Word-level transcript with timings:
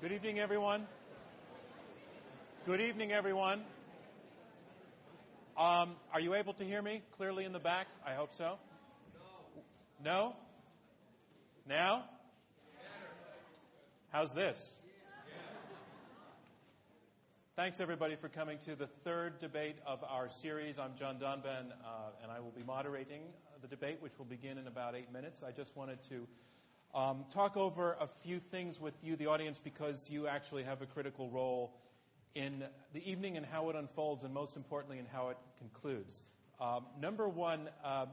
Good 0.00 0.12
evening, 0.12 0.38
everyone. 0.38 0.86
Good 2.66 2.80
evening, 2.80 3.10
everyone. 3.10 3.64
Um, 5.56 5.96
are 6.12 6.20
you 6.20 6.34
able 6.34 6.52
to 6.52 6.64
hear 6.64 6.80
me 6.80 7.02
clearly 7.16 7.44
in 7.44 7.52
the 7.52 7.58
back? 7.58 7.88
I 8.06 8.12
hope 8.12 8.32
so. 8.32 8.58
No? 10.04 10.36
Now? 11.68 12.04
How's 14.10 14.32
this? 14.32 14.76
Thanks, 17.56 17.80
everybody, 17.80 18.14
for 18.14 18.28
coming 18.28 18.58
to 18.66 18.76
the 18.76 18.86
third 18.86 19.40
debate 19.40 19.78
of 19.84 20.04
our 20.04 20.28
series. 20.28 20.78
I'm 20.78 20.94
John 20.96 21.16
Donvan, 21.16 21.72
uh, 21.72 22.22
and 22.22 22.30
I 22.30 22.38
will 22.38 22.52
be 22.56 22.62
moderating 22.62 23.22
the 23.60 23.66
debate, 23.66 23.96
which 23.98 24.16
will 24.16 24.26
begin 24.26 24.58
in 24.58 24.68
about 24.68 24.94
eight 24.94 25.12
minutes. 25.12 25.42
I 25.42 25.50
just 25.50 25.76
wanted 25.76 25.98
to 26.10 26.28
um, 26.94 27.24
talk 27.32 27.56
over 27.56 27.96
a 28.00 28.06
few 28.06 28.40
things 28.40 28.80
with 28.80 28.94
you, 29.02 29.16
the 29.16 29.26
audience, 29.26 29.60
because 29.62 30.08
you 30.10 30.26
actually 30.26 30.64
have 30.64 30.82
a 30.82 30.86
critical 30.86 31.28
role 31.30 31.74
in 32.34 32.64
the 32.92 33.10
evening 33.10 33.36
and 33.36 33.44
how 33.44 33.68
it 33.70 33.76
unfolds, 33.76 34.24
and 34.24 34.32
most 34.32 34.56
importantly, 34.56 34.98
in 34.98 35.06
how 35.06 35.28
it 35.28 35.36
concludes. 35.58 36.20
Um, 36.60 36.86
number 37.00 37.28
one, 37.28 37.68
uh, 37.84 38.06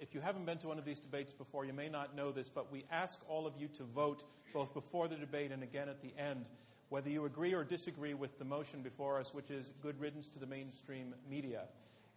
if 0.00 0.14
you 0.14 0.20
haven't 0.20 0.44
been 0.44 0.58
to 0.58 0.68
one 0.68 0.78
of 0.78 0.84
these 0.84 0.98
debates 0.98 1.32
before, 1.32 1.64
you 1.64 1.72
may 1.72 1.88
not 1.88 2.14
know 2.14 2.32
this, 2.32 2.48
but 2.48 2.70
we 2.70 2.84
ask 2.90 3.20
all 3.28 3.46
of 3.46 3.54
you 3.58 3.68
to 3.68 3.84
vote 3.84 4.24
both 4.52 4.74
before 4.74 5.08
the 5.08 5.16
debate 5.16 5.52
and 5.52 5.62
again 5.62 5.88
at 5.88 6.02
the 6.02 6.12
end, 6.18 6.44
whether 6.88 7.08
you 7.08 7.24
agree 7.24 7.54
or 7.54 7.64
disagree 7.64 8.14
with 8.14 8.38
the 8.38 8.44
motion 8.44 8.82
before 8.82 9.18
us, 9.18 9.32
which 9.32 9.50
is 9.50 9.72
good 9.82 9.98
riddance 10.00 10.28
to 10.28 10.38
the 10.38 10.46
mainstream 10.46 11.14
media. 11.28 11.62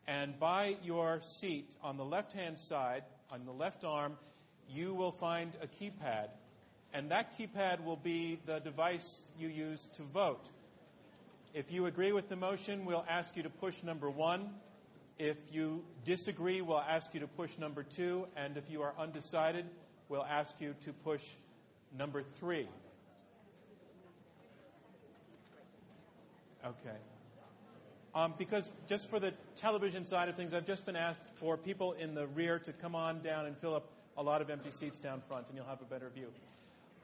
And 0.07 0.39
by 0.39 0.75
your 0.83 1.21
seat 1.21 1.75
on 1.81 1.97
the 1.97 2.05
left 2.05 2.33
hand 2.33 2.57
side, 2.57 3.03
on 3.31 3.45
the 3.45 3.51
left 3.51 3.83
arm, 3.83 4.17
you 4.73 4.94
will 4.94 5.12
find 5.12 5.52
a 5.62 5.67
keypad. 5.67 6.30
And 6.94 7.12
that 7.12 7.38
keypad 7.38 7.84
will 7.84 7.98
be 7.98 8.39
the 8.45 8.59
device 8.59 9.22
you 9.38 9.48
use 9.48 9.88
to 9.98 10.03
vote. 10.03 10.50
If 11.53 11.72
you 11.72 11.86
agree 11.86 12.12
with 12.12 12.30
the 12.30 12.36
motion, 12.36 12.86
we'll 12.86 13.06
ask 13.09 13.36
you 13.36 13.44
to 13.44 13.50
push 13.50 13.84
number 13.84 14.09
one. 14.09 14.50
If 15.17 15.38
you 15.52 15.84
disagree, 16.06 16.62
we'll 16.62 16.80
ask 16.80 17.14
you 17.14 17.20
to 17.20 17.28
push 17.28 17.58
number 17.58 17.84
two. 17.84 18.28
And 18.36 18.56
if 18.58 18.70
you 18.70 18.81
are 18.81 18.94
undecided, 18.97 19.66
we'll 20.08 20.25
ask 20.25 20.56
you 20.59 20.75
to 20.86 20.94
push 20.94 21.23
number 21.97 22.23
three. 22.40 22.67
Okay. 26.66 26.97
Um, 28.16 28.34
because 28.38 28.70
just 28.88 29.09
for 29.09 29.20
the 29.20 29.34
television 29.56 30.03
side 30.03 30.30
of 30.30 30.36
things, 30.36 30.53
I've 30.53 30.66
just 30.66 30.86
been 30.86 30.95
asked 30.95 31.22
for 31.36 31.58
people 31.58 31.94
in 31.94 32.16
the 32.16 32.28
rear 32.28 32.59
to 32.59 32.73
come 32.73 32.95
on 32.95 33.22
down 33.22 33.45
and 33.45 33.56
fill 33.58 33.75
up 33.75 33.86
a 34.20 34.23
lot 34.23 34.42
of 34.42 34.50
empty 34.50 34.70
seats 34.70 34.98
down 34.98 35.22
front, 35.28 35.48
and 35.48 35.56
you'll 35.56 35.66
have 35.66 35.81
a 35.81 35.86
better 35.86 36.09
view. 36.09 36.28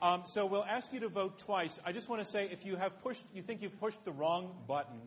Um, 0.01 0.23
so 0.25 0.45
we'll 0.45 0.65
ask 0.65 0.91
you 0.91 0.99
to 0.99 1.07
vote 1.07 1.39
twice. 1.39 1.79
I 1.85 1.93
just 1.93 2.09
want 2.09 2.21
to 2.21 2.27
say, 2.27 2.49
if 2.51 2.65
you 2.65 2.75
have 2.75 3.01
pushed, 3.01 3.23
you 3.33 3.41
think 3.41 3.61
you've 3.61 3.79
pushed 3.79 4.03
the 4.03 4.11
wrong 4.11 4.51
button, 4.67 4.99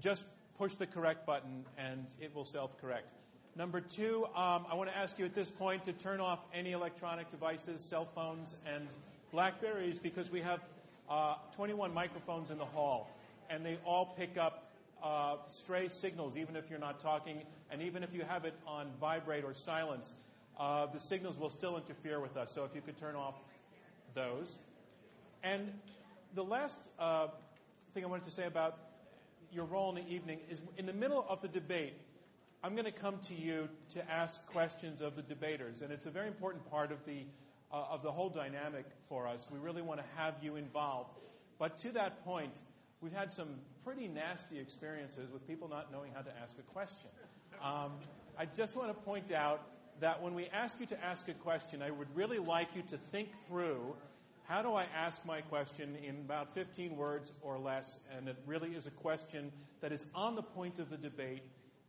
just 0.00 0.24
push 0.58 0.72
the 0.72 0.86
correct 0.86 1.26
button, 1.26 1.66
and 1.76 2.06
it 2.20 2.34
will 2.34 2.46
self-correct. 2.46 3.06
Number 3.54 3.82
two, 3.82 4.24
um, 4.34 4.64
I 4.70 4.74
want 4.74 4.88
to 4.88 4.96
ask 4.96 5.18
you 5.18 5.26
at 5.26 5.34
this 5.34 5.50
point 5.50 5.84
to 5.84 5.92
turn 5.92 6.20
off 6.20 6.40
any 6.54 6.72
electronic 6.72 7.30
devices, 7.30 7.82
cell 7.82 8.08
phones, 8.14 8.56
and 8.74 8.86
Blackberries, 9.30 9.98
because 9.98 10.30
we 10.30 10.40
have 10.40 10.60
uh, 11.10 11.34
21 11.54 11.92
microphones 11.92 12.50
in 12.50 12.56
the 12.56 12.64
hall, 12.64 13.10
and 13.50 13.64
they 13.64 13.76
all 13.84 14.14
pick 14.16 14.38
up 14.38 14.70
uh, 15.02 15.36
stray 15.48 15.88
signals, 15.88 16.38
even 16.38 16.56
if 16.56 16.70
you're 16.70 16.78
not 16.78 17.00
talking, 17.02 17.42
and 17.70 17.82
even 17.82 18.02
if 18.02 18.14
you 18.14 18.22
have 18.22 18.46
it 18.46 18.54
on 18.66 18.88
vibrate 18.98 19.44
or 19.44 19.52
silence 19.52 20.14
uh, 20.58 20.86
the 20.86 21.00
signals 21.00 21.38
will 21.38 21.50
still 21.50 21.76
interfere 21.76 22.20
with 22.20 22.36
us. 22.36 22.52
So 22.52 22.64
if 22.64 22.74
you 22.74 22.80
could 22.80 22.98
turn 22.98 23.14
off 23.14 23.34
those. 24.14 24.56
And 25.42 25.70
the 26.34 26.42
last 26.42 26.76
uh, 26.98 27.28
thing 27.94 28.04
I 28.04 28.08
wanted 28.08 28.24
to 28.24 28.30
say 28.30 28.46
about 28.46 28.78
your 29.52 29.64
role 29.64 29.94
in 29.94 30.04
the 30.04 30.10
evening 30.10 30.38
is 30.50 30.60
in 30.76 30.86
the 30.86 30.92
middle 30.92 31.24
of 31.28 31.40
the 31.40 31.48
debate, 31.48 31.94
I'm 32.64 32.72
going 32.72 32.86
to 32.86 32.90
come 32.90 33.18
to 33.28 33.34
you 33.34 33.68
to 33.94 34.10
ask 34.10 34.44
questions 34.46 35.00
of 35.00 35.14
the 35.14 35.22
debaters. 35.22 35.82
And 35.82 35.92
it's 35.92 36.06
a 36.06 36.10
very 36.10 36.26
important 36.26 36.68
part 36.70 36.90
of 36.90 36.98
the, 37.06 37.24
uh, 37.72 37.84
of 37.90 38.02
the 38.02 38.10
whole 38.10 38.28
dynamic 38.28 38.86
for 39.08 39.28
us. 39.28 39.46
We 39.52 39.58
really 39.58 39.82
want 39.82 40.00
to 40.00 40.06
have 40.16 40.34
you 40.42 40.56
involved. 40.56 41.10
But 41.58 41.78
to 41.80 41.92
that 41.92 42.24
point, 42.24 42.58
we've 43.00 43.12
had 43.12 43.30
some 43.30 43.48
pretty 43.84 44.08
nasty 44.08 44.58
experiences 44.58 45.30
with 45.32 45.46
people 45.46 45.68
not 45.68 45.92
knowing 45.92 46.10
how 46.12 46.22
to 46.22 46.30
ask 46.42 46.56
a 46.58 46.62
question. 46.72 47.10
Um, 47.62 47.92
I 48.38 48.46
just 48.56 48.76
want 48.76 48.88
to 48.88 48.94
point 48.94 49.32
out 49.32 49.62
that 50.00 50.22
when 50.22 50.34
we 50.34 50.46
ask 50.46 50.78
you 50.80 50.86
to 50.86 51.04
ask 51.04 51.28
a 51.28 51.34
question, 51.34 51.82
I 51.82 51.90
would 51.90 52.14
really 52.14 52.38
like 52.38 52.68
you 52.74 52.82
to 52.90 52.98
think 52.98 53.28
through 53.48 53.94
how 54.44 54.62
do 54.62 54.74
I 54.74 54.86
ask 54.96 55.24
my 55.24 55.40
question 55.40 55.96
in 56.06 56.16
about 56.16 56.54
15 56.54 56.96
words 56.96 57.32
or 57.42 57.58
less, 57.58 57.98
and 58.16 58.28
it 58.28 58.36
really 58.46 58.70
is 58.70 58.86
a 58.86 58.90
question 58.90 59.50
that 59.80 59.92
is 59.92 60.04
on 60.14 60.36
the 60.36 60.42
point 60.42 60.78
of 60.78 60.88
the 60.88 60.96
debate 60.96 61.42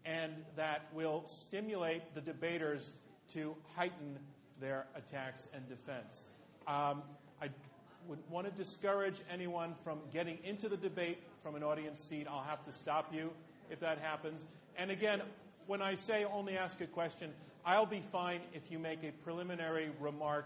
and 0.06 0.34
that 0.56 0.88
will 0.94 1.24
stimulate 1.26 2.02
the 2.16 2.22
debaters 2.22 2.92
to 3.34 3.56
heighten 3.76 4.18
their 4.60 4.88
attacks 4.96 5.48
and 5.54 5.68
defense. 5.70 6.24
Um, 6.68 7.04
I 7.42 7.50
would 8.08 8.20
want 8.30 8.48
to 8.48 8.52
discourage 8.52 9.20
anyone 9.32 9.76
from 9.84 10.00
getting 10.14 10.38
into 10.44 10.70
the 10.70 10.78
debate 10.78 11.22
from 11.44 11.56
an 11.56 11.64
audience 11.64 12.00
seat. 12.00 12.26
I'll 12.30 12.44
have 12.44 12.64
to 12.66 12.72
stop 12.72 13.14
you 13.14 13.32
if 13.70 13.82
that 13.82 14.00
happens. 14.00 14.42
And 14.78 14.90
again, 14.90 15.22
when 15.68 15.82
I 15.82 15.96
say 15.96 16.24
only 16.24 16.58
ask 16.58 16.80
a 16.82 16.88
question, 16.88 17.32
I'll 17.68 17.86
be 17.86 18.02
fine 18.14 18.40
if 18.54 18.72
you 18.72 18.80
make 18.80 19.04
a 19.04 19.12
preliminary 19.26 19.90
remark 20.00 20.46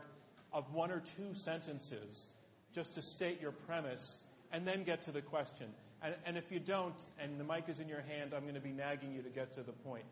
of 0.51 0.73
one 0.73 0.89
or 0.89 1.03
two 1.15 1.35
sentences 1.35 2.25
just 2.73 2.95
to 2.95 3.01
state 3.01 3.39
your 3.39 3.51
premise 3.51 4.17
and 4.51 4.67
then 4.67 4.83
get 4.83 5.03
to 5.03 5.11
the 5.11 5.21
question. 5.21 5.67
And, 6.01 6.15
and 6.25 6.35
if 6.35 6.51
you 6.51 6.59
don't, 6.59 6.95
and 7.19 7.39
the 7.39 7.43
mic 7.43 7.65
is 7.69 7.79
in 7.79 7.87
your 7.87 8.01
hand, 8.01 8.33
I'm 8.35 8.41
going 8.41 8.55
to 8.55 8.59
be 8.59 8.71
nagging 8.71 9.13
you 9.13 9.21
to 9.21 9.29
get 9.29 9.53
to 9.53 9.61
the 9.61 9.71
point. 9.71 10.03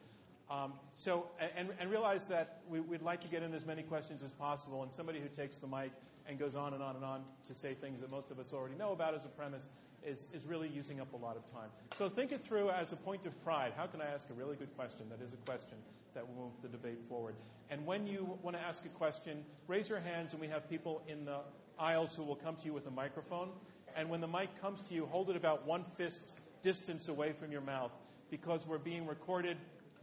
Um, 0.51 0.73
so, 0.93 1.25
and, 1.57 1.69
and, 1.79 1.89
realize 1.89 2.25
that 2.25 2.61
we, 2.69 2.79
would 2.79 3.01
like 3.01 3.21
to 3.21 3.27
get 3.27 3.41
in 3.43 3.55
as 3.55 3.65
many 3.65 3.83
questions 3.83 4.23
as 4.23 4.31
possible, 4.31 4.81
and 4.83 4.91
somebody 4.91 5.19
who 5.19 5.27
takes 5.27 5.57
the 5.57 5.67
mic 5.67 5.91
and 6.27 6.39
goes 6.39 6.55
on 6.55 6.73
and 6.73 6.81
on 6.81 6.95
and 6.95 7.05
on 7.05 7.21
to 7.47 7.55
say 7.55 7.75
things 7.75 8.01
that 8.01 8.09
most 8.09 8.31
of 8.31 8.39
us 8.39 8.51
already 8.51 8.75
know 8.75 8.91
about 8.91 9.13
as 9.13 9.25
a 9.25 9.29
premise 9.29 9.67
is, 10.05 10.27
is 10.33 10.45
really 10.45 10.67
using 10.69 10.99
up 10.99 11.13
a 11.13 11.17
lot 11.17 11.35
of 11.35 11.51
time. 11.51 11.69
So 11.97 12.09
think 12.09 12.31
it 12.31 12.43
through 12.43 12.69
as 12.69 12.91
a 12.91 12.95
point 12.95 13.25
of 13.25 13.43
pride. 13.43 13.73
How 13.75 13.85
can 13.87 14.01
I 14.01 14.05
ask 14.05 14.29
a 14.29 14.33
really 14.33 14.55
good 14.55 14.75
question 14.75 15.05
that 15.09 15.23
is 15.23 15.33
a 15.33 15.37
question 15.37 15.77
that 16.13 16.27
will 16.27 16.43
move 16.43 16.51
the 16.61 16.67
debate 16.67 16.99
forward? 17.07 17.35
And 17.69 17.85
when 17.85 18.07
you 18.07 18.37
want 18.41 18.57
to 18.57 18.63
ask 18.63 18.85
a 18.85 18.89
question, 18.89 19.43
raise 19.67 19.89
your 19.89 19.99
hands 19.99 20.33
and 20.33 20.41
we 20.41 20.47
have 20.47 20.69
people 20.69 21.01
in 21.07 21.25
the 21.25 21.39
aisles 21.77 22.15
who 22.15 22.23
will 22.23 22.35
come 22.35 22.55
to 22.55 22.65
you 22.65 22.73
with 22.73 22.87
a 22.87 22.91
microphone. 22.91 23.49
And 23.95 24.09
when 24.09 24.21
the 24.21 24.27
mic 24.27 24.49
comes 24.61 24.81
to 24.83 24.93
you, 24.93 25.05
hold 25.05 25.29
it 25.29 25.35
about 25.35 25.65
one 25.65 25.83
fist 25.97 26.37
distance 26.61 27.07
away 27.07 27.31
from 27.31 27.51
your 27.51 27.61
mouth 27.61 27.91
because 28.29 28.65
we're 28.67 28.77
being 28.77 29.07
recorded 29.07 29.57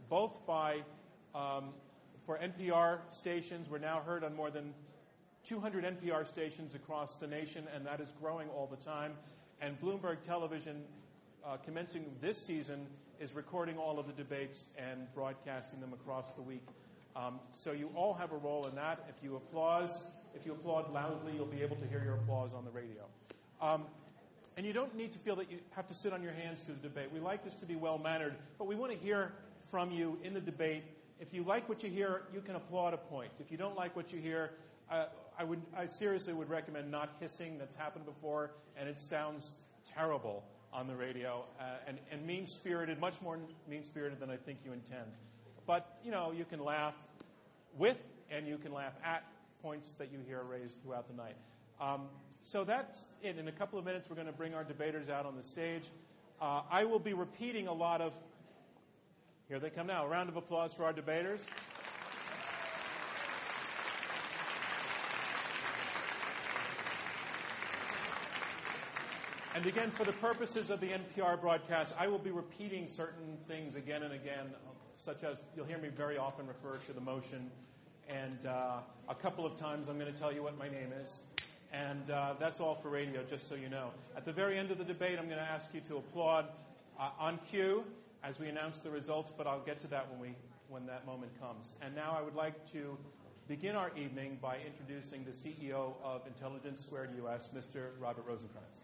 both 0.09 0.45
by, 0.45 0.81
um, 1.35 1.69
for 2.25 2.37
NPR 2.37 2.99
stations, 3.11 3.69
we're 3.69 3.77
now 3.77 4.01
heard 4.05 4.23
on 4.23 4.35
more 4.35 4.49
than 4.49 4.73
200 5.45 5.85
NPR 5.85 6.27
stations 6.27 6.75
across 6.75 7.15
the 7.15 7.27
nation, 7.27 7.65
and 7.73 7.85
that 7.85 8.01
is 8.01 8.11
growing 8.19 8.49
all 8.49 8.67
the 8.67 8.83
time. 8.83 9.13
And 9.61 9.79
Bloomberg 9.81 10.21
Television, 10.23 10.83
uh, 11.45 11.57
commencing 11.57 12.05
this 12.21 12.37
season, 12.37 12.85
is 13.19 13.33
recording 13.33 13.77
all 13.77 13.97
of 13.97 14.05
the 14.05 14.13
debates 14.13 14.65
and 14.77 15.11
broadcasting 15.15 15.81
them 15.81 15.93
across 15.93 16.29
the 16.31 16.41
week. 16.41 16.63
Um, 17.15 17.39
so 17.53 17.71
you 17.71 17.89
all 17.95 18.13
have 18.13 18.31
a 18.31 18.37
role 18.37 18.67
in 18.67 18.75
that. 18.75 19.03
If 19.09 19.23
you 19.23 19.35
applaud, 19.35 19.89
if 20.35 20.45
you 20.45 20.51
applaud 20.51 20.93
loudly, 20.93 21.33
you'll 21.35 21.47
be 21.47 21.63
able 21.63 21.75
to 21.77 21.87
hear 21.87 22.03
your 22.03 22.15
applause 22.15 22.53
on 22.53 22.63
the 22.63 22.69
radio. 22.69 23.05
Um, 23.59 23.85
and 24.55 24.65
you 24.65 24.73
don't 24.73 24.95
need 24.95 25.11
to 25.13 25.19
feel 25.19 25.35
that 25.37 25.49
you 25.51 25.57
have 25.71 25.87
to 25.87 25.95
sit 25.95 26.13
on 26.13 26.21
your 26.21 26.33
hands 26.33 26.61
through 26.61 26.75
the 26.75 26.87
debate. 26.87 27.11
We 27.11 27.19
like 27.19 27.43
this 27.43 27.55
to 27.55 27.65
be 27.65 27.75
well 27.75 27.97
mannered, 27.97 28.35
but 28.59 28.67
we 28.67 28.75
want 28.75 28.91
to 28.91 28.97
hear 28.97 29.31
from 29.71 29.91
you 29.91 30.19
in 30.23 30.35
the 30.35 30.39
debate. 30.39 30.83
If 31.19 31.33
you 31.33 31.43
like 31.43 31.67
what 31.67 31.81
you 31.81 31.89
hear, 31.89 32.21
you 32.31 32.41
can 32.41 32.55
applaud 32.55 32.93
a 32.93 32.97
point. 32.97 33.31
If 33.39 33.51
you 33.51 33.57
don't 33.57 33.75
like 33.75 33.95
what 33.95 34.13
you 34.13 34.19
hear, 34.19 34.51
uh, 34.91 35.05
I 35.39 35.43
would, 35.43 35.61
I 35.77 35.85
seriously 35.85 36.33
would 36.33 36.49
recommend 36.49 36.89
not 36.89 37.15
hissing. 37.19 37.57
That's 37.57 37.75
happened 37.75 38.05
before, 38.05 38.51
and 38.75 38.89
it 38.89 38.99
sounds 38.99 39.53
terrible 39.85 40.43
on 40.73 40.87
the 40.87 40.95
radio 40.95 41.43
uh, 41.59 41.63
and, 41.87 41.97
and 42.11 42.25
mean 42.25 42.45
spirited, 42.45 42.99
much 42.99 43.21
more 43.21 43.39
mean 43.69 43.83
spirited 43.83 44.19
than 44.19 44.29
I 44.29 44.37
think 44.37 44.59
you 44.65 44.73
intend. 44.73 45.11
But, 45.65 45.97
you 46.03 46.11
know, 46.11 46.31
you 46.31 46.45
can 46.45 46.63
laugh 46.63 46.95
with 47.77 47.97
and 48.31 48.47
you 48.47 48.57
can 48.57 48.73
laugh 48.73 48.93
at 49.03 49.23
points 49.61 49.93
that 49.97 50.11
you 50.11 50.19
hear 50.27 50.41
raised 50.43 50.81
throughout 50.81 51.07
the 51.07 51.15
night. 51.15 51.35
Um, 51.79 52.07
so 52.41 52.63
that's 52.63 53.03
it. 53.21 53.37
In 53.37 53.47
a 53.47 53.51
couple 53.51 53.77
of 53.77 53.85
minutes, 53.85 54.09
we're 54.09 54.15
going 54.15 54.27
to 54.27 54.33
bring 54.33 54.53
our 54.53 54.63
debaters 54.63 55.09
out 55.09 55.25
on 55.25 55.35
the 55.35 55.43
stage. 55.43 55.83
Uh, 56.41 56.61
I 56.71 56.85
will 56.85 56.99
be 56.99 57.13
repeating 57.13 57.67
a 57.67 57.73
lot 57.73 58.01
of. 58.01 58.13
Here 59.47 59.59
they 59.59 59.69
come 59.69 59.87
now. 59.87 60.05
A 60.05 60.07
round 60.07 60.29
of 60.29 60.35
applause 60.35 60.73
for 60.73 60.83
our 60.83 60.93
debaters. 60.93 61.41
And 69.57 69.65
again, 69.65 69.89
for 69.89 70.03
the 70.03 70.13
purposes 70.13 70.69
of 70.69 70.79
the 70.81 70.89
NPR 70.89 71.41
broadcast, 71.41 71.95
I 71.99 72.05
will 72.05 72.19
be 72.19 72.29
repeating 72.29 72.87
certain 72.87 73.39
things 73.47 73.75
again 73.75 74.03
and 74.03 74.13
again, 74.13 74.51
such 74.95 75.23
as 75.23 75.41
you'll 75.55 75.65
hear 75.65 75.79
me 75.79 75.87
very 75.87 76.15
often 76.15 76.45
refer 76.45 76.77
to 76.85 76.93
the 76.93 77.01
motion. 77.01 77.49
And 78.07 78.45
uh, 78.45 78.81
a 79.09 79.15
couple 79.15 79.47
of 79.47 79.55
times 79.55 79.89
I'm 79.89 79.97
going 79.97 80.13
to 80.13 80.19
tell 80.19 80.31
you 80.31 80.43
what 80.43 80.59
my 80.59 80.69
name 80.69 80.93
is. 81.03 81.21
And 81.73 82.07
uh, 82.11 82.35
that's 82.39 82.59
all 82.59 82.75
for 82.75 82.89
radio, 82.89 83.23
just 83.23 83.49
so 83.49 83.55
you 83.55 83.67
know. 83.67 83.89
At 84.15 84.25
the 84.25 84.31
very 84.31 84.59
end 84.59 84.69
of 84.69 84.77
the 84.77 84.83
debate, 84.83 85.17
I'm 85.17 85.25
going 85.25 85.39
to 85.39 85.51
ask 85.51 85.73
you 85.73 85.81
to 85.87 85.97
applaud 85.97 86.45
uh, 86.99 87.09
on 87.17 87.39
cue 87.49 87.83
as 88.23 88.37
we 88.37 88.49
announce 88.49 88.81
the 88.81 88.91
results, 88.91 89.33
but 89.35 89.47
I'll 89.47 89.65
get 89.65 89.79
to 89.79 89.87
that 89.87 90.07
when, 90.11 90.19
we, 90.19 90.35
when 90.69 90.85
that 90.85 91.07
moment 91.07 91.31
comes. 91.41 91.71
And 91.81 91.95
now 91.95 92.15
I 92.15 92.21
would 92.21 92.35
like 92.35 92.71
to 92.73 92.95
begin 93.47 93.75
our 93.75 93.89
evening 93.97 94.37
by 94.39 94.57
introducing 94.63 95.25
the 95.25 95.31
CEO 95.31 95.93
of 96.03 96.27
Intelligence 96.27 96.83
Squared 96.83 97.09
US, 97.25 97.49
Mr. 97.55 97.87
Robert 97.99 98.27
Rosenkranz. 98.27 98.83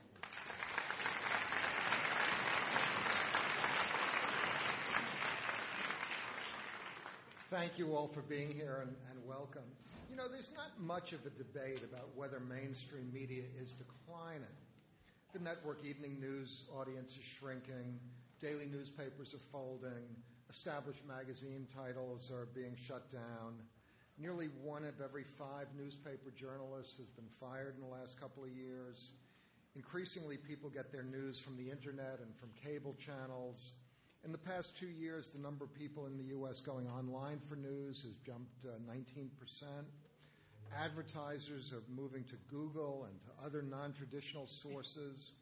Thank 7.53 7.77
you 7.77 7.95
all 7.95 8.07
for 8.07 8.21
being 8.21 8.49
here 8.49 8.79
and, 8.81 8.95
and 9.11 9.27
welcome. 9.29 9.61
You 10.09 10.15
know, 10.15 10.27
there's 10.27 10.49
not 10.55 10.71
much 10.81 11.13
of 11.13 11.19
a 11.27 11.29
debate 11.29 11.83
about 11.83 12.09
whether 12.15 12.39
mainstream 12.39 13.11
media 13.13 13.43
is 13.61 13.73
declining. 13.73 14.57
The 15.33 15.39
network 15.39 15.85
evening 15.85 16.19
news 16.19 16.65
audience 16.75 17.11
is 17.11 17.23
shrinking, 17.23 17.99
daily 18.41 18.65
newspapers 18.65 19.35
are 19.35 19.45
folding, 19.51 20.01
established 20.49 21.05
magazine 21.07 21.67
titles 21.77 22.31
are 22.31 22.47
being 22.55 22.75
shut 22.75 23.11
down. 23.11 23.53
Nearly 24.17 24.49
one 24.63 24.83
of 24.83 24.99
every 24.99 25.23
five 25.23 25.67
newspaper 25.77 26.33
journalists 26.35 26.97
has 26.97 27.11
been 27.11 27.29
fired 27.29 27.75
in 27.75 27.81
the 27.87 27.95
last 27.95 28.19
couple 28.19 28.43
of 28.43 28.49
years. 28.49 29.11
Increasingly, 29.75 30.37
people 30.37 30.71
get 30.71 30.91
their 30.91 31.03
news 31.03 31.37
from 31.37 31.55
the 31.57 31.69
internet 31.69 32.17
and 32.19 32.35
from 32.35 32.49
cable 32.63 32.95
channels. 32.97 33.73
In 34.25 34.31
the 34.31 34.37
past 34.37 34.77
two 34.77 34.87
years, 34.87 35.31
the 35.31 35.39
number 35.39 35.65
of 35.65 35.73
people 35.73 36.05
in 36.05 36.17
the 36.17 36.23
U.S. 36.35 36.61
going 36.61 36.87
online 36.87 37.39
for 37.49 37.57
news 37.57 38.03
has 38.03 38.13
jumped 38.25 38.65
uh, 38.65 38.69
19%. 38.89 39.29
Advertisers 40.81 41.73
are 41.73 41.83
moving 41.93 42.23
to 42.25 42.35
Google 42.49 43.05
and 43.09 43.19
to 43.23 43.45
other 43.45 43.61
non-traditional 43.61 44.47
sources. 44.47 45.33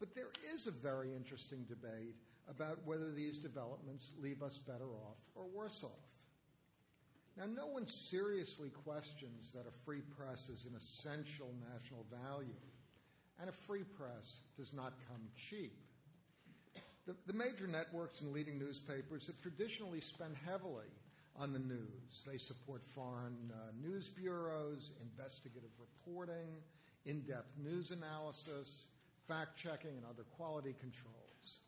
But 0.00 0.16
there 0.16 0.32
is 0.52 0.66
a 0.66 0.72
very 0.72 1.14
interesting 1.14 1.64
debate 1.68 2.16
about 2.50 2.78
whether 2.84 3.12
these 3.12 3.38
developments 3.38 4.10
leave 4.20 4.42
us 4.42 4.58
better 4.58 4.88
off 5.06 5.22
or 5.36 5.44
worse 5.54 5.84
off. 5.84 5.90
Now, 7.36 7.44
no 7.46 7.68
one 7.68 7.86
seriously 7.86 8.70
questions 8.70 9.52
that 9.54 9.68
a 9.68 9.84
free 9.84 10.02
press 10.16 10.48
is 10.48 10.64
an 10.64 10.74
essential 10.76 11.54
national 11.72 12.04
value, 12.10 12.48
and 13.40 13.48
a 13.48 13.52
free 13.52 13.84
press 13.84 14.40
does 14.56 14.72
not 14.72 14.94
come 15.08 15.20
cheap. 15.36 15.78
The, 17.26 17.32
major 17.32 17.66
networks 17.66 18.20
and 18.20 18.34
leading 18.34 18.58
newspapers 18.58 19.26
have 19.28 19.40
traditionally 19.40 20.02
spent 20.02 20.34
heavily 20.44 20.92
on 21.36 21.54
the 21.54 21.58
news. 21.58 22.22
They 22.26 22.36
support 22.36 22.84
foreign 22.84 23.50
uh, 23.50 23.70
news 23.82 24.08
bureaus, 24.08 24.90
investigative 25.00 25.70
reporting, 25.80 26.48
in 27.06 27.20
depth 27.22 27.56
news 27.56 27.92
analysis, 27.92 28.84
fact 29.26 29.56
checking, 29.56 29.96
and 29.96 30.04
other 30.04 30.24
quality 30.36 30.74
controls. 30.78 31.60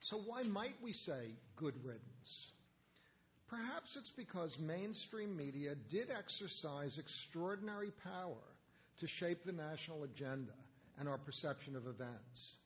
So, 0.00 0.16
why 0.16 0.42
might 0.42 0.74
we 0.82 0.92
say 0.92 1.36
good 1.54 1.74
riddance? 1.84 2.48
Perhaps 3.46 3.94
it's 3.94 4.10
because 4.10 4.58
mainstream 4.58 5.36
media 5.36 5.76
did 5.88 6.10
exercise 6.10 6.98
extraordinary 6.98 7.92
power 8.02 8.42
to 8.98 9.06
shape 9.06 9.44
the 9.44 9.52
national 9.52 10.02
agenda 10.02 10.54
and 10.98 11.08
our 11.08 11.18
perception 11.18 11.76
of 11.76 11.86
events. 11.86 12.56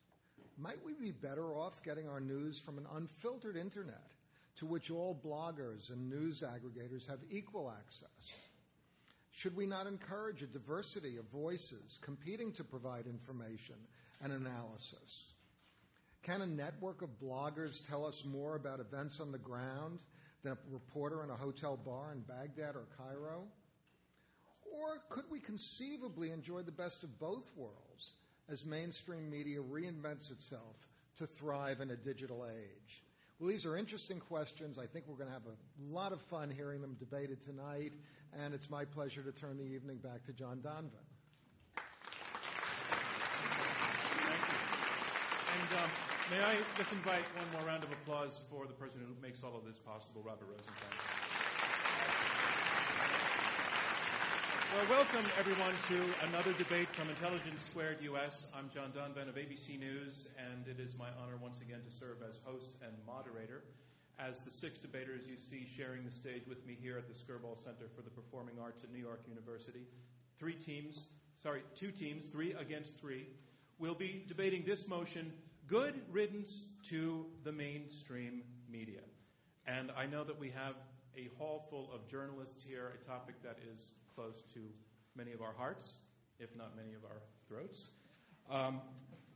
Might 0.61 0.83
we 0.85 0.93
be 0.93 1.11
better 1.11 1.53
off 1.53 1.81
getting 1.83 2.09
our 2.09 2.19
news 2.19 2.59
from 2.59 2.77
an 2.77 2.85
unfiltered 2.95 3.55
internet 3.55 4.11
to 4.57 4.65
which 4.65 4.91
all 4.91 5.17
bloggers 5.25 5.89
and 5.89 6.09
news 6.09 6.43
aggregators 6.43 7.07
have 7.07 7.19
equal 7.31 7.71
access? 7.79 8.33
Should 9.31 9.55
we 9.55 9.65
not 9.65 9.87
encourage 9.87 10.43
a 10.43 10.47
diversity 10.47 11.15
of 11.15 11.23
voices 11.29 11.97
competing 12.01 12.51
to 12.53 12.65
provide 12.65 13.05
information 13.05 13.75
and 14.21 14.33
analysis? 14.33 15.23
Can 16.23 16.41
a 16.41 16.47
network 16.47 17.01
of 17.01 17.21
bloggers 17.21 17.87
tell 17.87 18.05
us 18.05 18.25
more 18.25 18.57
about 18.57 18.81
events 18.81 19.21
on 19.21 19.31
the 19.31 19.37
ground 19.37 19.99
than 20.43 20.51
a 20.51 20.57
reporter 20.73 21.23
in 21.23 21.29
a 21.29 21.35
hotel 21.37 21.77
bar 21.77 22.11
in 22.11 22.19
Baghdad 22.19 22.75
or 22.75 22.85
Cairo? 22.97 23.43
Or 24.73 24.97
could 25.09 25.25
we 25.31 25.39
conceivably 25.39 26.31
enjoy 26.31 26.63
the 26.63 26.71
best 26.73 27.03
of 27.03 27.17
both 27.17 27.49
worlds 27.55 28.11
as 28.51 28.65
mainstream 28.65 29.29
media 29.29 29.59
reinvents 29.59 30.31
itself 30.31 30.87
to 31.17 31.27
thrive 31.27 31.81
in 31.81 31.91
a 31.91 31.95
digital 31.95 32.45
age? 32.45 33.03
Well, 33.39 33.49
these 33.49 33.65
are 33.65 33.77
interesting 33.77 34.19
questions. 34.19 34.77
I 34.77 34.85
think 34.85 35.05
we're 35.07 35.15
going 35.15 35.29
to 35.29 35.33
have 35.33 35.45
a 35.45 35.93
lot 35.93 36.11
of 36.11 36.21
fun 36.21 36.49
hearing 36.49 36.81
them 36.81 36.95
debated 36.99 37.41
tonight, 37.41 37.93
and 38.37 38.53
it's 38.53 38.69
my 38.69 38.83
pleasure 38.83 39.21
to 39.21 39.31
turn 39.31 39.57
the 39.57 39.63
evening 39.63 39.97
back 39.97 40.25
to 40.25 40.33
John 40.33 40.57
Donvan. 40.57 41.05
And 45.55 45.79
um, 45.83 45.89
may 46.31 46.43
I 46.43 46.57
just 46.77 46.91
invite 46.91 47.23
one 47.37 47.47
more 47.53 47.67
round 47.67 47.83
of 47.83 47.91
applause 47.91 48.41
for 48.49 48.67
the 48.67 48.73
person 48.73 48.99
who 48.99 49.21
makes 49.21 49.43
all 49.43 49.55
of 49.55 49.65
this 49.65 49.77
possible, 49.77 50.21
Robert 50.25 50.47
Rosenkranz. 50.49 51.08
Well, 54.69 55.01
welcome 55.01 55.25
everyone 55.39 55.73
to 55.89 55.97
another 56.29 56.53
debate 56.53 56.89
from 56.93 57.09
Intelligence 57.09 57.63
Squared 57.63 57.97
US. 58.03 58.51
I'm 58.55 58.69
John 58.69 58.93
Donvan 58.93 59.27
of 59.27 59.33
ABC 59.33 59.79
News, 59.79 60.29
and 60.37 60.67
it 60.67 60.79
is 60.79 60.93
my 60.95 61.07
honor 61.17 61.37
once 61.41 61.59
again 61.59 61.79
to 61.81 61.91
serve 61.97 62.17
as 62.21 62.37
host 62.45 62.77
and 62.85 62.93
moderator. 63.07 63.63
As 64.19 64.41
the 64.41 64.51
six 64.51 64.77
debaters 64.77 65.21
you 65.27 65.37
see 65.49 65.65
sharing 65.75 66.05
the 66.05 66.11
stage 66.11 66.43
with 66.47 66.63
me 66.67 66.77
here 66.79 66.99
at 66.99 67.07
the 67.07 67.15
Skirball 67.15 67.57
Center 67.57 67.89
for 67.95 68.03
the 68.03 68.11
Performing 68.11 68.61
Arts 68.61 68.83
at 68.83 68.93
New 68.93 69.01
York 69.01 69.21
University, 69.27 69.87
three 70.37 70.53
teams, 70.53 71.07
sorry, 71.41 71.63
two 71.75 71.89
teams, 71.89 72.25
three 72.25 72.53
against 72.53 72.93
three, 73.01 73.25
will 73.79 73.95
be 73.95 74.23
debating 74.27 74.63
this 74.67 74.87
motion 74.87 75.33
good 75.65 75.95
riddance 76.11 76.65
to 76.89 77.25
the 77.43 77.51
mainstream 77.51 78.43
media. 78.69 79.01
And 79.65 79.89
I 79.97 80.05
know 80.05 80.23
that 80.23 80.39
we 80.39 80.51
have 80.51 80.75
a 81.17 81.27
hall 81.39 81.65
full 81.71 81.89
of 81.91 82.07
journalists 82.07 82.63
here, 82.63 82.93
a 83.01 83.03
topic 83.09 83.41
that 83.41 83.57
is 83.73 83.89
close 84.19 84.43
to 84.53 84.59
many 85.15 85.31
of 85.31 85.41
our 85.41 85.53
hearts, 85.57 85.93
if 86.39 86.49
not 86.57 86.75
many 86.75 86.89
of 86.89 87.05
our 87.05 87.21
throats. 87.47 87.91
Um, 88.51 88.81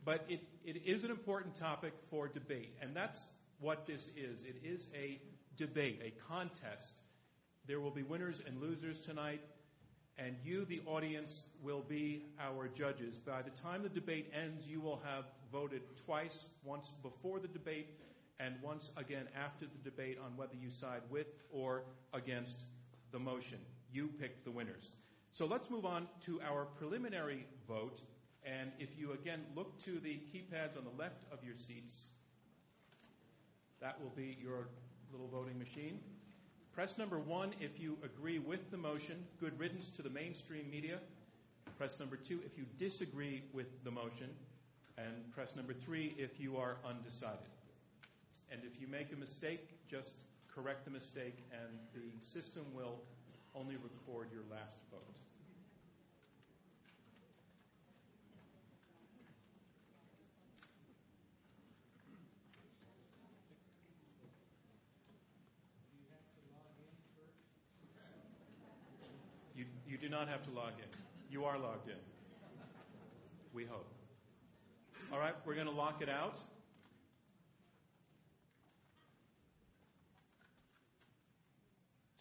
but 0.04 0.26
it, 0.28 0.42
it 0.62 0.82
is 0.84 1.04
an 1.04 1.10
important 1.10 1.56
topic 1.56 1.94
for 2.10 2.28
debate, 2.28 2.74
and 2.82 2.94
that's 2.94 3.28
what 3.60 3.86
this 3.86 4.10
is. 4.14 4.42
It 4.42 4.56
is 4.62 4.88
a 4.94 5.22
debate, 5.56 6.02
a 6.04 6.12
contest. 6.28 7.00
There 7.66 7.80
will 7.80 7.92
be 7.92 8.02
winners 8.02 8.42
and 8.46 8.60
losers 8.60 9.00
tonight, 9.00 9.40
and 10.18 10.36
you, 10.44 10.66
the 10.66 10.82
audience, 10.86 11.46
will 11.62 11.82
be 11.88 12.26
our 12.38 12.68
judges. 12.68 13.14
By 13.14 13.40
the 13.40 13.50
time 13.62 13.82
the 13.82 13.88
debate 13.88 14.30
ends, 14.34 14.66
you 14.66 14.82
will 14.82 15.00
have 15.02 15.24
voted 15.50 15.80
twice 16.04 16.50
once 16.62 16.90
before 17.02 17.40
the 17.40 17.48
debate 17.48 17.88
and 18.38 18.56
once 18.62 18.90
again 18.98 19.28
after 19.34 19.64
the 19.64 19.90
debate 19.90 20.18
on 20.22 20.36
whether 20.36 20.54
you 20.60 20.70
side 20.70 21.00
with 21.08 21.28
or 21.50 21.84
against 22.12 22.64
the 23.12 23.18
motion 23.18 23.58
you 23.94 24.08
pick 24.20 24.44
the 24.44 24.50
winners. 24.50 24.88
So 25.32 25.46
let's 25.46 25.70
move 25.70 25.86
on 25.86 26.08
to 26.26 26.40
our 26.42 26.64
preliminary 26.64 27.46
vote. 27.66 28.00
And 28.44 28.70
if 28.78 28.90
you 28.98 29.12
again 29.12 29.40
look 29.56 29.82
to 29.84 30.00
the 30.00 30.20
keypads 30.32 30.76
on 30.76 30.84
the 30.84 31.02
left 31.02 31.22
of 31.32 31.38
your 31.44 31.54
seats, 31.56 31.94
that 33.80 34.00
will 34.02 34.12
be 34.16 34.36
your 34.42 34.68
little 35.12 35.28
voting 35.28 35.58
machine. 35.58 36.00
Press 36.72 36.98
number 36.98 37.18
one 37.18 37.54
if 37.60 37.78
you 37.78 37.96
agree 38.04 38.40
with 38.40 38.70
the 38.70 38.76
motion, 38.76 39.24
good 39.38 39.58
riddance 39.58 39.90
to 39.90 40.02
the 40.02 40.10
mainstream 40.10 40.68
media. 40.70 40.98
Press 41.78 41.98
number 42.00 42.16
two 42.16 42.40
if 42.44 42.58
you 42.58 42.64
disagree 42.78 43.42
with 43.52 43.84
the 43.84 43.90
motion. 43.90 44.28
And 44.98 45.32
press 45.32 45.56
number 45.56 45.72
three 45.72 46.14
if 46.18 46.38
you 46.40 46.56
are 46.56 46.76
undecided. 46.88 47.38
And 48.50 48.60
if 48.64 48.80
you 48.80 48.86
make 48.88 49.12
a 49.12 49.16
mistake, 49.16 49.68
just 49.88 50.12
correct 50.54 50.84
the 50.84 50.90
mistake, 50.90 51.38
and 51.52 51.78
the 51.92 52.24
system 52.24 52.62
will 52.72 53.00
only 53.54 53.76
record 53.76 54.28
your 54.32 54.42
last 54.50 54.78
vote. 54.90 55.00
You, 69.54 69.64
you 69.86 69.96
do 69.98 70.08
not 70.08 70.28
have 70.28 70.42
to 70.44 70.50
log 70.50 70.72
in. 70.78 70.88
You 71.30 71.44
are 71.44 71.58
logged 71.58 71.88
in. 71.88 71.94
We 73.52 73.64
hope. 73.64 73.86
All 75.12 75.20
right, 75.20 75.34
we're 75.46 75.54
going 75.54 75.68
to 75.68 75.72
lock 75.72 76.02
it 76.02 76.08
out. 76.08 76.38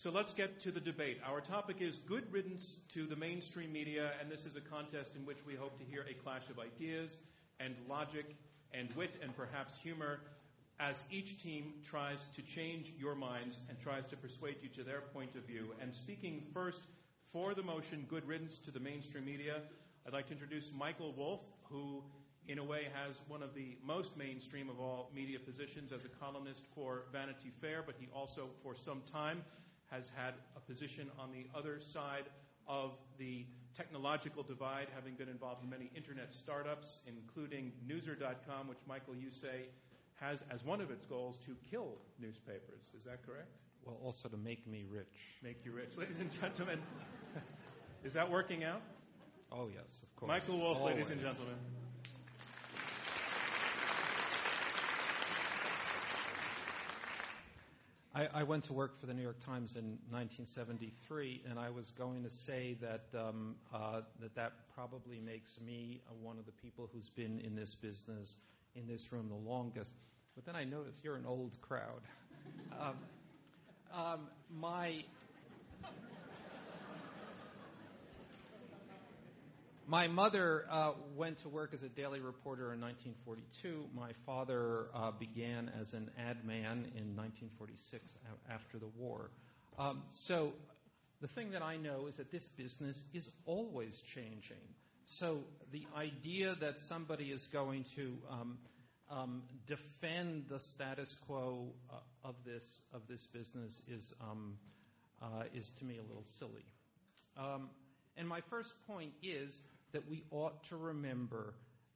So 0.04 0.12
let's 0.12 0.34
get 0.34 0.60
to 0.60 0.70
the 0.70 0.82
debate. 0.82 1.22
Our 1.26 1.40
topic 1.40 1.78
is 1.80 2.00
good 2.00 2.30
riddance 2.30 2.80
to 2.94 3.06
the 3.06 3.16
mainstream 3.16 3.72
media, 3.72 4.12
and 4.20 4.30
this 4.30 4.44
is 4.44 4.58
a 4.58 4.60
contest 4.60 5.16
in 5.16 5.26
which 5.26 5.38
we 5.48 5.56
hope 5.56 5.80
to 5.80 5.86
hear 5.86 6.06
a 6.10 6.14
clash 6.14 6.42
of 6.50 6.60
ideas 6.60 7.14
and 7.62 7.74
logic 7.88 8.26
and 8.74 8.90
wit 8.98 9.12
and 9.24 9.34
perhaps 9.34 9.78
humor 9.78 10.20
as 10.78 10.98
each 11.10 11.42
team 11.42 11.76
tries 11.90 12.18
to 12.36 12.42
change 12.42 12.92
your 13.00 13.16
minds 13.16 13.64
and 13.70 13.80
tries 13.80 14.06
to 14.08 14.18
persuade 14.18 14.58
you 14.62 14.68
to 14.76 14.84
their 14.84 15.00
point 15.14 15.38
of 15.38 15.46
view. 15.46 15.74
And 15.82 15.96
speaking 15.96 16.44
first 16.54 16.82
for 17.32 17.54
the 17.54 17.64
motion, 17.64 18.06
good 18.10 18.28
riddance 18.28 18.58
to 18.66 18.72
the 18.72 18.82
mainstream 18.82 19.24
media, 19.24 19.62
I'd 20.06 20.12
like 20.12 20.28
to 20.28 20.34
introduce 20.34 20.74
Michael 20.78 21.14
Wolff, 21.14 21.40
who, 21.70 22.04
in 22.50 22.60
a 22.60 22.64
way, 22.64 22.88
has 22.94 23.16
one 23.30 23.42
of 23.42 23.56
the 23.56 23.78
most 23.82 24.18
mainstream 24.18 24.70
of 24.70 24.82
all 24.82 25.12
media 25.16 25.40
positions 25.40 25.94
as 25.94 26.04
a 26.04 26.10
columnist 26.10 26.64
for 26.76 27.04
Vanity 27.14 27.54
Fair, 27.62 27.82
but 27.86 27.96
he 27.98 28.10
also, 28.14 28.50
for 28.62 28.76
some 28.76 29.02
time, 29.10 29.42
has 29.94 30.10
had 30.16 30.34
a 30.58 30.60
position 30.60 31.10
on 31.20 31.32
the 31.32 31.46
other 31.58 31.80
side 31.80 32.26
of 32.68 32.92
the 33.20 33.46
technological 33.78 34.42
divide, 34.44 34.88
having 34.96 35.14
been 35.14 35.30
involved 35.30 35.64
in 35.64 35.70
many 35.70 35.92
internet 35.96 36.34
startups, 36.34 37.00
including 37.08 37.72
Newser.com, 37.88 38.68
which, 38.68 38.80
Michael, 38.88 39.16
you 39.16 39.30
say 39.30 39.68
has 40.16 40.44
as 40.50 40.64
one 40.64 40.80
of 40.82 40.90
its 40.92 41.06
goals 41.06 41.38
to 41.46 41.56
kill 41.70 41.98
newspapers. 42.20 42.94
Is 42.98 43.04
that 43.06 43.26
correct? 43.26 43.50
Well, 43.86 43.98
also 44.04 44.30
to 44.30 44.38
make 44.38 44.66
me 44.68 44.86
rich. 44.90 45.06
Make 45.44 45.66
you 45.66 45.74
rich. 45.74 45.98
Ladies 45.98 46.20
and 46.20 46.30
gentlemen, 46.42 46.80
is 48.04 48.14
that 48.14 48.30
working 48.30 48.64
out? 48.64 48.82
Oh, 49.52 49.68
yes, 49.74 49.84
of 50.02 50.16
course. 50.16 50.28
Michael 50.30 50.58
Wolff, 50.58 50.78
Always. 50.78 50.96
ladies 50.96 51.12
and 51.12 51.22
gentlemen. 51.22 51.56
I, 58.16 58.28
I 58.32 58.44
went 58.44 58.64
to 58.66 58.74
work 58.74 58.96
for 58.96 59.08
the 59.08 59.14
New 59.14 59.24
York 59.24 59.44
Times 59.44 59.76
in 59.76 59.98
1973, 60.12 61.44
and 61.50 61.58
I 61.58 61.72
was 61.72 61.90
going 61.90 62.24
to 62.24 62.30
say 62.30 62.78
that 62.80 63.06
um, 63.20 63.56
uh, 63.74 64.02
that, 64.22 64.36
that 64.36 64.54
probably 64.76 65.20
makes 65.20 65.60
me 65.60 66.02
uh, 66.08 66.14
one 66.22 66.38
of 66.38 66.46
the 66.46 66.52
people 66.52 66.88
who's 66.94 67.10
been 67.10 67.40
in 67.40 67.56
this 67.56 67.74
business, 67.74 68.38
in 68.76 68.86
this 68.88 69.12
room, 69.12 69.30
the 69.30 69.50
longest. 69.50 69.96
But 70.36 70.46
then 70.46 70.56
I 70.56 70.64
noticed 70.64 71.04
you're 71.04 71.16
an 71.16 71.26
old 71.26 71.60
crowd. 71.62 72.02
um, 72.80 72.96
um, 73.92 74.20
my 74.60 75.04
My 79.86 80.08
mother 80.08 80.66
uh, 80.70 80.92
went 81.16 81.42
to 81.42 81.50
work 81.50 81.74
as 81.74 81.84
a 81.84 81.90
daily 81.90 82.22
reporter 82.22 82.72
in 82.74 82.80
1942. 82.80 83.86
My 83.94 84.12
father 84.26 84.88
uh, 84.94 85.12
began 85.12 85.70
as 85.80 85.94
an 85.94 86.10
ad 86.18 86.46
man 86.46 86.86
in 86.96 87.16
1946 87.18 88.18
a- 88.26 88.54
after 88.54 88.80
the 88.80 88.88
war. 88.98 89.30
Um, 89.78 90.04
so 90.08 90.54
the 91.20 91.28
thing 91.28 91.52
that 91.52 91.62
I 91.62 91.76
know 91.76 92.08
is 92.08 92.16
that 92.16 92.32
this 92.32 92.48
business 92.48 93.04
is 93.14 93.30
always 93.46 94.02
changing. 94.02 94.64
So 95.06 95.40
the 95.72 95.86
idea 95.98 96.56
that 96.62 96.80
somebody 96.80 97.26
is 97.32 97.48
going 97.48 97.84
to 97.96 98.18
um, 98.30 98.58
um, 99.12 99.44
defend 99.68 100.46
the 100.48 100.60
status 100.60 101.14
quo 101.28 101.68
uh, 101.92 101.96
of 102.24 102.36
this 102.46 102.80
of 102.94 103.02
this 103.10 103.26
business 103.26 103.82
is 103.88 104.14
um, 104.22 104.58
uh, 105.22 105.44
is 105.54 105.72
to 105.80 105.86
me 105.86 105.98
a 105.98 106.04
little 106.04 106.26
silly. 106.40 106.64
Um, 107.38 107.70
and 108.16 108.28
my 108.28 108.42
first 108.42 108.76
point 108.88 109.12
is 109.22 109.60
that 109.94 110.10
we 110.10 110.24
ought 110.32 110.64
to 110.70 110.76
remember 110.76 111.54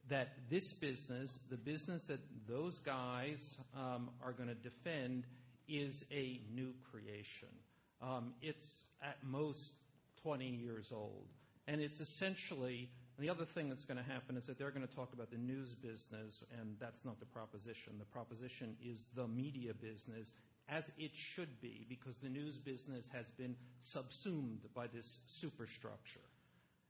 that 0.08 0.30
this 0.48 0.72
business, 0.74 1.38
the 1.50 1.56
business 1.56 2.04
that 2.06 2.20
those 2.48 2.78
guys 2.78 3.58
um, 3.76 4.08
are 4.24 4.32
going 4.32 4.48
to 4.48 4.54
defend, 4.54 5.24
is 5.68 6.04
a 6.10 6.40
new 6.54 6.72
creation. 6.90 7.48
Um, 8.00 8.32
it's 8.40 8.84
at 9.02 9.18
most 9.22 9.72
20 10.22 10.46
years 10.46 10.90
old. 10.92 11.26
And 11.66 11.80
it's 11.82 12.00
essentially, 12.00 12.88
and 13.18 13.26
the 13.26 13.30
other 13.30 13.44
thing 13.44 13.68
that's 13.68 13.84
going 13.84 13.98
to 13.98 14.10
happen 14.10 14.36
is 14.36 14.46
that 14.46 14.58
they're 14.58 14.70
going 14.70 14.86
to 14.86 14.94
talk 14.94 15.12
about 15.12 15.30
the 15.30 15.36
news 15.36 15.74
business, 15.74 16.42
and 16.58 16.76
that's 16.80 17.04
not 17.04 17.20
the 17.20 17.26
proposition. 17.26 17.94
The 17.98 18.06
proposition 18.06 18.76
is 18.82 19.06
the 19.14 19.28
media 19.28 19.74
business, 19.74 20.32
as 20.68 20.90
it 20.98 21.10
should 21.14 21.60
be, 21.60 21.84
because 21.88 22.16
the 22.16 22.30
news 22.30 22.56
business 22.56 23.08
has 23.12 23.26
been 23.36 23.54
subsumed 23.82 24.60
by 24.74 24.86
this 24.86 25.20
superstructure. 25.26 26.20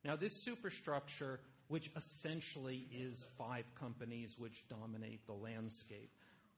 Now, 0.08 0.16
this 0.16 0.32
superstructure, 0.32 1.38
which 1.66 1.90
essentially 1.94 2.88
is 2.90 3.26
five 3.36 3.66
companies 3.78 4.36
which 4.38 4.64
dominate 4.70 5.26
the 5.26 5.34
landscape 5.34 6.10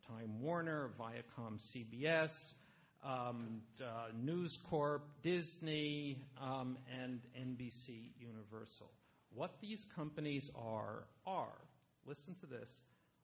Time 0.07 0.41
Warner, 0.41 0.91
Viacom 0.97 1.59
CBS, 1.59 2.55
um, 3.03 3.63
uh, 3.83 4.13
News 4.15 4.57
Corp, 4.57 5.03
Disney, 5.25 6.23
um, 6.41 6.79
and 7.03 7.23
NBC 7.37 8.13
Universal. 8.21 8.89
What 9.35 9.61
these 9.61 9.85
companies 9.97 10.49
are, 10.55 11.09
are, 11.27 11.59
listen 12.07 12.37
to 12.37 12.47
this, 12.47 12.83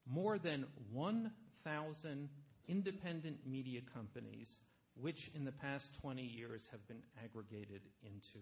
more 0.09 0.40
than 0.40 0.66
1,000 0.92 2.28
independent 2.66 3.47
media 3.47 3.80
companies, 3.95 4.59
which 5.00 5.30
in 5.37 5.45
the 5.45 5.52
past 5.52 5.95
20 6.00 6.21
years 6.21 6.66
have 6.73 6.85
been 6.88 7.04
aggregated 7.25 7.83
into 8.02 8.40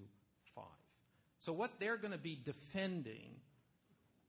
five. 0.54 0.83
So, 1.44 1.52
what 1.52 1.72
they're 1.78 1.98
going 1.98 2.12
to 2.12 2.18
be 2.18 2.40
defending 2.42 3.28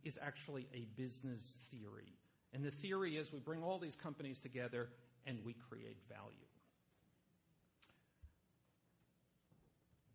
is 0.03 0.19
actually 0.22 0.67
a 0.74 0.86
business 1.01 1.55
theory. 1.72 2.12
And 2.51 2.62
the 2.62 2.72
theory 2.72 3.15
is 3.15 3.31
we 3.31 3.39
bring 3.39 3.63
all 3.63 3.79
these 3.79 3.95
companies 3.95 4.38
together 4.38 4.89
and 5.25 5.39
we 5.45 5.53
create 5.53 5.95
value. 6.10 6.36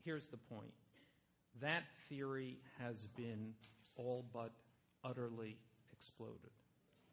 Here's 0.05 0.27
the 0.27 0.37
point 0.37 0.75
that 1.63 1.85
theory 2.11 2.59
has 2.79 2.97
been 3.17 3.55
all 3.97 4.27
but 4.35 4.53
utterly 5.03 5.57
exploded, 5.93 6.53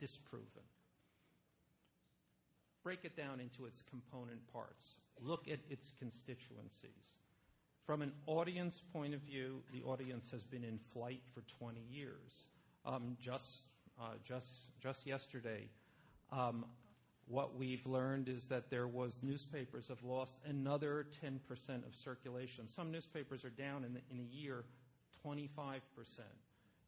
disproven. 0.02 0.68
Break 2.84 3.06
it 3.06 3.16
down 3.16 3.40
into 3.40 3.66
its 3.66 3.82
component 3.90 4.46
parts, 4.52 4.96
look 5.22 5.48
at 5.48 5.60
its 5.70 5.94
constituencies. 5.98 7.14
From 7.88 8.02
an 8.02 8.12
audience 8.26 8.84
point 8.92 9.14
of 9.14 9.22
view, 9.22 9.62
the 9.72 9.82
audience 9.84 10.30
has 10.32 10.44
been 10.44 10.66
in 10.66 10.78
flight 10.78 11.22
for 11.34 11.42
20 11.58 11.80
years. 11.90 12.44
Um, 12.86 13.16
just, 13.18 13.64
uh, 13.98 14.16
just, 14.26 14.54
just 14.82 15.08
yesterday, 15.08 15.70
um, 16.30 16.66
what 17.30 17.58
we've 17.58 17.88
learned 17.88 18.28
is 18.28 18.46
that 18.48 18.70
there 18.70 18.90
was 18.90 19.20
newspapers 19.22 19.88
have 19.88 20.04
lost 20.04 20.38
another 20.46 21.08
10% 21.24 21.40
of 21.88 21.96
circulation. 21.96 22.68
Some 22.68 22.92
newspapers 22.92 23.46
are 23.46 23.52
down 23.52 23.86
in, 23.86 23.94
the, 23.94 24.02
in 24.12 24.20
a 24.20 24.36
year 24.36 24.66
25%. 25.26 25.80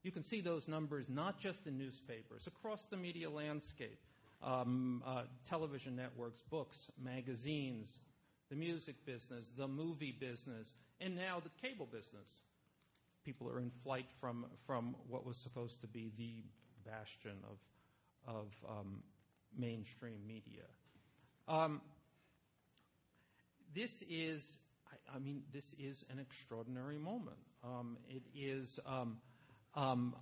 You 0.04 0.12
can 0.12 0.24
see 0.24 0.42
those 0.42 0.68
numbers 0.68 1.06
not 1.08 1.40
just 1.40 1.66
in 1.66 1.78
newspapers, 1.78 2.46
across 2.46 2.84
the 2.88 2.98
media 2.98 3.30
landscape, 3.30 4.02
um, 4.44 5.02
uh, 5.06 5.24
television 5.48 5.96
networks, 5.96 6.42
books, 6.50 6.88
magazines, 7.02 7.88
the 8.50 8.56
music 8.58 9.06
business, 9.06 9.46
the 9.56 9.68
movie 9.68 10.16
business, 10.20 10.74
and 11.02 11.16
now 11.16 11.42
the 11.42 11.68
cable 11.68 11.86
business. 11.86 12.28
People 13.26 13.50
are 13.50 13.60
in 13.60 13.72
flight 13.84 14.08
from, 14.20 14.46
from 14.66 14.96
what 15.08 15.26
was 15.26 15.38
supposed 15.38 15.82
to 15.82 15.88
be 15.88 16.12
the 16.18 16.44
bastion 16.90 17.38
of, 17.44 18.34
of 18.36 18.48
um, 18.68 19.04
mainstream 19.58 20.20
media. 20.28 20.64
Um, 21.48 21.82
this 23.74 24.04
is, 24.10 24.60
I, 24.88 25.18
I, 25.18 25.20
mean, 25.20 25.44
this 25.54 25.76
is 25.78 26.06
an 26.10 26.20
extraordinary 26.20 26.98
moment. 26.98 27.38
Um, 27.64 27.98
it 28.08 28.24
is 28.34 28.80
um, 28.86 29.18
um, 29.76 30.16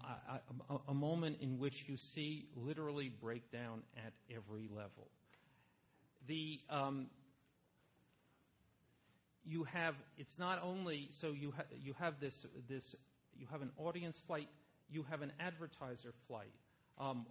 a, 0.69 0.77
a, 0.89 0.93
moment 0.93 1.37
in 1.41 1.57
which 1.57 1.85
you 1.87 1.97
see 1.97 2.47
literally 2.55 3.09
breakdown 3.09 3.83
at 3.95 4.13
every 4.35 4.67
level. 4.69 5.07
The 6.27 6.59
um, 6.69 7.07
you 9.47 9.63
have 9.65 9.95
it's 10.17 10.37
not 10.37 10.61
only 10.63 11.07
so 11.11 11.31
you 11.31 11.53
ha- 11.55 11.63
you 11.81 11.93
have 11.99 12.19
this 12.19 12.45
this 12.67 12.95
you 13.39 13.47
have 13.51 13.61
an 13.61 13.71
audience 13.77 14.19
flight, 14.25 14.49
you 14.89 15.05
have 15.09 15.21
an 15.21 15.31
advertiser 15.39 16.13
flight. 16.27 16.53
Um, 16.97 17.25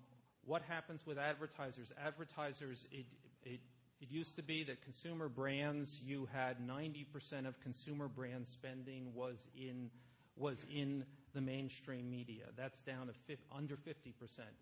what 0.45 0.63
happens 0.63 1.05
with 1.05 1.19
advertisers? 1.19 1.89
Advertisers, 2.05 2.87
it, 2.93 3.07
it, 3.43 3.61
it 4.01 4.11
used 4.11 4.37
to 4.37 4.43
be 4.43 4.63
that 4.65 4.83
consumer 4.83 5.29
brands, 5.29 6.01
you 6.05 6.29
had 6.33 6.59
90% 6.61 7.47
of 7.47 7.61
consumer 7.61 8.07
brand 8.09 8.47
spending 8.47 9.13
was 9.15 9.37
in 9.57 9.91
was 10.37 10.65
in 10.73 11.05
the 11.35 11.41
mainstream 11.41 12.11
media. 12.11 12.45
That's 12.57 12.79
down 12.81 13.07
to 13.07 13.37
under 13.55 13.75
50%. 13.75 14.13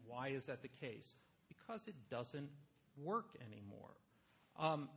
Why 0.06 0.28
is 0.28 0.46
that 0.46 0.62
the 0.62 0.68
case? 0.68 1.14
Because 1.48 1.88
it 1.88 1.96
doesn't 2.10 2.48
work 2.96 3.36
anymore. 3.44 3.90
Um, 4.56 4.88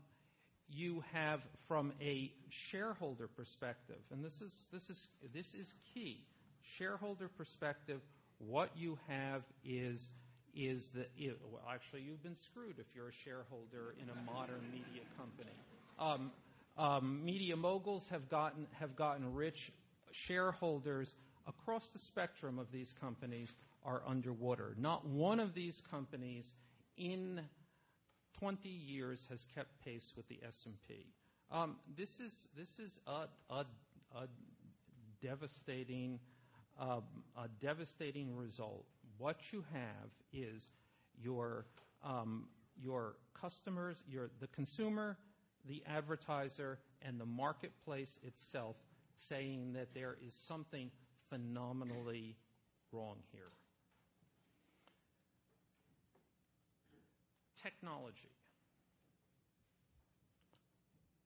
you 0.70 1.04
have 1.14 1.42
from 1.68 1.94
a 2.02 2.32
shareholder 2.50 3.28
perspective, 3.28 4.00
and 4.12 4.24
this 4.24 4.42
is, 4.42 4.68
this 4.72 4.90
is, 4.90 5.08
this 5.34 5.54
is 5.54 5.76
key. 5.94 6.26
Shareholder 6.62 7.30
perspective, 7.30 8.02
what 8.40 8.70
you 8.76 8.98
have 9.08 9.44
is, 9.64 10.10
is 10.56 10.90
that, 10.90 11.10
well, 11.52 11.62
actually, 11.72 12.02
you've 12.02 12.24
been 12.24 12.36
screwed 12.36 12.80
if 12.80 12.86
you're 12.96 13.10
a 13.10 13.14
shareholder 13.14 13.96
in 14.02 14.10
a 14.10 14.32
modern 14.32 14.62
media 14.72 15.04
company. 15.18 15.52
Um, 16.00 16.32
um, 16.78 17.26
media 17.26 17.56
moguls 17.56 18.08
have 18.10 18.30
gotten, 18.30 18.68
have 18.80 18.96
gotten 18.96 19.34
rich. 19.34 19.72
Shareholders 20.12 21.16
across 21.48 21.88
the 21.88 22.00
spectrum 22.00 22.60
of 22.60 22.72
these 22.72 22.94
companies 22.94 23.54
are 23.84 24.02
underwater. 24.06 24.76
Not 24.78 25.06
one 25.08 25.40
of 25.40 25.54
these 25.54 25.82
companies 25.90 26.54
in 26.98 27.42
20 28.40 28.70
years 28.70 29.28
has 29.30 29.46
kept 29.56 29.84
pace 29.84 30.14
with 30.16 30.28
the 30.28 30.40
S&P. 30.46 31.08
Um, 31.52 31.78
this 31.96 32.20
is 32.20 32.48
this 32.58 32.78
is 32.78 33.00
a, 33.08 33.28
a, 33.50 33.66
a 34.16 34.28
devastating, 35.22 36.20
um, 36.80 37.04
a 37.38 37.48
devastating 37.62 38.36
result. 38.36 38.86
What 39.18 39.38
you 39.52 39.64
have 39.74 40.10
is 40.34 40.70
your 41.22 41.66
um, 42.04 42.50
your 42.80 43.16
customers, 43.34 44.04
your 44.08 44.30
the 44.40 44.48
consumer, 44.48 45.18
the 45.66 45.82
advertiser, 45.88 46.80
and 47.02 47.20
the 47.20 47.26
marketplace 47.26 48.20
itself 48.24 48.76
saying 49.16 49.74
that 49.74 49.94
there 49.96 50.18
is 50.26 50.34
something 50.34 50.92
phenomenally 51.30 52.36
wrong 52.92 53.18
here. 53.32 53.52
Technology. 57.62 58.32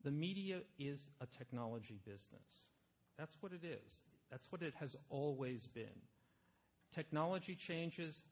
The 0.04 0.12
media 0.12 0.62
is 0.80 1.00
a 1.20 1.26
technology 1.26 2.00
business. 2.06 2.66
That's 3.18 3.36
what 3.42 3.52
it 3.52 3.64
is. 3.64 3.98
That's 4.32 4.52
what 4.52 4.62
it 4.62 4.74
has 4.80 4.96
always 5.10 5.68
been. 5.68 6.02
Technology 6.94 7.56
changes, 7.56 8.24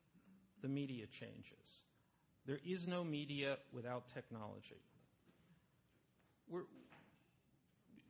the 0.62 0.68
media 0.68 1.06
changes. 1.08 1.84
There 2.46 2.60
is 2.66 2.88
no 2.88 3.04
media 3.04 3.58
without 3.72 4.06
technology. 4.14 4.82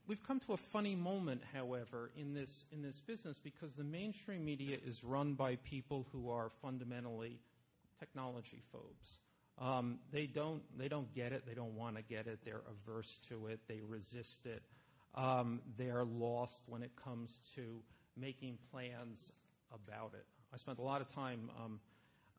We've 0.07 0.23
come 0.25 0.39
to 0.41 0.53
a 0.53 0.57
funny 0.57 0.95
moment, 0.95 1.41
however, 1.53 2.11
in 2.15 2.33
this, 2.33 2.65
in 2.71 2.81
this 2.81 2.99
business 2.99 3.37
because 3.43 3.73
the 3.73 3.83
mainstream 3.83 4.45
media 4.45 4.77
is 4.83 5.03
run 5.03 5.33
by 5.33 5.57
people 5.57 6.07
who 6.11 6.31
are 6.31 6.49
fundamentally 6.61 7.39
technology 7.99 8.61
phobes. 8.71 9.19
Um, 9.59 9.99
they 10.11 10.25
don't 10.25 10.61
they 10.77 10.87
don't 10.87 11.13
get 11.13 11.33
it. 11.33 11.43
They 11.45 11.53
don't 11.53 11.75
want 11.75 11.97
to 11.97 12.01
get 12.01 12.27
it. 12.27 12.39
They're 12.45 12.61
averse 12.69 13.19
to 13.29 13.47
it. 13.47 13.59
They 13.67 13.81
resist 13.85 14.45
it. 14.45 14.63
Um, 15.15 15.61
they're 15.77 16.05
lost 16.05 16.61
when 16.67 16.81
it 16.81 16.91
comes 17.03 17.39
to 17.55 17.81
making 18.15 18.57
plans 18.71 19.31
about 19.73 20.13
it. 20.13 20.25
I 20.53 20.57
spent 20.57 20.79
a 20.79 20.81
lot 20.81 21.01
of 21.01 21.13
time 21.13 21.49
um, 21.63 21.79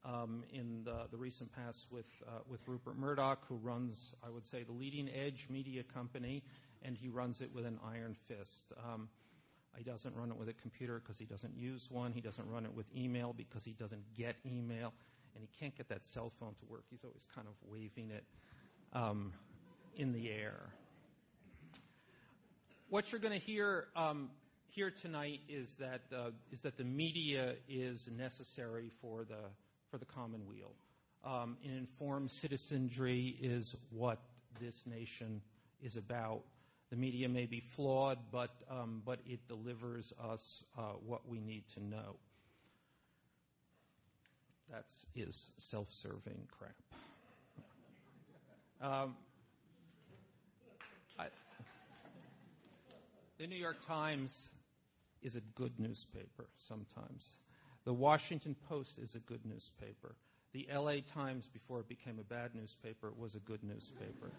um, 0.04 0.44
in 0.52 0.82
the, 0.84 1.06
the, 1.10 1.16
recent 1.16 1.52
past 1.52 1.86
with 1.90 2.06
uh, 2.26 2.40
with 2.48 2.60
Rupert 2.66 2.96
Murdoch, 2.96 3.44
who 3.48 3.56
runs, 3.56 4.14
I 4.24 4.30
would 4.30 4.46
say, 4.46 4.62
the 4.62 4.72
leading 4.72 5.10
edge 5.10 5.46
media 5.50 5.82
company, 5.82 6.42
and 6.82 6.96
he 6.96 7.08
runs 7.08 7.42
it 7.42 7.54
with 7.54 7.66
an 7.66 7.78
iron 7.86 8.16
fist. 8.28 8.72
Um, 8.78 9.08
he 9.76 9.84
doesn't 9.84 10.16
run 10.16 10.30
it 10.30 10.36
with 10.36 10.48
a 10.48 10.54
computer 10.54 11.00
because 11.00 11.18
he 11.18 11.26
doesn't 11.26 11.56
use 11.56 11.90
one. 11.90 12.12
He 12.12 12.20
doesn't 12.20 12.48
run 12.48 12.64
it 12.64 12.74
with 12.74 12.86
email 12.96 13.34
because 13.36 13.64
he 13.64 13.72
doesn't 13.72 14.02
get 14.14 14.36
email 14.44 14.92
and 15.34 15.42
he 15.42 15.48
can't 15.58 15.76
get 15.76 15.88
that 15.88 16.04
cell 16.04 16.32
phone 16.38 16.54
to 16.60 16.66
work. 16.66 16.84
He's 16.90 17.04
always 17.04 17.26
kind 17.34 17.46
of 17.46 17.54
waving 17.68 18.10
it 18.10 18.24
um, 18.92 19.32
in 19.96 20.12
the 20.12 20.30
air. 20.30 20.70
What 22.88 23.12
you're 23.12 23.20
going 23.20 23.38
to 23.38 23.44
hear 23.44 23.86
um, 23.94 24.30
here 24.68 24.90
tonight 24.90 25.40
is 25.48 25.74
that 25.78 26.02
uh, 26.14 26.30
is 26.50 26.62
that 26.62 26.76
the 26.76 26.84
media 26.84 27.54
is 27.68 28.08
necessary 28.16 28.90
for 29.00 29.24
the 29.24 29.50
for 29.90 29.98
the 29.98 30.04
commonweal. 30.04 30.72
Um, 31.24 31.56
an 31.64 31.76
informed 31.76 32.30
citizenry 32.30 33.36
is 33.40 33.76
what 33.90 34.18
this 34.60 34.82
nation 34.86 35.42
is 35.82 35.96
about. 35.96 36.42
The 36.90 36.96
media 36.96 37.28
may 37.28 37.46
be 37.46 37.60
flawed, 37.60 38.18
but 38.32 38.50
um, 38.70 39.02
but 39.04 39.20
it 39.26 39.46
delivers 39.46 40.12
us 40.20 40.64
uh, 40.76 40.94
what 41.06 41.28
we 41.28 41.40
need 41.40 41.64
to 41.74 41.84
know. 41.84 42.16
That 44.70 44.84
is 45.16 45.50
self 45.58 45.92
serving 45.92 46.46
crap. 46.56 46.74
Um, 48.80 49.16
I, 51.18 51.26
the 53.38 53.46
New 53.46 53.56
York 53.56 53.84
Times 53.84 54.48
is 55.22 55.36
a 55.36 55.40
good 55.54 55.78
newspaper 55.78 56.46
sometimes. 56.56 57.36
The 57.84 57.92
Washington 57.92 58.54
Post 58.68 58.98
is 58.98 59.16
a 59.16 59.18
good 59.18 59.44
newspaper. 59.44 60.14
The 60.52 60.68
LA 60.72 60.96
Times, 61.14 61.48
before 61.52 61.80
it 61.80 61.88
became 61.88 62.18
a 62.18 62.24
bad 62.24 62.54
newspaper, 62.54 63.12
was 63.16 63.34
a 63.34 63.40
good 63.40 63.62
newspaper. 63.62 64.30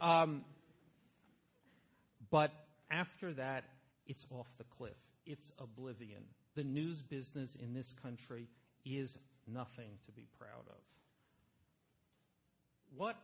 Um, 0.00 0.44
but 2.30 2.52
after 2.90 3.32
that, 3.34 3.64
it's 4.06 4.26
off 4.30 4.48
the 4.58 4.64
cliff. 4.64 4.96
It's 5.26 5.52
oblivion. 5.58 6.22
The 6.54 6.64
news 6.64 7.02
business 7.02 7.56
in 7.56 7.72
this 7.72 7.92
country 8.02 8.48
is 8.84 9.18
nothing 9.46 9.98
to 10.06 10.12
be 10.12 10.26
proud 10.38 10.66
of. 10.68 10.82
What, 12.96 13.16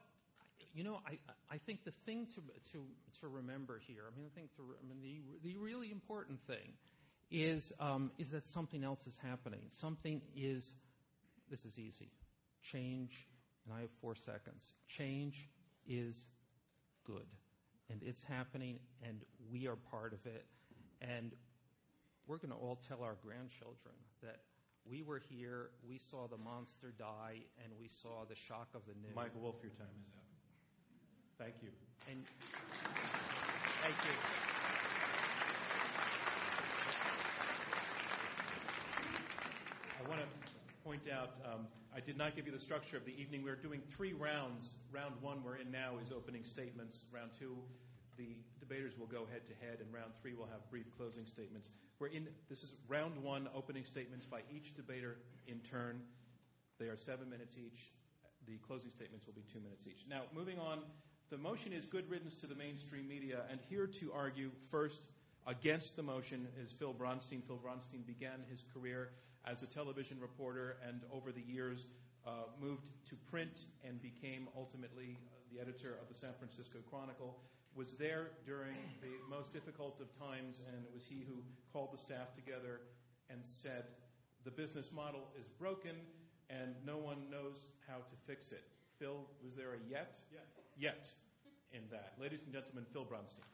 you 0.75 0.85
know, 0.85 1.01
I, 1.07 1.19
I 1.51 1.59
think 1.59 1.85
the 1.85 1.93
thing 2.05 2.27
to, 2.35 2.41
to, 2.73 2.85
to 3.21 3.29
remember 3.29 3.81
here, 3.87 4.03
I 4.07 4.17
mean, 4.17 4.27
I 4.27 4.39
think 4.39 4.55
to, 4.57 4.63
I 4.63 4.87
mean, 4.89 5.01
the, 5.03 5.49
the 5.49 5.57
really 5.57 5.91
important 5.91 6.41
thing 6.47 6.75
is, 7.31 7.73
um, 7.79 8.11
is 8.19 8.31
that 8.31 8.45
something 8.45 8.83
else 8.83 9.07
is 9.07 9.19
happening. 9.19 9.61
Something 9.71 10.21
is, 10.37 10.75
this 11.49 11.65
is 11.65 11.79
easy, 11.79 12.11
change, 12.63 13.29
and 13.65 13.75
I 13.75 13.83
have 13.83 13.91
four 14.01 14.15
seconds. 14.15 14.65
Change 14.89 15.49
is 15.87 16.17
good, 17.05 17.27
and 17.89 18.03
it's 18.03 18.25
happening, 18.25 18.79
and 19.07 19.21
we 19.53 19.69
are 19.69 19.77
part 19.77 20.13
of 20.13 20.27
it, 20.27 20.45
and 21.01 21.33
we're 22.27 22.39
going 22.39 22.51
to 22.51 22.57
all 22.57 22.79
tell 22.89 23.03
our 23.03 23.17
grandchildren 23.23 23.95
that 24.23 24.41
we 24.89 25.03
were 25.03 25.21
here, 25.31 25.71
we 25.89 25.99
saw 25.99 26.27
the 26.27 26.37
monster 26.37 26.93
die, 26.99 27.43
and 27.63 27.73
we 27.81 27.89
saw 27.89 28.25
the 28.29 28.35
shock 28.35 28.69
of 28.75 28.83
the 28.87 28.95
news. 28.95 29.15
Michael 29.15 29.41
Wolff, 29.41 29.57
your 29.63 29.73
time 29.73 29.87
is 30.01 30.07
up. 30.15 30.21
Thank 31.39 31.55
you. 31.63 31.71
And 32.11 32.25
thank 33.83 33.95
you. 34.05 34.13
I 39.99 40.09
want 40.09 40.21
to 40.21 40.27
point 40.85 41.03
out 41.13 41.37
um, 41.45 41.67
I 41.95 42.01
did 42.01 42.17
not 42.17 42.37
give 42.37 42.47
you 42.47 42.53
the 42.53 42.59
structure 42.59 42.97
of 42.97 43.05
the 43.05 43.15
evening. 43.21 43.43
We're 43.43 43.57
doing 43.57 43.81
three 43.91 44.13
rounds. 44.13 44.75
Round 44.93 45.15
one 45.21 45.43
we're 45.45 45.57
in 45.57 45.71
now 45.71 45.99
is 46.05 46.13
opening 46.13 46.45
statements. 46.45 47.05
Round 47.13 47.31
two, 47.39 47.57
the 48.21 48.37
debaters 48.61 48.93
will 48.99 49.07
go 49.07 49.25
head 49.33 49.47
to 49.49 49.55
head, 49.65 49.81
and 49.81 49.89
round 49.89 50.13
three 50.21 50.35
will 50.35 50.49
have 50.53 50.61
brief 50.69 50.85
closing 50.97 51.25
statements. 51.25 51.71
We're 51.99 52.13
in, 52.13 52.29
this 52.51 52.63
is 52.63 52.73
round 52.87 53.17
one, 53.23 53.49
opening 53.57 53.85
statements 53.85 54.27
by 54.27 54.41
each 54.53 54.77
debater 54.77 55.17
in 55.49 55.61
turn. 55.61 56.01
They 56.79 56.87
are 56.87 56.97
seven 56.97 57.31
minutes 57.31 57.57
each. 57.57 57.93
The 58.47 58.59
closing 58.67 58.91
statements 58.91 59.25
will 59.27 59.33
be 59.33 59.45
two 59.51 59.61
minutes 59.61 59.87
each. 59.87 60.05
Now, 60.09 60.23
moving 60.37 60.59
on, 60.59 60.81
the 61.31 61.39
motion 61.39 61.73
is 61.73 61.87
good 61.87 62.11
riddance 62.11 62.35
to 62.37 62.47
the 62.47 62.55
mainstream 62.55 63.09
media, 63.09 63.45
and 63.51 63.59
here 63.69 63.87
to 63.87 64.13
argue 64.13 64.51
first 64.71 65.09
against 65.47 65.97
the 65.97 66.03
motion 66.03 66.47
is 66.63 66.71
Phil 66.73 66.93
Bronstein. 66.93 67.41
Phil 67.47 67.57
Bronstein 67.59 68.05
began 68.07 68.45
his 68.51 68.65
career 68.75 69.11
as 69.47 69.63
a 69.63 69.67
television 69.67 70.19
reporter 70.21 70.77
and 70.87 71.01
over 71.11 71.33
the 71.33 71.41
years 71.41 71.87
uh, 72.27 72.31
moved 72.61 72.85
to 73.09 73.17
print 73.31 73.65
and 73.83 74.03
became 74.03 74.49
ultimately 74.55 75.17
the 75.51 75.61
editor 75.61 75.97
of 76.03 76.09
the 76.13 76.15
San 76.15 76.31
Francisco 76.39 76.79
Chronicle 76.91 77.39
was 77.77 77.93
there 77.99 78.29
during 78.45 78.77
the 79.01 79.15
most 79.29 79.53
difficult 79.53 80.01
of 80.01 80.13
times, 80.19 80.61
and 80.67 80.85
it 80.85 80.91
was 80.93 81.03
he 81.09 81.25
who 81.27 81.43
called 81.73 81.91
the 81.93 81.99
staff 81.99 82.35
together 82.35 82.81
and 83.31 83.41
said, 83.45 83.85
The 84.45 84.51
business 84.51 84.93
model 84.93 85.29
is 85.39 85.47
broken, 85.59 85.97
and 86.49 86.75
no 86.85 86.99
one 86.99 87.31
knows 87.31 87.55
how 87.87 87.99
to 87.99 88.17
fix 88.27 88.53
it. 88.53 88.65
Phil, 88.99 89.25
was 89.43 89.55
there 89.55 89.75
a 89.75 89.79
yet? 89.89 90.19
Yet. 90.31 90.47
Yet 90.77 91.09
in 91.73 91.83
that. 91.91 92.13
Ladies 92.21 92.41
and 92.45 92.53
gentlemen, 92.53 92.85
Phil 92.93 93.05
Bronstein. 93.05 93.47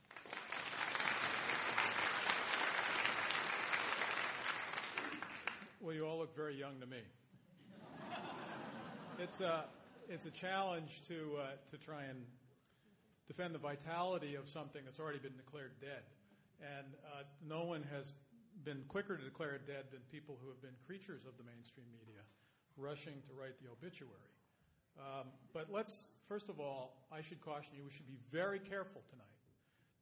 Well, 5.80 5.94
you 5.94 6.06
all 6.06 6.18
look 6.18 6.34
very 6.34 6.58
young 6.58 6.80
to 6.80 6.86
me. 6.86 6.98
it's, 9.18 9.40
a, 9.40 9.64
it's 10.08 10.24
a 10.24 10.30
challenge 10.30 11.02
to, 11.06 11.36
uh, 11.38 11.46
to 11.70 11.76
try 11.76 12.04
and 12.04 12.24
defend 13.26 13.54
the 13.54 13.58
vitality 13.58 14.34
of 14.34 14.48
something 14.48 14.82
that's 14.84 15.00
already 15.00 15.18
been 15.18 15.36
declared 15.36 15.72
dead. 15.80 16.02
And 16.60 16.94
uh, 17.12 17.22
no 17.46 17.64
one 17.64 17.84
has 17.92 18.14
been 18.64 18.82
quicker 18.88 19.16
to 19.16 19.24
declare 19.24 19.54
it 19.54 19.66
dead 19.66 19.90
than 19.92 20.00
people 20.10 20.38
who 20.40 20.48
have 20.48 20.62
been 20.62 20.74
creatures 20.86 21.26
of 21.26 21.36
the 21.36 21.44
mainstream 21.44 21.86
media, 21.92 22.22
rushing 22.76 23.20
to 23.28 23.32
write 23.34 23.58
the 23.60 23.68
obituary. 23.68 24.32
Um, 24.96 25.28
but 25.52 25.68
let's, 25.70 26.08
first 26.28 26.48
of 26.48 26.58
all, 26.58 26.96
I 27.12 27.20
should 27.20 27.40
caution 27.40 27.74
you, 27.76 27.84
we 27.84 27.90
should 27.90 28.08
be 28.08 28.18
very 28.32 28.58
careful 28.58 29.02
tonight 29.10 29.26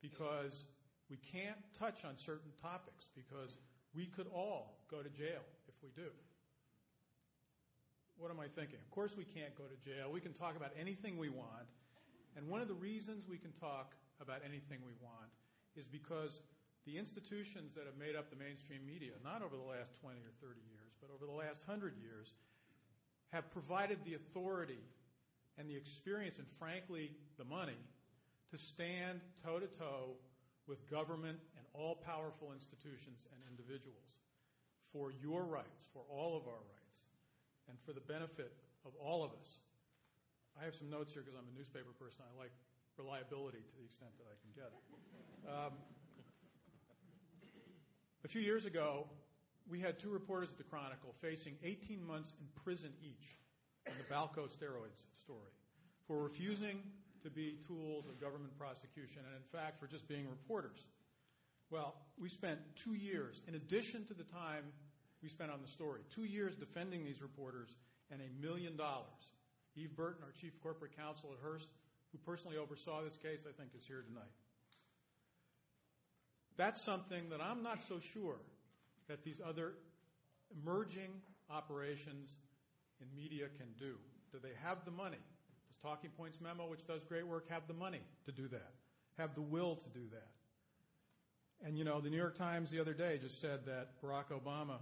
because 0.01 0.67
we 1.11 1.17
can't 1.17 1.59
touch 1.79 2.05
on 2.05 2.17
certain 2.17 2.53
topics 2.63 3.09
because 3.15 3.59
we 3.95 4.07
could 4.07 4.27
all 4.33 4.79
go 4.91 5.03
to 5.03 5.09
jail 5.11 5.43
if 5.67 5.75
we 5.83 5.91
do. 5.97 6.11
What 8.17 8.31
am 8.31 8.39
I 8.39 8.47
thinking? 8.47 8.79
Of 8.79 8.91
course, 8.91 9.17
we 9.17 9.25
can't 9.25 9.55
go 9.57 9.65
to 9.65 9.77
jail. 9.91 10.11
We 10.13 10.21
can 10.21 10.33
talk 10.33 10.57
about 10.57 10.71
anything 10.79 11.19
we 11.19 11.29
want. 11.29 11.67
And 12.37 12.49
one 12.49 12.61
of 12.61 12.69
the 12.69 12.75
reasons 12.75 13.25
we 13.29 13.39
can 13.39 13.53
talk 13.53 13.95
about 14.21 14.43
anything 14.45 14.79
we 14.85 14.95
want 15.01 15.31
is 15.77 15.87
because 15.87 16.43
the 16.87 16.99
institutions 16.99 17.73
that 17.75 17.87
have 17.87 17.97
made 17.97 18.15
up 18.17 18.31
the 18.31 18.37
mainstream 18.37 18.85
media, 18.87 19.17
not 19.23 19.41
over 19.41 19.57
the 19.57 19.65
last 19.65 19.95
20 20.03 20.19
or 20.21 20.35
30 20.43 20.61
years, 20.69 20.93
but 21.01 21.11
over 21.15 21.25
the 21.25 21.37
last 21.37 21.67
100 21.67 21.95
years, 21.97 22.35
have 23.33 23.51
provided 23.51 23.99
the 24.05 24.15
authority 24.15 24.83
and 25.59 25.71
the 25.71 25.77
experience 25.77 26.39
and, 26.39 26.47
frankly, 26.59 27.11
the 27.39 27.45
money 27.45 27.79
to 28.51 28.59
stand 28.59 29.21
toe 29.43 29.59
to 29.59 29.67
toe 29.67 30.15
with 30.67 30.89
government 30.91 31.39
and 31.57 31.65
all 31.75 31.97
powerful 31.97 32.53
institutions 32.53 33.27
and 33.33 33.41
individuals 33.51 34.15
for 34.93 35.13
your 35.23 35.45
rights, 35.45 35.89
for 35.93 36.03
all 36.11 36.37
of 36.37 36.47
our 36.47 36.63
rights, 36.71 37.01
and 37.69 37.79
for 37.85 37.93
the 37.93 38.01
benefit 38.01 38.53
of 38.85 38.93
all 39.03 39.25
of 39.25 39.31
us. 39.41 39.61
I 40.61 40.65
have 40.65 40.75
some 40.75 40.91
notes 40.91 41.13
here 41.13 41.23
because 41.23 41.39
I'm 41.39 41.49
a 41.51 41.57
newspaper 41.59 41.91
person. 41.99 42.23
I 42.23 42.33
like 42.39 42.53
reliability 42.97 43.59
to 43.59 43.75
the 43.77 43.85
extent 43.85 44.13
that 44.19 44.27
I 44.31 44.37
can 44.39 44.51
get 44.55 44.71
it. 44.71 44.83
Um, 45.51 45.73
a 48.25 48.29
few 48.29 48.41
years 48.41 48.67
ago, 48.67 49.07
we 49.69 49.81
had 49.81 49.99
two 49.99 50.11
reporters 50.11 50.51
at 50.51 50.59
the 50.59 50.65
Chronicle 50.65 51.15
facing 51.21 51.55
18 51.63 52.05
months 52.07 52.33
in 52.39 52.47
prison 52.63 52.93
each 53.03 53.39
in 53.87 53.93
the 53.99 54.15
Balco 54.15 54.47
steroids 54.47 55.05
story 55.19 55.53
for 56.07 56.23
refusing 56.23 56.81
to 57.23 57.31
be 57.31 57.59
tools 57.67 58.07
of 58.07 58.21
government 58.21 58.57
prosecution 58.59 59.23
and, 59.27 59.35
in 59.37 59.59
fact, 59.59 59.81
for 59.81 59.87
just 59.87 60.07
being 60.07 60.29
reporters. 60.29 60.87
Well, 61.71 61.95
we 62.19 62.29
spent 62.29 62.61
two 62.77 62.95
years, 62.95 63.43
in 63.49 63.55
addition 63.55 64.05
to 64.07 64.15
the 64.15 64.25
time 64.25 64.65
we 65.23 65.29
spent 65.29 65.51
on 65.51 65.61
the 65.63 65.69
story, 65.69 66.03
two 66.15 66.25
years 66.25 66.55
defending 66.55 67.05
these 67.05 67.23
reporters 67.23 67.75
and 68.11 68.21
a 68.21 68.47
million 68.47 68.77
dollars. 68.77 69.33
Eve 69.77 69.95
Burton, 69.97 70.23
our 70.25 70.33
chief 70.33 70.53
corporate 70.63 70.97
counsel 70.97 71.31
at 71.33 71.39
Hearst, 71.43 71.69
who 72.13 72.19
personally 72.19 72.57
oversaw 72.57 73.03
this 73.03 73.17
case, 73.17 73.45
I 73.49 73.53
think 73.53 73.71
is 73.77 73.87
here 73.87 74.05
tonight. 74.07 74.31
That's 76.57 76.83
something 76.83 77.31
that 77.31 77.41
I'm 77.41 77.63
not 77.63 77.83
so 77.83 77.99
sure 77.99 78.37
that 79.09 79.25
these 79.25 79.41
other 79.45 79.73
emerging 80.63 81.11
operations 81.51 82.33
in 83.01 83.09
media 83.17 83.47
can 83.59 83.67
do. 83.79 83.97
Do 84.33 84.39
they 84.43 84.55
have 84.63 84.85
the 84.85 84.91
money? 84.91 85.19
Does 85.69 85.77
Talking 85.83 86.11
Points 86.11 86.41
Memo, 86.41 86.69
which 86.69 86.87
does 86.87 87.03
great 87.05 87.27
work, 87.27 87.49
have 87.51 87.67
the 87.67 87.75
money 87.75 88.01
to 88.27 88.33
do 88.33 88.49
that? 88.49 88.73
Have 89.19 89.35
the 89.35 89.43
will 89.43 89.77
to 89.77 89.89
do 89.89 90.07
that? 90.13 91.67
And 91.67 91.79
you 91.79 91.85
know, 91.85 92.01
the 92.01 92.11
New 92.11 92.17
York 92.17 92.37
Times 92.37 92.71
the 92.71 92.81
other 92.81 92.95
day 92.95 93.19
just 93.21 93.41
said 93.41 93.67
that 93.67 94.01
Barack 94.03 94.27
Obama, 94.31 94.79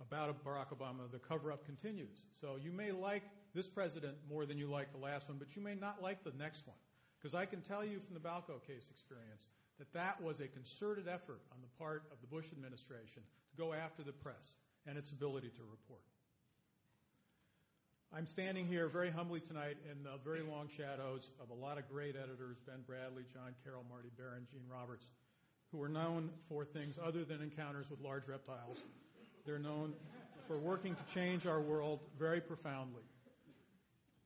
about 0.00 0.44
Barack 0.44 0.76
Obama, 0.76 1.10
the 1.10 1.18
cover 1.18 1.52
up 1.52 1.64
continues. 1.64 2.16
So 2.40 2.56
you 2.60 2.72
may 2.72 2.90
like 2.90 3.22
this 3.54 3.68
president 3.68 4.16
more 4.28 4.46
than 4.46 4.58
you 4.58 4.66
like 4.66 4.92
the 4.92 4.98
last 4.98 5.28
one, 5.28 5.38
but 5.38 5.54
you 5.56 5.62
may 5.62 5.74
not 5.74 6.02
like 6.02 6.24
the 6.24 6.32
next 6.38 6.66
one. 6.66 6.76
Because 7.18 7.34
I 7.34 7.46
can 7.46 7.60
tell 7.60 7.84
you 7.84 8.00
from 8.00 8.14
the 8.14 8.20
Balco 8.20 8.64
case 8.66 8.88
experience 8.90 9.48
that 9.78 9.92
that 9.92 10.20
was 10.22 10.40
a 10.40 10.48
concerted 10.48 11.06
effort 11.08 11.40
on 11.52 11.58
the 11.60 11.68
part 11.78 12.04
of 12.10 12.20
the 12.20 12.26
Bush 12.26 12.46
administration 12.52 13.22
to 13.50 13.56
go 13.56 13.72
after 13.72 14.02
the 14.02 14.12
press 14.12 14.54
and 14.86 14.98
its 14.98 15.10
ability 15.10 15.48
to 15.48 15.62
report. 15.70 16.02
I'm 18.14 18.26
standing 18.26 18.66
here 18.66 18.88
very 18.88 19.10
humbly 19.10 19.40
tonight 19.40 19.78
in 19.90 20.02
the 20.02 20.18
very 20.22 20.42
long 20.42 20.68
shadows 20.68 21.30
of 21.40 21.48
a 21.48 21.54
lot 21.54 21.78
of 21.78 21.88
great 21.88 22.14
editors 22.14 22.58
Ben 22.66 22.84
Bradlee, 22.86 23.32
John 23.32 23.54
Carroll, 23.64 23.84
Marty 23.88 24.10
Baron, 24.18 24.46
Gene 24.50 24.68
Roberts, 24.70 25.06
who 25.70 25.82
are 25.82 25.88
known 25.88 26.28
for 26.48 26.64
things 26.64 26.98
other 27.02 27.24
than 27.24 27.40
encounters 27.40 27.88
with 27.88 28.00
large 28.00 28.28
reptiles. 28.28 28.82
They're 29.46 29.58
known 29.58 29.94
for 30.46 30.58
working 30.58 30.94
to 30.94 31.14
change 31.14 31.46
our 31.46 31.60
world 31.60 32.00
very 32.18 32.40
profoundly. 32.40 33.02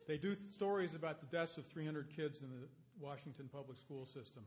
They 0.06 0.16
do 0.16 0.36
stories 0.54 0.94
about 0.94 1.20
the 1.20 1.36
deaths 1.36 1.56
of 1.58 1.66
300 1.66 2.14
kids 2.14 2.40
in 2.42 2.48
the 2.48 2.68
Washington 3.00 3.48
public 3.52 3.76
school 3.78 4.06
system, 4.06 4.44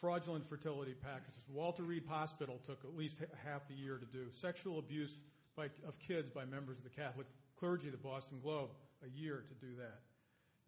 fraudulent 0.00 0.48
fertility 0.48 0.94
packages. 0.94 1.42
Walter 1.48 1.82
Reed 1.82 2.04
Hospital 2.08 2.60
took 2.64 2.84
at 2.84 2.96
least 2.96 3.16
half 3.44 3.62
a 3.70 3.74
year 3.74 3.98
to 3.98 4.06
do. 4.06 4.26
Sexual 4.30 4.78
abuse 4.78 5.18
by, 5.56 5.64
of 5.86 5.98
kids 5.98 6.30
by 6.30 6.44
members 6.44 6.78
of 6.78 6.84
the 6.84 6.90
Catholic 6.90 7.26
clergy, 7.58 7.90
the 7.90 7.96
Boston 7.96 8.38
Globe, 8.40 8.70
a 9.04 9.08
year 9.18 9.44
to 9.48 9.66
do 9.66 9.74
that. 9.76 10.00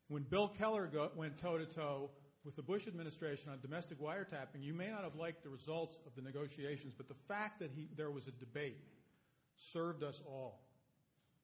When 0.09 0.23
Bill 0.23 0.49
Keller 0.49 0.87
go, 0.87 1.11
went 1.15 1.39
toe 1.39 1.59
to 1.59 1.67
toe 1.67 2.11
with 2.45 2.57
the 2.57 2.63
Bush 2.63 2.87
administration 2.89 3.53
on 3.53 3.61
domestic 3.61 4.01
wiretapping, 4.01 4.63
you 4.63 4.73
may 4.73 4.89
not 4.89 5.05
have 5.05 5.15
liked 5.15 5.43
the 5.43 5.51
results 5.51 5.99
of 6.07 6.15
the 6.17 6.23
negotiations, 6.23 6.95
but 6.97 7.09
the 7.09 7.15
fact 7.29 7.61
that 7.61 7.71
he, 7.75 7.89
there 7.97 8.11
was 8.11 8.27
a 8.27 8.31
debate 8.33 8.79
served 9.57 10.03
us 10.03 10.23
all. 10.27 10.61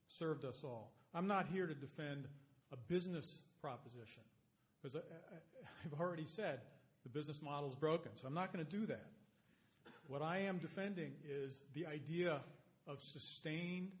Served 0.07 0.45
us 0.45 0.61
all. 0.63 0.91
I'm 1.13 1.27
not 1.27 1.47
here 1.47 1.67
to 1.67 1.73
defend 1.73 2.27
a 2.71 2.77
business 2.77 3.39
proposition 3.61 4.23
because 4.81 5.01
I've 5.85 5.99
already 5.99 6.25
said 6.25 6.59
the 7.03 7.09
business 7.09 7.41
model 7.41 7.69
is 7.69 7.75
broken, 7.75 8.11
so 8.19 8.27
I'm 8.27 8.33
not 8.33 8.53
going 8.53 8.65
to 8.65 8.71
do 8.71 8.85
that. 8.87 9.07
What 10.07 10.21
I 10.21 10.39
am 10.39 10.59
defending 10.59 11.11
is 11.27 11.61
the 11.73 11.87
idea 11.87 12.41
of 12.87 13.01
sustained 13.01 13.91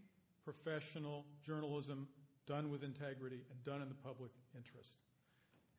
professional 0.43 1.25
journalism 1.43 2.07
done 2.45 2.69
with 2.69 2.83
integrity 2.83 3.39
and 3.49 3.63
done 3.63 3.81
in 3.81 3.89
the 3.89 3.95
public 3.95 4.31
interest. 4.55 4.91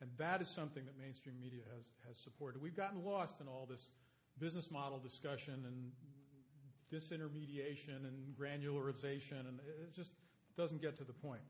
And 0.01 0.11
that 0.19 0.43
is 0.43 0.49
something 0.49 0.85
that 0.85 0.99
mainstream 0.99 1.37
media 1.41 1.63
has, 1.77 1.93
has 2.09 2.19
supported. 2.19 2.61
We've 2.61 2.77
gotten 2.77 3.05
lost 3.05 3.41
in 3.41 3.47
all 3.47 3.67
this 3.69 3.89
business 4.39 4.71
model 4.71 4.99
discussion 4.99 5.65
and 5.65 5.93
disintermediation 6.93 8.05
and 8.05 8.35
granularization, 8.39 9.41
and 9.49 9.61
it 9.83 9.95
just 9.95 10.11
doesn't 10.57 10.83
get 10.83 10.97
to 10.99 11.05
the 11.05 11.13
point. 11.13 11.41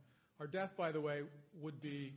Our 0.40 0.46
death, 0.46 0.76
by 0.76 0.92
the 0.92 1.00
way, 1.00 1.22
would 1.60 1.80
be, 1.80 2.12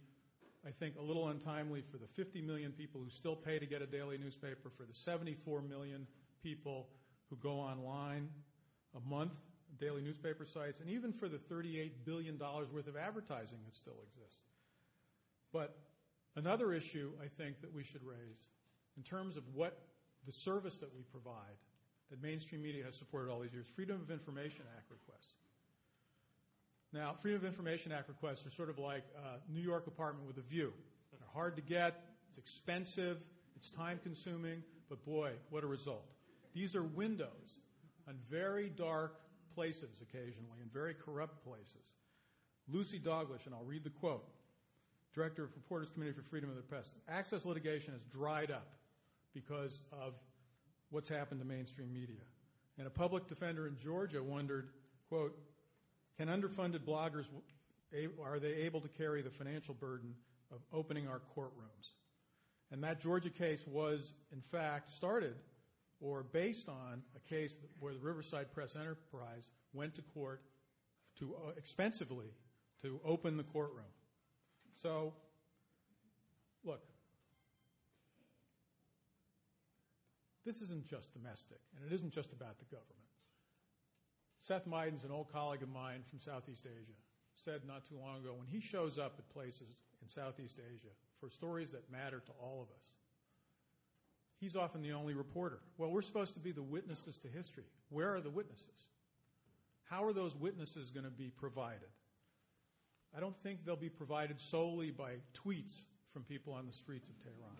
I 0.67 0.71
think, 0.71 0.95
a 0.99 1.01
little 1.01 1.29
untimely 1.29 1.81
for 1.89 1.97
the 1.97 2.07
50 2.07 2.41
million 2.41 2.71
people 2.71 3.01
who 3.01 3.09
still 3.09 3.35
pay 3.35 3.59
to 3.59 3.65
get 3.65 3.81
a 3.81 3.85
daily 3.85 4.17
newspaper, 4.17 4.69
for 4.75 4.83
the 4.83 4.93
74 4.93 5.61
million 5.61 6.05
people 6.43 6.87
who 7.29 7.37
go 7.37 7.51
online 7.51 8.29
a 8.95 9.09
month, 9.09 9.33
daily 9.79 10.01
newspaper 10.01 10.45
sites, 10.45 10.79
and 10.81 10.89
even 10.89 11.13
for 11.13 11.29
the 11.29 11.37
$38 11.37 11.91
billion 12.05 12.37
worth 12.37 12.87
of 12.87 12.97
advertising 12.97 13.57
that 13.65 13.75
still 13.75 14.03
exists. 14.03 14.41
But 15.53 15.77
another 16.35 16.73
issue 16.73 17.11
I 17.23 17.27
think 17.27 17.61
that 17.61 17.73
we 17.73 17.83
should 17.83 18.03
raise 18.03 18.49
in 18.97 19.03
terms 19.03 19.37
of 19.37 19.43
what 19.53 19.79
the 20.25 20.33
service 20.33 20.77
that 20.79 20.93
we 20.93 21.03
provide 21.03 21.57
that 22.11 22.21
mainstream 22.21 22.61
media 22.61 22.83
has 22.83 22.95
supported 22.95 23.31
all 23.31 23.39
these 23.39 23.53
years, 23.53 23.67
Freedom 23.67 24.01
of 24.01 24.11
Information 24.11 24.63
Act. 24.75 24.91
Now, 26.91 27.13
Freedom 27.21 27.41
of 27.41 27.45
Information 27.45 27.91
Act 27.91 28.09
requests 28.09 28.45
are 28.47 28.49
sort 28.49 28.69
of 28.69 28.79
like 28.79 29.03
a 29.15 29.51
New 29.51 29.61
York 29.61 29.85
apartment 29.87 30.25
with 30.25 30.37
a 30.37 30.41
view. 30.41 30.73
They're 31.11 31.27
hard 31.33 31.55
to 31.57 31.61
get, 31.61 32.03
it's 32.29 32.37
expensive, 32.37 33.17
it's 33.55 33.69
time 33.69 33.99
consuming, 34.01 34.63
but 34.89 35.05
boy, 35.05 35.33
what 35.49 35.63
a 35.63 35.67
result. 35.67 36.05
These 36.53 36.75
are 36.75 36.83
windows 36.83 37.59
on 38.07 38.15
very 38.29 38.69
dark 38.69 39.19
places 39.53 40.01
occasionally, 40.01 40.61
in 40.63 40.69
very 40.73 40.95
corrupt 40.95 41.43
places. 41.43 41.91
Lucy 42.67 42.99
Dalglish, 42.99 43.45
and 43.45 43.53
I'll 43.53 43.65
read 43.65 43.83
the 43.83 43.89
quote, 43.91 44.25
Director 45.13 45.43
of 45.43 45.49
Reporters 45.55 45.89
Committee 45.89 46.13
for 46.13 46.21
Freedom 46.21 46.49
of 46.49 46.55
the 46.55 46.61
Press. 46.61 46.93
Access 47.07 47.45
litigation 47.45 47.93
has 47.93 48.03
dried 48.03 48.51
up 48.51 48.67
because 49.33 49.81
of 49.91 50.13
what's 50.89 51.09
happened 51.09 51.39
to 51.41 51.45
mainstream 51.45 51.93
media. 51.93 52.21
And 52.77 52.87
a 52.87 52.91
public 52.91 53.27
defender 53.27 53.67
in 53.67 53.75
Georgia 53.75 54.23
wondered, 54.23 54.69
quote, 55.07 55.37
can 56.19 56.27
underfunded 56.27 56.79
bloggers, 56.79 57.25
are 58.21 58.39
they 58.39 58.53
able 58.53 58.81
to 58.81 58.89
carry 58.89 59.21
the 59.21 59.29
financial 59.29 59.73
burden 59.73 60.13
of 60.51 60.59
opening 60.73 61.07
our 61.07 61.21
courtrooms? 61.35 61.93
And 62.71 62.83
that 62.83 62.99
Georgia 62.99 63.29
case 63.29 63.63
was, 63.65 64.13
in 64.33 64.41
fact, 64.41 64.89
started 64.91 65.35
or 66.01 66.23
based 66.23 66.67
on 66.67 67.01
a 67.15 67.29
case 67.33 67.53
where 67.79 67.93
the 67.93 67.99
Riverside 67.99 68.53
Press 68.53 68.75
Enterprise 68.75 69.49
went 69.73 69.95
to 69.95 70.01
court 70.01 70.41
to 71.19 71.35
uh, 71.35 71.51
expensively 71.57 72.27
to 72.81 72.99
open 73.05 73.37
the 73.37 73.43
courtroom. 73.43 73.85
So, 74.81 75.13
look, 76.65 76.81
this 80.45 80.61
isn't 80.61 80.85
just 80.85 81.13
domestic, 81.13 81.59
and 81.75 81.89
it 81.89 81.95
isn't 81.95 82.11
just 82.11 82.33
about 82.33 82.59
the 82.59 82.65
government. 82.65 83.08
Seth 84.41 84.67
Mydans, 84.67 85.03
an 85.03 85.11
old 85.11 85.31
colleague 85.31 85.63
of 85.63 85.69
mine 85.69 86.01
from 86.09 86.19
Southeast 86.19 86.65
Asia, 86.65 86.97
said 87.43 87.61
not 87.67 87.87
too 87.87 87.97
long 87.99 88.19
ago 88.19 88.33
when 88.37 88.47
he 88.47 88.59
shows 88.59 88.97
up 88.97 89.15
at 89.17 89.29
places 89.29 89.77
in 90.01 90.09
Southeast 90.09 90.59
Asia 90.59 90.89
for 91.19 91.29
stories 91.29 91.71
that 91.71 91.89
matter 91.91 92.19
to 92.19 92.31
all 92.41 92.61
of 92.61 92.75
us, 92.77 92.89
he's 94.39 94.55
often 94.55 94.81
the 94.81 94.93
only 94.93 95.13
reporter. 95.13 95.59
Well, 95.77 95.91
we're 95.91 96.01
supposed 96.01 96.33
to 96.33 96.39
be 96.39 96.51
the 96.51 96.63
witnesses 96.63 97.17
to 97.19 97.27
history. 97.27 97.65
Where 97.89 98.13
are 98.13 98.21
the 98.21 98.29
witnesses? 98.29 98.87
How 99.89 100.05
are 100.05 100.13
those 100.13 100.35
witnesses 100.35 100.91
going 100.91 101.05
to 101.05 101.11
be 101.11 101.29
provided? 101.29 101.89
I 103.15 103.19
don't 103.19 103.35
think 103.41 103.65
they'll 103.65 103.75
be 103.75 103.89
provided 103.89 104.39
solely 104.39 104.91
by 104.91 105.13
tweets 105.33 105.73
from 106.13 106.23
people 106.23 106.53
on 106.53 106.67
the 106.67 106.73
streets 106.73 107.09
of 107.09 107.19
Tehran. 107.19 107.57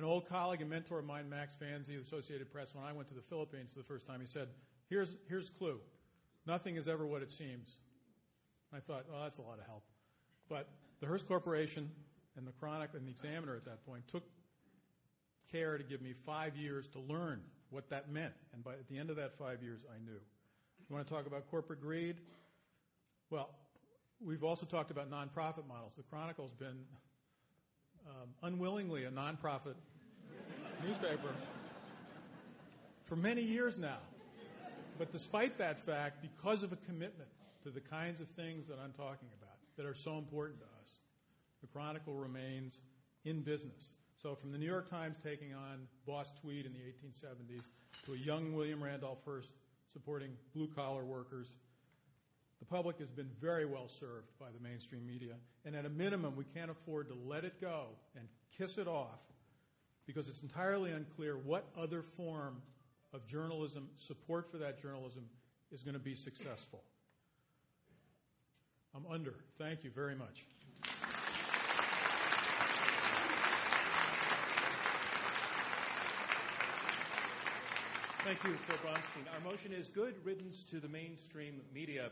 An 0.00 0.06
old 0.06 0.26
colleague 0.30 0.62
and 0.62 0.70
mentor 0.70 0.98
of 0.98 1.04
mine, 1.04 1.28
Max 1.28 1.54
Vanzi, 1.60 1.88
the 1.88 2.00
Associated 2.00 2.50
Press, 2.50 2.74
when 2.74 2.82
I 2.82 2.90
went 2.94 3.08
to 3.08 3.14
the 3.14 3.20
Philippines 3.20 3.70
for 3.70 3.80
the 3.80 3.84
first 3.84 4.06
time, 4.06 4.18
he 4.18 4.26
said, 4.26 4.48
here's, 4.88 5.14
here's 5.28 5.50
clue. 5.50 5.78
Nothing 6.46 6.76
is 6.76 6.88
ever 6.88 7.06
what 7.06 7.20
it 7.20 7.30
seems. 7.30 7.76
I 8.74 8.78
thought, 8.78 9.04
well, 9.12 9.20
that's 9.24 9.36
a 9.36 9.42
lot 9.42 9.58
of 9.58 9.66
help. 9.66 9.82
But 10.48 10.70
the 11.00 11.06
Hearst 11.06 11.28
Corporation 11.28 11.90
and 12.34 12.46
the 12.46 12.52
Chronicle 12.52 12.96
and 12.96 13.06
the 13.06 13.10
Examiner 13.10 13.54
at 13.54 13.66
that 13.66 13.84
point 13.84 14.08
took 14.08 14.22
care 15.52 15.76
to 15.76 15.84
give 15.84 16.00
me 16.00 16.14
five 16.14 16.56
years 16.56 16.88
to 16.88 16.98
learn 16.98 17.42
what 17.68 17.90
that 17.90 18.10
meant. 18.10 18.32
And 18.54 18.64
by 18.64 18.72
at 18.72 18.88
the 18.88 18.96
end 18.96 19.10
of 19.10 19.16
that 19.16 19.36
five 19.36 19.62
years, 19.62 19.82
I 19.94 20.02
knew. 20.02 20.12
You 20.88 20.94
want 20.94 21.06
to 21.06 21.12
talk 21.12 21.26
about 21.26 21.50
corporate 21.50 21.82
greed? 21.82 22.16
Well, 23.28 23.50
we've 24.24 24.44
also 24.44 24.64
talked 24.64 24.90
about 24.90 25.10
nonprofit 25.10 25.68
models. 25.68 25.92
The 25.94 26.04
Chronicle's 26.04 26.52
been 26.52 26.86
um, 28.10 28.28
unwillingly 28.42 29.04
a 29.04 29.10
nonprofit 29.10 29.74
newspaper 30.84 31.30
for 33.04 33.16
many 33.16 33.42
years 33.42 33.78
now. 33.78 33.98
But 34.98 35.12
despite 35.12 35.58
that 35.58 35.80
fact, 35.80 36.22
because 36.22 36.62
of 36.62 36.72
a 36.72 36.76
commitment 36.76 37.28
to 37.62 37.70
the 37.70 37.80
kinds 37.80 38.20
of 38.20 38.28
things 38.28 38.66
that 38.66 38.78
I'm 38.82 38.92
talking 38.92 39.28
about 39.40 39.56
that 39.76 39.86
are 39.86 39.94
so 39.94 40.18
important 40.18 40.60
to 40.60 40.66
us, 40.82 40.92
the 41.60 41.66
Chronicle 41.66 42.14
remains 42.14 42.78
in 43.24 43.42
business. 43.42 43.92
So 44.22 44.34
from 44.34 44.52
the 44.52 44.58
New 44.58 44.66
York 44.66 44.90
Times 44.90 45.18
taking 45.22 45.54
on 45.54 45.86
Boss 46.06 46.32
Tweed 46.40 46.66
in 46.66 46.72
the 46.72 46.78
1870s 46.78 47.64
to 48.06 48.14
a 48.14 48.16
young 48.16 48.52
William 48.52 48.82
Randolph 48.82 49.18
Hearst 49.24 49.52
supporting 49.92 50.30
blue 50.54 50.68
collar 50.68 51.04
workers, 51.04 51.48
the 52.60 52.66
public 52.66 52.98
has 52.98 53.10
been 53.10 53.30
very 53.40 53.64
well 53.64 53.88
served 53.88 54.28
by 54.38 54.46
the 54.54 54.62
mainstream 54.62 55.06
media. 55.06 55.34
And 55.64 55.74
at 55.74 55.86
a 55.86 55.88
minimum, 55.88 56.36
we 56.36 56.44
can't 56.44 56.70
afford 56.70 57.08
to 57.08 57.14
let 57.26 57.44
it 57.44 57.60
go 57.60 57.86
and 58.14 58.28
kiss 58.56 58.78
it 58.78 58.86
off 58.86 59.20
because 60.06 60.28
it's 60.28 60.42
entirely 60.42 60.92
unclear 60.92 61.36
what 61.36 61.64
other 61.76 62.02
form 62.02 62.62
of 63.12 63.26
journalism, 63.26 63.88
support 63.96 64.50
for 64.50 64.58
that 64.58 64.80
journalism, 64.80 65.24
is 65.72 65.82
going 65.82 65.94
to 65.94 66.00
be 66.00 66.14
successful. 66.14 66.82
I'm 68.94 69.04
under. 69.10 69.34
Thank 69.58 69.84
you 69.84 69.90
very 69.90 70.14
much. 70.14 70.46
Thank 78.24 78.44
you, 78.44 78.52
Phil 78.52 78.76
Bronstein. 78.84 79.34
Our 79.34 79.50
motion 79.50 79.72
is 79.72 79.88
good 79.88 80.14
riddance 80.24 80.62
to 80.64 80.78
the 80.78 80.88
mainstream 80.88 81.62
media. 81.72 82.10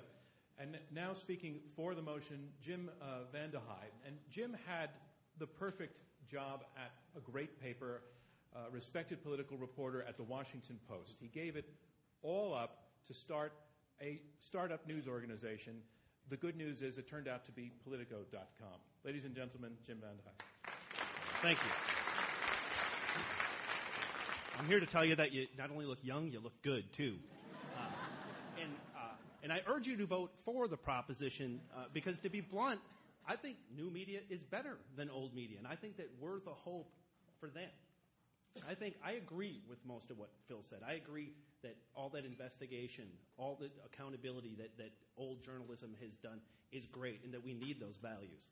And 0.61 0.77
now 0.93 1.13
speaking 1.15 1.61
for 1.77 1.95
the 1.95 2.03
motion, 2.03 2.49
Jim 2.61 2.91
uh, 3.01 3.05
VandeHei. 3.33 3.87
And 4.05 4.17
Jim 4.29 4.57
had 4.67 4.91
the 5.39 5.47
perfect 5.47 6.01
job 6.29 6.65
at 6.77 6.91
a 7.17 7.21
great 7.21 7.61
paper, 7.61 8.03
uh, 8.55 8.61
respected 8.73 9.23
political 9.23 9.57
reporter 9.57 10.05
at 10.09 10.17
the 10.17 10.25
Washington 10.25 10.79
Post. 10.89 11.17
He 11.21 11.29
gave 11.29 11.55
it 11.55 11.71
all 12.23 12.55
up 12.55 12.89
to 13.07 13.15
start 13.15 13.53
a 14.03 14.21
startup 14.41 14.87
news 14.87 15.07
organization. 15.07 15.75
The 16.29 16.37
good 16.37 16.57
news 16.57 16.83
is 16.83 16.99
it 16.99 17.09
turned 17.09 17.29
out 17.29 17.45
to 17.47 17.53
be 17.53 17.71
Politico.com. 17.85 18.81
Ladies 19.05 19.25
and 19.25 19.35
gentlemen, 19.35 19.73
Jim 19.87 19.99
VandeHei. 19.99 20.73
Thank 21.41 21.59
you. 21.59 21.71
I'm 24.59 24.67
here 24.67 24.81
to 24.81 24.87
tell 24.87 25.05
you 25.05 25.15
that 25.15 25.33
you 25.33 25.47
not 25.57 25.71
only 25.71 25.87
look 25.87 26.01
young, 26.03 26.33
you 26.33 26.41
look 26.41 26.61
good 26.63 26.93
too. 26.93 27.15
And, 29.43 29.51
and 29.51 29.53
I 29.53 29.61
urge 29.71 29.87
you 29.87 29.97
to 29.97 30.07
vote 30.07 30.33
for 30.37 30.69
the 30.69 30.77
proposition 30.77 31.61
uh, 31.77 31.85
because, 31.93 32.19
to 32.21 32.29
be 32.29 32.41
blunt, 32.41 32.81
I 33.27 33.37
think 33.37 33.57
new 33.77 33.91
media 33.91 34.21
is 34.31 34.43
better 34.45 34.79
than 34.97 35.11
old 35.11 35.35
media, 35.35 35.59
and 35.59 35.67
I 35.67 35.75
think 35.75 35.97
that 35.99 36.09
we're 36.21 36.41
the 36.41 36.51
hope 36.51 36.91
for 37.41 37.49
them. 37.49 37.69
I 38.69 38.75
think 38.75 38.97
I 39.05 39.13
agree 39.13 39.61
with 39.69 39.79
most 39.87 40.11
of 40.11 40.19
what 40.19 40.31
Phil 40.49 40.63
said. 40.63 40.79
I 40.87 40.95
agree 40.95 41.33
that 41.63 41.77
all 41.95 42.09
that 42.11 42.25
investigation, 42.25 43.05
all 43.37 43.57
the 43.61 43.71
accountability 43.85 44.57
that, 44.59 44.77
that 44.79 44.91
old 45.17 45.45
journalism 45.45 45.95
has 46.01 46.13
done 46.17 46.41
is 46.73 46.87
great 46.87 47.21
and 47.25 47.33
that 47.35 47.45
we 47.45 47.55
need 47.55 47.81
those 47.81 47.97
values. 47.97 48.49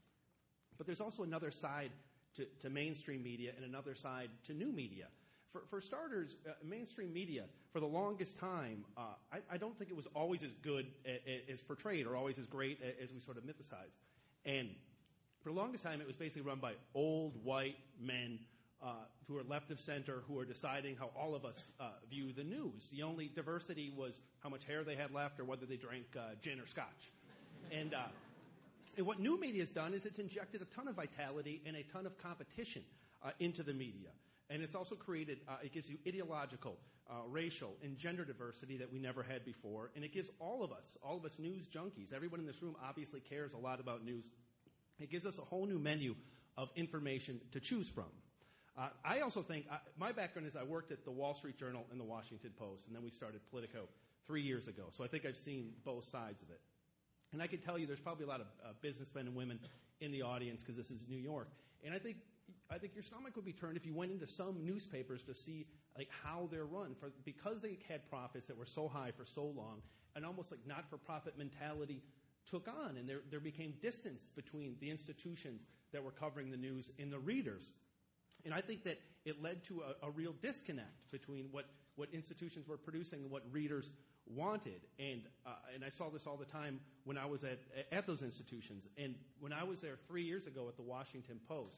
But 0.76 0.86
there's 0.86 1.00
also 1.00 1.22
another 1.22 1.50
side 1.50 1.90
to, 2.34 2.46
to 2.60 2.70
mainstream 2.70 3.22
media 3.22 3.52
and 3.56 3.64
another 3.64 3.94
side 3.94 4.28
to 4.46 4.52
new 4.52 4.72
media. 4.72 5.06
For, 5.52 5.62
for 5.70 5.80
starters, 5.80 6.36
uh, 6.46 6.52
mainstream 6.64 7.12
media, 7.12 7.44
for 7.72 7.80
the 7.80 7.86
longest 7.86 8.38
time, 8.38 8.84
uh, 8.96 9.00
I, 9.32 9.38
I, 9.50 9.56
don't 9.56 9.76
think 9.78 9.90
it 9.90 9.96
was 9.96 10.06
always 10.14 10.42
as 10.42 10.50
good 10.62 10.86
as, 11.48 11.62
portrayed 11.62 12.06
or 12.06 12.16
always 12.16 12.38
as 12.38 12.46
great 12.46 12.80
as 13.02 13.12
we 13.12 13.20
sort 13.20 13.36
of 13.38 13.44
mythicize. 13.44 13.94
And 14.44 14.68
for 15.42 15.50
the 15.50 15.56
longest 15.56 15.84
time, 15.84 16.00
it 16.00 16.06
was 16.06 16.16
basically 16.16 16.42
run 16.42 16.58
by 16.58 16.72
old 16.94 17.32
white 17.44 17.76
men 18.00 18.38
uh, 18.82 18.88
who 19.26 19.38
are 19.38 19.44
left 19.44 19.70
of 19.70 19.80
center 19.80 20.22
who 20.28 20.38
are 20.38 20.44
deciding 20.44 20.96
how 20.96 21.10
all 21.18 21.34
of 21.34 21.44
us 21.44 21.72
uh, 21.80 21.90
view 22.10 22.32
the 22.32 22.44
news. 22.44 22.88
The 22.92 23.02
only 23.02 23.30
diversity 23.34 23.92
was 23.96 24.20
how 24.40 24.48
much 24.48 24.64
hair 24.64 24.84
they 24.84 24.96
had 24.96 25.12
left 25.12 25.40
or 25.40 25.44
whether 25.44 25.66
they 25.66 25.76
drank 25.76 26.04
uh, 26.16 26.34
gin 26.42 26.60
or 26.60 26.66
scotch. 26.66 27.12
And, 27.72 27.94
uh, 27.94 28.08
and, 28.96 29.06
what 29.06 29.18
new 29.18 29.40
media 29.40 29.62
has 29.62 29.72
done 29.72 29.94
is 29.94 30.06
it's 30.06 30.18
injected 30.18 30.62
a 30.62 30.66
ton 30.66 30.88
of 30.88 30.94
vitality 30.94 31.62
and 31.66 31.76
a 31.76 31.82
ton 31.84 32.06
of 32.06 32.16
competition 32.18 32.82
into 33.40 33.62
the 33.62 33.72
media. 33.72 34.10
And 34.48 34.62
it's 34.62 34.74
also 34.74 34.94
created, 34.94 35.38
uh, 35.48 35.56
it 35.62 35.72
gives 35.72 35.88
you 35.88 35.98
ideological, 36.06 36.78
uh, 37.10 37.14
racial, 37.28 37.74
and 37.82 37.96
gender 37.96 38.24
diversity 38.24 38.76
that 38.76 38.92
we 38.92 38.98
never 38.98 39.22
had 39.22 39.44
before. 39.44 39.90
And 39.96 40.04
it 40.04 40.12
gives 40.12 40.30
all 40.38 40.62
of 40.62 40.72
us, 40.72 40.96
all 41.02 41.16
of 41.16 41.24
us 41.24 41.38
news 41.38 41.66
junkies, 41.66 42.12
everyone 42.12 42.40
in 42.40 42.46
this 42.46 42.62
room 42.62 42.76
obviously 42.86 43.20
cares 43.20 43.52
a 43.52 43.58
lot 43.58 43.80
about 43.80 44.04
news. 44.04 44.24
It 45.00 45.10
gives 45.10 45.26
us 45.26 45.38
a 45.38 45.42
whole 45.42 45.66
new 45.66 45.78
menu 45.78 46.14
of 46.56 46.70
information 46.76 47.40
to 47.52 47.60
choose 47.60 47.88
from. 47.88 48.06
Uh, 48.78 48.88
I 49.04 49.20
also 49.20 49.42
think, 49.42 49.66
uh, 49.70 49.78
my 49.98 50.12
background 50.12 50.46
is 50.46 50.54
I 50.54 50.62
worked 50.62 50.92
at 50.92 51.04
the 51.04 51.10
Wall 51.10 51.34
Street 51.34 51.58
Journal 51.58 51.84
and 51.90 51.98
the 51.98 52.04
Washington 52.04 52.50
Post, 52.58 52.86
and 52.86 52.94
then 52.94 53.02
we 53.02 53.10
started 53.10 53.40
Politico 53.50 53.88
three 54.26 54.42
years 54.42 54.68
ago. 54.68 54.84
So 54.90 55.02
I 55.02 55.08
think 55.08 55.24
I've 55.24 55.36
seen 55.36 55.72
both 55.84 56.04
sides 56.04 56.42
of 56.42 56.50
it. 56.50 56.60
And 57.32 57.42
I 57.42 57.46
can 57.46 57.58
tell 57.58 57.78
you 57.78 57.86
there's 57.86 58.00
probably 58.00 58.24
a 58.24 58.28
lot 58.28 58.40
of 58.40 58.46
uh, 58.64 58.72
businessmen 58.82 59.26
and 59.26 59.34
women 59.34 59.58
in 60.00 60.12
the 60.12 60.22
audience 60.22 60.62
because 60.62 60.76
this 60.76 60.90
is 60.90 61.06
New 61.08 61.18
York. 61.18 61.48
And 61.84 61.94
I 61.94 61.98
think 61.98 62.16
I 62.70 62.78
think 62.78 62.94
your 62.94 63.02
stomach 63.02 63.36
would 63.36 63.44
be 63.44 63.52
turned 63.52 63.76
if 63.76 63.86
you 63.86 63.94
went 63.94 64.12
into 64.12 64.26
some 64.26 64.64
newspapers 64.64 65.22
to 65.24 65.34
see 65.34 65.66
like 65.96 66.08
how 66.24 66.48
they're 66.50 66.64
run 66.64 66.94
for 66.98 67.12
because 67.24 67.62
they 67.62 67.78
had 67.88 68.08
profits 68.10 68.48
that 68.48 68.58
were 68.58 68.66
so 68.66 68.88
high 68.88 69.12
for 69.16 69.24
so 69.24 69.44
long, 69.44 69.82
and 70.14 70.26
almost 70.26 70.50
like 70.50 70.60
not-for-profit 70.66 71.38
mentality 71.38 72.02
took 72.50 72.68
on, 72.68 72.96
and 72.96 73.08
there 73.08 73.20
there 73.30 73.40
became 73.40 73.74
distance 73.82 74.30
between 74.34 74.76
the 74.80 74.90
institutions 74.90 75.66
that 75.92 76.02
were 76.02 76.10
covering 76.10 76.50
the 76.50 76.56
news 76.56 76.90
and 76.98 77.12
the 77.12 77.18
readers. 77.18 77.72
And 78.44 78.52
I 78.54 78.60
think 78.60 78.84
that 78.84 79.00
it 79.24 79.42
led 79.42 79.64
to 79.64 79.82
a, 79.82 80.06
a 80.06 80.10
real 80.10 80.34
disconnect 80.42 81.10
between 81.10 81.46
what, 81.50 81.64
what 81.96 82.08
institutions 82.12 82.68
were 82.68 82.76
producing 82.76 83.22
and 83.22 83.30
what 83.30 83.42
readers 83.50 83.90
wanted. 84.26 84.80
And, 84.98 85.22
uh, 85.44 85.50
and 85.74 85.84
I 85.84 85.88
saw 85.88 86.08
this 86.10 86.26
all 86.26 86.36
the 86.36 86.44
time 86.44 86.80
when 87.04 87.18
I 87.18 87.26
was 87.26 87.44
at, 87.44 87.58
at 87.90 88.06
those 88.06 88.22
institutions. 88.22 88.86
And 88.96 89.14
when 89.40 89.52
I 89.52 89.64
was 89.64 89.80
there 89.80 89.96
three 90.06 90.22
years 90.22 90.46
ago 90.46 90.68
at 90.68 90.76
the 90.76 90.82
Washington 90.82 91.40
Post, 91.48 91.72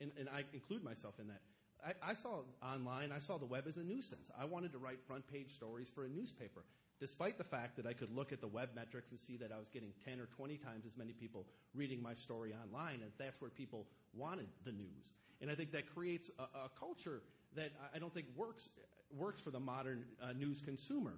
and, 0.00 0.10
and 0.18 0.28
I 0.28 0.44
include 0.52 0.82
myself 0.82 1.14
in 1.20 1.28
that. 1.28 1.40
I, 1.84 2.10
I, 2.10 2.14
saw 2.14 2.40
online, 2.62 3.12
I 3.12 3.18
saw 3.18 3.38
the 3.38 3.46
web 3.46 3.64
as 3.66 3.76
a 3.76 3.82
nuisance. 3.82 4.30
I 4.38 4.44
wanted 4.44 4.72
to 4.72 4.78
write 4.78 5.00
front 5.06 5.26
page 5.32 5.54
stories 5.54 5.88
for 5.88 6.04
a 6.04 6.08
newspaper, 6.08 6.64
despite 7.00 7.38
the 7.38 7.44
fact 7.44 7.76
that 7.76 7.86
I 7.86 7.92
could 7.92 8.14
look 8.14 8.32
at 8.32 8.40
the 8.40 8.48
web 8.48 8.70
metrics 8.74 9.10
and 9.10 9.18
see 9.18 9.36
that 9.38 9.50
I 9.52 9.58
was 9.58 9.68
getting 9.68 9.92
10 10.04 10.20
or 10.20 10.26
20 10.26 10.58
times 10.58 10.84
as 10.86 10.96
many 10.96 11.12
people 11.12 11.46
reading 11.74 12.02
my 12.02 12.14
story 12.14 12.52
online, 12.52 13.00
and 13.02 13.10
that's 13.18 13.40
where 13.40 13.50
people 13.50 13.86
wanted 14.14 14.48
the 14.64 14.72
news. 14.72 15.08
And 15.40 15.50
I 15.50 15.54
think 15.54 15.72
that 15.72 15.92
creates 15.94 16.30
a, 16.38 16.42
a 16.42 16.70
culture 16.78 17.22
that 17.56 17.72
I 17.94 17.98
don't 17.98 18.12
think 18.12 18.26
works, 18.36 18.68
works 19.16 19.40
for 19.40 19.50
the 19.50 19.60
modern 19.60 20.04
uh, 20.22 20.32
news 20.32 20.60
consumer. 20.60 21.14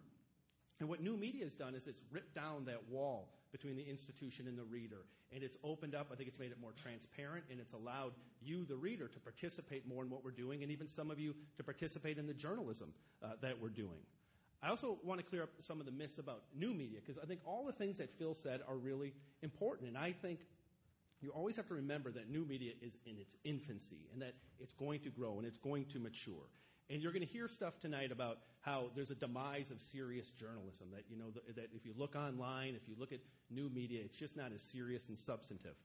And 0.81 0.89
what 0.89 1.03
new 1.03 1.17
media 1.17 1.45
has 1.45 1.55
done 1.55 1.75
is 1.75 1.87
it's 1.87 2.03
ripped 2.11 2.35
down 2.35 2.65
that 2.67 2.89
wall 2.89 3.29
between 3.53 3.77
the 3.77 3.83
institution 3.83 4.49
and 4.49 4.59
the 4.59 4.65
reader. 4.65 5.05
And 5.33 5.43
it's 5.43 5.57
opened 5.63 5.95
up, 5.95 6.09
I 6.11 6.17
think 6.17 6.29
it's 6.29 6.39
made 6.39 6.51
it 6.51 6.61
more 6.61 6.73
transparent, 6.73 7.45
and 7.51 7.61
it's 7.61 7.75
allowed 7.75 8.13
you, 8.43 8.65
the 8.65 8.77
reader, 8.77 9.09
to 9.09 9.21
participate 9.21 9.87
more 9.87 10.03
in 10.03 10.11
what 10.11 10.25
we're 10.25 10.31
doing, 10.31 10.63
and 10.63 10.73
even 10.73 10.89
some 10.89 11.11
of 11.11 11.21
you 11.21 11.35
to 11.59 11.63
participate 11.63 12.19
in 12.19 12.27
the 12.27 12.35
journalism 12.35 12.93
uh, 13.23 13.29
that 13.43 13.61
we're 13.61 13.69
doing. 13.69 14.01
I 14.63 14.69
also 14.69 14.99
want 15.03 15.21
to 15.21 15.27
clear 15.27 15.43
up 15.43 15.51
some 15.59 15.81
of 15.81 15.87
the 15.87 15.93
myths 15.93 16.19
about 16.19 16.43
new 16.57 16.73
media, 16.73 17.01
because 17.05 17.23
I 17.23 17.27
think 17.27 17.41
all 17.45 17.67
the 17.67 17.73
things 17.73 17.99
that 17.99 18.11
Phil 18.19 18.35
said 18.35 18.61
are 18.67 18.77
really 18.77 19.13
important. 19.43 19.89
And 19.89 19.99
I 19.99 20.13
think 20.13 20.41
you 21.21 21.31
always 21.31 21.57
have 21.57 21.67
to 21.69 21.75
remember 21.75 22.11
that 22.13 22.31
new 22.31 22.45
media 22.45 22.73
is 22.81 22.97
in 23.05 23.19
its 23.19 23.37
infancy, 23.45 24.09
and 24.13 24.23
that 24.23 24.35
it's 24.61 24.73
going 24.73 25.01
to 25.01 25.11
grow 25.11 25.39
and 25.39 25.47
it's 25.47 25.59
going 25.59 25.85
to 25.87 25.99
mature. 25.99 26.47
And 26.91 27.03
you're 27.03 27.13
going 27.13 27.27
to 27.27 27.33
hear 27.33 27.49
stuff 27.49 27.79
tonight 27.81 28.13
about 28.13 28.39
how 28.61 28.87
there's 28.95 29.11
a 29.11 29.15
demise 29.15 29.71
of 29.71 29.81
serious 29.81 30.31
journalism. 30.31 30.89
That 30.93 31.05
you 31.09 31.17
know 31.17 31.31
that 31.55 31.71
if 31.75 31.87
you 31.87 31.95
look 31.97 32.17
online, 32.17 32.75
if 32.75 32.89
you 32.89 32.95
look 32.99 33.13
at 33.13 33.21
new 33.51 33.69
media, 33.71 34.01
it's 34.05 34.17
just 34.17 34.37
not 34.37 34.53
as 34.53 34.63
serious 34.63 35.09
and 35.09 35.19
substantive. 35.19 35.77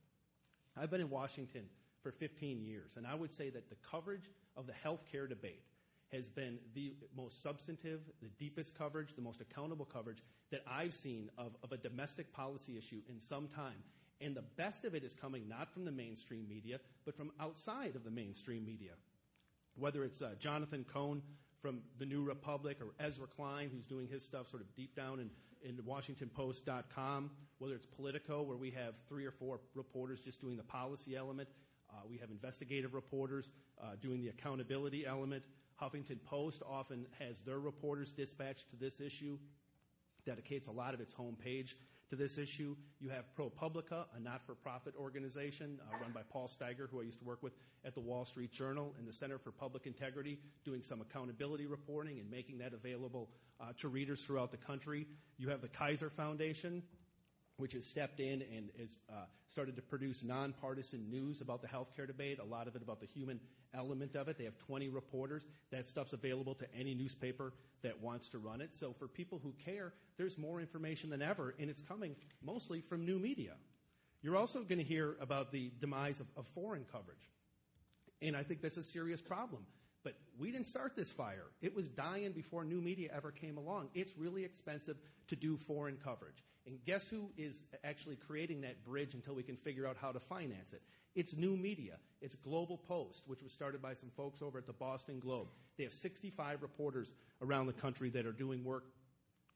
I've 0.76 0.92
been 0.92 1.02
in 1.02 1.10
Washington 1.10 1.64
for 2.04 2.12
15 2.12 2.62
years, 2.62 2.92
and 2.98 3.08
I 3.08 3.16
would 3.16 3.32
say 3.32 3.50
that 3.50 3.70
the 3.70 3.76
coverage 3.90 4.30
of 4.56 4.68
the 4.68 4.74
healthcare 4.74 5.28
debate 5.28 5.64
has 6.12 6.30
been 6.30 6.58
the 6.74 6.94
most 7.16 7.42
substantive, 7.42 8.02
the 8.22 8.30
deepest 8.40 8.78
coverage, 8.78 9.16
the 9.16 9.22
most 9.22 9.42
accountable 9.42 9.86
coverage 9.86 10.24
that 10.52 10.62
I've 10.70 10.94
seen 10.94 11.30
of, 11.38 11.56
of 11.64 11.72
a 11.72 11.78
domestic 11.78 12.32
policy 12.32 12.78
issue 12.78 13.02
in 13.10 13.20
some 13.20 13.48
time. 13.50 13.84
And 14.22 14.36
the 14.36 14.44
best 14.56 14.86
of 14.86 14.96
it 14.96 15.04
is 15.04 15.14
coming 15.14 15.48
not 15.48 15.72
from 15.72 15.86
the 15.86 15.92
mainstream 15.92 16.48
media, 16.48 16.80
but 17.06 17.16
from 17.16 17.32
outside 17.40 17.96
of 17.96 18.04
the 18.04 18.12
mainstream 18.12 18.66
media 18.66 18.92
whether 19.78 20.04
it's 20.04 20.22
uh, 20.22 20.32
Jonathan 20.40 20.86
Cohn 20.92 21.22
from 21.62 21.80
the 22.00 22.06
New 22.06 22.24
Republic 22.24 22.78
or 22.82 22.94
Ezra 23.04 23.28
Klein, 23.28 23.70
who's 23.74 23.88
doing 23.88 24.08
his 24.08 24.24
stuff 24.24 24.50
sort 24.50 24.62
of 24.62 24.76
deep 24.76 24.96
down 24.96 25.20
in, 25.20 25.30
in 25.68 25.76
WashingtonPost.com, 25.78 27.32
whether 27.60 27.74
it's 27.74 27.86
Politico, 27.86 28.44
where 28.44 28.58
we 28.58 28.72
have 28.72 28.96
three 29.08 29.26
or 29.26 29.32
four 29.32 29.60
reporters 29.76 30.20
just 30.20 30.42
doing 30.42 30.58
the 30.58 30.63
policy 30.63 31.16
element. 31.16 31.50
Uh, 31.90 32.02
we 32.10 32.18
have 32.18 32.30
investigative 32.30 32.94
reporters 32.94 33.50
uh, 33.82 33.96
doing 34.02 34.22
the 34.22 34.30
accountability 34.30 35.06
element. 35.06 35.44
Huffington 35.82 36.24
Post 36.26 36.63
often 36.68 37.06
has 37.20 37.42
their 37.42 37.60
reporters 37.60 38.12
dispatched 38.12 38.70
to 38.72 38.76
this 38.76 39.00
issue, 39.00 39.38
dedicates 40.26 40.68
a 40.68 40.72
lot 40.72 40.94
of 40.94 41.00
its 41.00 41.13
homepage 41.13 41.76
to 42.10 42.15
this 42.15 42.38
issue. 42.38 42.76
You 43.00 43.10
have 43.10 43.26
ProPublica, 43.38 44.06
a 44.15 44.20
not-for-profit 44.20 44.93
organization 44.98 45.80
uh, 45.82 45.98
run 46.02 46.12
by 46.12 46.22
Paul 46.30 46.48
Steiger, 46.50 46.89
who 46.89 47.02
I 47.02 47.04
used 47.04 47.20
to 47.20 47.26
work 47.26 47.43
with 47.43 47.54
at 47.86 47.93
the 47.93 48.00
Wall 48.00 48.26
Street 48.26 48.52
Journal, 48.52 48.96
and 48.98 49.08
the 49.08 49.13
Center 49.13 49.38
for 49.38 49.52
Public 49.52 49.86
Integrity, 49.86 50.39
doing 50.63 50.82
some 50.82 51.02
accountability 51.02 51.65
reporting 51.65 52.20
and 52.20 52.30
making 52.30 52.58
that 52.60 52.74
available 52.74 53.30
uh, 53.60 53.65
to 53.78 53.88
readers 53.88 54.22
throughout 54.22 54.52
the 54.52 54.58
country. 54.58 55.08
You 55.38 55.50
have 55.50 55.62
the 55.62 55.67
Kaiser 55.67 56.10
Foundation, 56.10 56.84
which 57.58 57.74
has 57.74 57.86
stepped 57.86 58.20
in 58.20 58.43
and 58.56 58.70
has 58.80 58.96
uh, 59.10 59.26
started 59.50 59.76
to 59.76 59.82
produce 59.82 60.24
nonpartisan 60.24 61.10
news 61.10 61.41
about 61.41 61.62
the 61.62 61.67
healthcare 61.67 62.06
debate, 62.06 62.39
a 62.39 62.46
lot 62.46 62.67
of 62.67 62.76
it 62.76 62.82
about 62.82 63.00
the 63.00 63.06
human 63.08 63.39
element 63.74 64.15
of 64.15 64.28
it. 64.28 64.38
They 64.38 64.43
have 64.43 64.58
20 64.60 64.89
reporters. 64.89 65.48
That 65.72 65.88
stuff's 65.88 66.13
available 66.13 66.54
to 66.56 66.65
any 66.76 66.93
newspaper 66.93 67.54
that 67.82 68.00
wants 68.02 68.30
to 68.30 68.38
run 68.38 68.62
it. 68.62 68.76
So 68.76 68.93
for 68.93 69.08
people 69.08 69.39
who 69.41 69.54
care, 69.63 69.93
there's 70.17 70.38
more 70.38 70.62
information 70.62 71.10
than 71.10 71.22
ever, 71.22 71.56
and 71.60 71.70
it's 71.70 71.82
coming 71.82 72.15
mostly 72.43 72.82
from 72.82 73.06
new 73.06 73.20
media. 73.20 73.54
You're 74.22 74.38
also 74.38 74.63
going 74.63 74.80
to 74.80 74.84
hear 74.84 75.15
about 75.20 75.52
the 75.52 75.72
demise 75.80 76.20
of, 76.20 76.28
of 76.38 76.48
foreign 76.48 76.86
coverage. 76.91 77.30
And 78.22 78.36
I 78.36 78.43
think 78.43 78.62
that's 78.62 78.78
a 78.78 78.84
serious 78.84 79.22
problem. 79.22 79.63
But 80.04 80.15
we 80.39 80.52
didn't 80.52 80.67
start 80.67 80.96
this 80.96 81.12
fire. 81.12 81.46
It 81.62 81.76
was 81.76 81.88
dying 81.88 82.32
before 82.32 82.63
new 82.63 82.82
media 82.82 83.10
ever 83.15 83.32
came 83.32 83.58
along. 83.58 83.89
It's 83.93 84.17
really 84.17 84.43
expensive 84.43 84.98
to 85.28 85.36
do 85.36 85.58
foreign 85.58 85.98
coverage. 85.98 86.43
And 86.68 86.84
guess 86.86 87.08
who 87.08 87.30
is 87.38 87.64
actually 87.86 88.18
creating 88.18 88.62
that 88.62 88.84
bridge 88.84 89.14
until 89.14 89.34
we 89.34 89.42
can 89.42 89.56
figure 89.56 89.88
out 89.88 89.96
how 90.00 90.12
to 90.12 90.20
finance 90.20 90.74
it? 90.74 90.82
It's 91.16 91.34
new 91.34 91.56
media. 91.56 91.94
It's 92.22 92.36
Global 92.36 92.78
Post, 92.78 93.24
which 93.26 93.42
was 93.42 93.54
started 93.54 93.82
by 93.82 93.94
some 93.94 94.10
folks 94.18 94.42
over 94.42 94.58
at 94.58 94.68
the 94.68 94.74
Boston 94.74 95.20
Globe. 95.20 95.48
They 95.78 95.86
have 95.86 95.94
65 95.94 96.62
reporters 96.62 97.14
around 97.42 97.68
the 97.68 97.74
country 97.74 98.10
that 98.10 98.26
are 98.26 98.34
doing 98.34 98.66
work 98.66 98.84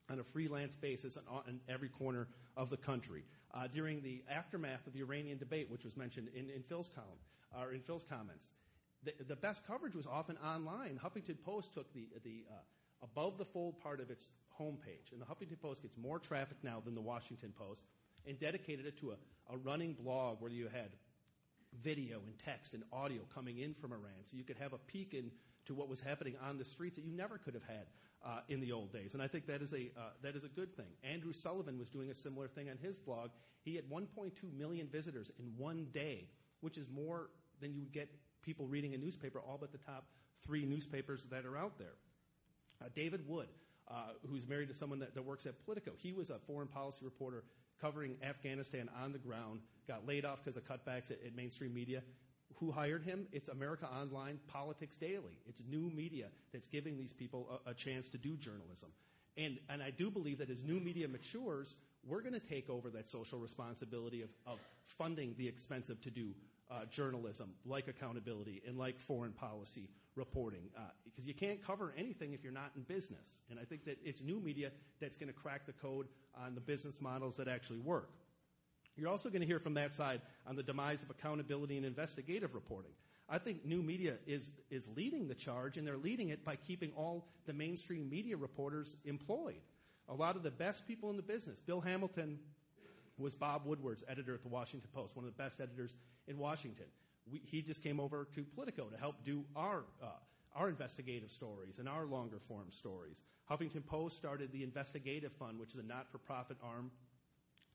on 0.10 0.20
a 0.20 0.24
freelance 0.24 0.76
basis 0.76 1.18
in 1.48 1.60
every 1.68 1.90
corner 1.90 2.28
of 2.56 2.70
the 2.70 2.78
country. 2.78 3.24
Uh, 3.54 3.68
during 3.68 4.02
the 4.02 4.24
aftermath 4.30 4.88
of 4.88 4.94
the 4.94 5.02
Iranian 5.02 5.38
debate, 5.38 5.70
which 5.70 5.84
was 5.84 5.98
mentioned 5.98 6.30
in, 6.34 6.50
in 6.50 6.64
Phil's 6.64 6.90
column, 6.90 7.10
or 7.62 7.74
in 7.74 7.82
Phil's 7.82 8.06
comments, 8.06 8.52
the, 9.04 9.14
the, 9.28 9.36
best 9.36 9.68
coverage 9.68 9.96
was 9.96 10.08
often 10.08 10.38
online. 10.38 11.00
Huffington 11.04 11.42
Post 11.44 11.74
took 11.74 11.92
the, 11.94 12.08
the 12.24 12.46
uh, 12.50 12.54
above 13.04 13.38
the 13.38 13.46
fold 13.46 13.80
part 13.82 14.00
of 14.00 14.10
its 14.10 14.30
homepage, 14.60 15.12
and 15.12 15.22
the 15.22 15.26
Huffington 15.26 15.60
Post 15.60 15.82
gets 15.82 15.98
more 15.98 16.20
traffic 16.20 16.58
now 16.64 16.82
than 16.84 16.96
the 16.96 17.02
Washington 17.02 17.54
Post, 17.58 17.84
and 18.26 18.40
dedicated 18.40 18.86
it 18.86 18.98
to 19.00 19.12
a, 19.12 19.54
a 19.54 19.58
running 19.58 19.94
blog 19.94 20.42
where 20.42 20.52
you 20.52 20.66
had 20.66 20.92
video 21.84 22.20
and 22.26 22.38
text 22.38 22.74
and 22.74 22.84
audio 22.92 23.22
coming 23.34 23.60
in 23.60 23.74
from 23.74 23.92
Iran, 23.92 24.26
so 24.26 24.38
you 24.38 24.44
could 24.44 24.58
have 24.58 24.74
a 24.74 24.78
peek 24.78 25.14
into 25.14 25.74
what 25.74 25.90
was 25.90 26.02
happening 26.02 26.36
on 26.44 26.58
the 26.58 26.66
streets 26.66 26.96
that 26.98 27.06
you 27.06 27.12
never 27.12 27.38
could 27.38 27.54
have 27.54 27.64
had 27.64 27.86
uh, 28.26 28.40
in 28.50 28.60
the 28.60 28.72
old 28.72 28.92
days. 28.92 29.14
And 29.14 29.24
I 29.24 29.28
think 29.28 29.48
that 29.48 29.62
is 29.62 29.74
a 29.74 29.90
uh, 29.98 30.12
that 30.22 30.36
is 30.36 30.44
a 30.44 30.50
good 30.50 30.76
thing. 30.76 30.92
Andrew 31.04 31.34
Sullivan 31.34 31.80
was 31.80 31.90
doing 31.90 32.12
a 32.12 32.16
similar 32.16 32.48
thing 32.48 32.70
on 32.70 32.78
his 32.78 32.98
blog. 32.98 33.30
He 33.64 33.76
had 33.76 33.90
1.2 33.90 34.32
million 34.58 34.88
visitors 34.88 35.32
in 35.40 35.46
one 35.58 35.88
day, 35.94 36.28
which 36.62 36.78
is 36.78 36.88
more 36.90 37.30
than 37.62 37.74
you 37.74 37.82
would 37.82 37.94
get 37.94 38.10
people 38.42 38.68
reading 38.68 38.94
a 38.94 38.98
newspaper, 38.98 39.40
all 39.40 39.58
but 39.60 39.72
the 39.72 39.78
top 39.78 40.06
three 40.44 40.66
newspapers 40.66 41.24
that 41.30 41.46
are 41.46 41.58
out 41.58 41.78
there. 41.78 41.94
Uh, 42.82 42.86
David 42.96 43.28
Wood, 43.28 43.48
uh, 43.92 44.14
who's 44.30 44.48
married 44.48 44.70
to 44.70 44.74
someone 44.74 45.00
that, 45.00 45.14
that 45.16 45.24
works 45.24 45.46
at 45.46 45.64
Politico, 45.66 45.92
he 45.98 46.14
was 46.14 46.30
a 46.30 46.40
foreign 46.40 46.68
policy 46.68 47.00
reporter 47.04 47.44
covering 47.80 48.16
Afghanistan 48.24 48.90
on 49.04 49.12
the 49.12 49.18
ground, 49.18 49.60
got 49.88 50.08
laid 50.08 50.24
off 50.24 50.44
because 50.44 50.56
of 50.56 50.64
cutbacks 50.66 51.12
at, 51.12 51.18
at 51.26 51.36
mainstream 51.36 51.74
media. 51.74 52.02
Who 52.56 52.72
hired 52.72 53.04
him? 53.04 53.28
It's 53.32 53.50
America 53.50 53.88
Online 53.92 54.40
Politics 54.48 54.96
Daily. 54.96 55.40
It's 55.48 55.64
new 55.68 55.90
media 55.94 56.28
that's 56.54 56.68
giving 56.68 56.98
these 56.98 57.12
people 57.12 57.62
a, 57.66 57.72
a 57.72 57.74
chance 57.74 58.08
to 58.10 58.18
do 58.18 58.38
journalism. 58.38 58.90
And, 59.38 59.58
and 59.70 59.82
I 59.82 59.90
do 59.92 60.12
believe 60.12 60.38
that 60.40 60.50
as 60.50 60.62
new 60.62 60.80
media 60.80 61.08
matures, 61.08 61.78
we're 62.06 62.22
going 62.22 62.34
to 62.34 62.40
take 62.40 62.70
over 62.70 62.90
that 62.92 63.10
social 63.10 63.40
responsibility 63.40 64.22
of, 64.22 64.30
of 64.46 64.60
funding 64.86 65.34
the 65.38 65.48
expensive 65.48 66.02
to 66.02 66.12
do 66.12 66.34
uh, 66.70 66.86
journalism, 66.86 67.52
like 67.66 67.88
accountability 67.88 68.62
and 68.68 68.78
like 68.78 69.00
foreign 69.00 69.32
policy 69.32 69.90
reporting, 70.16 70.64
uh, 70.78 70.82
because 71.04 71.26
you 71.26 71.34
can't 71.34 71.66
cover 71.66 71.94
anything 71.98 72.34
if 72.34 72.44
you're 72.44 72.52
not 72.54 72.72
in 72.76 72.84
business. 72.84 73.40
And 73.50 73.60
I 73.60 73.64
think 73.64 73.86
that 73.86 73.98
it's 74.04 74.22
new 74.22 74.40
media 74.40 74.72
that's 75.00 75.18
going 75.18 75.28
to 75.28 75.34
crack 75.34 75.66
the 75.66 75.74
code 75.74 76.08
on 76.36 76.56
the 76.56 76.62
business 76.62 77.00
models 77.02 77.38
that 77.38 77.48
actually 77.48 77.80
work. 77.80 78.10
You're 78.98 79.10
also 79.10 79.30
going 79.30 79.42
to 79.42 79.48
hear 79.48 79.60
from 79.60 79.74
that 79.76 79.96
side 79.96 80.22
on 80.46 80.56
the 80.56 80.64
demise 80.64 81.02
of 81.02 81.10
accountability 81.10 81.78
and 81.78 81.86
investigative 81.86 82.54
reporting. 82.54 82.92
I 83.30 83.38
think 83.38 83.66
new 83.66 83.82
media 83.82 84.16
is, 84.28 84.52
is 84.70 84.88
leading 84.96 85.30
the 85.30 85.36
charge, 85.36 85.78
and 85.78 85.88
they're 85.88 85.98
leading 85.98 86.30
it 86.30 86.44
by 86.44 86.58
keeping 86.58 86.92
all 86.98 87.26
the 87.46 87.54
mainstream 87.54 88.10
media 88.10 88.36
reporters 88.36 88.98
employed. 89.06 89.62
A 90.10 90.14
lot 90.14 90.36
of 90.36 90.44
the 90.44 90.52
best 90.52 90.86
people 90.86 91.10
in 91.10 91.16
the 91.16 91.24
business. 91.24 91.62
Bill 91.62 91.80
Hamilton 91.80 92.38
was 93.18 93.34
Bob 93.34 93.66
Woodward's 93.66 94.04
editor 94.10 94.34
at 94.34 94.42
the 94.42 94.50
Washington 94.50 94.90
Post, 94.94 95.16
one 95.16 95.26
of 95.26 95.32
the 95.32 95.42
best 95.42 95.62
editors 95.62 95.96
in 96.28 96.38
Washington. 96.38 96.88
He 97.46 97.62
just 97.62 97.82
came 97.82 98.00
over 98.00 98.28
to 98.36 98.44
Politico 98.44 98.86
to 98.86 98.98
help 98.98 99.24
do 99.24 99.44
our, 99.56 99.84
uh, 100.02 100.08
our 100.56 100.70
investigative 100.70 101.32
stories 101.32 101.80
and 101.80 101.88
our 101.88 102.06
longer 102.06 102.40
form 102.40 102.68
stories. 102.70 103.24
Huffington 103.50 103.86
Post 103.86 104.18
started 104.18 104.52
the 104.52 104.64
Investigative 104.64 105.32
Fund, 105.34 105.60
which 105.60 105.74
is 105.74 105.80
a 105.80 105.84
not 105.84 106.12
for 106.12 106.18
profit 106.18 106.58
arm 106.64 106.92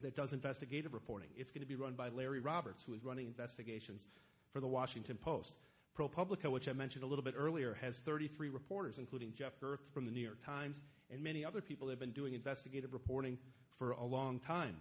that 0.00 0.14
does 0.14 0.32
investigative 0.32 0.92
reporting. 0.92 1.28
It's 1.36 1.50
going 1.50 1.62
to 1.62 1.66
be 1.66 1.76
run 1.76 1.94
by 1.94 2.08
Larry 2.08 2.40
Roberts, 2.40 2.82
who 2.82 2.92
is 2.94 3.04
running 3.04 3.26
investigations 3.26 4.06
for 4.52 4.60
the 4.60 4.66
Washington 4.66 5.16
Post. 5.16 5.54
ProPublica, 5.96 6.50
which 6.50 6.68
I 6.68 6.72
mentioned 6.72 7.04
a 7.04 7.06
little 7.06 7.24
bit 7.24 7.34
earlier, 7.36 7.76
has 7.80 7.96
33 7.96 8.50
reporters, 8.50 8.98
including 8.98 9.32
Jeff 9.32 9.58
Gerth 9.60 9.80
from 9.94 10.04
the 10.04 10.10
New 10.10 10.20
York 10.20 10.44
Times 10.44 10.80
and 11.10 11.22
many 11.22 11.44
other 11.44 11.60
people 11.60 11.86
that 11.86 11.92
have 11.92 12.00
been 12.00 12.10
doing 12.10 12.34
investigative 12.34 12.92
reporting 12.92 13.38
for 13.78 13.92
a 13.92 14.04
long 14.04 14.38
time. 14.38 14.76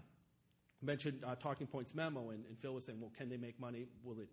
Mentioned 0.82 1.24
uh, 1.26 1.36
Talking 1.36 1.68
Points 1.68 1.96
memo, 1.96 2.32
and, 2.32 2.46
and, 2.46 2.58
Phil 2.60 2.74
was 2.74 2.86
saying, 2.86 3.00
well, 3.00 3.12
can 3.18 3.30
they 3.30 3.38
make 3.38 3.60
money? 3.60 3.88
Will 4.04 4.20
it, 4.20 4.30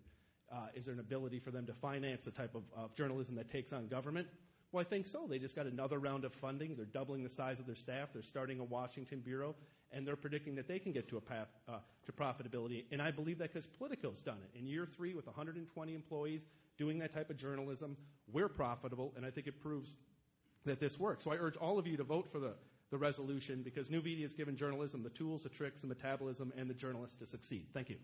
is 0.75 0.85
there 0.85 0.93
an 0.93 0.99
ability 0.99 1.39
for 1.39 1.51
them 1.51 1.65
to 1.65 1.73
finance 1.73 2.25
the 2.25 2.31
type 2.31 2.55
of, 2.55 2.63
of 2.75 2.95
journalism 2.95 3.35
that 3.35 3.49
takes 3.49 3.73
on 3.73 3.87
government? 3.87 4.27
Well, 4.71 4.81
I 4.81 4.83
think 4.83 5.05
so. 5.05 5.27
They 5.29 5.37
just 5.37 5.55
got 5.55 5.67
another 5.67 5.99
round 5.99 6.25
of 6.25 6.33
funding. 6.33 6.75
They're 6.75 6.85
doubling 6.85 7.23
the 7.23 7.29
size 7.29 7.59
of 7.59 7.67
their 7.67 7.75
staff. 7.75 8.09
They're 8.11 8.23
starting 8.23 8.59
a 8.59 8.63
Washington 8.63 9.19
bureau, 9.19 9.55
and 9.91 10.05
they're 10.05 10.15
predicting 10.15 10.55
that 10.55 10.67
they 10.67 10.79
can 10.79 10.91
get 10.91 11.07
to 11.09 11.17
a 11.17 11.21
path 11.21 11.49
uh, 11.69 11.77
to 12.05 12.11
profitability. 12.11 12.85
And 12.91 12.99
I 12.99 13.11
believe 13.11 13.37
that 13.37 13.53
because 13.53 13.67
Politico's 13.67 14.19
done 14.19 14.39
it. 14.43 14.57
In 14.57 14.65
year 14.65 14.87
three, 14.87 15.13
with 15.13 15.27
120 15.27 15.93
employees 15.93 16.47
doing 16.75 16.97
that 16.99 17.13
type 17.13 17.29
of 17.29 17.37
journalism, 17.37 17.95
we're 18.31 18.49
profitable, 18.49 19.13
and 19.15 19.23
I 19.23 19.29
think 19.29 19.45
it 19.45 19.61
proves 19.61 19.93
that 20.65 20.79
this 20.79 20.99
works. 20.99 21.23
So 21.23 21.31
I 21.31 21.35
urge 21.35 21.55
all 21.57 21.77
of 21.77 21.85
you 21.85 21.95
to 21.97 22.03
vote 22.03 22.27
for 22.27 22.39
the, 22.39 22.55
the 22.89 22.97
resolution 22.97 23.61
because 23.61 23.91
New 23.91 24.01
Media 24.01 24.25
has 24.25 24.33
given 24.33 24.55
journalism 24.55 25.03
the 25.03 25.09
tools, 25.11 25.43
the 25.43 25.49
tricks, 25.49 25.81
the 25.81 25.87
metabolism, 25.87 26.51
and 26.57 26.67
the 26.67 26.73
journalists 26.73 27.17
to 27.17 27.27
succeed. 27.27 27.67
Thank 27.73 27.91
you. 27.91 27.97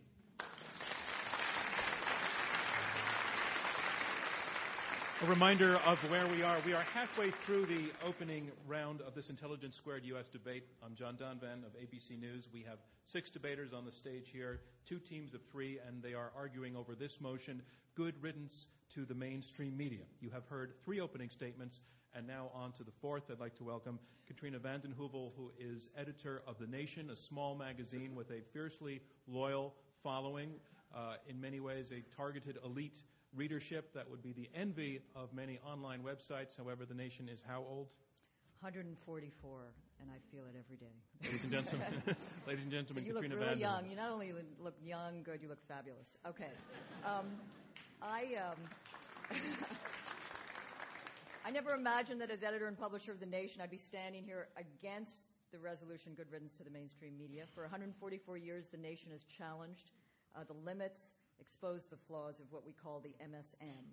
A 5.22 5.26
reminder 5.26 5.76
of 5.86 6.00
where 6.10 6.26
we 6.28 6.44
are. 6.44 6.56
We 6.66 6.74
are 6.74 6.86
halfway 6.94 7.32
through 7.32 7.66
the 7.66 7.92
opening 8.08 8.52
round 8.66 9.02
of 9.02 9.16
this 9.16 9.30
Intelligence 9.30 9.76
Squared 9.76 10.06
U.S. 10.06 10.30
debate. 10.30 10.64
I'm 10.82 10.96
John 10.96 11.18
Donvan 11.18 11.66
of 11.66 11.74
ABC 11.74 12.18
News. 12.18 12.48
We 12.54 12.62
have 12.62 12.78
six 13.06 13.30
debaters 13.30 13.74
on 13.74 13.84
the 13.84 13.92
stage 13.92 14.30
here, 14.32 14.62
two 14.88 14.98
teams 14.98 15.34
of 15.34 15.42
three, 15.52 15.78
and 15.86 16.02
they 16.02 16.14
are 16.14 16.32
arguing 16.38 16.78
over 16.78 16.96
this 16.96 17.20
motion 17.20 17.62
good 17.96 18.16
riddance 18.22 18.68
to 18.94 19.04
the 19.04 19.14
mainstream 19.14 19.76
media. 19.76 20.04
You 20.22 20.30
have 20.30 20.46
heard 20.46 20.72
three 20.86 21.02
opening 21.02 21.30
statements, 21.30 21.82
and 22.16 22.26
now 22.26 22.50
on 22.54 22.72
to 22.74 22.86
the 22.86 22.94
fourth. 23.02 23.24
I'd 23.30 23.42
like 23.42 23.56
to 23.58 23.66
welcome 23.66 24.00
Katrina 24.26 24.58
vanden 24.58 24.96
Heuvel, 24.98 25.34
who 25.36 25.52
is 25.60 25.90
editor 25.98 26.44
of 26.48 26.58
The 26.60 26.68
Nation, 26.68 27.10
a 27.10 27.16
small 27.18 27.56
magazine 27.56 28.16
with 28.16 28.32
a 28.32 28.40
fiercely 28.54 29.02
loyal 29.28 29.74
following, 30.02 30.52
uh, 30.96 31.16
in 31.28 31.42
many 31.42 31.60
ways, 31.60 31.92
a 31.92 32.02
targeted 32.16 32.58
elite 32.64 33.02
readership 33.36 33.94
that 33.94 34.10
would 34.10 34.22
be 34.22 34.34
the 34.34 34.50
envy 34.56 35.02
of 35.16 35.34
many 35.34 35.60
online 35.66 36.02
websites. 36.02 36.58
However, 36.58 36.86
the 36.86 36.94
nation 36.94 37.30
is 37.30 37.44
how 37.46 37.64
old? 37.68 37.94
144, 38.62 39.74
and 40.02 40.10
I 40.12 40.20
feel 40.36 40.44
it 40.44 40.56
every 40.60 40.76
day. 40.76 40.92
Ladies 41.24 41.44
and 41.44 41.52
gentlemen, 41.52 42.04
ladies 42.48 42.64
and 42.64 42.72
gentlemen, 42.72 43.04
so 43.04 43.08
you 43.08 43.14
Katrina 43.14 43.36
look 43.36 43.48
really 43.48 43.62
young. 43.62 43.90
You 43.90 43.96
not 43.96 44.12
only 44.12 44.34
look 44.60 44.76
young, 44.84 45.24
good, 45.24 45.42
you 45.42 45.48
look 45.48 45.66
fabulous. 45.68 46.18
Okay, 46.28 46.52
um, 47.06 47.28
I. 48.02 48.36
Um, 48.36 49.38
I 51.46 51.52
never 51.52 51.74
imagined 51.74 52.20
that 52.22 52.30
as 52.30 52.44
editor 52.44 52.68
and 52.68 52.78
publisher 52.78 53.12
of 53.12 53.20
The 53.20 53.26
Nation, 53.26 53.62
I'd 53.62 53.72
be 53.72 53.78
standing 53.78 54.24
here 54.24 54.50
against 54.58 55.24
the 55.52 55.58
resolution 55.58 56.14
Good 56.14 56.30
Riddance 56.30 56.54
to 56.58 56.64
the 56.64 56.70
Mainstream 56.70 57.18
Media. 57.18 57.46
For 57.56 57.64
144 57.64 58.38
years, 58.38 58.66
The 58.72 58.78
Nation 58.78 59.10
has 59.12 59.24
challenged 59.24 59.92
uh, 60.36 60.44
the 60.44 60.54
limits 60.54 61.12
expose 61.40 61.86
the 61.90 61.98
flaws 61.98 62.40
of 62.40 62.46
what 62.52 62.66
we 62.66 62.74
call 62.74 63.00
the 63.00 63.16
MSM. 63.24 63.84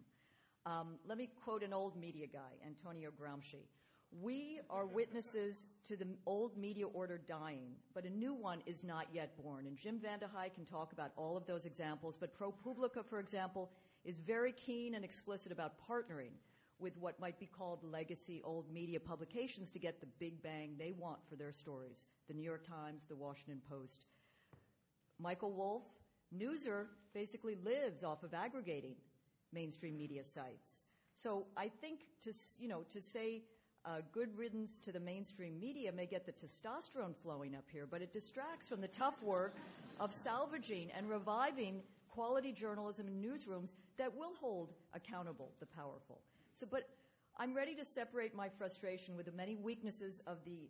Um, 0.65 0.99
let 1.07 1.19
me 1.19 1.29
quote 1.45 1.63
an 1.63 1.73
old 1.73 1.97
media 1.97 2.27
guy, 2.27 2.67
Antonio 2.67 3.11
Gramsci. 3.11 3.67
We 4.11 4.61
are 4.71 4.87
witnesses 4.87 5.67
to 5.85 5.97
the 5.97 6.07
old 6.27 6.57
media 6.57 6.87
order 6.87 7.19
dying, 7.19 7.73
but 7.95 8.05
a 8.05 8.11
new 8.11 8.35
one 8.35 8.63
is 8.67 8.85
not 8.85 9.07
yet 9.13 9.37
born. 9.43 9.67
And 9.67 9.77
Jim 9.77 9.99
VandeHei 9.99 10.55
can 10.55 10.65
talk 10.65 10.93
about 10.93 11.13
all 11.17 11.37
of 11.37 11.47
those 11.47 11.67
examples, 11.67 12.17
but 12.19 12.37
ProPublica, 12.39 13.05
for 13.05 13.19
example, 13.19 13.71
is 14.05 14.19
very 14.19 14.53
keen 14.53 14.95
and 14.95 15.05
explicit 15.05 15.53
about 15.53 15.75
partnering 15.89 16.33
with 16.79 16.97
what 16.99 17.19
might 17.19 17.39
be 17.39 17.47
called 17.47 17.83
legacy 17.83 18.41
old 18.45 18.71
media 18.73 19.01
publications 19.01 19.71
to 19.71 19.79
get 19.79 20.01
the 20.01 20.07
big 20.19 20.43
bang 20.43 20.75
they 20.79 20.93
want 20.93 21.19
for 21.29 21.37
their 21.37 21.53
stories 21.53 22.05
the 22.29 22.35
New 22.35 22.43
York 22.43 22.67
Times, 22.67 23.05
the 23.09 23.17
Washington 23.17 23.61
Post. 23.69 24.07
Michael 25.19 25.53
Wolff, 25.53 25.85
Newser 26.35 26.87
basically 27.15 27.57
lives 27.65 28.05
off 28.05 28.23
of 28.23 28.35
aggregating 28.35 28.95
mainstream 29.53 29.97
media 29.97 30.25
sites. 30.25 30.83
So 31.15 31.47
I 31.57 31.69
think 31.69 32.01
to, 32.25 32.33
you 32.59 32.69
know, 32.69 32.83
to 32.91 33.01
say 33.01 33.43
uh, 33.85 34.01
good 34.13 34.37
riddance 34.37 34.79
to 34.81 34.93
the 34.93 35.01
mainstream 35.01 35.59
media 35.59 35.93
may 35.93 36.07
get 36.07 36.27
the 36.27 36.33
testosterone 36.33 37.15
flowing 37.23 37.55
up 37.55 37.65
here, 37.73 37.87
but 37.89 38.03
it 38.03 38.13
distracts 38.13 38.67
from 38.67 38.81
the 38.81 38.89
tough 38.89 39.23
work 39.23 39.55
of 40.01 40.13
salvaging 40.13 40.91
and 40.97 41.09
reviving 41.09 41.81
quality 42.09 42.53
journalism 42.53 43.07
in 43.07 43.23
newsrooms 43.23 43.75
that 43.97 44.15
will 44.17 44.35
hold 44.41 44.73
accountable 44.95 45.53
the 45.61 45.67
powerful. 45.67 46.21
So, 46.55 46.67
but 46.69 46.89
I'm 47.39 47.55
ready 47.55 47.75
to 47.77 47.85
separate 47.85 48.35
my 48.35 48.49
frustration 48.49 49.17
with 49.17 49.27
the 49.27 49.33
many 49.33 49.55
weaknesses 49.55 50.21
of 50.27 50.39
the 50.45 50.69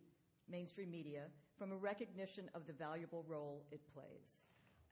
mainstream 0.49 0.91
media 0.91 1.23
from 1.57 1.71
a 1.71 1.75
recognition 1.75 2.49
of 2.53 2.67
the 2.67 2.73
valuable 2.73 3.25
role 3.27 3.65
it 3.71 3.81
plays. 3.93 4.43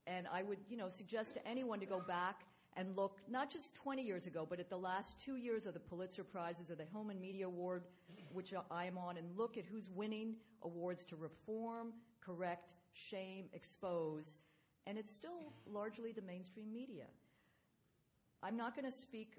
And 0.08 0.28
I 0.32 0.43
would, 0.43 0.60
you 0.70 0.78
know, 0.78 0.89
suggest 0.89 1.34
to 1.34 1.47
anyone 1.47 1.80
to 1.80 1.86
go 1.86 1.99
back 1.99 2.41
and 2.78 2.95
look 2.95 3.20
not 3.30 3.49
just 3.49 3.76
20 3.76 4.03
years 4.03 4.28
ago, 4.28 4.45
but 4.47 4.60
at 4.60 4.70
the 4.70 4.78
last 4.78 5.20
two 5.20 5.38
years 5.38 5.66
of 5.66 5.74
the 5.74 5.80
Pulitzer 5.80 6.24
Prizes 6.24 6.70
or 6.70 6.76
the 6.76 6.86
Hillman 6.91 7.20
Media 7.20 7.47
Award, 7.47 7.84
which 8.32 8.53
I 8.70 8.86
am 8.86 8.97
on, 8.97 9.18
and 9.18 9.26
look 9.38 9.58
at 9.58 9.66
who's 9.66 9.89
winning 9.89 10.36
awards 10.62 11.06
to 11.06 11.16
reform, 11.16 11.93
correct, 12.22 12.74
shame, 12.93 13.45
expose, 13.53 14.36
and 14.88 14.97
it's 14.97 15.12
still 15.12 15.53
largely 15.66 16.12
the 16.12 16.22
mainstream 16.22 16.72
media. 16.72 17.06
I'm 18.43 18.58
not 18.58 18.76
going 18.76 18.86
to 18.86 18.95
speak 18.95 19.38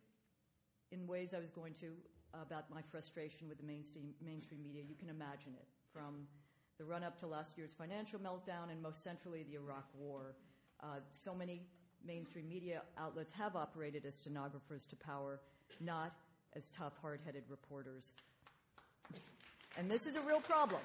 in 0.91 1.07
ways 1.07 1.35
I 1.35 1.39
was 1.39 1.51
going 1.51 1.75
to 1.75 1.93
about 2.43 2.71
my 2.71 2.83
frustration 2.83 3.49
with 3.49 3.59
the 3.59 3.65
mainstream, 3.65 4.15
mainstream 4.25 4.63
media. 4.63 4.83
You 4.87 4.95
can 4.95 5.09
imagine 5.09 5.53
it 5.55 5.69
from 5.93 6.27
the 6.79 6.85
run 6.85 7.03
up 7.03 7.19
to 7.21 7.27
last 7.27 7.57
year's 7.57 7.73
financial 7.73 8.19
meltdown 8.19 8.71
and 8.71 8.83
most 8.83 9.03
centrally 9.03 9.43
the 9.43 9.55
Iraq 9.55 9.87
War. 9.95 10.35
Uh, 10.83 11.01
so 11.13 11.35
many 11.35 11.63
mainstream 12.05 12.49
media 12.49 12.83
outlets 12.99 13.33
have 13.33 13.57
operated 13.57 14.05
as 14.07 14.15
stenographers 14.15 14.87
to 14.87 14.97
power, 14.97 15.41
not 15.81 16.13
as 16.55 16.71
tough, 16.71 16.93
hard 17.01 17.21
headed 17.25 17.45
reporters. 17.49 18.13
And 19.77 19.91
this 19.91 20.07
is 20.07 20.17
a 20.17 20.21
real 20.21 20.41
problem. 20.41 20.81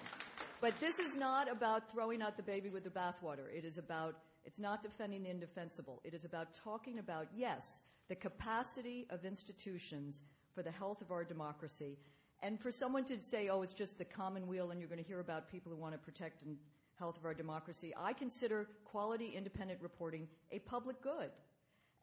But 0.59 0.79
this 0.79 0.99
is 0.99 1.15
not 1.15 1.51
about 1.51 1.91
throwing 1.91 2.21
out 2.21 2.37
the 2.37 2.43
baby 2.43 2.69
with 2.69 2.83
the 2.83 2.89
bathwater. 2.89 3.45
It 3.55 3.65
is 3.65 3.77
about, 3.77 4.15
it's 4.45 4.59
not 4.59 4.83
defending 4.83 5.23
the 5.23 5.29
indefensible. 5.29 6.01
It 6.03 6.13
is 6.13 6.25
about 6.25 6.53
talking 6.53 6.99
about, 6.99 7.27
yes, 7.35 7.79
the 8.09 8.15
capacity 8.15 9.07
of 9.09 9.25
institutions 9.25 10.21
for 10.53 10.61
the 10.61 10.71
health 10.71 11.01
of 11.01 11.11
our 11.11 11.23
democracy. 11.23 11.97
And 12.43 12.59
for 12.59 12.71
someone 12.71 13.05
to 13.05 13.21
say, 13.21 13.49
oh, 13.49 13.61
it's 13.61 13.73
just 13.73 13.97
the 13.97 14.05
commonweal 14.05 14.71
and 14.71 14.79
you're 14.79 14.89
going 14.89 15.01
to 15.01 15.07
hear 15.07 15.19
about 15.19 15.49
people 15.49 15.71
who 15.71 15.77
want 15.77 15.93
to 15.93 15.99
protect 15.99 16.43
and 16.43 16.57
health 17.01 17.17
of 17.17 17.25
our 17.25 17.33
democracy, 17.33 17.93
I 17.97 18.13
consider 18.13 18.67
quality 18.85 19.33
independent 19.35 19.81
reporting 19.81 20.27
a 20.51 20.59
public 20.59 21.01
good. 21.01 21.31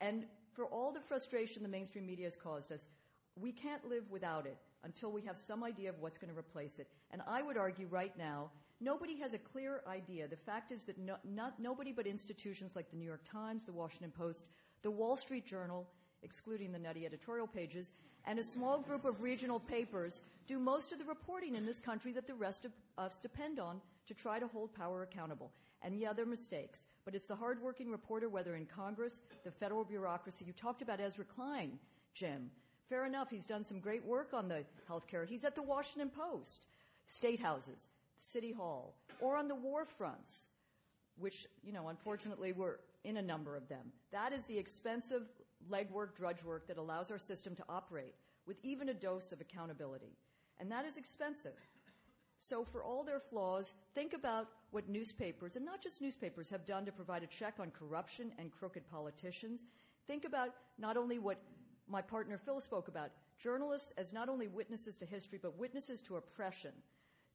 And 0.01 0.24
for 0.55 0.64
all 0.66 0.92
the 0.92 1.01
frustration 1.01 1.62
the 1.62 1.68
mainstream 1.68 2.05
media 2.05 2.26
has 2.26 2.34
caused 2.34 2.72
us, 2.72 2.88
we 3.36 3.53
can't 3.53 3.88
live 3.88 4.11
without 4.11 4.44
it 4.44 4.59
until 4.82 5.12
we 5.12 5.22
have 5.22 5.38
some 5.38 5.62
idea 5.62 5.88
of 5.90 6.01
what's 6.01 6.18
going 6.18 6.32
to 6.32 6.38
replace 6.38 6.80
it. 6.80 6.88
And 7.12 7.22
I 7.28 7.42
would 7.42 7.57
argue 7.57 7.86
right 7.88 8.12
now, 8.18 8.51
nobody 8.80 9.16
has 9.20 9.34
a 9.34 9.38
clear 9.38 9.82
idea. 9.86 10.26
The 10.26 10.36
fact 10.36 10.72
is 10.72 10.82
that 10.84 10.99
no, 10.99 11.14
not, 11.24 11.61
nobody 11.61 11.92
but 11.92 12.09
institutions 12.09 12.74
like 12.74 12.90
the 12.90 12.96
New 12.96 13.07
York 13.07 13.22
Times, 13.24 13.62
the 13.64 13.72
Washington 13.72 14.11
Post, 14.11 14.46
the 14.82 14.90
Wall 14.90 15.16
Street 15.16 15.46
Journal, 15.46 15.86
excluding 16.24 16.72
the 16.72 16.78
nutty 16.78 17.07
editorial 17.07 17.46
pages, 17.46 17.92
and 18.24 18.40
a 18.40 18.42
small 18.42 18.80
group 18.80 19.05
of 19.05 19.22
regional 19.22 19.61
papers 19.61 20.20
do 20.49 20.59
most 20.59 20.92
of 20.92 20.99
the 20.99 21.05
reporting 21.05 21.55
in 21.55 21.64
this 21.64 21.78
country 21.78 22.12
that 22.12 22.26
the 22.26 22.34
rest 22.34 22.64
of 22.64 22.72
us 22.96 23.18
depend 23.18 23.61
on 23.61 23.80
to 24.09 24.14
try 24.14 24.38
to 24.38 24.46
hold 24.48 24.74
power 24.74 25.02
accountable. 25.02 25.52
And 25.82 25.96
yeah, 25.98 26.12
there 26.12 26.24
are 26.24 26.28
mistakes, 26.28 26.86
but 27.04 27.14
it's 27.14 27.28
the 27.28 27.36
hardworking 27.36 27.90
reporter, 27.90 28.28
whether 28.28 28.56
in 28.56 28.66
Congress, 28.66 29.20
the 29.44 29.50
federal 29.50 29.84
bureaucracy. 29.84 30.44
You 30.46 30.52
talked 30.52 30.82
about 30.82 31.00
Ezra 31.00 31.24
Klein, 31.24 31.78
Jim. 32.14 32.50
Fair 32.88 33.06
enough, 33.06 33.30
he's 33.30 33.46
done 33.46 33.64
some 33.64 33.80
great 33.80 34.04
work 34.04 34.32
on 34.32 34.48
the 34.48 34.64
health 34.86 35.06
care. 35.06 35.24
He's 35.24 35.44
at 35.44 35.54
the 35.54 35.62
Washington 35.62 36.11
Post, 36.11 36.66
state 37.06 37.38
houses, 37.38 37.88
city 38.16 38.50
hall, 38.50 38.96
or 39.20 39.36
on 39.36 39.46
the 39.46 39.54
war 39.54 39.84
fronts, 39.84 40.46
which, 41.18 41.46
you 41.62 41.72
know, 41.72 41.88
unfortunately 41.88 42.52
we're 42.52 42.78
in 43.04 43.18
a 43.18 43.22
number 43.22 43.56
of 43.56 43.68
them. 43.68 43.92
That 44.11 44.32
is 44.32 44.46
the 44.46 44.59
expensive 44.59 45.28
legwork, 45.70 46.16
drudge 46.16 46.42
work 46.42 46.66
that 46.68 46.78
allows 46.78 47.11
our 47.11 47.18
system 47.18 47.54
to 47.56 47.64
operate 47.68 48.14
with 48.46 48.56
even 48.62 48.88
a 48.88 48.94
dose 48.94 49.32
of 49.32 49.40
accountability. 49.40 50.16
And 50.59 50.72
that 50.72 50.86
is 50.86 50.96
expensive. 50.96 51.52
So, 52.39 52.64
for 52.64 52.84
all 52.84 53.03
their 53.03 53.18
flaws, 53.18 53.74
think 53.95 54.12
about 54.12 54.49
what 54.70 54.89
newspapers, 54.89 55.57
and 55.57 55.64
not 55.64 55.82
just 55.82 56.01
newspapers, 56.01 56.49
have 56.51 56.64
done 56.64 56.84
to 56.86 56.93
provide 56.93 57.24
a 57.24 57.26
check 57.26 57.55
on 57.59 57.72
corruption 57.72 58.32
and 58.39 58.53
crooked 58.53 58.89
politicians. 58.89 59.66
Think 60.07 60.24
about 60.24 60.55
not 60.78 60.97
only 60.97 61.18
what 61.18 61.43
my 61.89 62.01
partner 62.01 62.39
Phil 62.39 62.61
spoke 62.61 62.86
about 62.89 63.11
journalists 63.39 63.93
as 63.97 64.12
not 64.12 64.28
only 64.28 64.47
witnesses 64.47 64.97
to 64.99 65.07
history, 65.07 65.39
but 65.43 65.59
witnesses 65.59 66.01
to 66.03 66.16
oppression. 66.16 66.72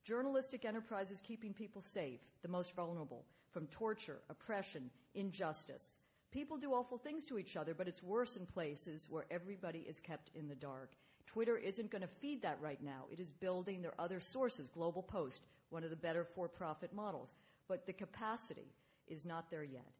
Journalistic 0.03 0.63
enterprises 0.63 1.21
keeping 1.21 1.53
people 1.53 1.81
safe, 1.81 2.21
the 2.41 2.47
most 2.47 2.75
vulnerable, 2.75 3.25
from 3.51 3.67
torture, 3.67 4.19
oppression, 4.29 4.89
injustice. 5.15 5.99
People 6.31 6.57
do 6.57 6.73
awful 6.73 6.97
things 6.97 7.25
to 7.25 7.37
each 7.37 7.55
other, 7.55 7.73
but 7.73 7.87
it's 7.87 8.03
worse 8.03 8.37
in 8.37 8.45
places 8.45 9.07
where 9.09 9.25
everybody 9.29 9.79
is 9.79 9.99
kept 9.99 10.31
in 10.33 10.47
the 10.47 10.55
dark. 10.55 10.95
Twitter 11.25 11.57
isn't 11.57 11.91
going 11.91 12.01
to 12.01 12.07
feed 12.07 12.41
that 12.41 12.59
right 12.61 12.81
now. 12.83 13.05
It 13.11 13.19
is 13.19 13.31
building 13.31 13.81
their 13.81 13.99
other 13.99 14.19
sources, 14.19 14.67
Global 14.67 15.01
Post, 15.01 15.45
one 15.69 15.83
of 15.83 15.89
the 15.89 15.95
better 15.95 16.23
for 16.23 16.47
profit 16.47 16.93
models. 16.93 17.33
But 17.67 17.85
the 17.85 17.93
capacity 17.93 18.73
is 19.07 19.25
not 19.25 19.49
there 19.49 19.63
yet. 19.63 19.91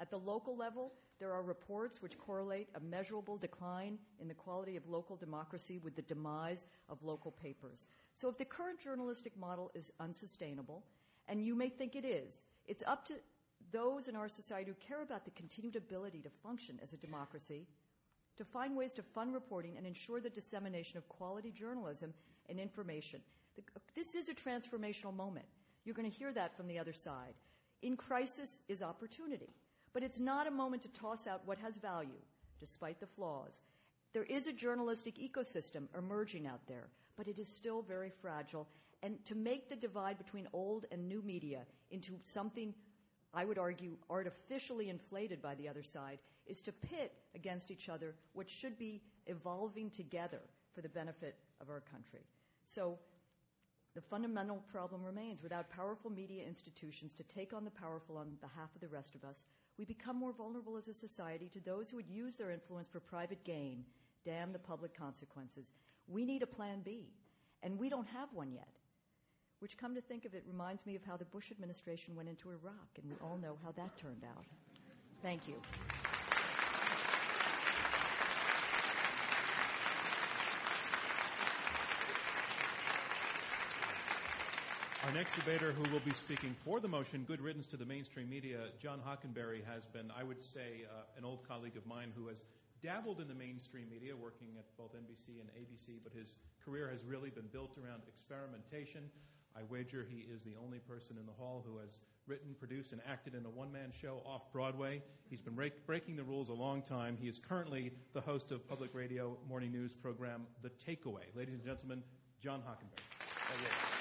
At 0.00 0.10
the 0.10 0.18
local 0.18 0.56
level, 0.56 0.92
there 1.18 1.32
are 1.32 1.42
reports 1.42 2.00
which 2.00 2.18
correlate 2.18 2.68
a 2.74 2.80
measurable 2.80 3.36
decline 3.36 3.98
in 4.18 4.26
the 4.26 4.34
quality 4.34 4.76
of 4.76 4.88
local 4.88 5.16
democracy 5.16 5.78
with 5.78 5.94
the 5.94 6.02
demise 6.02 6.64
of 6.88 7.02
local 7.02 7.30
papers. 7.30 7.86
So 8.14 8.30
if 8.30 8.38
the 8.38 8.46
current 8.46 8.80
journalistic 8.80 9.36
model 9.38 9.70
is 9.74 9.92
unsustainable, 10.00 10.84
and 11.28 11.44
you 11.44 11.54
may 11.54 11.68
think 11.68 11.94
it 11.94 12.06
is, 12.06 12.42
it's 12.66 12.82
up 12.86 13.04
to 13.06 13.14
those 13.70 14.08
in 14.08 14.16
our 14.16 14.28
society 14.28 14.70
who 14.70 14.86
care 14.86 15.02
about 15.02 15.26
the 15.26 15.30
continued 15.32 15.76
ability 15.76 16.20
to 16.20 16.30
function 16.42 16.80
as 16.82 16.94
a 16.94 16.96
democracy 16.96 17.66
to 18.40 18.44
find 18.46 18.74
ways 18.74 18.94
to 18.94 19.02
fund 19.02 19.34
reporting 19.34 19.76
and 19.76 19.86
ensure 19.86 20.18
the 20.18 20.30
dissemination 20.30 20.96
of 20.96 21.06
quality 21.10 21.50
journalism 21.50 22.14
and 22.48 22.58
information. 22.58 23.20
This 23.94 24.14
is 24.14 24.30
a 24.30 24.34
transformational 24.34 25.14
moment. 25.14 25.44
You're 25.84 25.94
going 25.94 26.10
to 26.10 26.16
hear 26.16 26.32
that 26.32 26.56
from 26.56 26.66
the 26.66 26.78
other 26.78 26.94
side. 26.94 27.34
In 27.82 27.98
crisis 27.98 28.60
is 28.66 28.82
opportunity, 28.82 29.52
but 29.92 30.02
it's 30.02 30.18
not 30.18 30.46
a 30.46 30.50
moment 30.50 30.80
to 30.82 30.88
toss 30.88 31.26
out 31.26 31.42
what 31.44 31.58
has 31.58 31.76
value, 31.76 32.18
despite 32.58 32.98
the 32.98 33.06
flaws. 33.06 33.60
There 34.14 34.24
is 34.24 34.46
a 34.46 34.54
journalistic 34.54 35.16
ecosystem 35.16 35.88
emerging 35.96 36.46
out 36.46 36.66
there, 36.66 36.88
but 37.18 37.28
it 37.28 37.38
is 37.38 37.46
still 37.46 37.82
very 37.82 38.08
fragile. 38.08 38.66
And 39.02 39.22
to 39.26 39.34
make 39.34 39.68
the 39.68 39.76
divide 39.76 40.16
between 40.16 40.48
old 40.54 40.86
and 40.90 41.06
new 41.06 41.20
media 41.20 41.66
into 41.90 42.14
something 42.24 42.72
I 43.34 43.44
would 43.44 43.58
argue, 43.58 43.98
artificially 44.08 44.88
inflated 44.88 45.42
by 45.42 45.56
the 45.56 45.68
other 45.68 45.82
side, 45.82 46.20
is 46.50 46.60
to 46.62 46.72
pit 46.72 47.12
against 47.34 47.70
each 47.70 47.88
other 47.88 48.14
what 48.32 48.50
should 48.50 48.78
be 48.78 49.00
evolving 49.26 49.90
together 49.90 50.40
for 50.74 50.80
the 50.80 50.88
benefit 50.88 51.36
of 51.60 51.70
our 51.70 51.80
country. 51.80 52.20
So 52.66 52.98
the 53.94 54.00
fundamental 54.00 54.62
problem 54.70 55.04
remains 55.04 55.42
without 55.42 55.70
powerful 55.70 56.10
media 56.10 56.44
institutions 56.44 57.14
to 57.14 57.22
take 57.24 57.52
on 57.52 57.64
the 57.64 57.70
powerful 57.70 58.16
on 58.16 58.36
behalf 58.40 58.74
of 58.74 58.80
the 58.80 58.88
rest 58.88 59.14
of 59.14 59.24
us, 59.24 59.42
we 59.78 59.84
become 59.84 60.16
more 60.16 60.32
vulnerable 60.32 60.76
as 60.76 60.88
a 60.88 60.94
society 60.94 61.48
to 61.48 61.60
those 61.60 61.90
who 61.90 61.96
would 61.96 62.08
use 62.08 62.36
their 62.36 62.50
influence 62.50 62.88
for 62.88 63.00
private 63.00 63.42
gain. 63.44 63.84
Damn 64.24 64.52
the 64.52 64.58
public 64.58 64.96
consequences. 64.96 65.70
We 66.06 66.24
need 66.24 66.42
a 66.42 66.46
plan 66.46 66.82
B, 66.84 67.08
and 67.62 67.78
we 67.78 67.88
don't 67.88 68.08
have 68.08 68.28
one 68.32 68.52
yet 68.52 68.80
which, 69.60 69.76
come 69.76 69.94
to 69.94 70.00
think 70.00 70.24
of 70.24 70.34
it, 70.34 70.42
reminds 70.46 70.86
me 70.86 70.96
of 70.96 71.04
how 71.04 71.16
the 71.16 71.26
Bush 71.26 71.50
administration 71.50 72.16
went 72.16 72.28
into 72.28 72.50
Iraq, 72.50 72.88
and 72.96 73.10
we 73.10 73.16
all 73.22 73.36
know 73.36 73.56
how 73.62 73.72
that 73.72 73.96
turned 73.96 74.24
out. 74.24 74.44
Thank 75.22 75.46
you. 75.46 75.54
Our 85.10 85.16
next 85.16 85.34
debater, 85.34 85.72
who 85.72 85.82
will 85.90 86.06
be 86.06 86.14
speaking 86.14 86.54
for 86.64 86.78
the 86.78 86.86
motion, 86.86 87.24
Good 87.26 87.40
Riddance 87.40 87.66
to 87.74 87.76
the 87.76 87.84
Mainstream 87.84 88.30
Media, 88.30 88.70
John 88.80 89.00
Hockenberry, 89.02 89.58
has 89.66 89.84
been, 89.84 90.06
I 90.16 90.22
would 90.22 90.40
say, 90.40 90.86
uh, 90.86 91.18
an 91.18 91.24
old 91.24 91.42
colleague 91.48 91.76
of 91.76 91.84
mine 91.84 92.12
who 92.14 92.28
has 92.28 92.44
dabbled 92.80 93.20
in 93.20 93.26
the 93.26 93.34
mainstream 93.34 93.90
media, 93.90 94.14
working 94.14 94.54
at 94.56 94.66
both 94.78 94.94
NBC 94.94 95.40
and 95.40 95.50
ABC, 95.58 95.98
but 96.04 96.12
his 96.12 96.34
career 96.64 96.88
has 96.88 97.02
really 97.02 97.28
been 97.28 97.48
built 97.50 97.76
around 97.76 98.02
experimentation, 98.06 99.10
I 99.56 99.62
wager 99.68 100.06
he 100.08 100.30
is 100.32 100.42
the 100.42 100.54
only 100.64 100.78
person 100.78 101.16
in 101.18 101.26
the 101.26 101.32
hall 101.32 101.64
who 101.66 101.78
has 101.78 101.90
written, 102.28 102.54
produced, 102.56 102.92
and 102.92 103.00
acted 103.10 103.34
in 103.34 103.44
a 103.44 103.50
one 103.50 103.72
man 103.72 103.90
show 104.00 104.22
off 104.24 104.42
Broadway. 104.52 105.02
He's 105.28 105.40
been 105.40 105.56
break- 105.56 105.84
breaking 105.86 106.14
the 106.14 106.22
rules 106.22 106.50
a 106.50 106.54
long 106.54 106.82
time. 106.82 107.18
He 107.20 107.26
is 107.26 107.40
currently 107.40 107.90
the 108.12 108.20
host 108.20 108.52
of 108.52 108.68
public 108.68 108.94
radio 108.94 109.36
morning 109.48 109.72
news 109.72 109.92
program 109.92 110.46
The 110.62 110.70
Takeaway. 110.70 111.34
Ladies 111.34 111.54
and 111.54 111.64
gentlemen, 111.64 112.04
John 112.40 112.60
Hockenberry. 112.60 113.99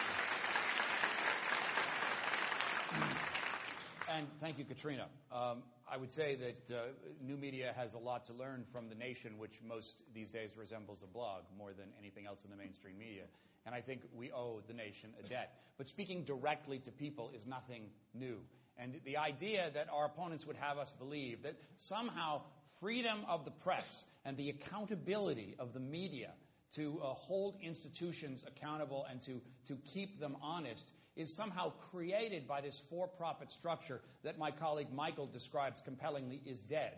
And 4.09 4.27
thank 4.41 4.57
you, 4.57 4.65
Katrina. 4.65 5.05
Um, 5.31 5.63
I 5.91 5.97
would 5.97 6.11
say 6.11 6.35
that 6.35 6.75
uh, 6.75 6.81
new 7.21 7.37
media 7.37 7.73
has 7.75 7.93
a 7.93 7.97
lot 7.97 8.25
to 8.25 8.33
learn 8.33 8.65
from 8.71 8.89
the 8.89 8.95
nation, 8.95 9.37
which 9.37 9.59
most 9.67 10.01
these 10.13 10.29
days 10.29 10.51
resembles 10.57 11.03
a 11.03 11.07
blog 11.07 11.43
more 11.57 11.71
than 11.73 11.87
anything 11.99 12.25
else 12.25 12.43
in 12.43 12.51
the 12.51 12.57
mainstream 12.57 12.97
media. 12.97 13.23
And 13.65 13.75
I 13.75 13.81
think 13.81 14.01
we 14.15 14.31
owe 14.31 14.61
the 14.67 14.73
nation 14.73 15.11
a 15.23 15.27
debt. 15.27 15.53
But 15.77 15.87
speaking 15.87 16.23
directly 16.23 16.79
to 16.79 16.91
people 16.91 17.31
is 17.35 17.45
nothing 17.45 17.83
new. 18.13 18.39
And 18.77 18.99
the 19.05 19.17
idea 19.17 19.69
that 19.73 19.87
our 19.91 20.05
opponents 20.05 20.45
would 20.47 20.57
have 20.57 20.77
us 20.77 20.91
believe 20.97 21.43
that 21.43 21.55
somehow 21.77 22.41
freedom 22.79 23.25
of 23.27 23.45
the 23.45 23.51
press 23.51 24.05
and 24.25 24.37
the 24.37 24.49
accountability 24.49 25.55
of 25.59 25.73
the 25.73 25.79
media 25.79 26.31
to 26.75 26.99
uh, 27.03 27.07
hold 27.07 27.55
institutions 27.61 28.43
accountable 28.47 29.05
and 29.09 29.21
to, 29.21 29.41
to 29.67 29.75
keep 29.93 30.19
them 30.19 30.37
honest 30.41 30.91
is 31.19 31.31
somehow 31.33 31.69
created 31.91 32.47
by 32.47 32.61
this 32.61 32.81
for 32.89 33.05
profit 33.05 33.51
structure 33.51 33.99
that 34.23 34.37
my 34.37 34.49
colleague 34.49 34.87
Michael 34.95 35.27
describes 35.27 35.81
compellingly 35.81 36.41
is 36.45 36.61
dead, 36.61 36.93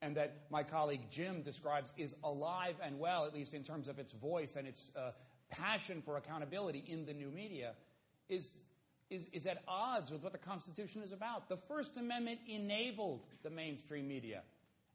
and 0.00 0.16
that 0.16 0.44
my 0.48 0.62
colleague 0.62 1.00
Jim 1.10 1.42
describes 1.42 1.92
is 1.96 2.14
alive 2.22 2.76
and 2.80 3.00
well, 3.00 3.26
at 3.26 3.34
least 3.34 3.52
in 3.52 3.64
terms 3.64 3.88
of 3.88 3.98
its 3.98 4.12
voice 4.12 4.54
and 4.54 4.68
its 4.68 4.92
uh, 4.96 5.10
passion 5.50 6.00
for 6.04 6.16
accountability 6.18 6.84
in 6.86 7.04
the 7.04 7.12
new 7.12 7.32
media, 7.32 7.72
is, 8.28 8.60
is, 9.10 9.26
is 9.32 9.44
at 9.44 9.64
odds 9.66 10.12
with 10.12 10.22
what 10.22 10.30
the 10.30 10.38
Constitution 10.38 11.02
is 11.02 11.12
about. 11.12 11.48
The 11.48 11.58
First 11.68 11.96
Amendment 11.96 12.38
enabled 12.48 13.26
the 13.42 13.50
mainstream 13.50 14.06
media. 14.06 14.42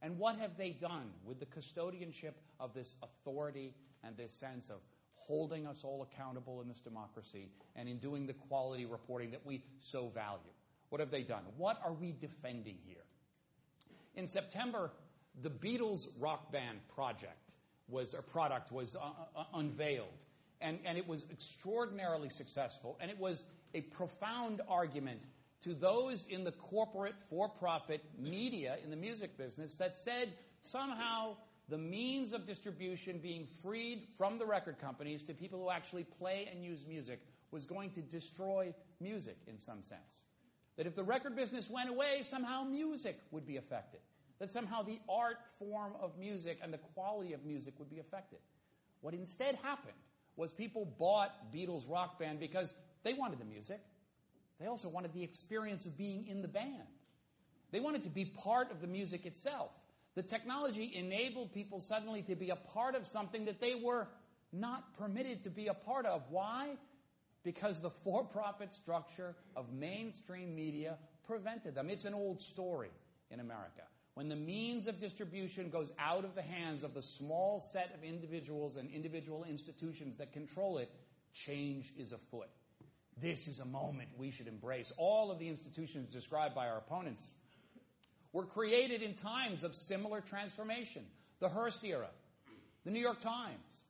And 0.01 0.17
what 0.17 0.38
have 0.38 0.57
they 0.57 0.69
done 0.69 1.11
with 1.25 1.41
the 1.41 1.45
custodianship 1.45 2.32
of 2.61 2.73
this 2.73 2.95
authority 3.03 3.73
and 4.05 4.15
this 4.15 4.32
sense 4.32 4.69
of 4.69 4.77
holding 5.30 5.67
us 5.67 5.84
all 5.84 6.01
accountable 6.01 6.59
in 6.59 6.67
this 6.67 6.80
democracy 6.80 7.51
and 7.75 7.88
in 7.88 7.99
doing 7.99 8.25
the 8.25 8.34
quality 8.34 8.86
reporting 8.88 9.30
that 9.30 9.45
we 9.45 9.63
so 9.80 10.07
value. 10.07 10.39
What 10.89 10.99
have 10.99 11.11
they 11.11 11.21
done? 11.21 11.43
What 11.55 11.80
are 11.86 11.93
we 11.93 12.15
defending 12.19 12.77
here? 12.84 13.05
In 14.15 14.25
September, 14.25 14.91
the 15.43 15.51
Beatles 15.51 16.07
rock 16.19 16.51
band 16.51 16.80
project 16.95 17.53
was 17.88 18.15
a 18.15 18.23
product 18.23 18.71
was 18.71 18.95
uh, 18.95 18.99
uh, 19.36 19.43
unveiled, 19.53 20.07
and, 20.61 20.80
and 20.84 20.97
it 20.97 21.07
was 21.07 21.25
extraordinarily 21.32 22.30
successful, 22.30 22.97
and 22.99 23.11
it 23.11 23.19
was 23.19 23.45
a 23.75 23.82
profound 23.82 24.61
argument 24.67 25.21
to 25.61 25.75
those 25.75 26.25
in 26.27 26.43
the 26.43 26.53
corporate 26.53 27.15
for-profit 27.30 28.03
media 28.17 28.77
in 28.84 28.89
the 28.89 28.95
music 28.95 29.38
business 29.38 29.75
that 29.75 29.95
said 29.95 30.34
somehow 30.63 31.36
the 31.70 31.78
means 31.78 32.34
of 32.34 32.47
distribution 32.47 33.20
being 33.20 33.47
freed 33.61 34.07
from 34.17 34.39
the 34.39 34.45
record 34.45 34.80
companies 34.80 35.24
to 35.24 35.34
people 35.34 35.59
who 35.59 35.70
actually 35.70 36.03
play 36.03 36.49
and 36.51 36.63
use 36.63 36.86
music 36.88 37.20
was 37.51 37.65
going 37.65 37.91
to 37.91 38.01
destroy 38.01 38.74
music 38.99 39.38
in 39.47 39.57
some 39.57 39.84
sense. 39.84 40.24
That 40.78 40.88
if 40.88 40.95
the 40.95 41.03
record 41.03 41.36
business 41.36 41.70
went 41.70 41.89
away, 41.89 42.24
somehow 42.24 42.63
music 42.63 43.20
would 43.32 43.45
be 43.45 43.57
affected. 43.57 43.99
That 44.39 44.49
somehow 44.49 44.82
the 44.82 44.99
art 45.09 45.38
form 45.59 45.93
of 46.01 46.17
music 46.17 46.59
and 46.63 46.74
the 46.74 46.80
quality 46.95 47.34
of 47.34 47.45
music 47.45 47.74
would 47.78 47.89
be 47.89 47.99
affected. 47.99 48.39
What 49.01 49.13
instead 49.13 49.55
happened 49.61 49.97
was 50.38 50.51
people 50.51 50.86
bought 50.97 51.53
Beatles 51.53 51.89
Rock 51.89 52.17
Band 52.17 52.39
because 52.39 52.74
they 53.03 53.13
wanted 53.13 53.39
the 53.39 53.45
music. 53.45 53.82
They 54.59 54.67
also 54.67 54.89
wanted 54.89 55.13
the 55.13 55.24
experience 55.24 55.86
of 55.86 55.97
being 55.97 56.28
in 56.28 56.41
the 56.41 56.47
band. 56.47 56.88
They 57.72 57.80
wanted 57.80 58.03
to 58.03 58.09
be 58.09 58.26
part 58.26 58.72
of 58.72 58.82
the 58.82 58.88
music 58.88 59.26
itself. 59.26 59.72
The 60.16 60.24
technology 60.24 60.91
enabled 60.95 61.53
people 61.53 61.80
suddenly 61.80 62.22
to 62.24 62.36
be 62.36 62.49
a 62.49 62.55
part 62.55 62.95
of 62.95 63.05
something 63.05 63.45
that 63.45 63.62
they 63.62 63.76
were 63.76 64.07
not 64.51 64.97
permitted 64.97 65.43
to 65.43 65.49
be 65.49 65.68
a 65.68 65.74
part 65.74 66.05
of. 66.05 66.24
Why? 66.30 66.76
Because 67.43 67.82
the 67.82 67.91
for 68.03 68.24
profit 68.24 68.74
structure 68.74 69.36
of 69.55 69.72
mainstream 69.72 70.55
media 70.55 70.97
prevented 71.26 71.76
them. 71.76 71.89
It's 71.89 72.05
an 72.05 72.14
old 72.14 72.41
story 72.41 72.89
in 73.32 73.39
America. 73.39 73.84
When 74.16 74.28
the 74.28 74.36
means 74.36 74.88
of 74.88 74.99
distribution 74.99 75.70
goes 75.70 75.91
out 75.97 76.26
of 76.26 76.36
the 76.36 76.41
hands 76.41 76.84
of 76.84 76.93
the 76.93 77.01
small 77.01 77.60
set 77.60 77.93
of 77.95 78.03
individuals 78.03 78.76
and 78.76 78.89
individual 78.89 79.45
institutions 79.45 80.18
that 80.18 80.34
control 80.34 80.80
it, 80.80 80.89
change 81.34 81.93
is 81.97 82.12
afoot. 82.12 82.49
This 83.22 83.47
is 83.47 83.60
a 83.60 83.66
moment 83.66 84.10
we 84.18 84.32
should 84.32 84.47
embrace. 84.47 84.91
All 84.97 85.32
of 85.32 85.39
the 85.39 85.47
institutions 85.47 86.10
described 86.10 86.55
by 86.55 86.68
our 86.68 86.78
opponents 86.78 87.26
were 88.34 88.45
created 88.45 89.01
in 89.01 89.13
times 89.13 89.63
of 89.63 89.75
similar 89.75 90.21
transformation. 90.21 91.03
The 91.39 91.49
Hearst 91.49 91.84
era, 91.84 92.09
the 92.86 92.91
New 92.91 92.99
York 92.99 93.19
Times, 93.19 93.86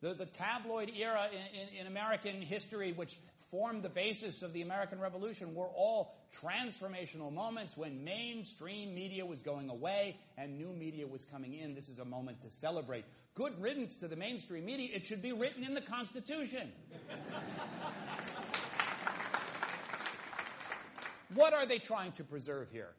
the, 0.00 0.14
the 0.14 0.26
tabloid 0.26 0.90
era 0.98 1.28
in, 1.32 1.60
in, 1.60 1.80
in 1.80 1.86
American 1.86 2.42
history, 2.42 2.92
which 2.92 3.18
formed 3.50 3.82
the 3.82 3.88
basis 3.88 4.42
of 4.42 4.52
the 4.52 4.62
American 4.62 5.00
Revolution, 5.00 5.54
were 5.54 5.68
all 5.68 6.14
transformational 6.42 7.32
moments 7.32 7.76
when 7.76 8.04
mainstream 8.04 8.94
media 8.94 9.24
was 9.24 9.42
going 9.42 9.70
away 9.70 10.16
and 10.36 10.58
new 10.58 10.72
media 10.72 11.06
was 11.06 11.24
coming 11.24 11.54
in. 11.54 11.74
This 11.74 11.88
is 11.88 11.98
a 11.98 12.04
moment 12.04 12.40
to 12.40 12.50
celebrate. 12.50 13.04
Good 13.34 13.60
riddance 13.60 13.96
to 13.96 14.08
the 14.08 14.16
mainstream 14.16 14.64
media. 14.64 14.88
It 14.94 15.06
should 15.06 15.22
be 15.22 15.32
written 15.32 15.62
in 15.62 15.74
the 15.74 15.80
Constitution. 15.80 16.72
what 21.34 21.52
are 21.52 21.66
they 21.66 21.78
trying 21.78 22.12
to 22.12 22.24
preserve 22.24 22.68
here? 22.72 22.90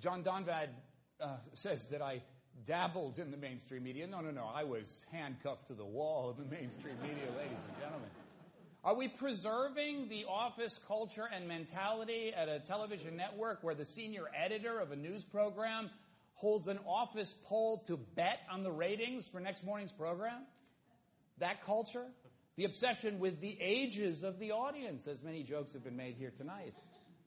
John 0.00 0.22
Donvan 0.22 0.68
uh, 1.20 1.36
says 1.54 1.86
that 1.88 2.02
I 2.02 2.22
dabbled 2.66 3.18
in 3.18 3.30
the 3.30 3.36
mainstream 3.36 3.82
media. 3.82 4.06
No, 4.06 4.20
no, 4.20 4.30
no. 4.30 4.50
I 4.52 4.64
was 4.64 5.04
handcuffed 5.12 5.68
to 5.68 5.74
the 5.74 5.84
wall 5.84 6.30
of 6.30 6.36
the 6.36 6.44
mainstream 6.44 6.96
media, 7.02 7.30
ladies 7.36 7.58
and 7.68 7.78
gentlemen. 7.80 8.08
Are 8.84 8.94
we 8.94 9.08
preserving 9.08 10.08
the 10.10 10.26
office 10.28 10.78
culture 10.86 11.24
and 11.34 11.48
mentality 11.48 12.32
at 12.36 12.48
a 12.48 12.60
television 12.60 13.16
network 13.16 13.62
where 13.62 13.74
the 13.74 13.86
senior 13.86 14.24
editor 14.36 14.78
of 14.78 14.92
a 14.92 14.96
news 14.96 15.24
program 15.24 15.88
holds 16.34 16.68
an 16.68 16.78
office 16.86 17.34
poll 17.46 17.82
to 17.86 17.96
bet 17.96 18.40
on 18.50 18.62
the 18.62 18.70
ratings 18.70 19.26
for 19.26 19.40
next 19.40 19.64
morning's 19.64 19.92
program? 19.92 20.42
That 21.38 21.64
culture? 21.64 22.04
The 22.56 22.64
obsession 22.64 23.18
with 23.18 23.40
the 23.40 23.56
ages 23.60 24.22
of 24.22 24.38
the 24.38 24.52
audience, 24.52 25.06
as 25.06 25.22
many 25.22 25.42
jokes 25.42 25.72
have 25.72 25.82
been 25.82 25.96
made 25.96 26.16
here 26.16 26.32
tonight. 26.36 26.74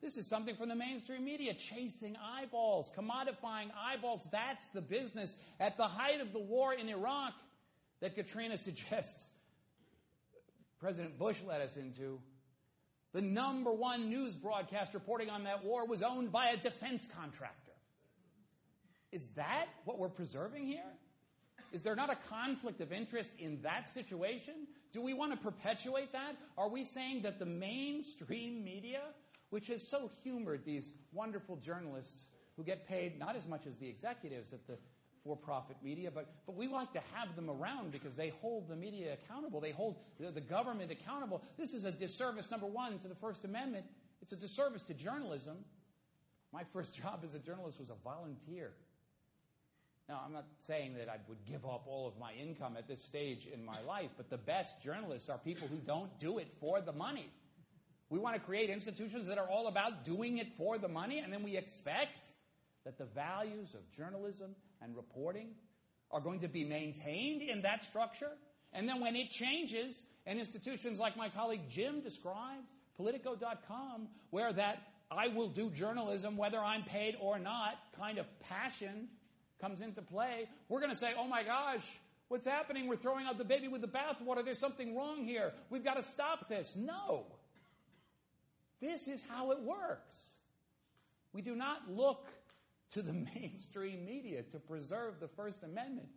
This 0.00 0.16
is 0.16 0.26
something 0.26 0.54
from 0.54 0.68
the 0.68 0.76
mainstream 0.76 1.24
media, 1.24 1.54
chasing 1.54 2.16
eyeballs, 2.16 2.90
commodifying 2.96 3.70
eyeballs. 3.76 4.28
That's 4.30 4.68
the 4.68 4.80
business 4.80 5.34
at 5.58 5.76
the 5.76 5.88
height 5.88 6.20
of 6.20 6.32
the 6.32 6.38
war 6.38 6.72
in 6.72 6.88
Iraq 6.88 7.34
that 8.00 8.14
Katrina 8.14 8.56
suggests 8.58 9.28
President 10.80 11.18
Bush 11.18 11.38
led 11.46 11.60
us 11.60 11.76
into. 11.76 12.20
The 13.12 13.20
number 13.20 13.72
one 13.72 14.10
news 14.10 14.34
broadcast 14.34 14.94
reporting 14.94 15.30
on 15.30 15.44
that 15.44 15.64
war 15.64 15.86
was 15.86 16.02
owned 16.02 16.30
by 16.30 16.50
a 16.50 16.56
defense 16.56 17.08
contractor. 17.18 17.72
Is 19.10 19.26
that 19.36 19.66
what 19.84 19.98
we're 19.98 20.08
preserving 20.08 20.66
here? 20.66 20.84
Is 21.72 21.82
there 21.82 21.96
not 21.96 22.10
a 22.10 22.16
conflict 22.28 22.80
of 22.80 22.92
interest 22.92 23.30
in 23.38 23.60
that 23.62 23.88
situation? 23.88 24.54
Do 24.92 25.02
we 25.02 25.14
want 25.14 25.32
to 25.32 25.38
perpetuate 25.38 26.12
that? 26.12 26.36
Are 26.56 26.68
we 26.68 26.84
saying 26.84 27.22
that 27.22 27.38
the 27.38 27.46
mainstream 27.46 28.64
media 28.64 29.00
which 29.50 29.68
has 29.68 29.86
so 29.86 30.10
humored 30.22 30.64
these 30.64 30.92
wonderful 31.12 31.56
journalists 31.56 32.24
who 32.56 32.64
get 32.64 32.86
paid 32.88 33.18
not 33.18 33.36
as 33.36 33.46
much 33.46 33.66
as 33.66 33.76
the 33.76 33.88
executives 33.88 34.52
at 34.52 34.66
the 34.66 34.76
for 35.24 35.36
profit 35.36 35.76
media, 35.82 36.10
but, 36.10 36.26
but 36.46 36.56
we 36.56 36.68
like 36.68 36.92
to 36.92 37.00
have 37.14 37.34
them 37.36 37.50
around 37.50 37.92
because 37.92 38.14
they 38.14 38.30
hold 38.40 38.68
the 38.68 38.76
media 38.76 39.14
accountable. 39.14 39.60
They 39.60 39.72
hold 39.72 39.96
the, 40.18 40.30
the 40.30 40.40
government 40.40 40.90
accountable. 40.90 41.42
This 41.58 41.74
is 41.74 41.84
a 41.84 41.92
disservice, 41.92 42.50
number 42.50 42.66
one, 42.66 42.98
to 43.00 43.08
the 43.08 43.14
First 43.14 43.44
Amendment. 43.44 43.84
It's 44.22 44.32
a 44.32 44.36
disservice 44.36 44.82
to 44.84 44.94
journalism. 44.94 45.56
My 46.52 46.62
first 46.72 46.96
job 46.96 47.20
as 47.24 47.34
a 47.34 47.38
journalist 47.38 47.78
was 47.78 47.90
a 47.90 47.96
volunteer. 48.04 48.70
Now, 50.08 50.22
I'm 50.24 50.32
not 50.32 50.46
saying 50.60 50.94
that 50.94 51.10
I 51.10 51.18
would 51.28 51.44
give 51.46 51.66
up 51.66 51.84
all 51.86 52.08
of 52.08 52.18
my 52.18 52.32
income 52.32 52.76
at 52.78 52.88
this 52.88 53.02
stage 53.02 53.46
in 53.52 53.62
my 53.62 53.82
life, 53.82 54.08
but 54.16 54.30
the 54.30 54.38
best 54.38 54.82
journalists 54.82 55.28
are 55.28 55.36
people 55.36 55.68
who 55.68 55.76
don't 55.86 56.18
do 56.18 56.38
it 56.38 56.48
for 56.60 56.80
the 56.80 56.92
money. 56.92 57.30
We 58.10 58.18
want 58.18 58.36
to 58.36 58.40
create 58.40 58.70
institutions 58.70 59.28
that 59.28 59.38
are 59.38 59.48
all 59.48 59.66
about 59.66 60.04
doing 60.04 60.38
it 60.38 60.48
for 60.56 60.78
the 60.78 60.88
money, 60.88 61.18
and 61.18 61.32
then 61.32 61.42
we 61.42 61.56
expect 61.56 62.26
that 62.84 62.96
the 62.96 63.04
values 63.04 63.74
of 63.74 63.80
journalism 63.96 64.54
and 64.80 64.96
reporting 64.96 65.48
are 66.10 66.20
going 66.20 66.40
to 66.40 66.48
be 66.48 66.64
maintained 66.64 67.42
in 67.42 67.62
that 67.62 67.84
structure. 67.84 68.30
And 68.72 68.88
then 68.88 69.00
when 69.00 69.14
it 69.14 69.30
changes, 69.30 70.00
and 70.26 70.38
institutions 70.38 71.00
like 71.00 71.16
my 71.16 71.28
colleague 71.28 71.68
Jim 71.70 72.00
describes, 72.00 72.68
Politico.com, 72.96 74.08
where 74.30 74.52
that 74.52 74.82
I 75.10 75.28
will 75.28 75.48
do 75.48 75.70
journalism 75.70 76.36
whether 76.36 76.58
I'm 76.58 76.82
paid 76.82 77.16
or 77.20 77.38
not 77.38 77.74
kind 77.98 78.18
of 78.18 78.26
passion 78.40 79.08
comes 79.60 79.80
into 79.80 80.02
play, 80.02 80.48
we're 80.68 80.80
going 80.80 80.92
to 80.92 80.98
say, 80.98 81.12
oh 81.18 81.26
my 81.26 81.42
gosh, 81.42 81.86
what's 82.28 82.46
happening? 82.46 82.88
We're 82.88 82.96
throwing 82.96 83.26
out 83.26 83.38
the 83.38 83.44
baby 83.44 83.68
with 83.68 83.80
the 83.80 83.88
bathwater. 83.88 84.44
There's 84.44 84.58
something 84.58 84.96
wrong 84.96 85.24
here. 85.24 85.52
We've 85.70 85.84
got 85.84 85.94
to 85.94 86.02
stop 86.02 86.48
this. 86.48 86.76
No. 86.76 87.26
This 88.80 89.08
is 89.08 89.22
how 89.28 89.50
it 89.50 89.60
works. 89.60 90.16
We 91.32 91.42
do 91.42 91.54
not 91.54 91.90
look 91.90 92.26
to 92.90 93.02
the 93.02 93.12
mainstream 93.34 94.04
media 94.04 94.42
to 94.52 94.58
preserve 94.58 95.20
the 95.20 95.28
First 95.28 95.62
Amendment. 95.62 96.08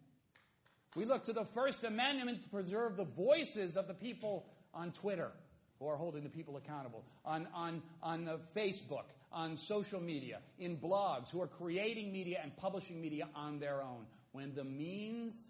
We 0.96 1.06
look 1.06 1.26
to 1.26 1.34
the 1.34 1.46
First 1.46 1.84
Amendment 1.84 2.44
to 2.44 2.50
preserve 2.50 2.98
the 2.98 3.06
voices 3.06 3.78
of 3.78 3.88
the 3.88 3.94
people 3.94 4.46
on 4.74 4.92
Twitter 4.92 5.32
who 5.80 5.88
are 5.88 5.98
holding 5.98 6.24
the 6.24 6.30
people 6.30 6.58
accountable, 6.58 7.04
on, 7.26 7.48
on, 7.56 7.82
on 8.04 8.28
uh, 8.28 8.38
Facebook, 8.56 9.06
on 9.32 9.58
social 9.58 10.00
media, 10.00 10.40
in 10.60 10.78
blogs, 10.78 11.32
who 11.32 11.42
are 11.42 11.48
creating 11.48 12.12
media 12.12 12.40
and 12.44 12.56
publishing 12.56 13.02
media 13.02 13.28
on 13.34 13.60
their 13.60 13.82
own. 13.82 14.06
When 14.32 14.54
the 14.54 14.64
means 14.64 15.50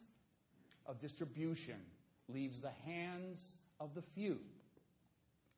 of 0.85 1.01
distribution 1.01 1.75
leaves 2.29 2.61
the 2.61 2.71
hands 2.85 3.51
of 3.79 3.93
the 3.93 4.01
few, 4.01 4.39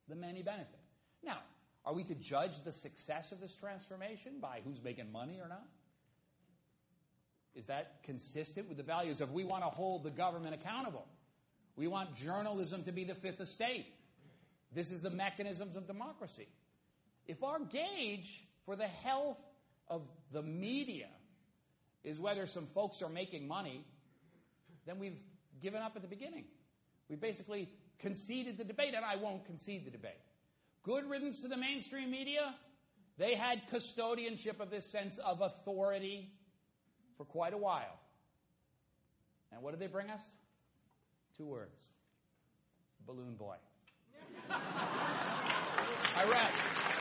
the 0.10 0.16
many 0.16 0.42
benefit. 0.42 0.80
Now, 1.26 1.40
are 1.86 1.94
we 1.94 2.04
to 2.06 2.16
judge 2.16 2.64
the 2.64 2.72
success 2.72 3.32
of 3.32 3.40
this 3.40 3.54
transformation 3.54 4.40
by 4.42 4.60
who's 4.64 4.82
making 4.84 5.12
money 5.12 5.40
or 5.42 5.48
not? 5.48 5.66
Is 7.56 7.66
that 7.68 8.04
consistent 8.04 8.68
with 8.68 8.78
the 8.78 8.84
values 8.84 9.22
of 9.22 9.32
we 9.32 9.44
want 9.44 9.64
to 9.64 9.70
hold 9.70 10.04
the 10.04 10.10
government 10.10 10.56
accountable? 10.56 11.06
We 11.76 11.88
want 11.88 12.16
journalism 12.16 12.84
to 12.84 12.92
be 12.92 13.04
the 13.04 13.16
fifth 13.16 13.42
estate. 13.42 13.86
This 14.74 14.92
is 14.92 15.02
the 15.02 15.10
mechanisms 15.10 15.76
of 15.76 15.86
democracy. 15.86 16.48
If 17.28 17.44
our 17.44 17.60
gauge 17.60 18.44
for 18.66 18.76
the 18.76 18.88
health 18.88 19.38
of 19.88 20.02
the 20.32 20.42
media 20.42 21.10
is 22.04 22.20
whether 22.20 22.48
some 22.48 22.68
folks 22.74 23.02
are 23.02 23.10
making 23.10 23.48
money, 23.48 23.86
then 24.86 25.00
we've 25.00 25.20
given 25.62 25.82
up 25.82 25.96
at 25.96 26.02
the 26.02 26.08
beginning. 26.08 26.46
We 27.10 27.16
basically 27.16 27.70
conceded 28.00 28.58
the 28.58 28.64
debate, 28.64 28.94
and 28.96 29.06
I 29.06 29.16
won't 29.16 29.46
concede 29.46 29.86
the 29.86 29.92
debate. 29.92 30.20
Good 30.84 31.10
riddance 31.10 31.42
to 31.42 31.48
the 31.48 31.58
mainstream 31.58 32.12
media. 32.12 32.56
They 33.18 33.36
had 33.36 33.62
custodianship 33.72 34.60
of 34.60 34.70
this 34.70 34.86
sense 34.86 35.18
of 35.18 35.42
authority 35.42 36.32
for 37.18 37.26
quite 37.26 37.54
a 37.54 37.58
while. 37.58 38.00
And 39.52 39.62
what 39.62 39.72
did 39.72 39.80
they 39.80 39.88
bring 39.88 40.10
us? 40.10 40.22
Two 41.38 41.46
words 41.46 41.80
Balloon 43.06 43.36
Boy. 43.36 43.56
I 44.50 46.26
rest. 46.30 46.93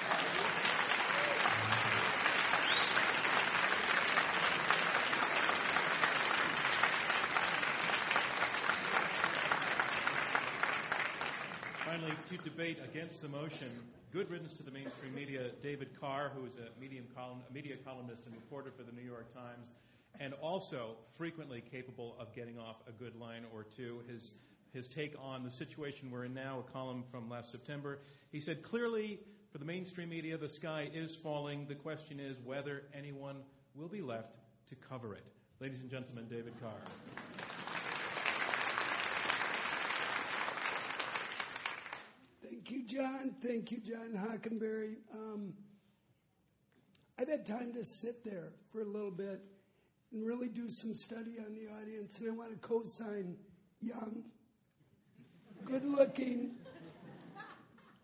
Finally, 12.03 12.21
to 12.31 12.37
debate 12.39 12.79
against 12.85 13.23
the 13.23 13.29
motion, 13.29 13.69
good 14.13 14.29
riddance 14.29 14.55
to 14.55 14.65
the 14.65 14.73
mainstream 14.73 15.15
media, 15.15 15.51
David 15.63 15.89
Carr, 16.01 16.33
who 16.35 16.45
is 16.45 16.53
a, 16.55 17.15
column, 17.15 17.39
a 17.49 17.53
media 17.53 17.77
columnist 17.85 18.27
and 18.27 18.35
reporter 18.35 18.73
for 18.77 18.83
the 18.83 18.91
New 18.91 19.07
York 19.09 19.33
Times, 19.33 19.69
and 20.19 20.35
also 20.43 20.97
frequently 21.17 21.63
capable 21.71 22.17
of 22.19 22.35
getting 22.35 22.59
off 22.59 22.77
a 22.89 22.93
good 22.93 23.15
line 23.15 23.45
or 23.55 23.65
two. 23.77 24.01
His, 24.09 24.39
his 24.73 24.89
take 24.89 25.15
on 25.21 25.45
the 25.45 25.51
situation 25.51 26.11
we're 26.11 26.25
in 26.25 26.35
now, 26.35 26.65
a 26.67 26.73
column 26.73 27.05
from 27.09 27.31
last 27.31 27.53
September. 27.53 28.01
He 28.33 28.41
said, 28.41 28.63
clearly, 28.63 29.21
for 29.53 29.59
the 29.59 29.65
mainstream 29.65 30.09
media, 30.09 30.37
the 30.37 30.49
sky 30.49 30.91
is 30.93 31.15
falling. 31.15 31.67
The 31.69 31.77
question 31.77 32.19
is 32.19 32.37
whether 32.45 32.83
anyone 32.95 33.37
will 33.77 33.89
be 33.89 34.01
left 34.01 34.35
to 34.71 34.75
cover 34.75 35.15
it. 35.15 35.25
Ladies 35.61 35.81
and 35.81 35.91
gentlemen, 35.91 36.27
David 36.29 36.55
Carr. 36.61 37.52
Thank 42.65 42.79
you, 42.79 42.85
John. 42.87 43.35
Thank 43.43 43.73
you, 43.73 43.79
John 43.79 44.13
Hockenberry. 44.15 44.95
Um, 45.13 45.53
I've 47.19 47.27
had 47.29 47.45
time 47.45 47.73
to 47.73 47.83
sit 47.83 48.23
there 48.23 48.53
for 48.71 48.83
a 48.83 48.85
little 48.85 49.11
bit 49.11 49.41
and 50.13 50.25
really 50.25 50.47
do 50.47 50.69
some 50.69 50.95
study 50.95 51.39
on 51.45 51.57
the 51.57 51.67
audience, 51.75 52.21
and 52.21 52.29
I 52.29 52.33
want 52.33 52.53
to 52.53 52.59
co 52.59 52.85
sign 52.85 53.35
young, 53.81 54.23
good 55.65 55.85
looking, 55.85 56.53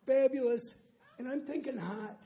fabulous, 0.05 0.75
and 1.21 1.29
I'm 1.29 1.43
thinking 1.43 1.79
hot. 1.79 2.19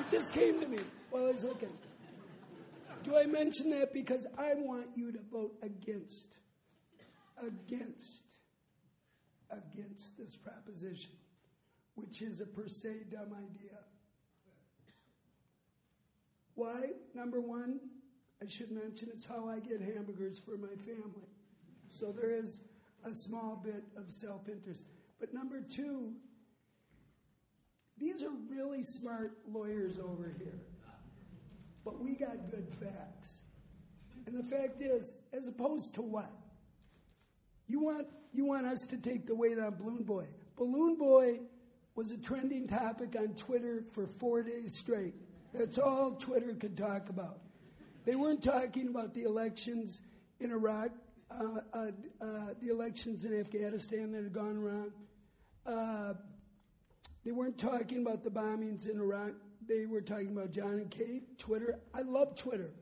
It 0.00 0.10
just 0.10 0.34
came 0.34 0.60
to 0.60 0.68
me 0.68 0.80
while 1.08 1.28
I 1.28 1.30
was 1.30 1.44
looking. 1.44 1.72
Do 3.04 3.16
I 3.16 3.24
mention 3.24 3.70
that 3.70 3.94
because 3.94 4.26
I 4.36 4.52
want 4.56 4.88
you 4.96 5.12
to 5.12 5.20
vote 5.30 5.54
against? 5.62 6.36
Against 7.38 8.31
against 9.52 10.16
this 10.18 10.36
proposition, 10.36 11.12
which 11.94 12.22
is 12.22 12.40
a 12.40 12.46
per 12.46 12.68
se 12.68 13.04
dumb 13.10 13.32
idea. 13.32 13.78
Why? 16.54 16.90
Number 17.14 17.40
one, 17.40 17.80
I 18.42 18.48
should 18.48 18.70
mention 18.70 19.08
it's 19.12 19.24
how 19.24 19.48
I 19.48 19.60
get 19.60 19.80
hamburgers 19.80 20.38
for 20.38 20.56
my 20.56 20.74
family. 20.76 21.28
So 21.88 22.12
there 22.12 22.32
is 22.32 22.60
a 23.04 23.12
small 23.12 23.60
bit 23.62 23.84
of 23.96 24.10
self 24.10 24.48
interest. 24.48 24.84
But 25.20 25.32
number 25.32 25.60
two, 25.60 26.12
these 27.98 28.22
are 28.22 28.32
really 28.50 28.82
smart 28.82 29.38
lawyers 29.48 29.98
over 29.98 30.34
here. 30.38 30.60
But 31.84 32.02
we 32.02 32.14
got 32.14 32.50
good 32.50 32.68
facts. 32.80 33.40
And 34.26 34.36
the 34.36 34.42
fact 34.42 34.80
is, 34.80 35.12
as 35.32 35.48
opposed 35.48 35.94
to 35.94 36.02
what? 36.02 36.30
You 37.72 37.80
want 37.80 38.06
you 38.34 38.44
want 38.44 38.66
us 38.66 38.80
to 38.90 38.98
take 38.98 39.26
the 39.26 39.34
weight 39.34 39.58
on 39.58 39.74
Balloon 39.76 40.02
Boy. 40.02 40.26
Balloon 40.58 40.96
Boy 40.98 41.40
was 41.94 42.12
a 42.12 42.18
trending 42.18 42.68
topic 42.68 43.16
on 43.18 43.28
Twitter 43.28 43.82
for 43.92 44.06
four 44.06 44.42
days 44.42 44.76
straight. 44.76 45.14
That's 45.54 45.78
all 45.78 46.12
Twitter 46.12 46.52
could 46.52 46.76
talk 46.76 47.08
about. 47.08 47.38
They 48.04 48.14
weren't 48.14 48.42
talking 48.42 48.88
about 48.88 49.14
the 49.14 49.22
elections 49.22 50.02
in 50.38 50.50
Iraq, 50.50 50.90
uh, 51.30 51.60
uh, 51.72 51.90
uh, 52.20 52.26
the 52.60 52.68
elections 52.68 53.24
in 53.24 53.40
Afghanistan 53.40 54.12
that 54.12 54.22
had 54.22 54.34
gone 54.34 54.58
wrong. 54.58 54.92
Uh, 55.64 56.12
they 57.24 57.32
weren't 57.32 57.56
talking 57.56 58.02
about 58.02 58.22
the 58.22 58.30
bombings 58.30 58.86
in 58.86 59.00
Iraq. 59.00 59.30
They 59.66 59.86
were 59.86 60.02
talking 60.02 60.32
about 60.32 60.50
John 60.50 60.72
and 60.72 60.90
Kate, 60.90 61.38
Twitter. 61.38 61.78
I 61.94 62.02
love 62.02 62.36
Twitter. 62.36 62.74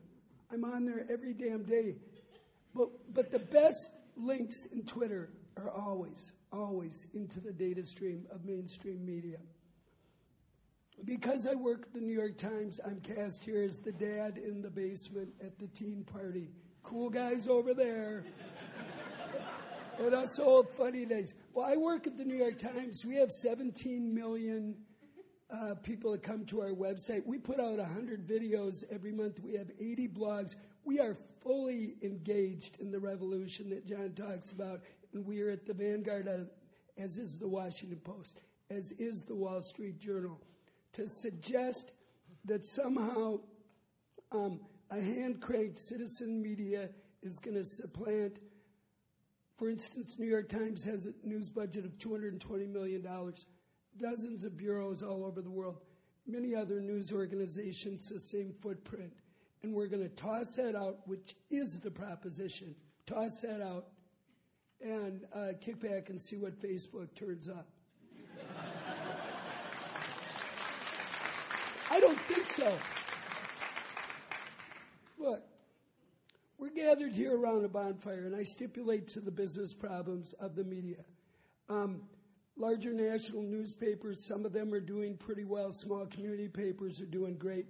I'm 0.51 0.65
on 0.65 0.83
there 0.83 1.05
every 1.09 1.31
damn 1.33 1.63
day. 1.63 1.95
But, 2.75 2.89
but 3.13 3.31
the 3.31 3.39
best 3.39 3.91
links 4.15 4.65
in 4.65 4.83
Twitter 4.83 5.29
are 5.57 5.69
always, 5.69 6.31
always 6.51 7.05
into 7.13 7.39
the 7.39 7.51
data 7.51 7.83
stream 7.83 8.25
of 8.31 8.45
mainstream 8.45 9.05
media. 9.05 9.37
Because 11.03 11.47
I 11.47 11.55
work 11.55 11.83
at 11.87 11.93
the 11.93 11.99
New 11.99 12.13
York 12.13 12.37
Times, 12.37 12.79
I'm 12.85 12.99
cast 13.01 13.43
here 13.43 13.63
as 13.63 13.79
the 13.79 13.91
dad 13.91 14.37
in 14.37 14.61
the 14.61 14.69
basement 14.69 15.29
at 15.43 15.57
the 15.57 15.67
teen 15.67 16.03
party. 16.03 16.49
Cool 16.83 17.09
guys 17.09 17.47
over 17.47 17.73
there. 17.73 18.25
and 19.99 20.13
us 20.13 20.39
old 20.39 20.71
funny 20.71 21.05
days. 21.05 21.33
Well, 21.53 21.65
I 21.65 21.77
work 21.77 22.07
at 22.07 22.17
the 22.17 22.25
New 22.25 22.35
York 22.35 22.57
Times. 22.57 23.03
We 23.05 23.15
have 23.15 23.31
17 23.31 24.13
million 24.13 24.75
uh, 25.49 25.75
people 25.83 26.11
that 26.11 26.23
come 26.23 26.45
to 26.45 26.61
our 26.61 26.71
website. 26.71 27.25
We 27.25 27.37
put 27.37 27.59
out 27.59 27.77
100 27.77 28.25
videos 28.27 28.83
every 28.91 29.11
month. 29.11 29.39
We 29.39 29.53
have 29.55 29.69
80 29.79 30.07
blogs. 30.09 30.55
We 30.83 30.99
are 30.99 31.15
fully 31.41 31.95
engaged 32.01 32.79
in 32.79 32.91
the 32.91 32.99
revolution 32.99 33.69
that 33.69 33.85
John 33.85 34.13
talks 34.13 34.51
about 34.51 34.81
and 35.13 35.25
we 35.25 35.41
are 35.41 35.49
at 35.49 35.65
the 35.65 35.73
vanguard, 35.73 36.27
of, 36.27 36.49
as 36.97 37.17
is 37.17 37.37
the 37.37 37.47
Washington 37.47 37.99
Post, 37.99 38.39
as 38.69 38.91
is 38.93 39.23
the 39.23 39.35
Wall 39.35 39.61
Street 39.61 39.99
Journal, 39.99 40.39
to 40.93 41.07
suggest 41.07 41.93
that 42.45 42.65
somehow 42.65 43.39
um, 44.31 44.59
a 44.89 45.01
hand 45.01 45.41
cranked 45.41 45.77
citizen 45.77 46.41
media 46.41 46.89
is 47.21 47.39
going 47.39 47.55
to 47.55 47.63
supplant. 47.63 48.39
For 49.57 49.69
instance, 49.69 50.17
New 50.17 50.27
York 50.27 50.49
Times 50.49 50.83
has 50.85 51.05
a 51.05 51.13
news 51.23 51.49
budget 51.49 51.85
of 51.85 51.97
$220 51.97 52.67
million, 52.69 53.07
dozens 53.97 54.43
of 54.43 54.57
bureaus 54.57 55.03
all 55.03 55.25
over 55.25 55.41
the 55.41 55.51
world, 55.51 55.77
many 56.25 56.55
other 56.55 56.79
news 56.79 57.11
organizations, 57.11 58.09
the 58.09 58.19
same 58.19 58.53
footprint. 58.61 59.13
And 59.63 59.73
we're 59.73 59.87
going 59.87 60.03
to 60.03 60.09
toss 60.09 60.55
that 60.55 60.75
out, 60.75 60.99
which 61.05 61.35
is 61.49 61.79
the 61.79 61.91
proposition. 61.91 62.75
Toss 63.05 63.41
that 63.41 63.61
out 63.61 63.87
and 64.81 65.21
uh, 65.33 65.49
kick 65.59 65.79
back 65.79 66.09
and 66.09 66.19
see 66.19 66.37
what 66.37 66.59
Facebook 66.59 67.13
turns 67.13 67.47
up. 67.47 67.67
I 71.89 71.99
don't 71.99 72.19
think 72.21 72.45
so. 72.47 72.73
Look, 75.19 75.43
we're 76.57 76.69
gathered 76.69 77.13
here 77.13 77.35
around 77.35 77.65
a 77.65 77.67
bonfire, 77.67 78.25
and 78.25 78.35
I 78.35 78.43
stipulate 78.43 79.09
to 79.09 79.19
the 79.19 79.31
business 79.31 79.73
problems 79.73 80.33
of 80.39 80.55
the 80.55 80.63
media. 80.63 81.03
Um, 81.69 82.03
larger 82.55 82.93
national 82.93 83.43
newspapers, 83.43 84.25
some 84.25 84.45
of 84.45 84.53
them 84.53 84.73
are 84.73 84.79
doing 84.79 85.17
pretty 85.17 85.43
well. 85.43 85.71
Small 85.71 86.05
community 86.05 86.47
papers 86.47 87.01
are 87.01 87.05
doing 87.05 87.35
great. 87.37 87.67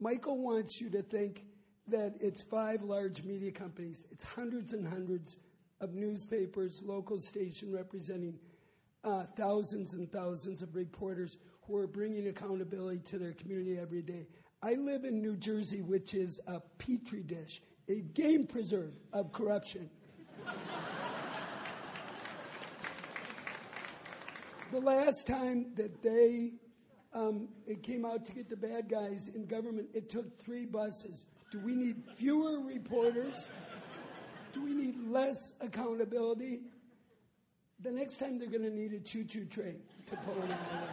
Michael 0.00 0.38
wants 0.38 0.80
you 0.80 0.90
to 0.90 1.02
think 1.02 1.44
that 1.88 2.14
it's 2.20 2.42
five 2.42 2.82
large 2.82 3.22
media 3.22 3.50
companies. 3.50 4.04
It's 4.10 4.24
hundreds 4.24 4.72
and 4.72 4.86
hundreds 4.86 5.36
of 5.80 5.94
newspapers, 5.94 6.82
local 6.82 7.18
station 7.18 7.72
representing 7.72 8.38
uh, 9.04 9.24
thousands 9.36 9.94
and 9.94 10.10
thousands 10.10 10.62
of 10.62 10.74
reporters 10.74 11.38
who 11.62 11.76
are 11.76 11.86
bringing 11.86 12.26
accountability 12.28 12.98
to 12.98 13.18
their 13.18 13.32
community 13.32 13.78
every 13.78 14.02
day. 14.02 14.26
I 14.62 14.74
live 14.74 15.04
in 15.04 15.20
New 15.22 15.36
Jersey, 15.36 15.82
which 15.82 16.14
is 16.14 16.40
a 16.46 16.60
petri 16.78 17.22
dish, 17.22 17.62
a 17.88 18.00
game 18.00 18.46
preserve 18.46 18.94
of 19.12 19.32
corruption. 19.32 19.88
the 24.72 24.80
last 24.80 25.26
time 25.26 25.66
that 25.74 26.02
they 26.02 26.52
um, 27.12 27.48
it 27.66 27.82
came 27.82 28.04
out 28.04 28.24
to 28.26 28.32
get 28.32 28.48
the 28.48 28.56
bad 28.56 28.88
guys 28.88 29.28
in 29.34 29.46
government, 29.46 29.88
it 29.94 30.08
took 30.08 30.38
three 30.38 30.66
buses. 30.66 31.24
Do 31.50 31.60
we 31.60 31.74
need 31.74 32.02
fewer 32.14 32.60
reporters? 32.60 33.48
Do 34.52 34.62
we 34.62 34.74
need 34.74 34.96
less 35.08 35.52
accountability? 35.60 36.60
The 37.80 37.90
next 37.90 38.18
time 38.18 38.38
they're 38.38 38.48
going 38.48 38.62
to 38.62 38.70
need 38.70 38.92
a 38.92 39.00
choo-choo 39.00 39.44
train 39.46 39.76
to 40.08 40.16
pull 40.16 40.34
them 40.34 40.52
out. 40.52 40.88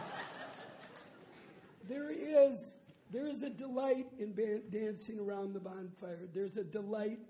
There 1.88 2.10
is 2.10 2.76
there 3.10 3.26
is 3.26 3.42
a 3.42 3.50
delight 3.50 4.06
in 4.18 4.34
dancing 4.70 5.20
around 5.20 5.52
the 5.52 5.60
bonfire. 5.60 6.26
There's 6.32 6.56
a 6.56 6.64
delight 6.64 7.20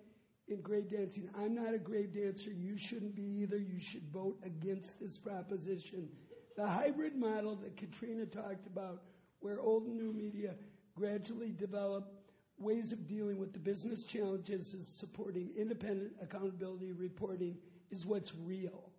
in 0.48 0.60
grave 0.60 0.88
dancing. 0.88 1.28
I'm 1.38 1.54
not 1.54 1.74
a 1.74 1.78
grave 1.78 2.14
dancer. 2.14 2.50
You 2.50 2.78
shouldn't 2.78 3.14
be 3.14 3.42
either. 3.42 3.58
You 3.58 3.80
should 3.80 4.08
vote 4.12 4.38
against 4.44 5.00
this 5.00 5.18
proposition. 5.18 6.08
The 6.56 6.66
hybrid 6.66 7.16
model 7.16 7.56
that 7.56 7.76
Katrina 7.76 8.26
talked 8.26 8.66
about, 8.66 9.02
where 9.40 9.60
old 9.60 9.86
and 9.86 9.96
new 9.96 10.12
media 10.12 10.54
gradually 10.94 11.50
develop 11.50 12.12
ways 12.58 12.92
of 12.92 13.08
dealing 13.08 13.38
with 13.38 13.52
the 13.52 13.58
business 13.58 14.04
challenges 14.04 14.72
of 14.74 14.86
supporting 14.86 15.50
independent 15.56 16.12
accountability 16.22 16.92
reporting, 16.92 17.56
is 17.90 18.06
what's 18.06 18.32
real. 18.34 18.92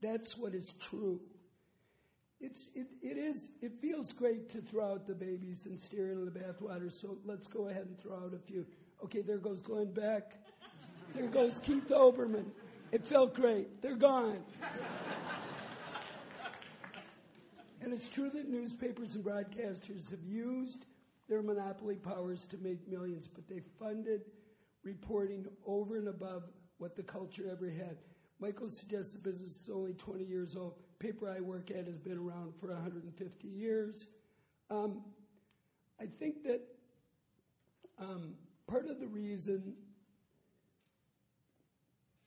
That's 0.00 0.38
what 0.38 0.54
is 0.54 0.72
true. 0.74 1.20
It's, 2.40 2.68
it, 2.74 2.86
it 3.02 3.18
is, 3.18 3.48
it 3.60 3.72
feels 3.82 4.12
great 4.12 4.48
to 4.50 4.62
throw 4.62 4.92
out 4.92 5.06
the 5.06 5.14
babies 5.14 5.66
and 5.66 5.78
steer 5.78 6.10
into 6.10 6.24
the 6.24 6.30
bathwater, 6.30 6.90
so 6.90 7.18
let's 7.26 7.46
go 7.46 7.68
ahead 7.68 7.86
and 7.86 7.98
throw 7.98 8.14
out 8.14 8.32
a 8.34 8.38
few. 8.38 8.64
Okay, 9.04 9.20
there 9.20 9.38
goes 9.38 9.60
Glenn 9.60 9.92
Beck. 9.92 10.32
There 11.14 11.26
goes 11.26 11.60
Keith 11.62 11.88
Olbermann. 11.88 12.46
It 12.92 13.04
felt 13.04 13.34
great. 13.34 13.82
They're 13.82 13.96
gone. 13.96 14.38
And 17.80 17.92
it's 17.92 18.08
true 18.08 18.30
that 18.30 18.48
newspapers 18.48 19.14
and 19.14 19.24
broadcasters 19.24 20.10
have 20.10 20.22
used 20.22 20.84
their 21.28 21.42
monopoly 21.42 21.96
powers 21.96 22.44
to 22.46 22.58
make 22.58 22.88
millions, 22.88 23.28
but 23.28 23.48
they 23.48 23.60
funded 23.78 24.22
reporting 24.82 25.46
over 25.66 25.96
and 25.96 26.08
above 26.08 26.44
what 26.78 26.96
the 26.96 27.02
culture 27.02 27.44
ever 27.50 27.70
had. 27.70 27.96
Michael 28.38 28.68
suggests 28.68 29.12
the 29.12 29.18
business 29.18 29.62
is 29.62 29.70
only 29.70 29.92
20 29.92 30.24
years 30.24 30.56
old. 30.56 30.74
Paper 30.98 31.30
I 31.30 31.40
work 31.40 31.70
at 31.70 31.86
has 31.86 31.98
been 31.98 32.18
around 32.18 32.54
for 32.58 32.68
150 32.68 33.48
years. 33.48 34.06
Um, 34.70 35.02
I 36.00 36.06
think 36.06 36.42
that 36.44 36.62
um, 37.98 38.34
part 38.66 38.88
of 38.88 38.98
the 38.98 39.06
reason 39.06 39.74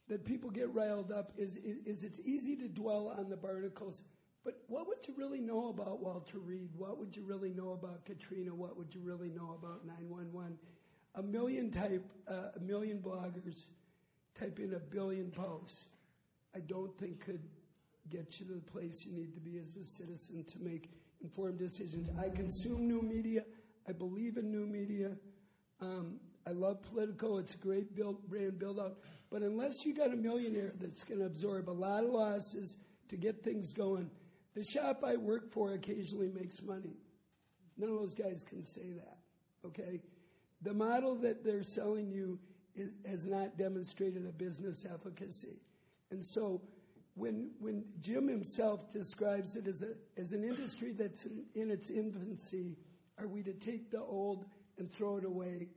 that 0.08 0.26
people 0.26 0.49
get 0.51 0.72
riled 0.74 1.12
up 1.12 1.32
is, 1.38 1.56
is, 1.58 1.78
is 1.86 2.04
it's 2.04 2.20
easy 2.24 2.56
to 2.58 2.68
dwell 2.68 3.14
on 3.18 3.30
the 3.30 3.38
barnacles 3.38 4.01
but 4.44 4.62
what 4.68 4.88
would 4.88 5.08
you 5.08 5.14
really 5.18 5.39
know 5.39 5.70
about 5.70 6.02
Walter 6.02 6.39
Reed? 6.39 6.70
What 6.76 7.00
would 7.00 7.16
you 7.16 7.24
really 7.24 7.52
know 7.52 7.72
about 7.72 8.06
Katrina? 8.06 8.54
What 8.54 8.78
would 8.78 8.94
you 8.94 9.02
really 9.02 9.30
know 9.30 9.58
about 9.58 9.86
911? 9.86 10.58
A 11.16 11.24
million 11.24 11.72
type, 11.72 12.06
uh, 12.28 12.50
a 12.56 12.60
million 12.60 13.00
bloggers 13.00 13.66
type 14.38 14.60
in 14.60 14.74
a 14.74 14.80
billion 14.80 15.32
posts. 15.32 15.89
I 16.56 16.60
don't 16.60 16.98
think 16.98 17.22
could 17.22 17.41
get 18.10 18.39
you 18.39 18.46
to 18.48 18.54
the 18.54 18.72
place 18.72 19.06
you 19.06 19.14
need 19.14 19.34
to 19.34 19.39
be 19.39 19.58
as 19.58 19.76
a 19.76 19.86
citizen 19.86 20.44
to 20.44 20.60
make 20.60 20.89
informed 21.22 21.58
decisions. 21.58 22.10
I 22.20 22.30
consume 22.30 22.88
new 22.88 23.02
media. 23.02 23.44
I 23.88 23.94
believe 23.94 24.38
in 24.38 24.52
new 24.52 24.66
media. 24.66 25.12
Um, 25.80 26.20
I 26.46 26.52
love 26.52 26.82
Politico. 26.82 27.38
It's 27.38 27.56
a 27.56 27.58
great 27.58 27.96
build, 27.96 28.28
brand 28.28 28.60
build 28.60 28.80
out. 28.80 28.98
But 29.32 29.41
unless 29.41 29.86
you 29.86 29.96
got 29.96 30.14
a 30.14 30.16
millionaire 30.16 30.74
that's 30.80 31.04
going 31.04 31.22
to 31.22 31.26
absorb 31.26 31.70
a 31.70 31.72
lot 31.72 32.04
of 32.04 32.10
losses 32.10 32.76
to 33.10 33.18
get 33.18 33.44
things 33.44 33.74
going, 33.74 34.10
the 34.54 34.64
shop 34.64 35.04
I 35.06 35.16
work 35.16 35.51
for 35.51 35.74
occasionally 35.74 36.30
makes 36.30 36.62
money. 36.62 36.97
None 37.78 37.89
of 37.89 37.99
those 37.99 38.14
guys 38.14 38.45
can 38.47 38.64
say 38.64 38.91
that, 38.95 39.18
okay? 39.66 40.01
The 40.62 40.74
model 40.74 41.16
that 41.16 41.43
they're 41.43 41.64
selling 41.64 42.12
you 42.12 42.39
is, 42.76 42.91
has 43.08 43.26
not 43.26 43.58
demonstrated 43.58 44.26
a 44.28 44.32
business 44.32 44.86
efficacy. 44.86 45.60
And 46.12 46.24
so 46.24 46.62
when, 47.16 47.51
when 47.60 47.84
Jim 47.99 48.28
himself 48.28 48.91
describes 48.91 49.56
it 49.56 49.68
as, 49.68 49.82
a, 49.82 49.89
as 50.18 50.32
an 50.32 50.43
industry 50.43 50.93
that's 50.93 51.26
in, 51.26 51.45
in 51.56 51.72
its 51.72 51.89
infancy, 51.89 52.78
are 53.20 53.28
we 53.28 53.43
to 53.43 53.54
take 53.54 53.91
the 53.91 53.99
old 53.99 54.45
and 54.78 54.91
throw 54.91 55.18
it 55.18 55.26
away 55.26 55.68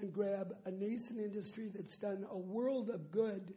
and 0.00 0.12
grab 0.12 0.54
a 0.64 0.70
nascent 0.70 1.18
industry 1.18 1.70
that's 1.74 1.96
done 1.96 2.26
a 2.30 2.38
world 2.38 2.88
of 2.90 3.10
good, 3.10 3.52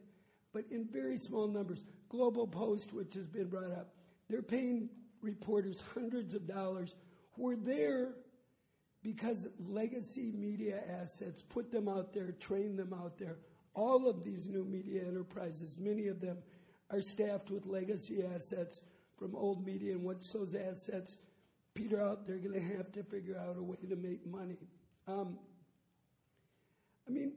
but 0.53 0.65
in 0.71 0.85
very 0.85 1.17
small 1.17 1.47
numbers? 1.47 1.83
Global 2.09 2.47
Post, 2.47 2.93
which 2.93 3.13
has 3.13 3.27
been 3.27 3.47
brought 3.47 3.71
up, 3.71 3.93
they're 4.31 4.41
paying 4.41 4.89
reporters 5.21 5.81
hundreds 5.93 6.33
of 6.33 6.47
dollars 6.47 6.95
who 7.35 7.49
are 7.49 7.55
there 7.55 8.13
because 9.03 9.47
legacy 9.59 10.31
media 10.31 10.81
assets 11.01 11.41
put 11.41 11.71
them 11.71 11.87
out 11.87 12.13
there, 12.13 12.31
train 12.39 12.75
them 12.75 12.93
out 12.93 13.17
there. 13.17 13.37
All 13.73 14.07
of 14.07 14.23
these 14.23 14.47
new 14.47 14.63
media 14.63 15.01
enterprises, 15.07 15.77
many 15.77 16.07
of 16.07 16.21
them 16.21 16.37
are 16.89 17.01
staffed 17.01 17.49
with 17.49 17.65
legacy 17.65 18.23
assets 18.23 18.81
from 19.17 19.35
old 19.35 19.65
media. 19.65 19.93
And 19.93 20.03
once 20.03 20.29
those 20.31 20.55
assets 20.55 21.17
peter 21.73 22.01
out, 22.01 22.25
they're 22.25 22.37
going 22.37 22.53
to 22.53 22.77
have 22.77 22.91
to 22.91 23.03
figure 23.03 23.37
out 23.37 23.57
a 23.57 23.63
way 23.63 23.77
to 23.89 23.95
make 23.95 24.25
money. 24.25 24.57
Um, 25.07 25.37
I 27.07 27.11
mean, 27.11 27.33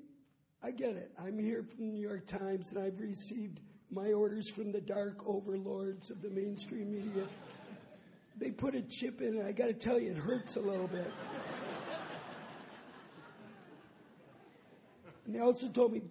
I 0.62 0.70
get 0.70 0.97
it. 0.97 1.12
I'm 1.18 1.38
here 1.38 1.62
from 1.62 1.86
the 1.86 1.92
New 1.92 2.07
York 2.07 2.26
Times, 2.26 2.72
and 2.72 2.82
I've 2.82 3.01
received 3.01 3.61
my 3.95 4.12
orders 4.12 4.51
from 4.51 4.72
the 4.72 4.80
dark 4.80 5.26
overlords 5.26 6.11
of 6.11 6.20
the 6.20 6.30
mainstream 6.30 6.90
media. 6.90 7.26
They 8.36 8.51
put 8.51 8.74
a 8.74 8.82
chip 8.82 9.20
in 9.20 9.36
it. 9.36 9.47
I 9.47 9.53
got 9.53 9.66
to 9.66 9.74
tell 9.74 9.99
you, 9.99 10.11
it 10.11 10.16
hurts 10.16 10.57
a 10.57 10.61
little 10.61 10.88
bit. 10.88 11.11
And 15.26 15.34
they 15.34 15.38
also 15.38 15.68
told 15.68 15.92
me, 15.92 16.03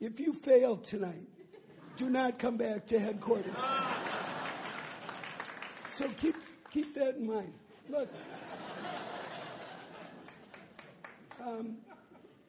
if 0.00 0.20
you 0.20 0.32
fail 0.32 0.76
tonight, 0.76 1.28
do 1.96 2.08
not 2.08 2.38
come 2.38 2.56
back 2.56 2.86
to 2.86 2.98
headquarters. 2.98 3.54
So 5.94 6.08
keep 6.08 6.36
keep 6.70 6.94
that 6.94 7.16
in 7.16 7.26
mind. 7.26 7.52
Look, 7.88 8.08
um, 11.44 11.76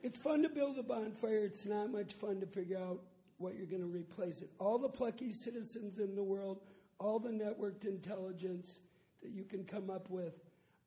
it's 0.01 0.17
fun 0.17 0.41
to 0.43 0.49
build 0.49 0.77
a 0.79 0.83
bonfire. 0.83 1.45
It's 1.45 1.65
not 1.65 1.91
much 1.91 2.13
fun 2.13 2.39
to 2.39 2.47
figure 2.47 2.77
out 2.77 3.01
what 3.37 3.55
you're 3.55 3.65
going 3.65 3.81
to 3.81 3.87
replace 3.87 4.41
it. 4.41 4.49
All 4.59 4.77
the 4.77 4.89
plucky 4.89 5.31
citizens 5.31 5.99
in 5.99 6.15
the 6.15 6.23
world, 6.23 6.61
all 6.99 7.19
the 7.19 7.29
networked 7.29 7.85
intelligence 7.85 8.79
that 9.21 9.31
you 9.31 9.43
can 9.43 9.63
come 9.65 9.89
up 9.89 10.09
with 10.09 10.39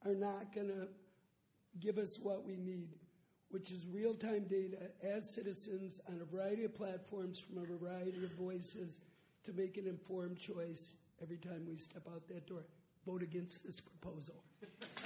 are 0.07 0.15
not 0.15 0.55
going 0.55 0.69
to 0.69 0.89
give 1.81 1.99
us 1.99 2.19
what 2.21 2.45
we 2.47 2.57
need, 2.57 2.95
which 3.51 3.71
is 3.71 3.87
real 3.87 4.15
time 4.15 4.45
data 4.45 4.79
as 5.03 5.29
citizens 5.29 6.01
on 6.09 6.21
a 6.21 6.25
variety 6.25 6.65
of 6.65 6.75
platforms 6.75 7.39
from 7.39 7.59
a 7.59 7.67
variety 7.67 8.25
of 8.25 8.31
voices 8.33 9.01
to 9.45 9.53
make 9.53 9.77
an 9.77 9.87
informed 9.87 10.39
choice 10.39 10.95
every 11.23 11.39
time 11.39 11.67
we 11.69 11.77
step 11.77 12.03
out 12.13 12.27
that 12.29 12.47
door. 12.47 12.65
Vote 13.07 13.23
against 13.23 13.65
this 13.65 13.81
proposal. 13.81 14.43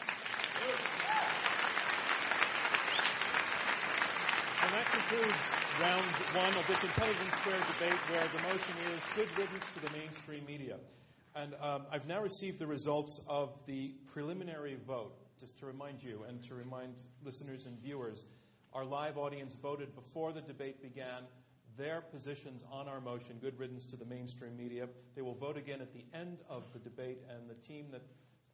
And 4.72 4.80
that 4.80 4.90
concludes 4.90 5.44
round 5.82 6.02
one 6.34 6.56
of 6.56 6.66
this 6.66 6.82
Intelligence 6.82 7.34
Squared 7.40 7.60
debate 7.74 7.98
where 8.08 8.24
the 8.24 8.42
motion 8.48 8.74
is 8.94 9.02
good 9.14 9.28
riddance 9.36 9.66
to 9.74 9.80
the 9.80 9.90
mainstream 9.98 10.46
media. 10.46 10.78
And 11.36 11.52
um, 11.60 11.82
I've 11.92 12.06
now 12.06 12.22
received 12.22 12.58
the 12.58 12.66
results 12.66 13.20
of 13.28 13.50
the 13.66 13.92
preliminary 14.14 14.78
vote. 14.86 15.12
Just 15.38 15.58
to 15.58 15.66
remind 15.66 16.02
you 16.02 16.24
and 16.26 16.42
to 16.44 16.54
remind 16.54 16.94
listeners 17.22 17.66
and 17.66 17.78
viewers, 17.82 18.24
our 18.72 18.82
live 18.82 19.18
audience 19.18 19.54
voted 19.60 19.94
before 19.94 20.32
the 20.32 20.40
debate 20.40 20.80
began 20.80 21.24
their 21.76 22.00
positions 22.00 22.64
on 22.72 22.88
our 22.88 23.02
motion, 23.02 23.36
good 23.42 23.58
riddance 23.58 23.84
to 23.84 23.96
the 23.96 24.06
mainstream 24.06 24.56
media. 24.56 24.88
They 25.14 25.20
will 25.20 25.34
vote 25.34 25.58
again 25.58 25.82
at 25.82 25.92
the 25.92 26.06
end 26.14 26.38
of 26.48 26.62
the 26.72 26.78
debate, 26.78 27.18
and 27.28 27.46
the 27.46 27.60
team 27.66 27.88
that 27.92 28.00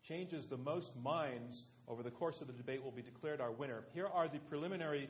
changes 0.03 0.47
the 0.47 0.57
most 0.57 0.97
minds 0.97 1.69
over 1.87 2.03
the 2.03 2.11
course 2.11 2.41
of 2.41 2.49
the 2.49 2.53
debate 2.55 2.83
will 2.83 2.91
be 2.91 3.03
declared 3.03 3.41
our 3.41 3.53
winner. 3.53 3.85
Here 3.95 4.09
are 4.09 4.27
the 4.27 4.41
preliminary 4.41 5.09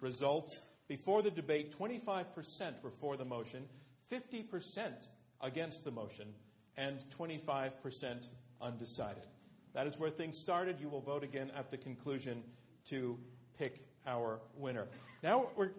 results. 0.00 0.66
Before 0.88 1.22
the 1.22 1.30
debate, 1.30 1.76
25% 1.78 2.82
were 2.82 2.90
for 2.90 3.16
the 3.16 3.24
motion, 3.24 3.64
50% 4.10 4.92
against 5.40 5.84
the 5.84 5.90
motion, 5.90 6.28
and 6.76 7.02
25% 7.18 8.28
undecided. 8.60 9.26
That 9.74 9.86
is 9.86 9.98
where 9.98 10.10
things 10.10 10.38
started. 10.38 10.80
You 10.80 10.88
will 10.88 11.00
vote 11.00 11.24
again 11.24 11.50
at 11.56 11.70
the 11.70 11.76
conclusion 11.76 12.42
to 12.88 13.18
pick 13.58 13.84
our 14.06 14.40
winner. 14.56 14.86
Now 15.22 15.48
we're, 15.56 15.70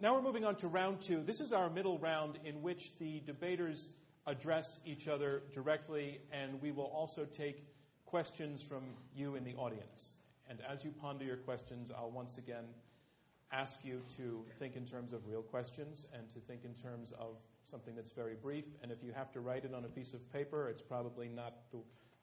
now 0.00 0.14
we're 0.14 0.22
moving 0.22 0.44
on 0.44 0.56
to 0.56 0.68
round 0.68 1.00
two. 1.00 1.22
This 1.22 1.40
is 1.40 1.52
our 1.52 1.70
middle 1.70 1.98
round 1.98 2.38
in 2.44 2.60
which 2.62 2.98
the 2.98 3.20
debaters 3.20 3.88
address 4.26 4.78
each 4.84 5.08
other 5.08 5.42
directly, 5.54 6.20
and 6.32 6.60
we 6.60 6.72
will 6.72 6.92
also 6.94 7.24
take 7.24 7.64
questions 8.04 8.62
from 8.62 8.82
you 9.14 9.34
in 9.34 9.44
the 9.44 9.54
audience. 9.54 10.12
And 10.50 10.58
as 10.68 10.84
you 10.84 10.90
ponder 10.90 11.24
your 11.24 11.36
questions, 11.36 11.90
I'll 11.90 12.10
once 12.10 12.38
again 12.38 12.64
ask 13.52 13.84
you 13.84 14.02
to 14.16 14.44
think 14.58 14.76
in 14.76 14.84
terms 14.84 15.12
of 15.12 15.26
real 15.26 15.42
questions 15.42 16.06
and 16.12 16.28
to 16.30 16.40
think 16.40 16.64
in 16.64 16.74
terms 16.74 17.12
of 17.12 17.36
something 17.64 17.94
that's 17.94 18.10
very 18.10 18.34
brief. 18.34 18.64
And 18.82 18.92
if 18.92 19.02
you 19.02 19.12
have 19.12 19.32
to 19.32 19.40
write 19.40 19.64
it 19.64 19.74
on 19.74 19.84
a 19.84 19.88
piece 19.88 20.14
of 20.14 20.32
paper, 20.32 20.68
it's 20.68 20.82
probably 20.82 21.28
not, 21.28 21.54
the, 21.72 21.78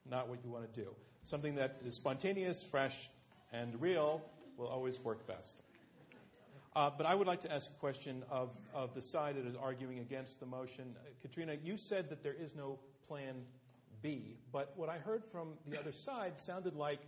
not 0.08 0.28
what 0.28 0.38
you 0.44 0.50
want 0.50 0.72
to 0.72 0.80
do. 0.80 0.88
Something 1.24 1.56
that 1.56 1.76
is 1.84 1.94
spontaneous, 1.94 2.62
fresh, 2.62 3.08
and 3.52 3.80
real 3.80 4.22
will 4.56 4.68
always 4.68 5.00
work 5.00 5.26
best. 5.26 5.56
Uh, 6.74 6.90
but 6.96 7.06
I 7.06 7.14
would 7.14 7.26
like 7.26 7.40
to 7.40 7.52
ask 7.52 7.70
a 7.70 7.74
question 7.74 8.22
of, 8.30 8.50
of 8.74 8.94
the 8.94 9.00
side 9.00 9.36
that 9.36 9.46
is 9.46 9.56
arguing 9.56 9.98
against 10.00 10.40
the 10.40 10.46
motion. 10.46 10.94
Uh, 10.98 11.08
Katrina, 11.22 11.56
you 11.64 11.76
said 11.76 12.10
that 12.10 12.22
there 12.22 12.34
is 12.38 12.54
no 12.54 12.78
plan 13.08 13.34
B, 14.02 14.36
but 14.52 14.72
what 14.76 14.88
I 14.90 14.98
heard 14.98 15.24
from 15.24 15.54
the 15.66 15.80
other 15.80 15.92
side 15.92 16.38
sounded 16.38 16.76
like 16.76 17.00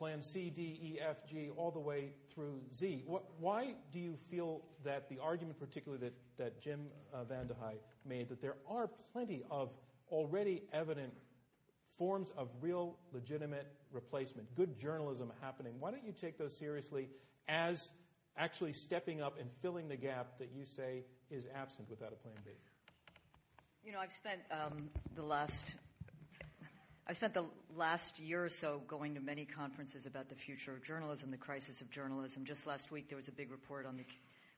plan 0.00 0.22
C, 0.22 0.48
D, 0.48 0.62
E, 0.82 0.98
F, 0.98 1.26
G, 1.28 1.50
all 1.58 1.70
the 1.70 1.78
way 1.78 2.12
through 2.34 2.58
Z. 2.74 3.04
Why 3.38 3.74
do 3.92 3.98
you 3.98 4.16
feel 4.30 4.62
that 4.82 5.10
the 5.10 5.18
argument, 5.22 5.60
particularly 5.60 6.02
that, 6.02 6.14
that 6.38 6.58
Jim 6.62 6.86
uh, 7.12 7.18
VandeHei 7.18 7.74
made, 8.06 8.30
that 8.30 8.40
there 8.40 8.56
are 8.66 8.88
plenty 9.12 9.42
of 9.50 9.68
already 10.10 10.62
evident 10.72 11.12
forms 11.98 12.32
of 12.38 12.48
real 12.62 12.96
legitimate 13.12 13.66
replacement, 13.92 14.48
good 14.56 14.78
journalism 14.80 15.30
happening, 15.42 15.74
why 15.78 15.90
don't 15.90 16.04
you 16.04 16.12
take 16.12 16.38
those 16.38 16.56
seriously 16.56 17.10
as 17.46 17.90
actually 18.38 18.72
stepping 18.72 19.20
up 19.20 19.38
and 19.38 19.50
filling 19.60 19.86
the 19.86 19.96
gap 19.96 20.38
that 20.38 20.48
you 20.56 20.64
say 20.64 21.04
is 21.30 21.44
absent 21.54 21.90
without 21.90 22.10
a 22.10 22.16
plan 22.16 22.34
B? 22.42 22.52
You 23.84 23.92
know, 23.92 23.98
I've 23.98 24.12
spent 24.12 24.40
um, 24.50 24.88
the 25.14 25.22
last 25.22 25.74
I 27.10 27.12
spent 27.12 27.34
the 27.34 27.46
last 27.76 28.20
year 28.20 28.44
or 28.44 28.48
so 28.48 28.82
going 28.86 29.16
to 29.16 29.20
many 29.20 29.44
conferences 29.44 30.06
about 30.06 30.28
the 30.28 30.36
future 30.36 30.72
of 30.72 30.84
journalism, 30.84 31.32
the 31.32 31.36
crisis 31.36 31.80
of 31.80 31.90
journalism. 31.90 32.44
Just 32.44 32.68
last 32.68 32.92
week, 32.92 33.08
there 33.08 33.16
was 33.16 33.26
a 33.26 33.32
big 33.32 33.50
report 33.50 33.84
on 33.84 33.96
the 33.96 34.04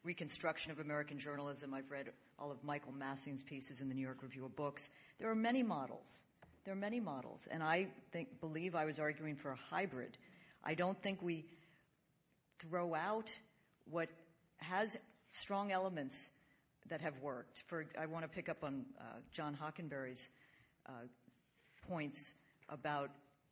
reconstruction 0.05 0.71
of 0.71 0.79
American 0.79 1.19
journalism. 1.19 1.73
I've 1.73 1.91
read 1.91 2.11
all 2.39 2.51
of 2.51 2.63
Michael 2.63 2.93
Massing's 2.93 3.43
pieces 3.43 3.81
in 3.81 3.89
the 3.89 3.95
New 3.95 4.03
York 4.03 4.19
Review 4.23 4.45
of 4.45 4.55
Books. 4.55 4.91
There 5.19 5.31
are 5.31 5.35
many 5.35 5.63
models. 5.63 6.05
There 6.67 6.75
are 6.75 6.77
many 6.77 7.01
models, 7.01 7.41
and 7.51 7.63
I 7.63 7.87
think 8.13 8.39
believe 8.39 8.75
I 8.75 8.85
was 8.85 8.99
arguing 8.99 9.37
for 9.37 9.53
a 9.53 9.59
hybrid. 9.71 10.19
I 10.63 10.75
don't 10.75 11.03
think 11.03 11.23
we 11.23 11.47
throw 12.59 12.95
out 12.95 13.31
what 13.91 14.11
has 14.59 14.95
strong 15.31 15.73
elements 15.73 16.29
that 16.91 17.01
have 17.01 17.19
worked. 17.23 17.63
For 17.67 17.87
I 17.99 18.05
want 18.05 18.25
to 18.25 18.29
pick 18.29 18.51
up 18.51 18.63
on 18.63 18.85
uh, 19.01 19.05
John 19.33 19.57
Hockenberry's 19.59 20.29
uh, 20.87 21.07
points 21.89 22.35
about 22.69 23.11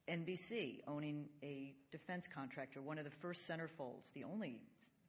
NBC 0.08 0.80
owning 0.88 1.28
a 1.42 1.74
defense 1.92 2.26
contractor. 2.32 2.80
One 2.82 2.98
of 2.98 3.04
the 3.04 3.10
first 3.10 3.48
centerfolds, 3.48 4.12
the 4.14 4.24
only 4.24 4.58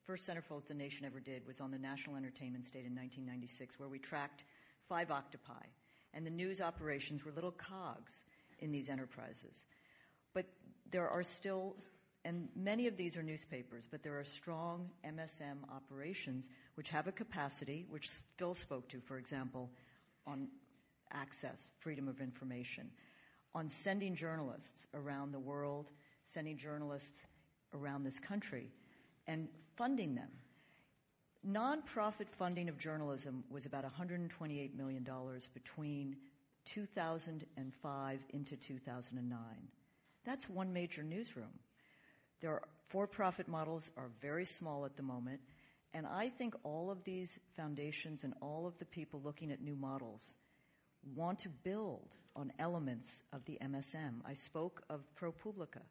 first 0.05 0.27
centerfolds 0.27 0.67
the 0.67 0.73
nation 0.73 1.05
ever 1.05 1.19
did, 1.19 1.45
was 1.47 1.59
on 1.59 1.71
the 1.71 1.77
National 1.77 2.15
Entertainment 2.15 2.65
State 2.65 2.85
in 2.85 2.95
1996, 2.95 3.79
where 3.79 3.89
we 3.89 3.99
tracked 3.99 4.43
five 4.87 5.11
octopi. 5.11 5.65
And 6.13 6.25
the 6.25 6.31
news 6.31 6.61
operations 6.61 7.23
were 7.23 7.31
little 7.31 7.51
cogs 7.51 8.23
in 8.59 8.71
these 8.71 8.89
enterprises. 8.89 9.65
But 10.33 10.45
there 10.91 11.09
are 11.09 11.23
still 11.23 11.75
and 12.23 12.49
many 12.55 12.87
of 12.87 12.97
these 12.97 13.17
are 13.17 13.23
newspapers, 13.23 13.85
but 13.89 14.03
there 14.03 14.19
are 14.19 14.23
strong 14.23 14.89
MSM 15.03 15.57
operations 15.73 16.49
which 16.75 16.89
have 16.89 17.07
a 17.07 17.11
capacity, 17.11 17.85
which 17.89 18.09
Phil 18.37 18.53
spoke 18.53 18.87
to, 18.89 18.99
for 18.99 19.17
example, 19.17 19.71
on 20.27 20.47
access, 21.11 21.57
freedom 21.79 22.07
of 22.07 22.21
information, 22.21 22.91
on 23.53 23.69
sending 23.83 24.15
journalists 24.15 24.87
around 24.93 25.31
the 25.31 25.39
world, 25.39 25.87
sending 26.33 26.57
journalists 26.57 27.25
around 27.73 28.03
this 28.03 28.19
country, 28.19 28.71
and 29.27 29.47
funding 29.75 30.15
them. 30.15 30.29
Nonprofit 31.47 32.27
funding 32.37 32.69
of 32.69 32.77
journalism 32.77 33.43
was 33.49 33.65
about 33.65 33.83
$128 33.83 34.75
million 34.75 35.07
between 35.53 36.15
2005 36.65 38.19
into 38.33 38.55
2009. 38.55 39.39
That's 40.23 40.49
one 40.49 40.71
major 40.71 41.01
newsroom. 41.01 41.59
Their 42.41 42.61
for-profit 42.89 43.47
models 43.47 43.89
are 43.97 44.09
very 44.21 44.45
small 44.45 44.85
at 44.85 44.95
the 44.95 45.03
moment, 45.03 45.39
and 45.93 46.05
I 46.05 46.29
think 46.29 46.53
all 46.63 46.91
of 46.91 47.03
these 47.03 47.29
foundations 47.55 48.23
and 48.23 48.33
all 48.41 48.67
of 48.67 48.77
the 48.77 48.85
people 48.85 49.21
looking 49.23 49.51
at 49.51 49.61
new 49.61 49.75
models 49.75 50.21
want 51.15 51.39
to 51.39 51.49
build 51.49 52.09
on 52.35 52.51
elements 52.59 53.09
of 53.33 53.43
the 53.45 53.57
MSM. 53.61 54.21
I 54.25 54.33
spoke 54.33 54.81
of 54.89 55.01
ProPublica, 55.19 55.81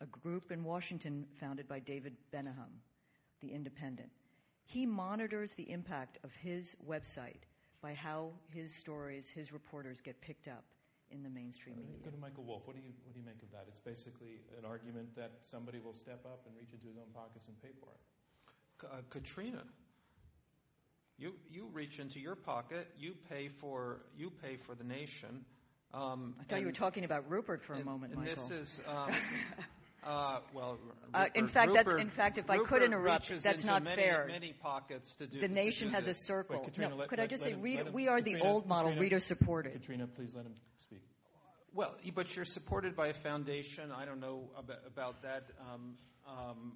a 0.00 0.06
group 0.06 0.50
in 0.50 0.64
Washington 0.64 1.26
founded 1.40 1.68
by 1.68 1.78
David 1.78 2.16
Bennahum, 2.32 2.80
the 3.40 3.52
independent. 3.52 4.10
He 4.64 4.86
monitors 4.86 5.52
the 5.52 5.70
impact 5.70 6.18
of 6.24 6.32
his 6.34 6.74
website 6.86 7.44
by 7.82 7.94
how 7.94 8.30
his 8.50 8.74
stories, 8.74 9.28
his 9.28 9.52
reporters 9.52 10.00
get 10.00 10.20
picked 10.20 10.48
up 10.48 10.64
in 11.10 11.22
the 11.22 11.28
mainstream 11.28 11.76
media. 11.76 12.00
Go 12.02 12.10
to 12.10 12.16
Michael 12.16 12.44
Wolff. 12.44 12.62
What 12.64 12.76
do 12.76 12.82
you 12.82 12.92
what 13.04 13.12
do 13.14 13.20
you 13.20 13.26
make 13.26 13.42
of 13.42 13.50
that? 13.52 13.66
It's 13.68 13.78
basically 13.78 14.40
an 14.58 14.64
argument 14.64 15.14
that 15.16 15.32
somebody 15.42 15.78
will 15.78 15.92
step 15.92 16.24
up 16.24 16.42
and 16.46 16.56
reach 16.56 16.72
into 16.72 16.88
his 16.88 16.96
own 16.96 17.12
pockets 17.12 17.46
and 17.46 17.60
pay 17.60 17.76
for 17.78 17.92
it. 17.92 18.00
Uh, 18.82 19.04
Katrina, 19.10 19.62
you 21.18 21.34
you 21.50 21.68
reach 21.72 21.98
into 21.98 22.18
your 22.18 22.34
pocket. 22.34 22.88
You 22.98 23.14
pay 23.28 23.48
for 23.48 24.00
you 24.16 24.30
pay 24.42 24.56
for 24.56 24.74
the 24.74 24.84
nation. 24.84 25.44
Um, 25.92 26.34
I 26.40 26.44
thought 26.44 26.54
and, 26.54 26.60
you 26.60 26.66
were 26.66 26.72
talking 26.72 27.04
about 27.04 27.30
Rupert 27.30 27.62
for 27.62 27.74
and, 27.74 27.82
a 27.82 27.84
moment, 27.84 28.14
and 28.14 28.24
Michael. 28.24 28.48
this 28.48 28.68
is. 28.68 28.80
Um, 28.88 29.12
Uh, 30.06 30.40
well, 30.52 30.78
Rupert, 30.82 30.96
uh, 31.14 31.26
in 31.34 31.48
fact, 31.48 31.68
Rupert, 31.68 31.86
that's 31.86 32.00
in 32.02 32.10
fact, 32.10 32.36
if 32.36 32.46
Rupert 32.46 32.66
I 32.66 32.68
could 32.68 32.82
interrupt, 32.82 33.42
that's 33.42 33.64
not 33.64 33.82
many, 33.82 34.02
fair. 34.02 34.26
Many 34.28 34.52
pockets 34.52 35.14
to 35.16 35.26
do. 35.26 35.40
The 35.40 35.48
nation 35.48 35.88
do 35.88 35.94
has 35.94 36.04
this. 36.04 36.20
a 36.20 36.24
circle. 36.24 36.56
Wait, 36.56 36.66
Katrina, 36.66 36.90
no, 36.90 36.96
let, 36.96 37.08
could 37.08 37.20
let, 37.20 37.24
I 37.24 37.26
just 37.26 37.42
say 37.42 37.52
him, 37.52 37.62
we, 37.62 37.76
him, 37.76 37.88
we 37.90 38.06
are 38.08 38.18
Katrina, 38.18 38.40
the 38.40 38.44
old 38.44 38.66
model, 38.66 38.90
Katrina, 38.90 39.00
reader 39.00 39.18
supported. 39.18 39.72
Katrina, 39.72 40.06
please 40.06 40.34
let 40.34 40.44
him 40.44 40.52
speak. 40.78 41.00
Well, 41.72 41.94
but 42.14 42.36
you're 42.36 42.44
supported 42.44 42.94
by 42.94 43.08
a 43.08 43.14
foundation. 43.14 43.90
I 43.92 44.04
don't 44.04 44.20
know 44.20 44.50
about, 44.58 44.80
about 44.86 45.22
that. 45.22 45.44
Um, 45.58 45.94
um, 46.28 46.72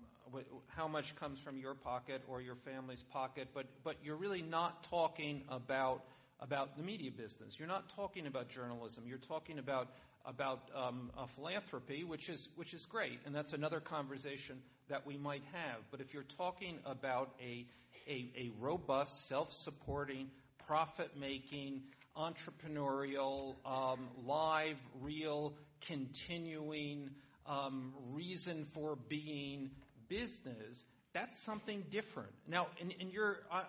how 0.66 0.88
much 0.88 1.14
comes 1.16 1.38
from 1.38 1.58
your 1.58 1.74
pocket 1.74 2.22
or 2.28 2.40
your 2.40 2.56
family's 2.56 3.02
pocket, 3.02 3.48
but 3.54 3.66
but 3.84 3.96
you're 4.02 4.16
really 4.16 4.42
not 4.42 4.84
talking 4.84 5.42
about 5.48 6.04
about 6.40 6.76
the 6.76 6.82
media 6.82 7.10
business. 7.10 7.58
You're 7.58 7.68
not 7.68 7.88
talking 7.96 8.26
about 8.26 8.48
journalism. 8.48 9.04
You're 9.06 9.18
talking 9.18 9.58
about 9.58 9.88
about 10.24 10.70
um, 10.74 11.10
philanthropy, 11.34 12.04
which 12.04 12.28
is 12.28 12.48
which 12.56 12.74
is 12.74 12.86
great, 12.86 13.20
and 13.26 13.34
that's 13.34 13.52
another 13.52 13.80
conversation 13.80 14.56
that 14.88 15.06
we 15.06 15.16
might 15.16 15.42
have. 15.52 15.80
But 15.90 16.00
if 16.00 16.12
you're 16.12 16.22
talking 16.36 16.78
about 16.84 17.34
a 17.40 17.66
a, 18.06 18.30
a 18.36 18.50
robust, 18.58 19.28
self-supporting, 19.28 20.30
profit-making, 20.66 21.82
entrepreneurial, 22.16 23.56
um, 23.66 24.08
live, 24.24 24.78
real, 25.00 25.54
continuing 25.86 27.10
um, 27.46 27.92
reason 28.12 28.64
for 28.64 28.96
being 29.08 29.70
business, 30.08 30.84
that's 31.12 31.38
something 31.38 31.84
different. 31.90 32.30
Now, 32.46 32.68
in, 32.78 32.90
in 32.92 33.10
your 33.10 33.38
uh, 33.50 33.62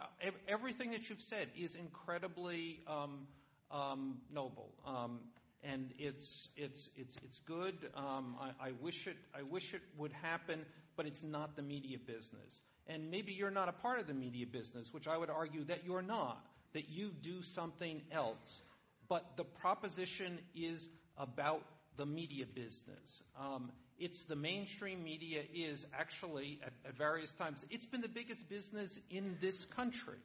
everything 0.47 0.91
that 0.91 1.09
you've 1.09 1.21
said 1.21 1.47
is 1.57 1.75
incredibly 1.75 2.81
um, 2.87 3.27
um, 3.71 4.17
noble, 4.33 4.71
um, 4.85 5.19
and 5.63 5.91
it's 5.97 6.49
it's 6.57 6.89
it's 6.95 7.15
it's 7.23 7.39
good. 7.45 7.75
Um, 7.95 8.35
I, 8.39 8.67
I, 8.67 8.71
wish 8.81 9.07
it 9.07 9.17
I 9.33 9.43
wish 9.43 9.73
it 9.73 9.81
would 9.97 10.11
happen, 10.11 10.65
but 10.95 11.05
it's 11.05 11.23
not 11.23 11.55
the 11.55 11.61
media 11.61 11.97
business. 11.97 12.61
And 12.87 13.11
maybe 13.11 13.31
you're 13.31 13.51
not 13.51 13.69
a 13.69 13.73
part 13.73 13.99
of 13.99 14.07
the 14.07 14.13
media 14.13 14.47
business, 14.47 14.91
which 14.91 15.07
I 15.07 15.15
would 15.15 15.29
argue 15.29 15.63
that 15.65 15.85
you're 15.85 16.01
not. 16.01 16.43
That 16.73 16.89
you 16.89 17.11
do 17.23 17.41
something 17.41 18.01
else, 18.11 18.61
but 19.07 19.25
the 19.37 19.43
proposition 19.43 20.37
is 20.55 20.87
about 21.17 21.63
the 21.97 22.05
media 22.05 22.45
business. 22.45 23.23
Um, 23.39 23.71
it's 24.00 24.24
the 24.26 24.36
mainstream 24.36 25.04
media 25.04 25.43
is 25.54 25.86
actually 25.97 26.60
at, 26.66 26.74
at, 26.86 26.97
various 26.97 27.32
times 27.32 27.66
it's 27.70 27.86
been 27.86 28.02
the 28.02 28.08
biggest 28.08 28.47
business 28.50 29.00
in 29.10 29.38
this 29.41 29.66
country 29.66 30.18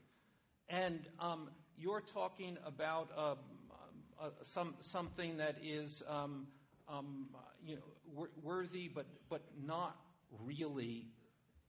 and 0.68 1.00
um, 1.20 1.48
you're 1.76 2.02
talking 2.12 2.56
about 2.64 3.10
uh, 3.16 3.34
uh, 4.20 4.30
some, 4.42 4.74
something 4.80 5.36
that 5.36 5.56
is 5.62 6.02
um, 6.08 6.46
um, 6.88 7.26
you 7.66 7.76
know, 7.76 8.26
worthy 8.42 8.88
but, 8.88 9.06
but 9.28 9.42
not 9.66 9.96
really 10.44 11.06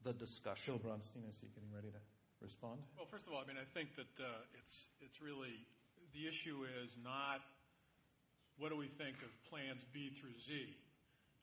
the 0.04 0.14
discussion. 0.14 0.78
Phil 0.80 0.92
Bronstein, 0.92 1.26
I 1.28 1.32
see 1.32 1.48
you 1.48 1.54
getting 1.56 1.74
ready 1.74 1.90
to 1.90 2.00
respond. 2.42 2.80
Well, 2.98 3.08
first 3.10 3.26
of 3.28 3.34
all, 3.34 3.42
I 3.44 3.48
mean, 3.48 3.58
I 3.58 3.66
think 3.74 3.96
that 3.96 4.24
uh, 4.24 4.60
it's, 4.62 4.86
it's 5.02 5.22
really 5.22 5.66
the 6.14 6.28
issue 6.28 6.66
is 6.84 6.92
not 7.04 7.42
what 8.58 8.70
do 8.70 8.78
we 8.78 8.88
think 8.88 9.18
of 9.20 9.32
plans 9.50 9.84
B 9.92 10.12
through 10.16 10.38
Z 10.40 10.78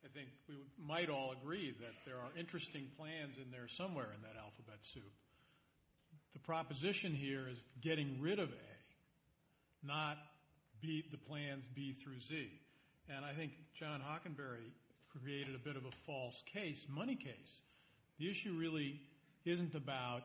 I 0.04 0.08
think 0.14 0.28
we 0.48 0.56
might 0.84 1.08
all 1.08 1.32
agree 1.40 1.74
that 1.80 1.94
there 2.04 2.16
are 2.16 2.30
interesting 2.38 2.88
plans 2.98 3.36
in 3.38 3.50
there 3.50 3.68
somewhere 3.68 4.10
in 4.14 4.22
that 4.22 4.36
alphabet 4.36 4.78
soup. 4.82 5.12
The 6.32 6.40
proposition 6.40 7.14
here 7.14 7.48
is 7.48 7.58
getting 7.80 8.20
rid 8.20 8.38
of 8.38 8.48
A 8.48 8.72
not 9.82 10.18
the 10.82 11.18
plans 11.28 11.64
B 11.74 11.96
through 12.02 12.20
Z. 12.20 12.48
And 13.08 13.24
I 13.24 13.32
think 13.32 13.52
John 13.78 14.00
Hockenberry 14.00 14.70
created 15.10 15.54
a 15.54 15.58
bit 15.58 15.76
of 15.76 15.84
a 15.84 15.90
false 16.06 16.42
case, 16.52 16.84
money 16.88 17.14
case. 17.14 17.60
The 18.18 18.30
issue 18.30 18.54
really 18.58 19.00
isn't 19.44 19.74
about 19.74 20.22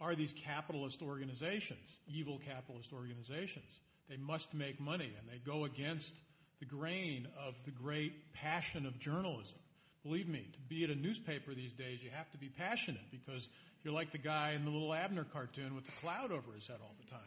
are 0.00 0.14
these 0.14 0.32
capitalist 0.44 1.02
organizations, 1.02 1.96
evil 2.06 2.40
capitalist 2.46 2.92
organizations. 2.92 3.66
They 4.08 4.16
must 4.16 4.54
make 4.54 4.80
money, 4.80 5.12
and 5.18 5.28
they 5.28 5.38
go 5.44 5.64
against 5.64 6.14
the 6.60 6.66
grain 6.66 7.28
of 7.46 7.54
the 7.64 7.70
great 7.70 8.32
passion 8.32 8.86
of 8.86 8.98
journalism. 8.98 9.58
Believe 10.02 10.28
me, 10.28 10.48
to 10.52 10.58
be 10.68 10.84
at 10.84 10.90
a 10.90 10.94
newspaper 10.94 11.54
these 11.54 11.72
days, 11.72 12.00
you 12.02 12.10
have 12.10 12.30
to 12.30 12.38
be 12.38 12.48
passionate 12.48 13.10
because 13.10 13.48
you're 13.82 13.92
like 13.92 14.12
the 14.12 14.18
guy 14.18 14.52
in 14.52 14.64
the 14.64 14.70
little 14.70 14.94
Abner 14.94 15.24
cartoon 15.24 15.74
with 15.74 15.84
the 15.86 15.92
cloud 16.00 16.32
over 16.32 16.52
his 16.54 16.66
head 16.66 16.78
all 16.82 16.94
the 17.04 17.10
time. 17.10 17.20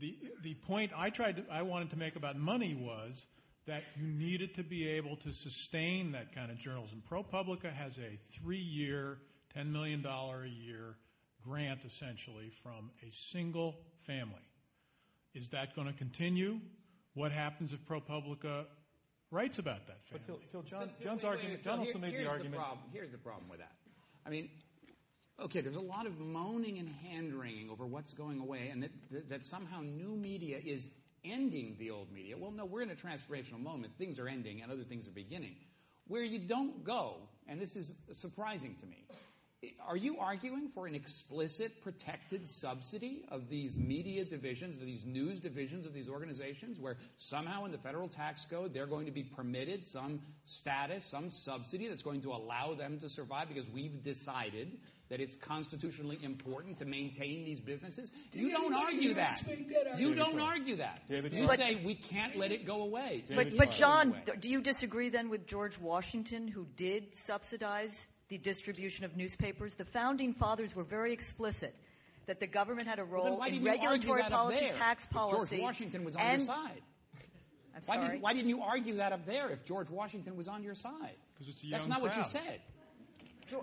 The, 0.00 0.16
the 0.42 0.54
point 0.66 0.92
I 0.96 1.10
tried 1.10 1.36
to, 1.36 1.44
I 1.52 1.62
wanted 1.62 1.90
to 1.90 1.96
make 1.96 2.16
about 2.16 2.36
money 2.36 2.74
was 2.74 3.22
that 3.66 3.82
you 3.96 4.06
needed 4.06 4.54
to 4.56 4.62
be 4.62 4.88
able 4.88 5.16
to 5.16 5.32
sustain 5.32 6.12
that 6.12 6.34
kind 6.34 6.50
of 6.50 6.58
journalism. 6.58 7.02
ProPublica 7.10 7.72
has 7.72 7.96
a 7.98 8.18
three-year, 8.40 9.18
$10 9.56 9.70
million 9.70 10.04
a 10.04 10.46
year 10.46 10.96
grant 11.44 11.80
essentially 11.86 12.50
from 12.62 12.90
a 13.06 13.10
single 13.12 13.76
family. 14.06 14.34
Is 15.34 15.48
that 15.50 15.74
going 15.74 15.86
to 15.86 15.92
continue? 15.92 16.58
What 17.14 17.32
happens 17.32 17.72
if 17.72 17.84
ProPublica 17.86 18.64
writes 19.30 19.58
about 19.58 19.86
that 19.86 19.98
But? 20.10 20.22
Phil, 20.26 20.40
Phil 20.50 20.62
John, 20.62 20.86
But- 20.98 21.00
John's 21.00 21.22
wait, 21.22 21.28
wait, 21.30 21.36
argument, 21.36 21.58
wait, 21.58 21.64
John 21.64 21.78
also 21.78 21.92
here- 21.92 22.00
made 22.00 22.12
the 22.14 22.18
here's 22.18 22.30
argument. 22.32 22.54
problem. 22.56 22.86
Here's 22.92 23.10
the 23.10 23.18
problem 23.18 23.48
with 23.48 23.58
that. 23.60 23.72
I 24.24 24.30
mean, 24.30 24.48
okay, 25.40 25.60
there's 25.60 25.76
a 25.76 25.80
lot 25.80 26.06
of 26.06 26.18
moaning 26.18 26.78
and 26.78 26.88
hand 26.88 27.34
wringing 27.34 27.68
over 27.70 27.86
what's 27.86 28.12
going 28.12 28.38
away, 28.40 28.68
and 28.68 28.82
that, 28.82 28.90
that, 29.10 29.28
that 29.28 29.44
somehow 29.44 29.80
new 29.82 30.16
media 30.16 30.58
is 30.64 30.88
ending 31.24 31.76
the 31.78 31.90
old 31.90 32.10
media. 32.12 32.36
Well, 32.36 32.50
no, 32.50 32.64
we're 32.64 32.82
in 32.82 32.90
a 32.90 32.94
transformational 32.94 33.60
moment. 33.60 33.92
Things 33.98 34.18
are 34.18 34.28
ending, 34.28 34.62
and 34.62 34.72
other 34.72 34.84
things 34.84 35.06
are 35.06 35.12
beginning. 35.12 35.56
Where 36.08 36.22
you 36.24 36.38
don't 36.38 36.82
go, 36.84 37.16
and 37.46 37.60
this 37.60 37.76
is 37.76 37.94
surprising 38.12 38.74
to 38.80 38.86
me. 38.86 39.04
Are 39.86 39.96
you 39.96 40.18
arguing 40.18 40.68
for 40.74 40.86
an 40.88 40.94
explicit 40.94 41.82
protected 41.82 42.48
subsidy 42.48 43.24
of 43.30 43.48
these 43.48 43.78
media 43.78 44.24
divisions, 44.24 44.78
of 44.78 44.86
these 44.86 45.04
news 45.04 45.38
divisions 45.38 45.86
of 45.86 45.94
these 45.94 46.08
organizations, 46.08 46.80
where 46.80 46.96
somehow 47.16 47.64
in 47.64 47.70
the 47.72 47.78
federal 47.78 48.08
tax 48.08 48.44
code 48.44 48.74
they're 48.74 48.86
going 48.86 49.06
to 49.06 49.12
be 49.12 49.22
permitted 49.22 49.86
some 49.86 50.20
status, 50.46 51.04
some 51.04 51.30
subsidy 51.30 51.86
that's 51.88 52.02
going 52.02 52.22
to 52.22 52.32
allow 52.32 52.74
them 52.74 52.98
to 53.00 53.08
survive 53.08 53.48
because 53.48 53.68
we've 53.70 54.02
decided 54.02 54.78
that 55.10 55.20
it's 55.20 55.36
constitutionally 55.36 56.18
important 56.22 56.78
to 56.78 56.84
maintain 56.84 57.44
these 57.44 57.60
businesses? 57.60 58.10
You 58.32 58.50
don't 58.50 58.74
argue 58.74 59.14
that. 59.14 59.42
that 59.46 59.98
You 59.98 60.08
argument? 60.08 60.16
don't 60.16 60.40
argue 60.40 60.76
that. 60.76 61.06
David 61.06 61.32
You 61.34 61.44
Clark. 61.44 61.58
say 61.58 61.80
we 61.84 61.94
can't 61.94 62.34
let 62.36 62.50
it 62.50 62.66
go 62.66 62.82
away. 62.82 63.22
But, 63.28 63.56
but 63.56 63.70
John, 63.72 64.08
away. 64.08 64.22
do 64.40 64.48
you 64.48 64.60
disagree 64.60 65.08
then 65.10 65.28
with 65.28 65.46
George 65.46 65.78
Washington, 65.78 66.48
who 66.48 66.66
did 66.76 67.16
subsidize 67.16 68.06
the 68.32 68.38
distribution 68.38 69.04
of 69.04 69.14
newspapers? 69.14 69.74
The 69.74 69.84
founding 69.84 70.32
fathers 70.32 70.74
were 70.74 70.84
very 70.84 71.12
explicit 71.12 71.74
that 72.26 72.40
the 72.40 72.46
government 72.46 72.88
had 72.88 72.98
a 72.98 73.04
Well, 73.04 73.24
then 73.24 73.32
role 73.32 73.38
why 73.40 73.48
in 73.48 73.62
didn't 73.62 73.66
you 73.66 73.70
argue 73.70 73.88
regulatory 73.90 74.22
that 74.22 74.32
up 74.32 74.38
policy, 74.38 74.60
there 74.60 74.72
tax 74.72 75.04
if 75.04 75.10
policy. 75.10 75.56
George 75.56 75.62
Washington 75.62 76.04
was 76.04 76.16
on 76.16 76.22
and, 76.22 76.40
your 76.40 76.46
side. 76.46 76.82
I'm 77.74 77.82
Why, 77.84 77.96
sorry. 77.96 78.08
did, 78.14 78.22
why 78.22 78.32
didn't 78.32 78.48
you 78.48 78.62
argue 78.62 78.96
that 78.96 79.12
up 79.12 79.26
there 79.26 79.50
if 79.50 79.64
George 79.66 79.90
Washington 79.90 80.34
was 80.36 80.48
on 80.48 80.62
your 80.62 80.74
side? 80.74 81.16
'Cause 81.38 81.48
it's 81.48 81.62
a 81.62 81.66
young 81.66 81.72
That's 81.72 81.84
young 81.88 81.90
not 81.90 82.02
what 82.02 82.16
you 82.16 82.24
said. 82.24 82.60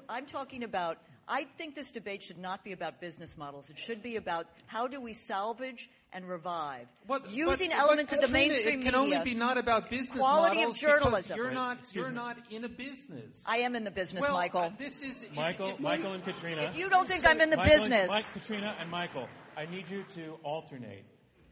I'm 0.07 0.27
talking 0.27 0.63
about. 0.63 0.97
I 1.27 1.45
think 1.57 1.73
this 1.73 1.91
debate 1.91 2.21
should 2.21 2.37
not 2.37 2.63
be 2.63 2.73
about 2.73 2.99
business 3.01 3.35
models. 3.37 3.69
It 3.71 3.79
should 3.79 4.03
be 4.03 4.17
about 4.17 4.47
how 4.67 4.87
do 4.87 5.01
we 5.01 5.13
salvage 5.13 5.89
and 6.11 6.27
revive 6.27 6.87
But, 7.07 7.29
using 7.31 7.69
but- 7.69 7.77
elements 7.79 8.09
but, 8.11 8.17
of 8.17 8.21
the 8.21 8.27
Katrina, 8.27 8.53
mainstream 8.53 8.79
It 8.79 8.83
can 8.83 8.99
media. 9.01 9.17
only 9.17 9.31
be 9.31 9.37
not 9.37 9.57
about 9.57 9.89
business 9.89 10.17
Quality 10.17 10.57
of 10.63 10.69
models 10.69 10.79
because 10.79 10.99
journalism. 11.01 11.37
You're 11.37 11.47
Wait, 11.47 11.53
not. 11.53 11.77
You're 11.93 12.11
not 12.11 12.37
in 12.49 12.63
a 12.63 12.69
business. 12.69 13.43
I 13.45 13.57
am 13.59 13.75
in 13.75 13.83
the 13.83 13.91
business, 13.91 14.21
well, 14.21 14.33
Michael. 14.33 14.61
uh, 14.61 14.69
this 14.77 15.01
is 15.01 15.23
Michael, 15.35 15.67
if- 15.69 15.73
if- 15.75 15.79
Michael 15.79 16.13
and 16.13 16.23
Katrina. 16.23 16.63
if 16.63 16.75
you 16.75 16.89
don't 16.89 17.07
think 17.07 17.27
I'm 17.27 17.39
in 17.41 17.49
the 17.49 17.57
Michael 17.57 17.73
and- 17.83 17.91
business, 17.91 18.09
Mike, 18.09 18.33
Katrina 18.33 18.75
and 18.79 18.89
Michael, 18.89 19.27
I 19.55 19.65
need 19.67 19.89
you 19.89 20.03
to 20.15 20.39
alternate. 20.43 21.05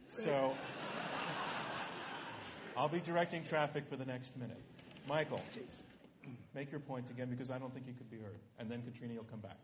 So 0.10 0.56
I'll 2.76 2.90
be 2.90 3.00
directing 3.00 3.44
traffic 3.44 3.88
for 3.88 3.96
the 3.96 4.06
next 4.06 4.36
minute. 4.38 4.62
Michael, 5.08 5.42
make 6.54 6.72
your 6.72 6.80
point 6.80 7.10
again 7.10 7.30
because 7.30 7.52
I 7.52 7.58
don't 7.60 7.74
think 7.74 7.86
you 7.88 7.94
could 7.94 8.10
be 8.10 8.18
heard. 8.18 8.40
And 8.60 8.70
then 8.70 8.82
Katrina, 8.82 9.14
you'll 9.14 9.24
come 9.26 9.40
back. 9.40 9.58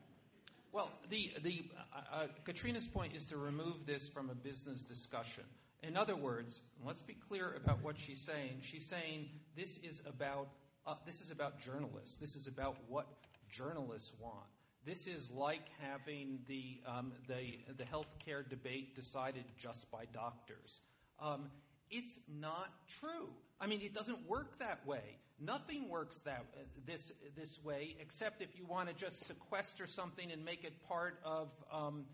Well, 0.74 0.90
the, 1.12 1.32
the, 1.44 1.66
uh, 1.94 2.00
uh, 2.12 2.28
Katrina's 2.46 2.88
point 2.88 3.16
is 3.16 3.26
to 3.26 3.38
remove 3.38 3.86
this 3.86 4.08
from 4.08 4.32
a 4.32 4.34
business 4.34 4.82
discussion. 4.82 5.44
In 5.84 5.96
other 5.96 6.16
words, 6.16 6.62
let's 6.84 7.04
be 7.04 7.14
clear 7.14 7.54
about 7.64 7.84
what 7.84 7.96
she's 7.96 8.20
saying. 8.20 8.58
She's 8.62 8.86
saying 8.86 9.30
this 9.56 9.78
is 9.84 10.02
about 10.08 10.48
uh, 10.86 10.96
this 11.06 11.22
is 11.22 11.30
about 11.30 11.62
journalists. 11.62 12.18
This 12.18 12.36
is 12.36 12.48
about 12.48 12.76
what 12.90 13.06
journalists 13.50 14.14
want. 14.20 14.48
This 14.84 15.06
is 15.06 15.30
like 15.30 15.70
having 15.80 16.40
the 16.48 16.80
um, 16.88 17.12
the 17.28 17.60
the 17.78 17.84
healthcare 17.84 18.50
debate 18.50 18.96
decided 18.96 19.44
just 19.58 19.92
by 19.92 20.06
doctors. 20.12 20.82
Um, 21.20 21.52
it's 21.92 22.20
not 22.28 22.72
true. 23.00 23.30
I 23.60 23.68
mean, 23.68 23.82
it 23.82 23.94
doesn't 23.94 24.28
work 24.28 24.60
that 24.60 24.86
way. 24.86 25.18
Nothing 25.40 25.90
works 25.90 26.20
that 26.22 26.46
uh, 26.56 26.64
this 26.86 27.12
this 27.36 27.64
way, 27.64 27.96
except 28.00 28.42
if 28.42 28.58
you 28.58 28.66
want 28.66 28.90
to 28.90 28.96
just 28.96 29.26
sequester 29.28 29.88
something 29.88 30.32
and 30.32 30.44
make 30.46 30.64
it 30.64 30.74
part 30.88 31.20
of. 31.24 31.50
Um, 31.72 32.06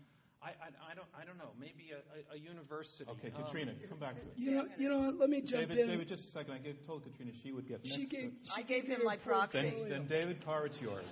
I, 0.42 0.48
I, 0.48 0.52
I 0.92 0.94
don't 0.94 1.06
I 1.20 1.24
don't 1.26 1.36
know. 1.36 1.50
Maybe 1.60 1.92
a, 1.92 2.32
a, 2.32 2.36
a 2.36 2.38
university. 2.40 3.04
Okay, 3.10 3.30
Um, 3.36 3.44
Katrina, 3.44 3.72
come 3.90 3.98
back 3.98 4.14
to 4.14 4.22
it. 4.22 4.32
You 4.36 4.52
know, 4.52 4.66
you 4.78 4.88
know 4.88 4.98
what? 5.00 5.18
Let 5.18 5.28
me 5.28 5.42
jump 5.42 5.68
David, 5.68 5.78
in. 5.78 5.88
David, 5.88 6.08
just 6.08 6.24
a 6.28 6.30
second. 6.30 6.54
I 6.54 6.58
gave, 6.58 6.86
told 6.86 7.04
Katrina 7.04 7.32
she 7.42 7.52
would 7.52 7.68
get 7.68 7.86
she 7.86 7.98
next. 8.00 8.10
gave. 8.10 8.32
but- 8.42 8.54
She 8.54 8.60
I 8.60 8.62
gave 8.62 8.86
him 8.86 9.00
my 9.04 9.16
proxy. 9.16 9.60
then, 9.60 9.88
then 9.90 10.06
David 10.06 10.42
Carr, 10.44 10.64
it's 10.64 10.80
yours. 10.80 11.04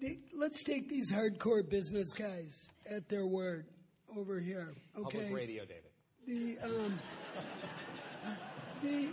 The- 0.00 0.18
let's 0.34 0.62
take 0.62 0.88
these 0.88 1.12
hardcore 1.12 1.68
business 1.68 2.14
guys 2.14 2.66
at 2.88 3.10
their 3.10 3.26
word 3.26 3.66
over 4.16 4.38
here. 4.40 4.72
Okay. 4.98 5.18
Public 5.18 5.34
radio, 5.34 5.64
David. 5.66 5.90
The 6.26 6.58
um, 6.66 6.98
the 8.82 9.08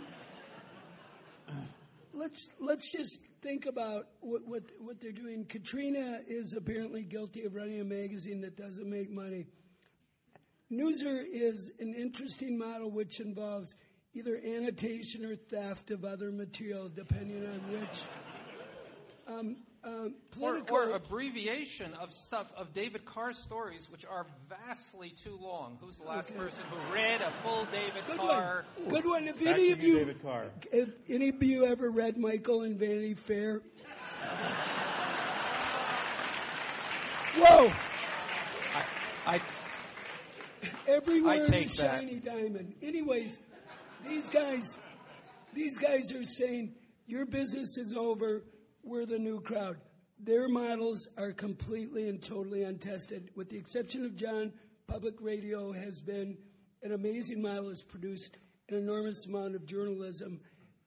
let's 2.12 2.48
let's 2.60 2.90
just 2.90 3.20
think 3.42 3.66
about 3.66 4.06
what, 4.20 4.42
what 4.46 4.62
what 4.80 5.00
they're 5.00 5.12
doing. 5.12 5.44
Katrina 5.44 6.20
is 6.26 6.54
apparently 6.54 7.02
guilty 7.02 7.44
of 7.44 7.54
running 7.54 7.80
a 7.80 7.84
magazine 7.84 8.40
that 8.42 8.56
doesn't 8.56 8.88
make 8.88 9.10
money. 9.10 9.46
Newser 10.70 11.24
is 11.26 11.72
an 11.80 11.94
interesting 11.94 12.58
model 12.58 12.90
which 12.90 13.20
involves 13.20 13.74
either 14.12 14.38
annotation 14.44 15.24
or 15.24 15.36
theft 15.36 15.90
of 15.90 16.04
other 16.04 16.30
material, 16.30 16.88
depending 16.88 17.46
on 17.46 17.60
which. 17.72 18.02
Um, 19.26 19.56
um, 19.84 19.92
or, 19.92 20.32
political, 20.32 20.76
or 20.76 20.90
abbreviation 20.94 21.92
of 21.94 22.12
stuff 22.12 22.46
of 22.56 22.72
David 22.74 23.04
Carr 23.04 23.32
stories, 23.32 23.90
which 23.90 24.04
are 24.04 24.26
vastly 24.48 25.14
too 25.22 25.38
long. 25.40 25.78
Who's 25.80 25.98
the 25.98 26.04
last 26.04 26.36
person 26.36 26.64
who 26.70 26.94
read 26.94 27.20
a 27.20 27.30
full 27.42 27.66
David 27.66 28.04
Good 28.06 28.16
Carr? 28.16 28.64
one. 28.76 28.88
Good 28.94 29.04
one. 29.06 29.28
If 29.28 29.38
Back 29.38 29.54
any 29.54 29.70
of 29.72 29.82
you, 29.82 29.92
you, 29.92 29.98
David 30.00 30.22
Carr. 30.22 30.50
if 30.72 30.88
any 31.08 31.28
of 31.28 31.42
you 31.42 31.66
ever 31.66 31.90
read 31.90 32.18
Michael 32.18 32.62
and 32.62 32.78
Vanity 32.78 33.14
Fair? 33.14 33.62
Whoa! 37.36 37.72
I, 39.26 39.40
Every 40.88 41.18
I 41.18 41.22
word 41.22 41.48
take 41.48 41.66
is 41.66 41.76
that. 41.76 42.00
shiny 42.00 42.18
diamond. 42.18 42.74
Anyways, 42.82 43.38
these 44.06 44.28
guys, 44.30 44.78
these 45.52 45.78
guys 45.78 46.10
are 46.12 46.24
saying 46.24 46.74
your 47.06 47.26
business 47.26 47.76
is 47.76 47.94
over. 47.96 48.42
We're 48.88 49.04
the 49.04 49.18
new 49.18 49.40
crowd. 49.42 49.76
Their 50.18 50.48
models 50.48 51.08
are 51.18 51.32
completely 51.32 52.08
and 52.08 52.22
totally 52.22 52.62
untested, 52.62 53.28
with 53.36 53.50
the 53.50 53.58
exception 53.58 54.06
of 54.06 54.16
John. 54.16 54.50
Public 54.86 55.16
radio 55.20 55.72
has 55.72 56.00
been 56.00 56.38
an 56.82 56.92
amazing 56.92 57.42
model. 57.42 57.68
Has 57.68 57.82
produced 57.82 58.38
an 58.70 58.78
enormous 58.78 59.26
amount 59.26 59.56
of 59.56 59.66
journalism, 59.66 60.40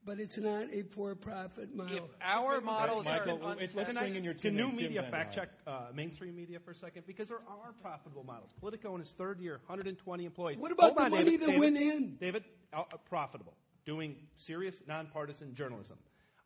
but 0.04 0.20
it's 0.20 0.40
not 0.40 0.64
a 0.74 0.82
for-profit 0.82 1.76
model. 1.76 1.98
if 1.98 2.04
our 2.24 2.60
models 2.60 3.06
Michael, 3.06 3.40
are 3.44 3.56
wait, 3.56 3.60
let's 3.76 3.90
untested- 3.92 3.98
bring 4.00 4.16
in 4.16 4.24
your 4.24 4.34
team. 4.34 4.58
Can 4.58 4.66
teammate, 4.66 4.74
new 4.74 4.82
media 4.82 5.04
fact 5.04 5.38
Ryn. 5.38 5.46
check 5.46 5.50
uh, 5.68 5.82
mainstream 5.94 6.36
media 6.36 6.60
for 6.60 6.72
a 6.72 6.76
second? 6.76 7.04
Because 7.06 7.30
there 7.30 7.38
are 7.48 7.72
profitable 7.84 8.24
models. 8.24 8.50
Politico 8.60 8.96
in 8.96 9.02
its 9.02 9.12
third 9.12 9.40
year, 9.40 9.60
120 9.68 10.26
employees. 10.26 10.58
What 10.58 10.72
about 10.72 10.86
Hold 10.86 10.98
the 10.98 11.02
on, 11.04 11.12
money 11.12 11.24
David, 11.26 11.42
that 11.42 11.46
David, 11.46 11.60
went 11.60 11.78
in? 11.78 12.16
David, 12.20 12.44
uh, 12.74 12.80
uh, 12.80 12.98
profitable, 13.08 13.54
doing 13.86 14.16
serious, 14.36 14.76
nonpartisan 14.88 15.54
journalism. 15.54 15.98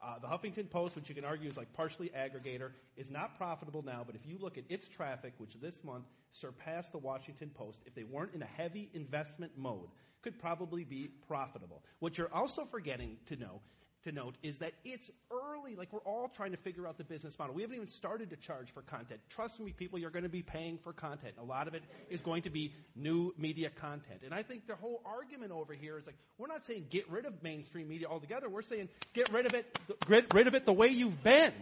Uh, 0.05 0.19
the 0.19 0.27
Huffington 0.27 0.69
Post, 0.69 0.95
which 0.95 1.09
you 1.09 1.15
can 1.15 1.25
argue 1.25 1.49
is 1.49 1.57
like 1.57 1.73
partially 1.73 2.11
aggregator, 2.15 2.69
is 2.95 3.09
not 3.09 3.37
profitable 3.37 3.81
now. 3.81 4.03
But 4.05 4.15
if 4.15 4.21
you 4.27 4.37
look 4.39 4.57
at 4.57 4.63
its 4.69 4.87
traffic, 4.87 5.33
which 5.39 5.59
this 5.59 5.83
month 5.83 6.05
surpassed 6.31 6.91
the 6.91 6.99
Washington 6.99 7.49
Post, 7.49 7.79
if 7.87 7.95
they 7.95 8.03
weren't 8.03 8.35
in 8.35 8.43
a 8.43 8.45
heavy 8.57 8.89
investment 8.93 9.53
mode, 9.57 9.87
could 10.21 10.37
probably 10.39 10.83
be 10.83 11.09
profitable. 11.27 11.81
What 11.99 12.19
you're 12.19 12.33
also 12.33 12.65
forgetting 12.65 13.17
to 13.27 13.35
know 13.35 13.61
to 14.05 14.11
note 14.11 14.35
is 14.41 14.59
that 14.59 14.73
it's 14.83 15.11
early. 15.31 15.75
Like 15.75 15.91
we're 15.91 15.99
all 15.99 16.29
trying 16.29 16.51
to 16.51 16.57
figure 16.57 16.87
out 16.87 16.97
the 16.97 17.03
business 17.03 17.37
model. 17.37 17.53
We 17.53 17.61
haven't 17.61 17.75
even 17.75 17.87
started 17.87 18.29
to 18.29 18.37
charge 18.37 18.71
for 18.71 18.81
content. 18.81 19.19
Trust 19.29 19.59
me, 19.59 19.71
people, 19.71 19.99
you're 19.99 20.09
going 20.09 20.23
to 20.23 20.29
be 20.29 20.41
paying 20.41 20.77
for 20.77 20.93
content. 20.93 21.35
A 21.39 21.43
lot 21.43 21.67
of 21.67 21.73
it 21.73 21.83
is 22.09 22.21
going 22.21 22.43
to 22.43 22.49
be 22.49 22.73
new 22.95 23.33
media 23.37 23.69
content. 23.69 24.21
And 24.23 24.33
I 24.33 24.43
think 24.43 24.67
the 24.67 24.75
whole 24.75 25.01
argument 25.05 25.51
over 25.51 25.73
here 25.73 25.97
is 25.97 26.05
like 26.05 26.15
we're 26.37 26.47
not 26.47 26.65
saying 26.65 26.87
get 26.89 27.09
rid 27.09 27.25
of 27.25 27.43
mainstream 27.43 27.87
media 27.87 28.07
altogether. 28.07 28.49
We're 28.49 28.61
saying 28.61 28.89
get 29.13 29.31
rid 29.31 29.45
of 29.45 29.53
it, 29.53 29.65
get 30.07 30.33
rid 30.33 30.47
of 30.47 30.55
it 30.55 30.65
the 30.65 30.73
way 30.73 30.87
you've 30.87 31.23
been. 31.23 31.53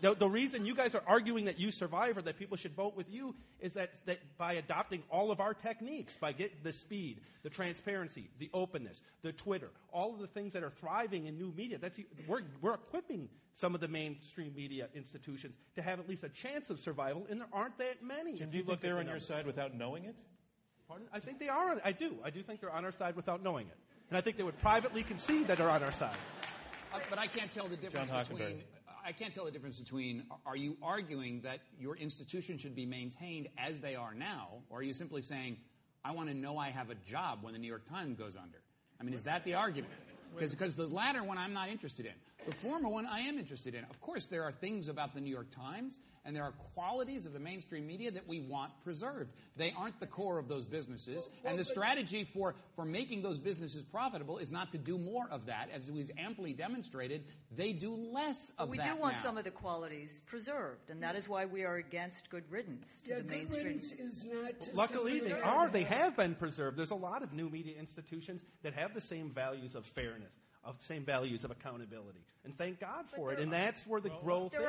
The, 0.00 0.14
the, 0.14 0.28
reason 0.28 0.64
you 0.64 0.74
guys 0.74 0.94
are 0.94 1.02
arguing 1.06 1.44
that 1.44 1.58
you 1.58 1.70
survive 1.70 2.16
or 2.16 2.22
that 2.22 2.38
people 2.38 2.56
should 2.56 2.74
vote 2.74 2.96
with 2.96 3.10
you 3.10 3.34
is 3.60 3.74
that, 3.74 3.90
that 4.06 4.18
by 4.38 4.54
adopting 4.54 5.02
all 5.10 5.30
of 5.30 5.40
our 5.40 5.54
techniques, 5.54 6.16
by 6.16 6.32
get 6.32 6.64
the 6.64 6.72
speed, 6.72 7.20
the 7.42 7.50
transparency, 7.50 8.30
the 8.38 8.50
openness, 8.54 9.00
the 9.22 9.32
Twitter, 9.32 9.70
all 9.92 10.14
of 10.14 10.20
the 10.20 10.26
things 10.26 10.52
that 10.54 10.62
are 10.62 10.70
thriving 10.70 11.26
in 11.26 11.36
new 11.36 11.52
media, 11.56 11.78
that's, 11.78 11.98
we're, 12.26 12.42
we're 12.60 12.74
equipping 12.74 13.28
some 13.54 13.74
of 13.74 13.80
the 13.80 13.88
mainstream 13.88 14.54
media 14.54 14.88
institutions 14.94 15.54
to 15.74 15.82
have 15.82 16.00
at 16.00 16.08
least 16.08 16.24
a 16.24 16.28
chance 16.28 16.70
of 16.70 16.80
survival, 16.80 17.26
and 17.28 17.40
there 17.40 17.48
aren't 17.52 17.76
that 17.78 18.02
many. 18.02 18.34
Jim, 18.34 18.50
do 18.50 18.58
you 18.58 18.64
think 18.64 18.80
they're 18.80 18.98
on 18.98 19.06
your 19.06 19.20
side 19.20 19.46
without 19.46 19.74
knowing 19.74 20.04
it? 20.04 20.16
Pardon? 20.88 21.06
I 21.12 21.20
think 21.20 21.38
they 21.38 21.48
are. 21.48 21.80
I 21.84 21.92
do. 21.92 22.16
I 22.24 22.30
do 22.30 22.42
think 22.42 22.60
they're 22.60 22.72
on 22.72 22.84
our 22.84 22.92
side 22.92 23.16
without 23.16 23.42
knowing 23.42 23.66
it. 23.66 23.76
And 24.08 24.18
I 24.18 24.20
think 24.20 24.36
they 24.36 24.42
would 24.42 24.58
privately 24.58 25.02
concede 25.02 25.46
that 25.48 25.58
they're 25.58 25.70
on 25.70 25.82
our 25.82 25.92
side. 25.92 26.16
Uh, 26.92 26.98
but 27.08 27.18
I 27.18 27.26
can't 27.26 27.50
tell 27.50 27.66
the 27.66 27.76
difference 27.76 28.10
between 28.28 28.62
I 29.04 29.12
can't 29.12 29.34
tell 29.34 29.44
the 29.44 29.50
difference 29.50 29.78
between 29.78 30.24
are 30.46 30.56
you 30.56 30.76
arguing 30.82 31.40
that 31.42 31.60
your 31.78 31.96
institution 31.96 32.58
should 32.58 32.74
be 32.74 32.86
maintained 32.86 33.48
as 33.58 33.80
they 33.80 33.94
are 33.96 34.14
now, 34.14 34.48
or 34.70 34.78
are 34.78 34.82
you 34.82 34.92
simply 34.92 35.22
saying, 35.22 35.56
I 36.04 36.12
want 36.12 36.28
to 36.28 36.34
know 36.34 36.56
I 36.56 36.70
have 36.70 36.90
a 36.90 36.94
job 36.94 37.40
when 37.42 37.52
the 37.52 37.58
New 37.58 37.66
York 37.66 37.88
Times 37.88 38.16
goes 38.16 38.36
under? 38.36 38.58
I 39.00 39.04
mean, 39.04 39.14
is 39.14 39.24
that 39.24 39.44
the 39.44 39.54
argument? 39.54 39.92
Because 40.38 40.74
the 40.74 40.86
latter 40.86 41.22
one 41.22 41.36
I'm 41.36 41.52
not 41.52 41.68
interested 41.68 42.06
in. 42.06 42.12
The 42.46 42.56
former 42.56 42.88
one 42.88 43.06
I 43.06 43.20
am 43.20 43.38
interested 43.38 43.74
in. 43.74 43.84
Of 43.84 44.00
course, 44.00 44.26
there 44.26 44.44
are 44.44 44.52
things 44.52 44.88
about 44.88 45.14
the 45.14 45.20
New 45.20 45.30
York 45.30 45.50
Times 45.50 45.98
and 46.24 46.36
there 46.36 46.44
are 46.44 46.52
qualities 46.74 47.26
of 47.26 47.32
the 47.32 47.40
mainstream 47.40 47.86
media 47.86 48.10
that 48.10 48.26
we 48.26 48.40
want 48.40 48.72
preserved. 48.84 49.32
They 49.56 49.74
aren't 49.76 49.98
the 50.00 50.06
core 50.06 50.38
of 50.38 50.48
those 50.48 50.66
businesses, 50.66 51.28
and 51.44 51.58
the 51.58 51.64
strategy 51.64 52.24
for, 52.24 52.54
for 52.76 52.84
making 52.84 53.22
those 53.22 53.40
businesses 53.40 53.82
profitable 53.82 54.38
is 54.38 54.52
not 54.52 54.72
to 54.72 54.78
do 54.78 54.98
more 54.98 55.28
of 55.30 55.46
that. 55.46 55.68
As 55.74 55.90
we've 55.90 56.10
amply 56.16 56.52
demonstrated, 56.52 57.24
they 57.56 57.72
do 57.72 57.94
less 57.94 58.52
of 58.58 58.68
we 58.68 58.78
that. 58.78 58.88
We 58.88 58.94
do 58.94 59.00
want 59.00 59.16
now. 59.16 59.22
some 59.22 59.38
of 59.38 59.44
the 59.44 59.50
qualities 59.50 60.10
preserved, 60.26 60.90
and 60.90 61.02
that 61.02 61.16
is 61.16 61.28
why 61.28 61.44
we 61.44 61.64
are 61.64 61.76
against 61.76 62.30
good 62.30 62.44
riddance 62.50 62.86
to 63.04 63.10
yeah, 63.10 63.16
the 63.16 63.22
good 63.22 63.30
mainstream. 63.30 63.64
riddance 63.64 63.92
is 63.92 64.24
not. 64.24 64.52
Luckily, 64.74 65.20
they 65.20 65.32
are. 65.32 65.68
They 65.68 65.84
have 65.84 66.16
been 66.16 66.34
preserved. 66.34 66.76
There's 66.76 66.90
a 66.90 66.96
lot 66.96 67.22
of 67.22 67.32
new 67.32 67.48
media 67.48 67.78
institutions 67.78 68.44
that 68.62 68.74
have 68.74 68.94
the 68.94 69.00
same 69.00 69.30
values 69.30 69.74
of 69.74 69.86
fairness 69.86 70.32
of 70.64 70.76
same 70.82 71.04
values 71.04 71.44
of 71.44 71.50
accountability. 71.50 72.20
And 72.44 72.56
thank 72.56 72.80
God 72.80 73.04
for 73.14 73.32
it. 73.32 73.38
And 73.38 73.52
that's 73.52 73.86
where 73.86 74.00
the 74.00 74.10
growth 74.22 74.52
is. 74.54 74.60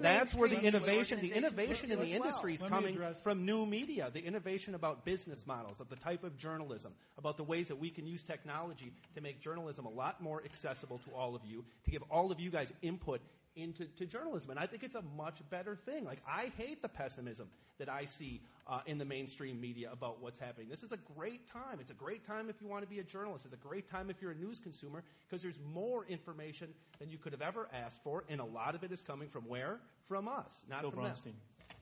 That's 0.00 0.34
where 0.34 0.48
the 0.48 0.60
innovation, 0.60 1.20
the 1.20 1.32
innovation 1.32 1.90
in 1.90 1.98
the 1.98 2.04
as 2.04 2.18
well. 2.18 2.26
industry 2.28 2.54
is 2.54 2.62
Let 2.62 2.70
coming 2.70 2.98
from 3.22 3.44
new 3.44 3.66
media, 3.66 4.10
the 4.12 4.24
innovation 4.24 4.74
about 4.74 5.04
business 5.04 5.46
models, 5.46 5.80
of 5.80 5.88
the 5.88 5.96
type 5.96 6.24
of 6.24 6.36
journalism, 6.36 6.92
about 7.18 7.36
the 7.36 7.44
ways 7.44 7.68
that 7.68 7.76
we 7.76 7.90
can 7.90 8.06
use 8.06 8.22
technology 8.22 8.92
to 9.14 9.20
make 9.20 9.40
journalism 9.40 9.86
a 9.86 9.90
lot 9.90 10.22
more 10.22 10.42
accessible 10.44 10.98
to 10.98 11.10
all 11.14 11.34
of 11.34 11.42
you, 11.44 11.64
to 11.84 11.90
give 11.90 12.02
all 12.10 12.30
of 12.30 12.40
you 12.40 12.50
guys 12.50 12.72
input 12.82 13.20
into 13.56 13.86
to 13.96 14.06
journalism. 14.06 14.50
And 14.50 14.58
I 14.58 14.66
think 14.66 14.82
it's 14.84 14.94
a 14.94 15.02
much 15.16 15.38
better 15.50 15.74
thing. 15.74 16.04
Like, 16.04 16.20
I 16.28 16.52
hate 16.56 16.82
the 16.82 16.88
pessimism 16.88 17.48
that 17.78 17.88
I 17.88 18.04
see 18.04 18.40
uh, 18.66 18.80
in 18.86 18.98
the 18.98 19.04
mainstream 19.04 19.60
media 19.60 19.90
about 19.92 20.22
what's 20.22 20.38
happening. 20.38 20.68
This 20.70 20.82
is 20.82 20.92
a 20.92 20.98
great 21.16 21.46
time. 21.48 21.78
It's 21.80 21.90
a 21.90 21.94
great 21.94 22.26
time 22.26 22.48
if 22.48 22.56
you 22.60 22.68
want 22.68 22.82
to 22.82 22.88
be 22.88 22.98
a 22.98 23.02
journalist. 23.02 23.44
It's 23.44 23.54
a 23.54 23.68
great 23.68 23.90
time 23.90 24.10
if 24.10 24.20
you're 24.20 24.30
a 24.32 24.34
news 24.36 24.58
consumer 24.58 25.02
because 25.28 25.42
there's 25.42 25.58
more 25.72 26.04
information 26.06 26.68
than 26.98 27.08
you 27.10 27.18
could 27.18 27.32
have 27.32 27.42
ever 27.42 27.68
asked 27.72 28.02
for. 28.04 28.24
And 28.28 28.40
a 28.40 28.44
lot 28.44 28.74
of 28.74 28.84
it 28.84 28.92
is 28.92 29.00
coming 29.02 29.28
from 29.28 29.44
where? 29.48 29.80
From 30.08 30.28
us, 30.28 30.64
not 30.70 30.82
Phil 30.82 30.90
from 30.90 31.02
them. 31.02 31.12
Bronstein. 31.12 31.32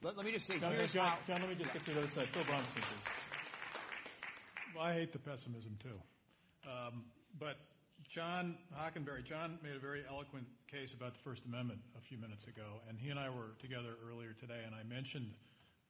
Let, 0.03 0.17
let 0.17 0.25
me 0.27 0.33
just 0.33 0.47
say, 0.47 0.59
John, 0.59 0.73
here's 0.73 0.93
John, 0.93 1.09
how- 1.09 1.19
John, 1.27 1.41
let 1.41 1.51
me 1.51 1.57
just 1.57 1.73
get 1.73 1.85
to 1.85 1.93
the 1.93 1.99
other 2.01 2.09
side. 2.09 2.29
Phil 2.33 2.45
Bronstein, 2.45 2.83
please. 2.83 3.11
Well, 4.75 4.85
I 4.85 4.95
hate 4.95 5.13
the 5.13 5.19
pessimism 5.19 5.77
too. 5.83 6.01
Um, 6.69 7.05
but 7.39 7.57
John 8.11 8.57
Hockenberry, 8.77 9.25
John 9.25 9.59
made 9.63 9.75
a 9.75 9.79
very 9.79 10.05
eloquent 10.09 10.47
case 10.71 10.95
about 10.95 11.15
the 11.15 11.21
First 11.21 11.43
Amendment 11.47 11.81
a 11.99 12.01
few 12.01 12.19
minutes 12.19 12.47
ago, 12.47 12.81
and 12.89 12.99
he 12.99 13.11
and 13.11 13.19
I 13.19 13.29
were 13.29 13.57
together 13.61 13.97
earlier 14.09 14.35
today, 14.39 14.63
and 14.65 14.75
I 14.75 14.83
mentioned 14.83 15.31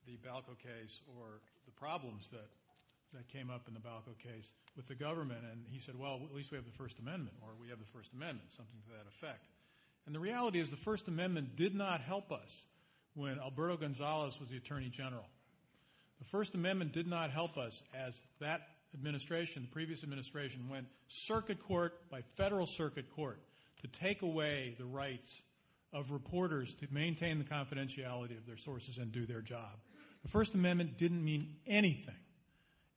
the 0.06 0.16
Balco 0.26 0.56
case 0.56 1.00
or 1.18 1.40
the 1.66 1.72
problems 1.72 2.28
that 2.32 2.48
that 3.12 3.28
came 3.28 3.48
up 3.48 3.68
in 3.68 3.74
the 3.74 3.80
Balco 3.80 4.18
case 4.18 4.48
with 4.74 4.88
the 4.88 4.94
government, 4.94 5.44
and 5.50 5.64
he 5.70 5.78
said, 5.78 5.96
"Well, 5.96 6.20
at 6.24 6.34
least 6.34 6.50
we 6.50 6.56
have 6.56 6.64
the 6.64 6.76
First 6.76 6.98
Amendment, 6.98 7.36
or 7.42 7.54
we 7.60 7.68
have 7.68 7.78
the 7.78 7.86
First 7.86 8.12
Amendment, 8.12 8.50
something 8.56 8.80
to 8.82 8.90
that 8.90 9.06
effect." 9.06 9.46
And 10.06 10.14
the 10.14 10.20
reality 10.20 10.58
is, 10.58 10.70
the 10.70 10.76
First 10.76 11.06
Amendment 11.08 11.56
did 11.56 11.74
not 11.74 12.00
help 12.00 12.32
us 12.32 12.64
when 13.14 13.38
Alberto 13.38 13.76
Gonzales 13.76 14.38
was 14.40 14.48
the 14.48 14.56
Attorney 14.56 14.90
General. 14.90 15.28
The 16.18 16.24
First 16.24 16.54
Amendment 16.54 16.92
did 16.92 17.06
not 17.06 17.30
help 17.30 17.56
us 17.56 17.80
as 17.94 18.20
that 18.40 18.73
administration, 18.94 19.62
the 19.62 19.68
previous 19.68 20.02
administration, 20.02 20.68
went 20.68 20.86
circuit 21.08 21.62
court 21.66 22.08
by 22.10 22.22
federal 22.36 22.66
circuit 22.66 23.06
court 23.14 23.40
to 23.82 23.88
take 23.88 24.22
away 24.22 24.74
the 24.78 24.84
rights 24.84 25.30
of 25.92 26.10
reporters 26.10 26.74
to 26.74 26.86
maintain 26.90 27.38
the 27.38 27.44
confidentiality 27.44 28.36
of 28.36 28.46
their 28.46 28.56
sources 28.56 28.98
and 28.98 29.12
do 29.12 29.26
their 29.26 29.40
job. 29.40 29.70
The 30.22 30.28
First 30.28 30.54
Amendment 30.54 30.98
didn't 30.98 31.24
mean 31.24 31.56
anything 31.66 32.14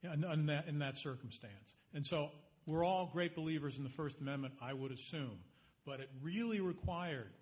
in, 0.02 0.46
that, 0.46 0.66
in 0.66 0.78
that 0.80 0.98
circumstance. 0.98 1.74
And 1.94 2.06
so 2.06 2.30
we're 2.66 2.84
all 2.84 3.10
great 3.12 3.34
believers 3.34 3.76
in 3.76 3.84
the 3.84 3.90
First 3.90 4.20
Amendment, 4.20 4.54
I 4.60 4.72
would 4.72 4.92
assume. 4.92 5.38
But 5.86 6.00
it 6.00 6.10
really 6.22 6.60
required 6.60 7.32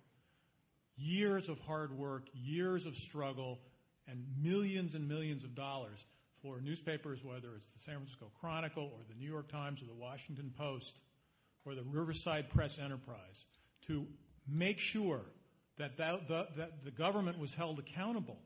years 0.97 1.49
of 1.49 1.59
hard 1.59 1.97
work, 1.97 2.27
years 2.33 2.85
of 2.85 2.95
struggle, 2.97 3.59
and 4.07 4.23
millions 4.41 4.95
and 4.95 5.07
millions 5.07 5.43
of 5.43 5.55
dollars 5.55 5.99
for 6.47 6.61
newspapers, 6.61 7.23
whether 7.23 7.49
it's 7.55 7.67
the 7.71 7.79
San 7.85 7.95
Francisco 7.95 8.27
Chronicle 8.39 8.83
or 8.83 8.99
the 9.09 9.19
New 9.19 9.29
York 9.29 9.51
Times 9.51 9.81
or 9.81 9.85
the 9.85 9.99
Washington 9.99 10.53
Post 10.57 10.93
or 11.65 11.75
the 11.75 11.83
Riverside 11.83 12.49
Press 12.49 12.77
Enterprise, 12.79 13.45
to 13.87 14.05
make 14.47 14.79
sure 14.79 15.21
that 15.77 15.97
that, 15.97 16.27
the, 16.27 16.47
that 16.57 16.83
the 16.85 16.91
government 16.91 17.37
was 17.39 17.53
held 17.53 17.79
accountable 17.79 18.37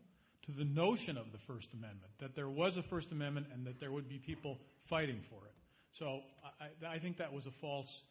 to 0.45 0.51
the 0.51 0.65
notion 0.65 1.17
of 1.17 1.31
the 1.31 1.37
First 1.37 1.73
Amendment, 1.73 2.11
that 2.19 2.35
there 2.35 2.49
was 2.49 2.77
a 2.77 2.83
First 2.83 3.11
Amendment 3.11 3.47
and 3.53 3.65
that 3.67 3.79
there 3.79 3.91
would 3.91 4.09
be 4.09 4.17
people 4.17 4.59
fighting 4.89 5.21
for 5.29 5.45
it. 5.45 5.53
So 5.99 6.21
I, 6.59 6.95
I 6.95 6.99
think 6.99 7.17
that 7.17 7.31
was 7.31 7.45
a 7.45 7.51
false 7.51 8.01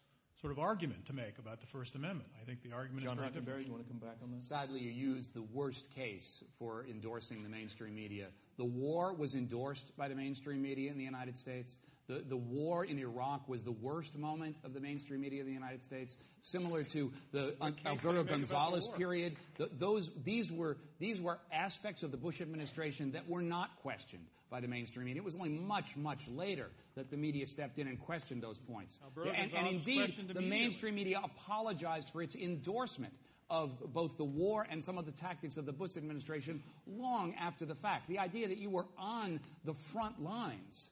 sort 0.41 0.53
of 0.53 0.59
argument 0.59 1.05
to 1.07 1.13
make 1.13 1.39
about 1.39 1.61
the 1.61 1.67
First 1.67 1.95
Amendment. 1.95 2.29
I 2.41 2.45
think 2.45 2.63
the 2.63 2.73
argument 2.73 3.05
John 3.05 3.19
is 3.19 3.45
very 3.45 3.65
you 3.65 3.73
want 3.73 3.85
to 3.85 3.89
come 3.89 3.99
back 3.99 4.17
on 4.23 4.31
this? 4.35 4.49
Sadly, 4.49 4.81
you 4.81 4.91
used 4.91 5.35
the 5.35 5.43
worst 5.43 5.95
case 5.95 6.43
for 6.59 6.87
endorsing 6.89 7.43
the 7.43 7.49
mainstream 7.49 7.95
media. 7.95 8.29
The 8.57 8.65
war 8.65 9.13
was 9.13 9.35
endorsed 9.35 9.97
by 9.97 10.09
the 10.09 10.15
mainstream 10.15 10.63
media 10.63 10.91
in 10.91 10.97
the 10.97 11.05
United 11.05 11.39
States. 11.39 11.77
The, 12.11 12.25
the 12.29 12.37
war 12.37 12.85
in 12.85 12.99
Iraq 12.99 13.49
was 13.49 13.63
the 13.63 13.71
worst 13.71 14.17
moment 14.17 14.57
of 14.65 14.75
the 14.75 14.81
mainstream 14.81 15.21
media 15.21 15.43
in 15.43 15.47
the 15.47 15.53
United 15.53 15.85
States, 15.85 16.17
similar 16.41 16.83
to 16.83 17.13
the 17.31 17.55
uh, 17.61 17.71
Alberto 17.87 18.25
Gonzales 18.25 18.89
period. 18.97 19.37
The, 19.59 19.71
those, 19.79 20.11
these, 20.25 20.51
were, 20.51 20.77
these 20.99 21.23
were 21.23 21.39
aspects 21.53 22.03
of 22.03 22.11
the 22.11 22.17
Bush 22.17 22.41
administration 22.41 23.13
that 23.13 23.29
were 23.29 23.43
not 23.43 23.77
questioned 23.83 24.25
by 24.51 24.61
the 24.61 24.67
mainstream 24.67 25.07
media. 25.07 25.23
It 25.23 25.25
was 25.25 25.37
only 25.37 25.51
much, 25.51 25.97
much 25.97 26.27
later 26.27 26.67
that 26.97 27.13
the 27.13 27.17
media 27.17 27.47
stepped 27.47 27.79
in 27.79 27.87
and 27.87 28.01
questioned 28.01 28.43
those 28.43 28.59
points. 28.59 28.99
Alberto 29.05 29.31
and, 29.31 29.53
and 29.53 29.69
indeed, 29.69 30.33
the 30.35 30.41
mainstream 30.41 30.97
media 30.97 31.21
apologized 31.23 32.11
for 32.11 32.23
its 32.23 32.35
endorsement 32.35 33.13
of 33.49 33.71
both 33.93 34.17
the 34.17 34.25
war 34.25 34.67
and 34.69 34.83
some 34.83 34.99
of 34.99 35.07
the 35.07 35.13
tactics 35.13 35.57
of 35.57 35.65
the 35.65 35.73
Bush 35.73 35.97
administration 35.97 36.61
long 36.89 37.35
after 37.41 37.65
the 37.65 37.77
fact. 37.77 38.09
The 38.09 38.19
idea 38.19 38.49
that 38.49 38.59
you 38.59 38.71
were 38.71 38.87
on 38.99 39.39
the 39.65 39.75
front 39.93 40.21
lines, 40.21 40.89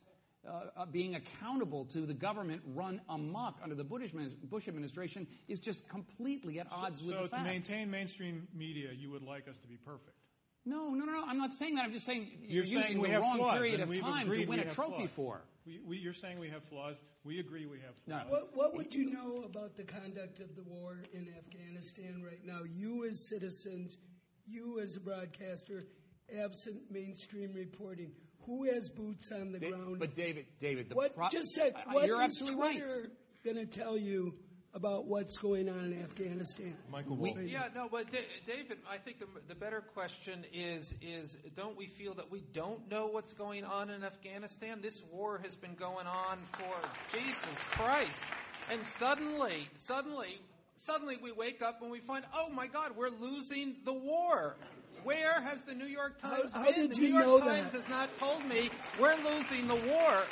uh, 0.48 0.80
uh, 0.80 0.86
being 0.86 1.14
accountable 1.14 1.84
to 1.86 2.06
the 2.06 2.14
government 2.14 2.62
run 2.74 3.00
amok 3.08 3.58
under 3.62 3.74
the 3.74 3.84
Bush, 3.84 4.10
Bush 4.44 4.68
administration 4.68 5.26
is 5.46 5.60
just 5.60 5.86
completely 5.88 6.58
at 6.60 6.66
odds 6.70 7.02
with 7.02 7.14
so 7.14 7.22
the 7.30 7.36
to 7.36 7.42
maintain 7.42 7.90
mainstream 7.90 8.48
media, 8.54 8.90
you 8.92 9.10
would 9.10 9.22
like 9.22 9.46
us 9.48 9.56
to 9.58 9.68
be 9.68 9.76
perfect. 9.76 10.16
no, 10.64 10.90
no, 10.90 11.04
no, 11.04 11.12
no. 11.12 11.24
I'm 11.26 11.38
not 11.38 11.52
saying 11.52 11.74
that. 11.76 11.84
I'm 11.84 11.92
just 11.92 12.06
saying 12.06 12.30
you're, 12.42 12.64
You're 12.64 12.82
saying 12.82 12.96
using 12.96 13.02
the 13.02 13.08
have 13.10 13.22
wrong 13.22 13.36
flaws, 13.38 13.54
period 13.58 13.80
of 13.80 14.00
time 14.00 14.30
to 14.32 14.44
win 14.46 14.60
a 14.60 14.64
trophy 14.64 15.06
flaws. 15.06 15.10
for. 15.14 15.40
We, 15.66 15.80
we, 15.86 15.96
you're 15.98 16.14
saying 16.14 16.38
we 16.38 16.48
have 16.48 16.64
flaws. 16.64 16.96
We 17.24 17.40
agree 17.40 17.66
we 17.66 17.78
have 17.80 17.94
No. 18.06 18.18
flaws. 18.20 18.30
What, 18.30 18.56
what 18.56 18.76
would 18.76 18.94
you 18.94 19.10
know 19.10 19.42
about 19.44 19.76
the 19.76 19.84
conduct 19.84 20.40
of 20.40 20.56
the 20.56 20.62
war 20.62 21.02
in 21.12 21.28
Afghanistan 21.36 22.22
right 22.24 22.44
now? 22.44 22.60
You 22.64 23.04
as 23.04 23.28
citizens, 23.28 23.98
you 24.46 24.80
as 24.80 24.96
a 24.96 25.00
broadcaster, 25.00 25.84
absent 26.38 26.90
mainstream 26.90 27.52
reporting. 27.54 28.12
Who 28.48 28.64
has 28.64 28.88
boots 28.88 29.30
on 29.30 29.52
the 29.52 29.58
Da- 29.60 29.68
ground? 29.70 29.98
But 29.98 30.14
David, 30.14 30.46
David, 30.58 30.88
the 30.88 30.94
what 30.94 31.14
pro- 31.14 31.28
just 31.28 31.48
said? 31.50 31.74
I- 31.76 31.90
I- 31.90 31.94
What 31.94 32.06
you're 32.06 32.22
is 32.22 32.30
absolutely 32.40 32.60
right. 32.62 32.76
Twitter 32.78 33.10
going 33.44 33.56
to 33.56 33.66
tell 33.66 33.96
you 33.98 34.34
about 34.72 35.04
what's 35.06 35.36
going 35.36 35.68
on 35.68 35.92
in 35.92 36.02
Afghanistan? 36.02 36.74
Michael 36.90 37.16
We- 37.16 37.32
Yeah, 37.44 37.68
no, 37.74 37.88
but 37.90 38.10
Da- 38.10 38.24
David, 38.46 38.78
I 38.88 38.96
think 38.96 39.18
the, 39.18 39.26
the 39.48 39.54
better 39.54 39.82
question 39.82 40.46
is 40.52 40.94
is 41.02 41.36
don't 41.56 41.76
we 41.76 41.88
feel 41.88 42.14
that 42.14 42.30
we 42.30 42.40
don't 42.54 42.88
know 42.90 43.06
what's 43.08 43.34
going 43.34 43.64
on 43.64 43.90
in 43.90 44.02
Afghanistan? 44.02 44.80
This 44.80 45.02
war 45.12 45.38
has 45.44 45.54
been 45.54 45.74
going 45.74 46.06
on 46.06 46.38
for 46.52 46.88
Jesus 47.18 47.58
Christ, 47.72 48.22
and 48.70 48.80
suddenly, 48.98 49.68
suddenly, 49.76 50.40
suddenly 50.76 51.18
we 51.22 51.32
wake 51.32 51.60
up 51.60 51.82
and 51.82 51.90
we 51.90 52.00
find, 52.00 52.24
oh 52.34 52.48
my 52.48 52.66
God, 52.66 52.96
we're 52.96 53.10
losing 53.10 53.76
the 53.84 53.92
war. 53.92 54.56
Where 55.04 55.40
has 55.40 55.62
the 55.62 55.74
New 55.74 55.86
York 55.86 56.20
Times 56.20 56.50
how 56.52 56.64
been? 56.64 56.74
did 56.74 56.90
the 56.94 57.00
you 57.02 57.08
New 57.08 57.14
York 57.14 57.26
know 57.26 57.38
Times 57.40 57.72
that? 57.72 57.80
has 57.82 57.88
not 57.90 58.18
told 58.18 58.44
me 58.46 58.70
we're 59.00 59.16
losing 59.16 59.66
the 59.66 59.74
war. 59.76 60.22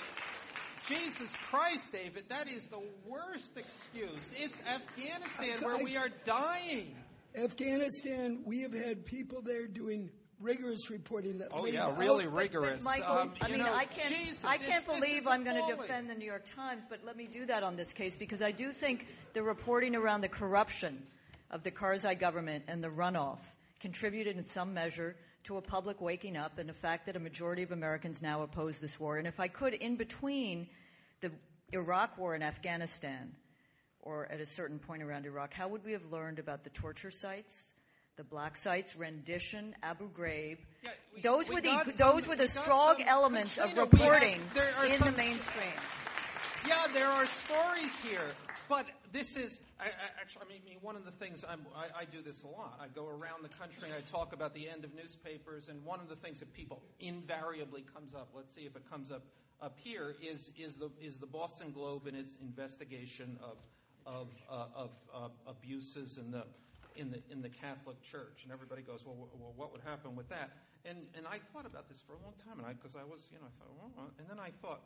Jesus 0.89 1.29
Christ, 1.51 1.91
David, 1.91 2.25
that 2.29 2.49
is 2.49 2.65
the 2.67 2.81
worst 3.07 3.51
excuse. 3.57 4.21
It's 4.33 4.61
Afghanistan 4.61 5.59
I- 5.63 5.67
where 5.67 5.77
I- 5.77 5.83
we 5.83 5.97
are 5.97 6.09
dying. 6.25 6.95
Afghanistan, 7.35 8.43
we 8.45 8.61
have 8.61 8.73
had 8.73 9.05
people 9.05 9.43
there 9.43 9.67
doing 9.67 10.11
rigorous 10.41 10.91
reporting. 10.91 11.39
That 11.39 11.49
Oh, 11.53 11.67
yeah, 11.67 11.87
out- 11.87 11.99
really 11.99 12.27
rigorous. 12.27 12.83
Michael, 12.83 13.07
Um, 13.19 13.35
I 13.41 13.49
mean, 13.49 13.59
know, 13.59 13.73
I 13.73 13.87
can't, 13.87 14.15
Jesus, 14.15 14.45
I 14.45 14.59
can't 14.59 14.85
believe 14.87 15.27
I'm 15.27 15.43
going 15.45 15.57
to 15.67 15.77
defend 15.77 16.09
the 16.11 16.15
New 16.15 16.25
York 16.27 16.45
Times, 16.55 16.85
but 16.89 17.03
let 17.05 17.17
me 17.17 17.27
do 17.27 17.47
that 17.47 17.63
on 17.63 17.75
this 17.77 17.93
case 17.93 18.17
because 18.17 18.43
I 18.43 18.53
do 18.53 18.71
think 18.73 19.07
the 19.33 19.43
reporting 19.43 19.95
around 19.97 20.21
the 20.21 20.29
corruption 20.29 21.07
of 21.51 21.63
the 21.63 21.71
Karzai 21.71 22.19
government 22.19 22.65
and 22.69 22.83
the 22.85 22.89
runoff 22.89 23.39
contributed 23.81 24.37
in 24.37 24.45
some 24.47 24.73
measure 24.75 25.17
to 25.45 25.57
a 25.59 25.63
public 25.63 26.01
waking 26.01 26.37
up 26.37 26.59
and 26.59 26.69
the 26.69 26.73
fact 26.75 27.07
that 27.07 27.17
a 27.17 27.21
majority 27.21 27.63
of 27.63 27.71
Americans 27.73 28.21
now 28.23 28.43
oppose 28.43 28.79
this 28.79 28.99
war. 28.99 29.19
And 29.19 29.27
if 29.27 29.39
I 29.39 29.49
could, 29.49 29.75
in 29.75 29.97
between 29.97 30.69
the 31.21 31.31
Iraq 31.73 32.19
war 32.19 32.35
and 32.35 32.43
Afghanistan, 32.43 33.33
or 34.01 34.27
at 34.31 34.41
a 34.41 34.47
certain 34.47 34.79
point 34.79 35.03
around 35.03 35.27
Iraq, 35.27 35.53
how 35.53 35.69
would 35.69 35.85
we 35.85 35.93
have 35.93 36.05
learned 36.11 36.39
about 36.39 36.65
the 36.65 36.71
torture 36.71 37.11
sites, 37.11 37.67
the 38.17 38.25
black 38.25 38.57
sites, 38.57 38.97
rendition, 38.97 39.75
Abu 39.83 40.09
Ghraib? 40.11 40.59
Yeah, 40.83 40.91
we- 41.15 41.21
those 41.23 41.49
we 41.49 41.57
were 41.57 41.61
the 41.61 41.69
got 41.69 41.87
those 41.97 42.27
were 42.27 42.37
the 42.37 42.49
strong 42.49 42.99
some- 42.99 43.09
elements 43.09 43.59
of 43.59 43.71
have- 43.71 43.79
reporting 43.79 44.41
are 44.79 44.87
in 44.87 44.97
some- 44.99 45.13
the 45.13 45.17
mainstream. 45.17 45.73
Yeah, 46.67 46.87
there 46.93 47.09
are 47.09 47.27
stories 47.27 47.97
here, 48.01 48.29
but 48.69 48.87
this 49.13 49.37
is 49.37 49.61
I, 49.79 49.85
I, 49.87 49.89
actually. 50.21 50.43
I 50.47 50.49
mean, 50.49 50.79
one 50.81 50.97
of 50.97 51.05
the 51.05 51.11
things 51.13 51.45
I'm, 51.49 51.67
I, 51.75 52.03
I 52.03 52.05
do 52.05 52.23
this 52.23 52.43
a 52.43 52.47
lot. 52.47 52.79
I 52.81 52.89
go 52.89 53.07
around 53.07 53.43
the 53.43 53.51
country 53.51 53.85
and 53.85 53.95
I 53.95 54.01
talk 54.11 54.33
about 54.33 54.55
the 54.55 54.69
end 54.69 54.85
of 54.85 54.95
newspapers, 54.95 55.69
and 55.69 55.85
one 55.85 56.01
of 56.01 56.09
the 56.09 56.17
things 56.17 56.41
that 56.41 56.53
people 56.53 56.83
invariably 57.01 57.85
comes 57.95 58.15
up. 58.15 58.29
Let's 58.35 58.55
see 58.55 58.63
if 58.63 58.77
it 58.77 58.89
comes 58.91 59.11
up 59.11 59.25
up 59.61 59.77
here. 59.83 60.15
Is 60.23 60.51
is 60.59 60.77
the 60.77 60.91
is 61.01 61.19
the 61.19 61.27
Boston 61.27 61.73
Globe 61.73 62.07
and 62.07 62.17
its 62.17 62.39
investigation 62.41 63.39
of 63.43 63.57
of 64.07 64.29
uh, 64.51 64.67
of 64.75 64.91
uh, 65.15 65.29
abuses 65.47 66.19
in 66.19 66.31
the 66.31 66.45
in 66.97 67.11
the 67.11 67.21
in 67.31 67.43
the 67.43 67.51
Catholic 67.51 68.01
Church, 68.03 68.43
and 68.45 68.53
everybody 68.53 68.83
goes, 68.83 69.05
well, 69.05 69.17
wh- 69.17 69.41
well, 69.41 69.53
what 69.57 69.73
would 69.73 69.83
happen 69.83 70.17
with 70.17 70.29
that? 70.31 70.51
And 70.85 70.99
and 71.17 71.27
I 71.27 71.39
thought 71.53 71.67
about 71.67 71.89
this 71.89 72.01
for 72.07 72.15
a 72.15 72.21
long 72.23 72.35
time, 72.47 72.59
and 72.59 72.67
I 72.67 72.73
because 72.73 72.97
I 72.97 73.05
was 73.05 73.29
you 73.31 73.39
know 73.39 73.47
I 73.47 73.53
thought, 73.59 73.75
well, 73.77 74.11
and 74.19 74.27
then 74.29 74.39
I 74.39 74.51
thought. 74.63 74.81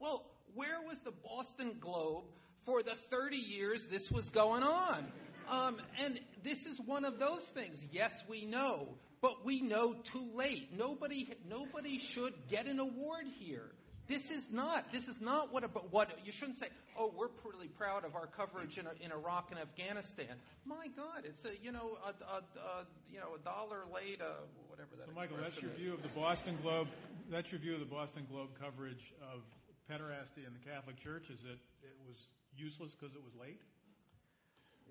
Well, 0.00 0.24
where 0.54 0.80
was 0.86 0.98
the 1.00 1.12
Boston 1.12 1.76
Globe 1.80 2.24
for 2.64 2.82
the 2.82 2.94
30 2.94 3.36
years 3.36 3.86
this 3.86 4.10
was 4.10 4.28
going 4.28 4.62
on? 4.62 5.06
Um, 5.48 5.78
and 5.98 6.20
this 6.44 6.64
is 6.64 6.78
one 6.80 7.04
of 7.04 7.18
those 7.18 7.42
things. 7.42 7.84
Yes, 7.90 8.12
we 8.28 8.44
know, 8.44 8.88
but 9.20 9.44
we 9.44 9.60
know 9.60 9.94
too 9.94 10.28
late. 10.34 10.76
Nobody, 10.76 11.28
nobody 11.48 11.98
should 11.98 12.34
get 12.48 12.66
an 12.66 12.78
award 12.78 13.26
here. 13.38 13.72
This 14.10 14.30
is 14.30 14.50
not. 14.50 14.90
This 14.90 15.06
is 15.06 15.20
not 15.20 15.52
what. 15.52 15.62
What 15.92 16.10
you 16.24 16.32
shouldn't 16.32 16.58
say. 16.58 16.66
Oh, 16.98 17.12
we're 17.16 17.28
pretty 17.28 17.68
proud 17.68 18.04
of 18.04 18.16
our 18.16 18.26
coverage 18.26 18.76
in, 18.76 18.88
in 19.00 19.12
Iraq 19.12 19.52
and 19.52 19.60
Afghanistan. 19.60 20.34
My 20.64 20.88
God, 20.96 21.22
it's 21.22 21.44
a 21.44 21.50
you 21.62 21.70
know 21.70 21.96
a, 22.04 22.08
a, 22.08 22.38
a 22.38 22.86
you 23.08 23.20
know 23.20 23.36
a 23.36 23.38
dollar 23.44 23.84
late, 23.94 24.20
uh, 24.20 24.42
whatever 24.68 24.96
that. 24.98 25.06
So, 25.06 25.14
Michael, 25.14 25.36
that's 25.40 25.62
your 25.62 25.70
is. 25.70 25.78
view 25.78 25.94
of 25.94 26.02
the 26.02 26.08
Boston 26.08 26.58
Globe. 26.60 26.88
That's 27.30 27.52
your 27.52 27.60
view 27.60 27.74
of 27.74 27.78
the 27.78 27.86
Boston 27.86 28.26
Globe 28.28 28.48
coverage 28.60 29.14
of 29.32 29.42
pederasty 29.90 30.46
in 30.46 30.54
the 30.54 30.62
Catholic 30.62 30.96
Church. 31.02 31.30
Is 31.30 31.40
that 31.42 31.58
it 31.82 31.96
was 32.06 32.16
useless 32.56 32.94
because 32.94 33.14
it 33.14 33.22
was 33.22 33.34
late? 33.40 33.60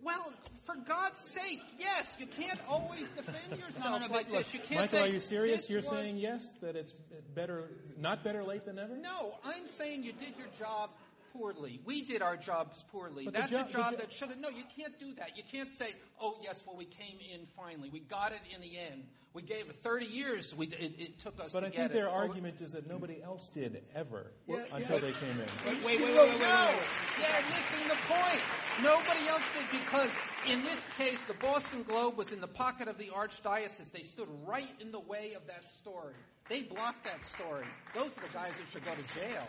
Well, 0.02 0.32
for 0.64 0.76
God's 0.76 1.20
sake, 1.20 1.60
yes, 1.78 2.16
you 2.20 2.28
can't 2.28 2.60
always 2.70 3.06
defend 3.18 3.52
yourself 3.52 4.02
no, 4.02 4.08
but 4.08 4.12
like 4.12 4.32
look, 4.32 4.46
this. 4.46 4.54
You 4.54 4.60
can't 4.62 4.82
Michael, 4.82 5.00
say, 5.00 5.10
are 5.10 5.12
you 5.12 5.20
serious? 5.20 5.70
You're 5.70 5.82
was-" 5.82 5.90
saying 5.90 6.18
yes, 6.18 6.50
that 6.62 6.76
it's 6.76 6.94
better, 7.36 7.70
not 7.98 8.24
better 8.24 8.44
late 8.44 8.66
than 8.66 8.76
never? 8.76 8.96
No, 8.96 9.36
I'm 9.44 9.68
saying 9.68 10.04
you 10.04 10.14
did 10.14 10.38
your 10.38 10.48
job 10.58 10.92
poorly. 11.34 11.80
We 11.86 12.02
did 12.04 12.22
our 12.22 12.38
jobs 12.38 12.84
poorly. 12.92 13.26
But 13.26 13.34
That's 13.34 13.52
jo- 13.52 13.66
a 13.68 13.72
job 13.72 13.92
jo- 13.94 13.98
that 13.98 14.12
should 14.12 14.30
have. 14.30 14.40
No, 14.40 14.50
you 14.50 14.64
can't 14.76 14.98
do 15.00 15.14
that. 15.16 15.38
You 15.38 15.44
can't 15.50 15.72
say, 15.72 15.96
"Oh, 16.22 16.38
yes, 16.44 16.64
well, 16.66 16.76
we 16.78 16.86
came 16.86 17.18
in 17.34 17.46
finally. 17.58 17.90
We 17.90 18.00
got 18.02 18.32
it 18.32 18.42
in 18.54 18.62
the 18.62 18.78
end. 18.78 19.04
We 19.34 19.44
gave 19.44 19.70
it 19.70 19.84
30 19.84 20.08
years. 20.08 20.56
We, 20.56 20.66
it, 20.68 20.94
it 21.00 21.20
took 21.20 21.40
us 21.40 21.54
But 21.54 21.60
to 21.62 21.68
I 21.68 21.70
think 21.70 21.92
it." 21.92 21.94
their 21.94 22.10
Oh, 22.10 22.14
argument 22.14 22.62
is 22.62 22.72
that 22.72 22.88
nobody 22.90 23.22
else 23.22 23.48
did 23.50 23.84
ever 23.94 24.32
Yeah, 24.48 24.64
until 24.74 24.96
yeah. 24.96 25.02
they 25.02 25.12
came 25.12 25.30
in. 25.40 25.48
Wait, 25.68 25.84
wait, 25.86 26.02
wait, 26.02 26.16
wait, 26.16 26.30
wait, 26.32 26.40
No, 26.40 26.74
you're 27.20 27.44
missing 27.46 27.88
the 27.88 27.98
point. 28.08 28.42
Nobody 28.82 29.28
else 29.28 29.44
did 29.58 29.80
because 29.80 30.10
in 30.48 30.64
this 30.64 30.80
case, 30.98 31.20
the 31.28 31.34
Boston 31.36 31.84
Globe 31.84 32.18
was 32.18 32.32
in 32.32 32.42
the 32.42 32.48
pocket 32.48 32.88
of 32.88 32.98
the 32.98 33.10
archdiocese. 33.10 33.92
They 33.92 34.04
stood 34.04 34.28
right 34.46 34.70
in 34.80 34.92
the 34.92 35.00
way 35.02 35.34
of 35.36 35.46
that 35.48 35.64
story. 35.80 36.16
They 36.50 36.64
blocked 36.64 37.04
that 37.04 37.20
story. 37.36 37.66
Those 37.94 38.18
are 38.18 38.22
the 38.22 38.34
guys 38.34 38.52
that 38.58 38.66
should 38.72 38.84
go 38.84 38.92
to 38.96 39.20
jail. 39.20 39.46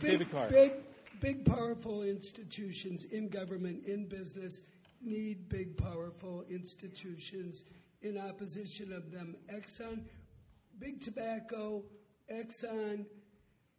big, 0.00 0.10
David 0.12 0.30
Carr. 0.30 0.48
Big, 0.48 0.72
big, 1.20 1.44
powerful 1.44 2.02
institutions 2.02 3.04
in 3.04 3.28
government, 3.28 3.84
in 3.86 4.06
business, 4.06 4.60
need 5.00 5.48
big, 5.48 5.76
powerful 5.76 6.44
institutions 6.50 7.64
in 8.02 8.18
opposition 8.18 8.92
of 8.92 9.10
them. 9.10 9.36
Exxon, 9.52 10.04
Big 10.78 11.00
Tobacco, 11.00 11.84
Exxon, 12.32 13.06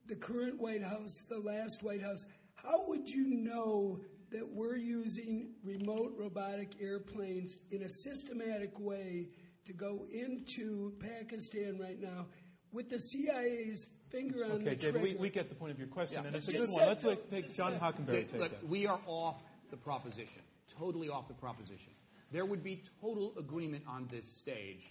the 0.07 0.15
current 0.15 0.59
White 0.59 0.83
House, 0.83 1.23
the 1.29 1.39
last 1.39 1.83
White 1.83 2.01
House. 2.01 2.25
How 2.55 2.83
would 2.87 3.09
you 3.09 3.27
know 3.27 3.99
that 4.31 4.47
we're 4.47 4.75
using 4.75 5.53
remote 5.63 6.13
robotic 6.17 6.73
airplanes 6.81 7.57
in 7.71 7.83
a 7.83 7.89
systematic 7.89 8.79
way 8.79 9.29
to 9.65 9.73
go 9.73 10.05
into 10.11 10.93
Pakistan 10.99 11.77
right 11.79 11.99
now 11.99 12.27
with 12.71 12.89
the 12.89 12.99
CIA's 12.99 13.87
finger 14.09 14.45
on 14.45 14.51
Okay, 14.51 14.63
the 14.63 14.75
trigger? 14.75 14.99
David, 14.99 15.01
we, 15.01 15.15
we 15.15 15.29
get 15.29 15.49
the 15.49 15.55
point 15.55 15.71
of 15.71 15.79
your 15.79 15.87
question, 15.87 16.25
and 16.25 16.35
it's 16.35 16.47
a 16.47 16.51
good 16.51 16.69
one. 16.69 16.87
Let's 16.87 17.01
so. 17.01 17.09
let, 17.09 17.29
take 17.29 17.55
John. 17.55 17.73
Hockenberry 17.73 18.07
Look, 18.07 18.31
take 18.31 18.39
look, 18.39 18.51
that. 18.51 18.67
we 18.67 18.87
are 18.87 18.99
off 19.07 19.37
the 19.71 19.77
proposition, 19.77 20.41
totally 20.77 21.09
off 21.09 21.27
the 21.27 21.33
proposition. 21.33 21.93
There 22.31 22.45
would 22.45 22.63
be 22.63 22.83
total 23.01 23.33
agreement 23.37 23.83
on 23.87 24.07
this 24.11 24.25
stage, 24.25 24.81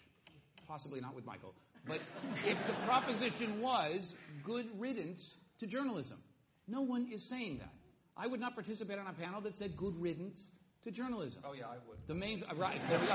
possibly 0.67 1.01
not 1.01 1.15
with 1.15 1.25
Michael, 1.25 1.55
but 1.87 2.01
if 2.45 2.59
the 2.67 2.73
proposition 2.85 3.61
was 3.61 4.15
good 4.45 4.67
riddance 4.79 5.35
to 5.59 5.67
journalism. 5.67 6.19
No 6.67 6.83
one 6.83 7.09
is 7.13 7.23
saying 7.23 7.59
that. 7.59 7.73
I 8.17 8.27
would 8.27 8.41
not 8.41 8.55
participate 8.55 8.99
on 8.99 9.07
a 9.07 9.13
panel 9.13 9.41
that 9.43 9.57
said 9.57 9.77
good 9.77 10.01
riddance 10.01 10.51
to 10.83 10.91
journalism. 10.91 11.41
Oh, 11.45 11.53
yeah, 11.53 11.67
I 11.67 11.77
would. 11.89 11.99
The 12.07 12.15
main, 12.15 12.43
uh, 12.51 12.55
right, 12.57 12.81
there 12.89 12.99
we 12.99 13.07
go. 13.07 13.13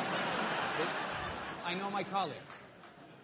I 1.65 1.75
know 1.75 1.89
my 1.91 2.03
colleagues. 2.03 2.53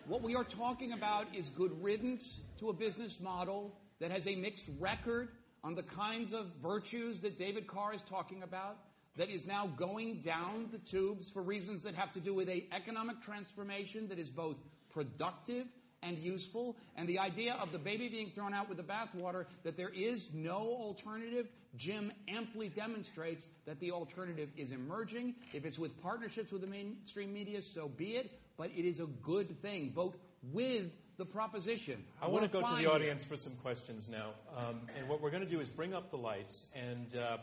What 0.10 0.24
we 0.24 0.34
are 0.34 0.44
talking 0.44 0.94
about 0.94 1.28
is 1.36 1.52
good 1.52 1.84
riddance 1.84 2.40
to 2.58 2.70
a 2.70 2.74
business 2.74 3.20
model 3.20 3.76
that 4.00 4.10
has 4.10 4.26
a 4.26 4.34
mixed 4.34 4.66
record 4.80 5.28
on 5.64 5.76
the 5.76 5.84
kinds 5.84 6.34
of 6.34 6.48
virtues 6.64 7.20
that 7.20 7.38
David 7.38 7.68
Carr 7.68 7.94
is 7.94 8.02
talking 8.02 8.42
about, 8.42 8.78
that 9.18 9.30
is 9.30 9.46
now 9.46 9.68
going 9.78 10.22
down 10.22 10.70
the 10.72 10.80
tubes 10.80 11.30
for 11.30 11.44
reasons 11.44 11.84
that 11.84 11.94
have 11.94 12.12
to 12.14 12.20
do 12.20 12.34
with 12.34 12.50
a 12.50 12.66
economic 12.74 13.22
transformation 13.22 14.08
that 14.08 14.18
is 14.18 14.32
both 14.32 14.56
productive 14.92 15.68
and 16.02 16.18
useful, 16.18 16.76
and 16.96 17.08
the 17.08 17.20
idea 17.20 17.54
of 17.62 17.72
the 17.72 17.78
baby 17.78 18.10
being 18.10 18.32
thrown 18.32 18.52
out 18.52 18.68
with 18.68 18.78
the 18.80 18.84
bathwater, 18.84 19.46
that 19.62 19.78
there 19.78 19.90
is 19.90 20.34
no 20.34 20.56
alternative. 20.56 21.50
Jim 21.78 22.12
amply 22.28 22.70
demonstrates 22.70 23.46
that 23.68 23.80
the 23.80 23.92
alternative 23.92 24.50
is 24.58 24.72
emerging. 24.72 25.36
If 25.54 25.66
it's 25.66 25.78
with 25.78 26.02
partnerships 26.02 26.52
with 26.52 26.62
the 26.62 26.68
mainstream 26.68 27.32
media, 27.32 27.62
so 27.62 27.90
be 27.90 28.16
it, 28.16 28.32
but 28.60 28.70
it 28.76 28.86
is 28.86 29.00
a 29.00 29.06
good 29.24 29.60
thing. 29.62 29.90
Vote 29.96 30.20
with 30.44 30.92
the 31.18 31.26
proposition. 31.26 32.04
I 32.22 32.28
want 32.28 32.44
to 32.44 32.50
go 32.50 32.62
to 32.62 32.76
the 32.76 32.92
audience 32.92 33.24
for 33.24 33.38
some 33.38 33.54
questions 33.64 34.10
now. 34.10 34.32
Um, 34.56 34.82
and 34.98 35.08
what 35.08 35.22
we're 35.22 35.32
going 35.32 35.46
to 35.46 35.50
do 35.50 35.62
is 35.62 35.70
bring 35.70 35.94
up 35.94 36.12
the 36.12 36.18
lights, 36.18 36.68
and 36.76 37.16
uh, 37.16 37.38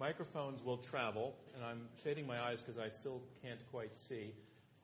microphones 0.00 0.64
will 0.64 0.78
travel. 0.78 1.36
And 1.54 1.64
I'm 1.64 1.82
shading 2.02 2.26
my 2.26 2.40
eyes 2.40 2.60
because 2.60 2.76
I 2.76 2.88
still 2.88 3.22
can't 3.40 3.60
quite 3.70 3.96
see. 3.96 4.34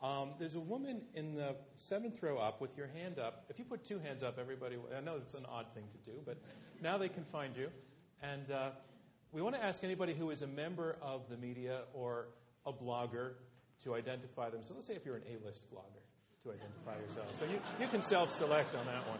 Um, 0.01 0.31
there's 0.39 0.55
a 0.55 0.61
woman 0.61 1.03
in 1.15 1.35
the 1.35 1.57
seventh 1.75 2.23
row 2.23 2.39
up 2.39 2.61
with 2.61 2.77
your 2.77 2.87
hand 2.87 3.19
up. 3.19 3.45
If 3.51 3.59
you 3.59 3.65
put 3.65 3.85
two 3.85 3.99
hands 3.99 4.23
up, 4.23 4.39
everybody, 4.39 4.77
I 4.97 5.01
know 5.01 5.17
it's 5.17 5.35
an 5.35 5.47
odd 5.51 5.67
thing 5.75 5.85
to 5.93 6.11
do, 6.11 6.19
but 6.25 6.39
now 6.81 6.99
they 6.99 7.09
can 7.09 7.25
find 7.25 7.57
you. 7.57 7.69
And 8.23 8.49
uh, 8.51 8.71
we 9.33 9.43
want 9.43 9.57
to 9.57 9.63
ask 9.63 9.83
anybody 9.83 10.15
who 10.15 10.31
is 10.31 10.43
a 10.43 10.47
member 10.47 10.97
of 11.03 11.29
the 11.29 11.37
media 11.37 11.81
or 11.95 12.27
a 12.65 12.73
blogger 12.73 13.33
to 13.85 13.95
identify 13.95 14.51
them. 14.51 14.61
So 14.67 14.75
let's 14.75 14.87
say 14.87 14.95
if 14.95 15.05
you're 15.05 15.17
an 15.17 15.23
A-list 15.29 15.63
blogger, 15.73 16.03
to 16.45 16.51
identify 16.51 16.97
yourself. 17.01 17.39
So 17.39 17.45
you, 17.45 17.61
you 17.81 17.87
can 17.89 18.03
self-select 18.03 18.75
on 18.75 18.87
that 18.87 19.07
one. 19.09 19.19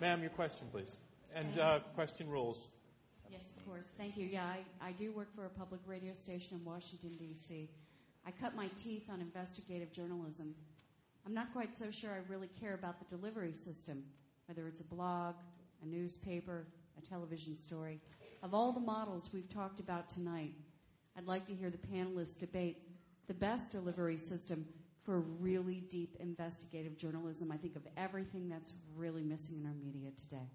Ma'am, 0.00 0.20
your 0.20 0.30
question, 0.30 0.66
please. 0.70 0.92
And 1.34 1.58
uh, 1.58 1.78
question 1.94 2.28
rules. 2.28 2.68
Yes, 3.30 3.48
of 3.56 3.66
course. 3.66 3.84
Thank 3.96 4.18
you. 4.18 4.26
Yeah, 4.26 4.44
I, 4.44 4.88
I 4.88 4.92
do 4.92 5.12
work 5.12 5.34
for 5.34 5.46
a 5.46 5.48
public 5.48 5.80
radio 5.86 6.12
station 6.12 6.58
in 6.58 6.64
Washington, 6.64 7.12
D.C. 7.18 7.70
I 8.26 8.30
cut 8.32 8.54
my 8.54 8.68
teeth 8.82 9.04
on 9.10 9.20
investigative 9.22 9.92
journalism. 9.92 10.54
I'm 11.24 11.32
not 11.32 11.52
quite 11.52 11.76
so 11.76 11.90
sure 11.90 12.10
I 12.10 12.30
really 12.30 12.50
care 12.60 12.74
about 12.74 12.98
the 12.98 13.16
delivery 13.16 13.52
system, 13.52 14.02
whether 14.46 14.68
it's 14.68 14.82
a 14.82 14.84
blog, 14.84 15.36
a 15.82 15.86
newspaper, 15.86 16.66
a 16.98 17.08
television 17.08 17.56
story. 17.56 18.00
Of 18.42 18.52
all 18.52 18.72
the 18.72 18.80
models 18.80 19.30
we've 19.32 19.48
talked 19.48 19.80
about 19.80 20.08
tonight, 20.08 20.52
I'd 21.16 21.26
like 21.26 21.46
to 21.46 21.54
hear 21.54 21.70
the 21.70 21.78
panelists 21.78 22.38
debate 22.38 22.82
the 23.26 23.34
best 23.34 23.72
delivery 23.72 24.16
system 24.16 24.64
for 25.04 25.20
really 25.20 25.84
deep 25.88 26.16
investigative 26.20 26.96
journalism. 26.96 27.52
I 27.52 27.56
think 27.56 27.76
of 27.76 27.86
everything 27.96 28.48
that's 28.48 28.72
really 28.94 29.22
missing 29.22 29.56
in 29.60 29.66
our 29.66 29.74
media 29.74 30.10
today. 30.16 30.50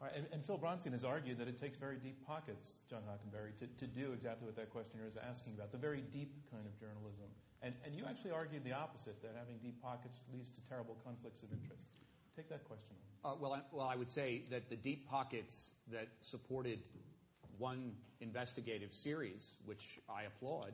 All 0.00 0.06
right, 0.06 0.16
and, 0.16 0.26
and, 0.32 0.42
Phil 0.46 0.56
Bronstein 0.56 0.92
has 0.92 1.04
argued 1.04 1.36
that 1.36 1.46
it 1.46 1.60
takes 1.60 1.76
very 1.76 1.96
deep 1.96 2.24
pockets, 2.26 2.80
John 2.88 3.02
Hockenberry, 3.04 3.52
to, 3.58 3.66
to 3.66 3.86
do 3.86 4.12
exactly 4.14 4.46
what 4.46 4.56
that 4.56 4.70
questioner 4.70 5.04
is 5.06 5.18
asking 5.20 5.54
about, 5.54 5.72
the 5.72 5.78
very 5.78 6.00
deep 6.10 6.32
kind 6.50 6.64
of 6.64 6.72
journalism. 6.80 7.28
And, 7.60 7.74
and 7.84 7.94
you 7.94 8.04
actually 8.08 8.30
argued 8.30 8.64
the 8.64 8.72
opposite, 8.72 9.20
that 9.20 9.34
having 9.36 9.58
deep 9.62 9.76
pockets 9.82 10.16
leads 10.32 10.48
to 10.50 10.60
terrible 10.66 10.96
conflicts 11.04 11.42
of 11.42 11.52
interest. 11.52 11.84
Take 12.34 12.48
that 12.48 12.64
question. 12.64 12.96
Uh, 13.22 13.32
well, 13.38 13.52
I, 13.52 13.60
well, 13.72 13.86
I 13.86 13.96
would 13.96 14.10
say 14.10 14.44
that 14.50 14.70
the 14.70 14.76
deep 14.76 15.06
pockets 15.06 15.72
that 15.92 16.08
supported 16.22 16.78
one 17.58 17.92
investigative 18.22 18.94
series, 18.94 19.52
which 19.66 19.98
I 20.08 20.22
applaud, 20.22 20.72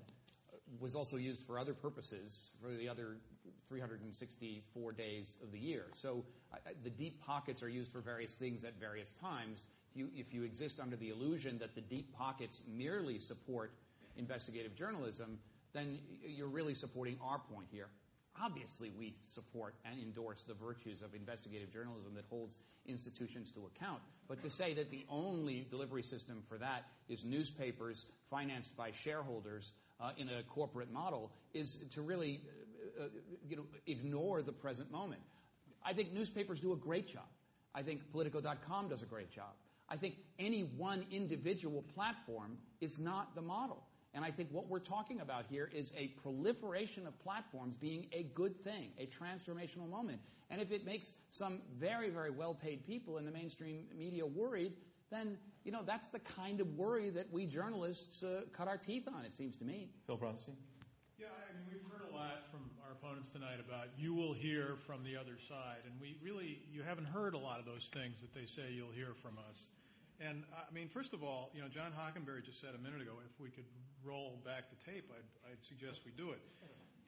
was 0.81 0.95
also 0.95 1.17
used 1.17 1.43
for 1.43 1.59
other 1.59 1.75
purposes 1.75 2.51
for 2.61 2.71
the 2.71 2.89
other 2.89 3.17
364 3.69 4.93
days 4.93 5.37
of 5.43 5.53
the 5.53 5.59
year. 5.59 5.85
So 5.95 6.25
the 6.83 6.91
deep 6.91 7.25
pockets 7.25 7.63
are 7.63 7.69
used 7.69 7.91
for 7.93 8.01
various 8.01 8.35
things 8.35 8.65
at 8.65 8.79
various 8.79 9.13
times. 9.13 9.67
If 9.91 9.97
you, 9.97 10.09
if 10.15 10.35
you 10.35 10.43
exist 10.43 10.81
under 10.81 10.97
the 10.97 11.11
illusion 11.11 11.59
that 11.59 11.75
the 11.75 11.81
deep 11.81 12.13
pockets 12.17 12.61
merely 12.69 13.19
support 13.19 13.73
investigative 14.17 14.75
journalism, 14.75 15.39
then 15.73 15.99
you're 16.25 16.49
really 16.49 16.75
supporting 16.75 17.19
our 17.23 17.39
point 17.39 17.67
here. 17.71 17.89
Obviously, 18.43 18.93
we 18.99 19.15
support 19.29 19.75
and 19.85 19.99
endorse 19.99 20.43
the 20.43 20.53
virtues 20.55 21.01
of 21.01 21.15
investigative 21.15 21.73
journalism 21.73 22.15
that 22.17 22.25
holds 22.29 22.59
institutions 22.87 23.51
to 23.53 23.61
account. 23.67 24.01
But 24.29 24.43
to 24.43 24.51
say 24.51 24.75
that 24.75 24.91
the 24.91 25.07
only 25.09 25.67
delivery 25.71 26.03
system 26.03 26.43
for 26.49 26.59
that 26.59 26.85
is 27.09 27.25
newspapers 27.25 28.05
financed 28.31 28.77
by 28.77 28.91
shareholders 28.93 29.73
in 30.17 30.29
a 30.29 30.43
corporate 30.45 30.93
model 30.93 31.33
is 31.55 31.77
to 31.91 32.03
really 32.03 32.41
uh, 32.99 33.05
uh, 33.05 33.09
you 33.49 33.57
know, 33.57 33.65
ignore 33.87 34.43
the 34.43 34.53
present 34.53 34.91
moment. 34.91 35.21
I 35.85 35.93
think 35.93 36.13
newspapers 36.13 36.61
do 36.61 36.73
a 36.73 36.77
great 36.77 37.07
job. 37.07 37.27
I 37.75 37.83
think 37.83 38.01
Politico.com 38.11 38.89
does 38.89 39.03
a 39.03 39.07
great 39.07 39.31
job. 39.31 39.53
I 39.89 39.97
think 39.97 40.17
any 40.39 40.63
one 40.63 41.05
individual 41.11 41.83
platform 41.95 42.59
is 42.81 42.99
not 42.99 43.35
the 43.35 43.43
model. 43.43 43.85
And 44.15 44.25
I 44.25 44.31
think 44.31 44.49
what 44.51 44.67
we're 44.67 44.79
talking 44.79 45.21
about 45.21 45.45
here 45.49 45.71
is 45.73 45.93
a 45.97 46.09
proliferation 46.23 47.07
of 47.07 47.19
platforms 47.21 47.77
being 47.77 48.07
a 48.13 48.23
good 48.35 48.59
thing, 48.65 48.93
a 48.99 49.07
transformational 49.07 49.89
moment. 49.91 50.21
And 50.49 50.61
if 50.61 50.73
it 50.73 50.87
makes 50.87 51.13
some 51.29 51.61
very, 51.79 52.09
very 52.09 52.31
well 52.31 52.55
paid 52.55 52.87
people 52.87 53.19
in 53.19 53.27
the 53.27 53.31
mainstream 53.31 53.85
media 53.95 54.25
worried, 54.27 54.73
then 55.11 55.37
you 55.67 55.73
know 55.73 55.83
that's 55.85 56.09
the 56.09 56.21
kind 56.21 56.61
of 56.61 56.79
worry 56.79 57.11
that 57.11 57.27
we 57.33 57.45
journalists 57.45 58.23
uh, 58.23 58.43
cut 58.53 58.69
our 58.69 58.79
teeth 58.79 59.09
on. 59.13 59.25
It 59.25 59.35
seems 59.35 59.57
to 59.57 59.65
me. 59.65 59.91
Phil 60.07 60.17
Bronstein. 60.17 60.55
Yeah, 61.19 61.27
I 61.27 61.59
mean 61.59 61.67
we've 61.67 61.83
heard 61.91 62.07
a 62.09 62.15
lot 62.15 62.47
from 62.53 62.71
our 62.87 62.93
opponents 62.93 63.27
tonight 63.33 63.59
about 63.59 63.89
you 63.99 64.15
will 64.15 64.33
hear 64.33 64.79
from 64.87 65.03
the 65.03 65.19
other 65.19 65.35
side, 65.49 65.83
and 65.85 65.93
we 66.01 66.17
really 66.23 66.63
you 66.71 66.85
haven't 66.87 67.07
heard 67.07 67.35
a 67.35 67.39
lot 67.39 67.59
of 67.59 67.67
those 67.67 67.91
things 67.93 68.23
that 68.23 68.33
they 68.33 68.47
say 68.47 68.71
you'll 68.71 68.95
hear 68.95 69.13
from 69.21 69.43
us. 69.51 69.59
And 70.21 70.45
I 70.55 70.73
mean, 70.73 70.89
first 70.89 71.13
of 71.13 71.25
all, 71.25 71.51
you 71.53 71.61
know, 71.61 71.69
John 71.69 71.91
Hockenberry 71.91 72.47
just 72.47 72.61
said 72.61 72.71
a 72.79 72.81
minute 72.81 73.03
ago, 73.03 73.19
if 73.27 73.35
we 73.43 73.51
could 73.51 73.67
roll 74.05 74.39
back 74.47 74.71
the 74.71 74.79
tape, 74.91 75.11
I'd, 75.11 75.51
I'd 75.51 75.65
suggest 75.67 76.07
we 76.07 76.13
do 76.13 76.31
it. 76.31 76.41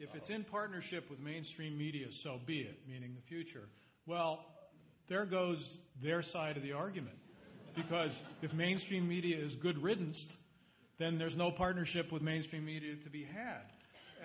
If 0.00 0.14
it's 0.14 0.30
in 0.30 0.44
partnership 0.44 1.08
with 1.10 1.18
mainstream 1.18 1.78
media, 1.78 2.06
so 2.12 2.38
be 2.44 2.58
it, 2.60 2.80
meaning 2.86 3.14
the 3.14 3.22
future. 3.22 3.68
Well, 4.04 4.44
there 5.08 5.24
goes 5.24 5.78
their 6.02 6.22
side 6.22 6.56
of 6.56 6.62
the 6.62 6.72
argument 6.72 7.18
because 7.86 8.18
if 8.42 8.52
mainstream 8.52 9.08
media 9.08 9.36
is 9.36 9.54
good 9.54 9.82
riddance, 9.82 10.26
then 10.98 11.18
there's 11.18 11.36
no 11.36 11.50
partnership 11.50 12.10
with 12.10 12.22
mainstream 12.22 12.64
media 12.64 12.96
to 13.04 13.10
be 13.10 13.24
had. 13.24 13.62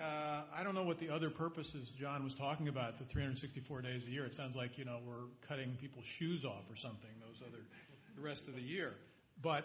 Uh, 0.00 0.42
I 0.54 0.64
don't 0.64 0.74
know 0.74 0.82
what 0.82 0.98
the 0.98 1.08
other 1.08 1.30
purposes 1.30 1.88
John 1.98 2.24
was 2.24 2.34
talking 2.34 2.66
about, 2.66 2.98
the 2.98 3.04
364 3.04 3.82
days 3.82 4.02
a 4.06 4.10
year. 4.10 4.24
It 4.24 4.34
sounds 4.34 4.56
like, 4.56 4.76
you 4.76 4.84
know, 4.84 4.98
we're 5.06 5.28
cutting 5.48 5.76
people's 5.80 6.04
shoes 6.04 6.44
off 6.44 6.64
or 6.68 6.76
something, 6.76 7.10
those 7.20 7.46
other, 7.46 7.62
the 8.16 8.22
rest 8.22 8.48
of 8.48 8.54
the 8.56 8.60
year. 8.60 8.94
But 9.40 9.64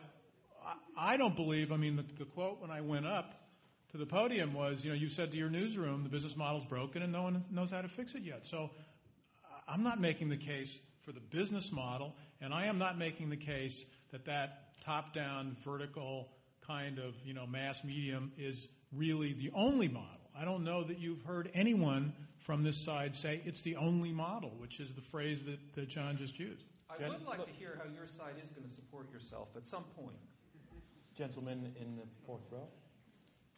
I, 0.63 1.13
I 1.13 1.17
don't 1.17 1.35
believe, 1.35 1.71
I 1.71 1.77
mean, 1.77 1.95
the, 1.95 2.05
the 2.19 2.25
quote 2.25 2.61
when 2.61 2.69
I 2.69 2.81
went 2.81 3.07
up 3.07 3.33
to 3.91 3.97
the 3.97 4.05
podium 4.05 4.53
was, 4.53 4.83
you 4.83 4.91
know, 4.91 4.95
you 4.95 5.09
said 5.09 5.31
to 5.31 5.37
your 5.37 5.49
newsroom, 5.49 6.03
the 6.03 6.09
business 6.09 6.35
model's 6.35 6.65
broken 6.65 7.01
and 7.01 7.11
no 7.11 7.23
one 7.23 7.43
knows 7.49 7.71
how 7.71 7.81
to 7.81 7.89
fix 7.89 8.13
it 8.13 8.21
yet. 8.21 8.45
So 8.45 8.69
I'm 9.67 9.81
not 9.81 9.99
making 9.99 10.29
the 10.29 10.37
case 10.37 10.77
for 11.09 11.13
the 11.13 11.35
business 11.35 11.71
model, 11.71 12.15
and 12.39 12.53
I 12.53 12.67
am 12.67 12.77
not 12.77 12.99
making 12.99 13.31
the 13.31 13.37
case 13.37 13.83
that 14.11 14.25
that 14.25 14.75
top-down, 14.85 15.57
vertical 15.65 16.27
kind 16.67 16.99
of, 16.99 17.15
you 17.25 17.33
know, 17.33 17.47
mass 17.47 17.83
medium 17.83 18.31
is 18.37 18.67
really 18.95 19.33
the 19.33 19.49
only 19.55 19.87
model. 19.87 20.07
I 20.39 20.45
don't 20.45 20.63
know 20.63 20.83
that 20.83 20.99
you've 20.99 21.23
heard 21.23 21.49
anyone 21.55 22.13
from 22.45 22.61
this 22.63 22.77
side 22.77 23.15
say 23.15 23.41
it's 23.43 23.61
the 23.61 23.75
only 23.75 24.11
model, 24.11 24.51
which 24.59 24.79
is 24.79 24.93
the 24.93 25.01
phrase 25.01 25.41
that, 25.45 25.57
that 25.73 25.89
John 25.89 26.15
just 26.15 26.37
used. 26.37 26.63
I 26.91 26.99
Gen- 26.99 27.09
would 27.09 27.25
like 27.25 27.43
to 27.43 27.51
hear 27.53 27.79
how 27.83 27.89
your 27.91 28.07
side 28.15 28.35
is 28.43 28.51
going 28.51 28.69
to 28.69 28.75
support 28.75 29.11
yourself 29.11 29.47
at 29.57 29.67
some 29.67 29.85
point. 29.97 30.17
Gentlemen 31.17 31.73
in 31.81 31.95
the 31.95 32.03
fourth 32.27 32.43
row. 32.51 32.67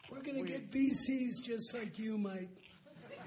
We're 0.09 0.21
going 0.21 0.45
to 0.45 0.49
get 0.49 0.71
VCs 0.71 1.43
just 1.43 1.73
like 1.73 1.99
you, 1.99 2.17
Mike. 2.17 2.49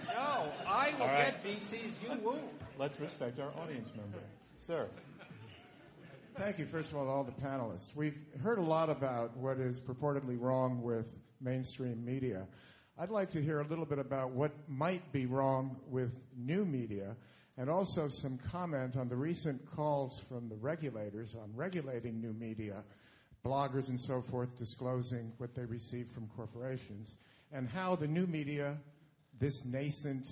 No, 0.06 0.50
I 0.66 0.94
will 0.98 1.06
right. 1.06 1.34
get 1.42 1.44
VCs. 1.44 1.92
You 2.02 2.18
won't. 2.22 2.63
Let's 2.76 2.98
respect 2.98 3.38
our 3.38 3.52
audience 3.62 3.88
member. 3.96 4.18
Sir. 4.58 4.88
Thank 6.36 6.58
you, 6.58 6.66
first 6.66 6.90
of 6.90 6.96
all, 6.96 7.04
to 7.04 7.10
all 7.10 7.22
the 7.22 7.30
panelists. 7.30 7.94
We've 7.94 8.18
heard 8.42 8.58
a 8.58 8.62
lot 8.62 8.90
about 8.90 9.36
what 9.36 9.58
is 9.58 9.80
purportedly 9.80 10.40
wrong 10.40 10.82
with 10.82 11.06
mainstream 11.40 12.04
media. 12.04 12.48
I'd 12.98 13.10
like 13.10 13.30
to 13.30 13.40
hear 13.40 13.60
a 13.60 13.66
little 13.66 13.84
bit 13.84 14.00
about 14.00 14.32
what 14.32 14.50
might 14.66 15.12
be 15.12 15.26
wrong 15.26 15.76
with 15.88 16.10
new 16.36 16.64
media 16.64 17.14
and 17.56 17.70
also 17.70 18.08
some 18.08 18.38
comment 18.38 18.96
on 18.96 19.08
the 19.08 19.14
recent 19.16 19.64
calls 19.76 20.18
from 20.28 20.48
the 20.48 20.56
regulators 20.56 21.36
on 21.36 21.54
regulating 21.54 22.20
new 22.20 22.32
media, 22.32 22.82
bloggers 23.46 23.88
and 23.88 24.00
so 24.00 24.20
forth 24.20 24.58
disclosing 24.58 25.32
what 25.38 25.54
they 25.54 25.64
receive 25.64 26.08
from 26.08 26.26
corporations, 26.36 27.14
and 27.52 27.68
how 27.68 27.94
the 27.94 28.08
new 28.08 28.26
media, 28.26 28.76
this 29.38 29.64
nascent 29.64 30.26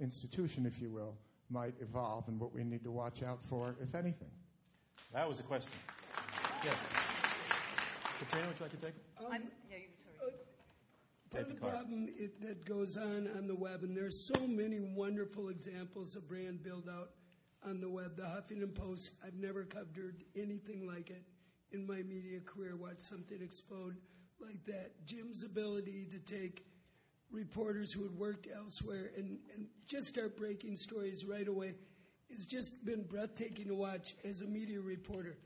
institution, 0.00 0.64
if 0.64 0.80
you 0.80 0.90
will, 0.90 1.14
might 1.52 1.74
evolve 1.80 2.26
and 2.28 2.40
what 2.40 2.54
we 2.54 2.64
need 2.64 2.82
to 2.84 2.90
watch 2.90 3.22
out 3.22 3.44
for, 3.44 3.76
if 3.82 3.94
anything. 3.94 4.30
That 5.12 5.28
was 5.28 5.40
a 5.40 5.42
question. 5.42 5.70
Yes. 6.64 6.74
Katrina, 8.18 8.48
would 8.48 8.58
you 8.58 8.64
like 8.64 8.70
to 8.70 8.76
take 8.78 8.94
it? 8.94 9.04
Um, 9.18 9.42
yeah, 9.70 9.76
you, 9.76 9.88
sorry. 10.18 10.32
Uh, 10.32 11.34
part 11.34 11.42
of 11.42 11.48
the 11.48 11.60
problem 11.60 12.08
it, 12.16 12.40
that 12.40 12.64
goes 12.64 12.96
on 12.96 13.28
on 13.36 13.46
the 13.46 13.54
web, 13.54 13.82
and 13.82 13.96
there's 13.96 14.28
so 14.32 14.46
many 14.46 14.80
wonderful 14.80 15.48
examples 15.48 16.16
of 16.16 16.28
brand 16.28 16.62
build 16.62 16.88
out 16.88 17.10
on 17.66 17.80
the 17.80 17.88
web. 17.88 18.16
The 18.16 18.22
Huffington 18.22 18.74
Post, 18.74 19.16
I've 19.26 19.34
never 19.34 19.64
covered 19.64 20.24
anything 20.36 20.86
like 20.86 21.10
it 21.10 21.22
in 21.72 21.86
my 21.86 22.02
media 22.02 22.40
career. 22.40 22.76
Watch 22.76 23.00
something 23.00 23.38
explode 23.42 23.96
like 24.40 24.64
that. 24.66 25.04
Jim's 25.04 25.44
ability 25.44 26.08
to 26.12 26.18
take 26.18 26.64
reporters 27.32 27.92
who 27.92 28.02
had 28.02 28.12
worked 28.12 28.46
elsewhere 28.54 29.10
and, 29.16 29.38
and 29.54 29.66
just 29.86 30.08
start 30.08 30.36
breaking 30.36 30.76
stories 30.76 31.24
right 31.24 31.48
away 31.48 31.74
it's 32.32 32.46
just 32.46 32.82
been 32.86 33.02
breathtaking 33.02 33.66
to 33.66 33.74
watch 33.74 34.14
as 34.24 34.40
a 34.40 34.46
media 34.46 34.80
reporter. 34.80 35.36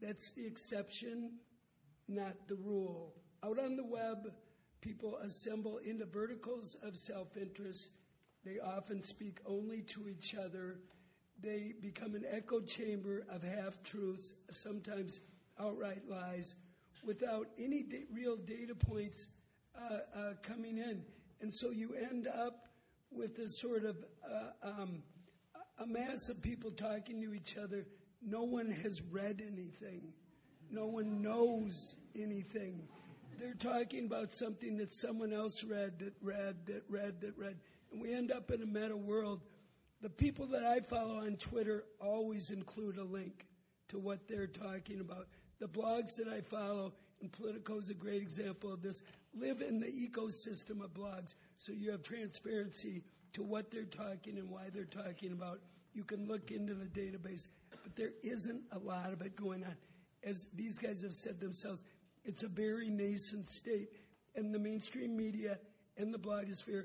That's 0.00 0.30
the 0.30 0.46
exception, 0.46 1.32
not 2.08 2.48
the 2.48 2.54
rule. 2.54 3.12
Out 3.44 3.58
on 3.58 3.76
the 3.76 3.84
web, 3.84 4.32
people 4.80 5.18
assemble 5.18 5.76
into 5.76 6.06
verticals 6.06 6.74
of 6.82 6.96
self 6.96 7.36
interest. 7.36 7.90
They 8.46 8.58
often 8.58 9.02
speak 9.02 9.40
only 9.44 9.82
to 9.82 10.08
each 10.08 10.34
other. 10.34 10.78
They 11.38 11.74
become 11.82 12.14
an 12.14 12.24
echo 12.30 12.60
chamber 12.60 13.26
of 13.30 13.42
half 13.42 13.82
truths, 13.82 14.32
sometimes 14.50 15.20
outright 15.58 16.08
lies, 16.08 16.54
without 17.04 17.48
any 17.58 17.82
da- 17.82 18.06
real 18.10 18.36
data 18.36 18.74
points 18.74 19.28
coming 20.42 20.78
in. 20.78 21.02
And 21.40 21.52
so 21.52 21.70
you 21.70 21.94
end 21.94 22.26
up 22.26 22.68
with 23.10 23.38
a 23.38 23.48
sort 23.48 23.84
of 23.84 23.96
uh, 24.24 24.68
um, 24.68 25.02
a 25.78 25.86
mass 25.86 26.28
of 26.28 26.42
people 26.42 26.70
talking 26.70 27.22
to 27.22 27.34
each 27.34 27.56
other. 27.56 27.86
No 28.22 28.42
one 28.42 28.70
has 28.70 29.00
read 29.10 29.42
anything. 29.46 30.12
No 30.70 30.86
one 30.86 31.22
knows 31.22 31.96
anything. 32.14 32.82
They're 33.38 33.54
talking 33.54 34.04
about 34.04 34.34
something 34.34 34.76
that 34.76 34.94
someone 34.94 35.32
else 35.32 35.64
read, 35.64 35.98
that 36.00 36.12
read, 36.20 36.66
that 36.66 36.82
read, 36.88 37.22
that 37.22 37.38
read. 37.38 37.56
And 37.90 38.02
we 38.02 38.12
end 38.12 38.30
up 38.30 38.50
in 38.50 38.62
a 38.62 38.66
meta 38.66 38.96
world. 38.96 39.40
The 40.02 40.10
people 40.10 40.46
that 40.48 40.64
I 40.64 40.80
follow 40.80 41.16
on 41.16 41.36
Twitter 41.36 41.84
always 41.98 42.50
include 42.50 42.98
a 42.98 43.04
link 43.04 43.46
to 43.88 43.98
what 43.98 44.28
they're 44.28 44.46
talking 44.46 45.00
about. 45.00 45.26
The 45.58 45.68
blogs 45.68 46.16
that 46.16 46.28
I 46.28 46.42
follow, 46.42 46.92
and 47.20 47.32
Politico 47.32 47.78
is 47.78 47.90
a 47.90 47.94
great 47.94 48.22
example 48.22 48.72
of 48.72 48.82
this, 48.82 49.02
live 49.34 49.60
in 49.60 49.80
the 49.80 49.86
ecosystem 49.86 50.82
of 50.82 50.92
blogs. 50.92 51.34
So 51.56 51.72
you 51.72 51.90
have 51.90 52.02
transparency 52.02 53.02
to 53.34 53.42
what 53.42 53.70
they're 53.70 53.84
talking 53.84 54.38
and 54.38 54.50
why 54.50 54.68
they're 54.72 54.84
talking 54.84 55.32
about. 55.32 55.60
You 55.92 56.04
can 56.04 56.26
look 56.26 56.50
into 56.50 56.74
the 56.74 56.86
database, 56.86 57.46
but 57.70 57.96
there 57.96 58.12
isn't 58.22 58.62
a 58.72 58.78
lot 58.78 59.12
of 59.12 59.22
it 59.22 59.36
going 59.36 59.64
on. 59.64 59.76
As 60.22 60.48
these 60.54 60.78
guys 60.78 61.02
have 61.02 61.14
said 61.14 61.40
themselves, 61.40 61.82
it's 62.24 62.42
a 62.42 62.48
very 62.48 62.90
nascent 62.90 63.48
state. 63.48 63.88
And 64.36 64.54
the 64.54 64.58
mainstream 64.58 65.16
media 65.16 65.58
and 65.96 66.14
the 66.14 66.18
blogosphere, 66.18 66.84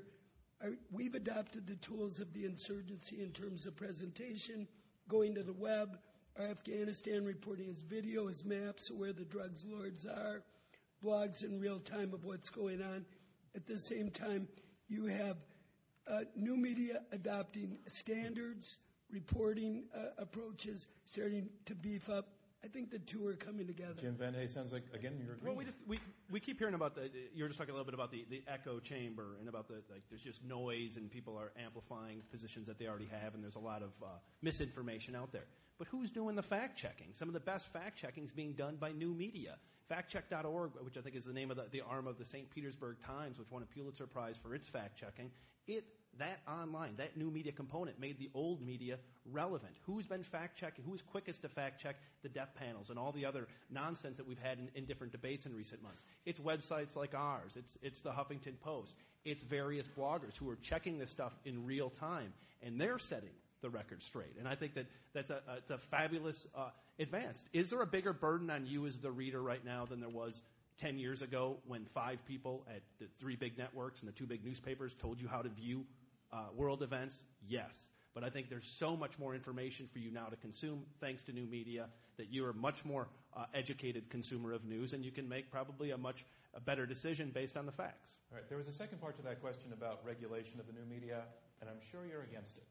are, 0.62 0.72
we've 0.90 1.14
adopted 1.14 1.66
the 1.66 1.76
tools 1.76 2.18
of 2.18 2.32
the 2.32 2.44
insurgency 2.44 3.22
in 3.22 3.30
terms 3.30 3.66
of 3.66 3.76
presentation, 3.76 4.66
going 5.08 5.34
to 5.34 5.42
the 5.42 5.52
web. 5.52 5.98
Our 6.38 6.48
Afghanistan 6.48 7.24
reporting 7.24 7.68
is 7.68 7.82
video, 7.82 8.28
is 8.28 8.44
maps 8.44 8.90
of 8.90 8.98
where 8.98 9.12
the 9.12 9.24
drugs 9.24 9.64
lords 9.64 10.06
are, 10.06 10.42
blogs 11.04 11.44
in 11.44 11.60
real 11.60 11.78
time 11.78 12.12
of 12.12 12.24
what's 12.24 12.50
going 12.50 12.82
on. 12.82 13.04
At 13.54 13.66
the 13.66 13.78
same 13.78 14.10
time, 14.10 14.48
you 14.88 15.06
have 15.06 15.36
uh, 16.08 16.20
new 16.34 16.56
media 16.56 17.00
adopting 17.12 17.78
standards, 17.86 18.78
reporting 19.10 19.84
uh, 19.94 20.10
approaches, 20.18 20.86
starting 21.04 21.48
to 21.66 21.74
beef 21.74 22.08
up. 22.08 22.28
I 22.64 22.68
think 22.68 22.90
the 22.90 22.98
two 22.98 23.24
are 23.26 23.34
coming 23.34 23.66
together. 23.66 23.94
Jim 24.00 24.16
VandeHei 24.16 24.52
sounds 24.52 24.72
like 24.72 24.84
again 24.92 25.12
you're 25.22 25.34
agreeing. 25.34 25.54
Well, 25.54 25.56
we 25.56 25.64
just 25.64 25.76
we, 25.86 26.00
we 26.30 26.40
keep 26.40 26.58
hearing 26.58 26.74
about 26.74 26.96
the. 26.96 27.10
You're 27.32 27.46
just 27.46 27.58
talking 27.58 27.70
a 27.70 27.74
little 27.74 27.84
bit 27.84 27.94
about 27.94 28.10
the, 28.10 28.26
the 28.28 28.42
echo 28.48 28.80
chamber 28.80 29.36
and 29.38 29.48
about 29.48 29.68
the 29.68 29.74
like. 29.90 30.02
There's 30.08 30.22
just 30.22 30.42
noise 30.42 30.96
and 30.96 31.08
people 31.08 31.36
are 31.38 31.52
amplifying 31.64 32.22
positions 32.30 32.66
that 32.66 32.78
they 32.78 32.86
already 32.86 33.08
have, 33.22 33.34
and 33.34 33.42
there's 33.42 33.54
a 33.54 33.60
lot 33.60 33.82
of 33.82 33.90
uh, 34.02 34.06
misinformation 34.42 35.14
out 35.14 35.30
there. 35.30 35.44
But 35.78 35.86
who's 35.88 36.10
doing 36.10 36.34
the 36.34 36.42
fact 36.42 36.76
checking? 36.76 37.08
Some 37.12 37.28
of 37.28 37.34
the 37.34 37.40
best 37.40 37.68
fact 37.68 37.98
checking 37.98 38.24
is 38.24 38.32
being 38.32 38.54
done 38.54 38.76
by 38.76 38.92
new 38.92 39.14
media. 39.14 39.58
Factcheck.org, 39.90 40.72
which 40.82 40.96
I 40.96 41.00
think 41.00 41.16
is 41.16 41.24
the 41.24 41.32
name 41.32 41.50
of 41.50 41.56
the, 41.56 41.66
the 41.70 41.82
arm 41.82 42.06
of 42.06 42.18
the 42.18 42.24
St. 42.24 42.50
Petersburg 42.50 42.96
Times, 43.04 43.38
which 43.38 43.50
won 43.50 43.62
a 43.62 43.66
Pulitzer 43.66 44.06
Prize 44.06 44.36
for 44.36 44.54
its 44.54 44.66
fact 44.66 44.98
checking, 44.98 45.30
it 45.66 45.84
that 46.18 46.40
online, 46.48 46.94
that 46.96 47.16
new 47.16 47.30
media 47.30 47.52
component 47.52 48.00
made 48.00 48.18
the 48.18 48.30
old 48.34 48.62
media 48.62 48.98
relevant. 49.30 49.74
Who's 49.82 50.06
been 50.06 50.22
fact 50.22 50.58
checking? 50.58 50.84
Who's 50.84 51.02
quickest 51.02 51.42
to 51.42 51.48
fact 51.48 51.80
check 51.80 51.96
the 52.22 52.28
death 52.28 52.54
panels 52.58 52.90
and 52.90 52.98
all 52.98 53.12
the 53.12 53.24
other 53.24 53.48
nonsense 53.70 54.16
that 54.16 54.26
we've 54.26 54.38
had 54.38 54.58
in, 54.58 54.70
in, 54.74 54.86
different 54.86 55.12
debates 55.12 55.46
in 55.46 55.54
recent 55.54 55.82
months? 55.82 56.04
It's 56.24 56.40
websites 56.40 56.96
like 56.96 57.14
ours. 57.14 57.52
It's, 57.56 57.76
it's 57.82 58.00
the 58.00 58.12
Huffington 58.12 58.58
Post. 58.60 58.94
It's 59.24 59.44
various 59.44 59.88
bloggers 59.88 60.36
who 60.36 60.48
are 60.48 60.56
checking 60.56 60.98
this 60.98 61.10
stuff 61.10 61.38
in 61.44 61.66
real 61.66 61.90
time, 61.90 62.32
and 62.62 62.80
they're 62.80 62.98
setting 62.98 63.34
the 63.66 63.70
record 63.70 64.00
straight. 64.00 64.36
And 64.38 64.46
I 64.46 64.54
think 64.54 64.74
that 64.74 64.86
that's 65.12 65.32
a, 65.32 65.40
it's 65.56 65.72
a 65.72 65.78
fabulous 65.78 66.46
uh, 66.54 66.68
advance. 67.00 67.44
Is 67.52 67.68
there 67.70 67.82
a 67.82 67.86
bigger 67.86 68.12
burden 68.12 68.48
on 68.48 68.64
you 68.64 68.86
as 68.86 68.96
the 68.96 69.10
reader 69.10 69.42
right 69.42 69.64
now 69.64 69.84
than 69.86 69.98
there 69.98 70.08
was 70.08 70.40
10 70.80 70.98
years 70.98 71.20
ago 71.20 71.56
when 71.66 71.84
five 71.86 72.24
people 72.26 72.64
at 72.72 72.82
the 73.00 73.06
three 73.18 73.34
big 73.34 73.58
networks 73.58 74.00
and 74.00 74.08
the 74.08 74.12
two 74.12 74.26
big 74.26 74.44
newspapers 74.44 74.94
told 74.94 75.20
you 75.20 75.26
how 75.26 75.42
to 75.42 75.48
view 75.48 75.84
uh, 76.32 76.44
world 76.54 76.80
events? 76.80 77.16
Yes. 77.48 77.88
But 78.14 78.22
I 78.22 78.30
think 78.30 78.48
there's 78.48 78.72
so 78.78 78.96
much 78.96 79.18
more 79.18 79.34
information 79.34 79.88
for 79.92 79.98
you 79.98 80.12
now 80.12 80.26
to 80.26 80.36
consume 80.36 80.84
thanks 81.00 81.24
to 81.24 81.32
new 81.32 81.46
media 81.46 81.88
that 82.18 82.32
you're 82.32 82.50
a 82.50 82.54
much 82.54 82.84
more 82.84 83.08
uh, 83.36 83.46
educated 83.52 84.08
consumer 84.10 84.52
of 84.52 84.64
news 84.64 84.92
and 84.92 85.04
you 85.04 85.10
can 85.10 85.28
make 85.28 85.50
probably 85.50 85.90
a 85.90 85.98
much 85.98 86.24
a 86.54 86.60
better 86.60 86.86
decision 86.86 87.30
based 87.34 87.56
on 87.56 87.66
the 87.66 87.72
facts. 87.72 88.12
All 88.30 88.38
right. 88.38 88.48
There 88.48 88.56
was 88.56 88.68
a 88.68 88.72
second 88.72 89.00
part 89.00 89.16
to 89.16 89.22
that 89.22 89.42
question 89.42 89.72
about 89.72 90.00
regulation 90.06 90.60
of 90.60 90.66
the 90.66 90.72
new 90.72 90.86
media, 90.88 91.24
and 91.60 91.68
I'm 91.68 91.80
sure 91.90 92.06
you're 92.06 92.22
against 92.22 92.56
it. 92.56 92.64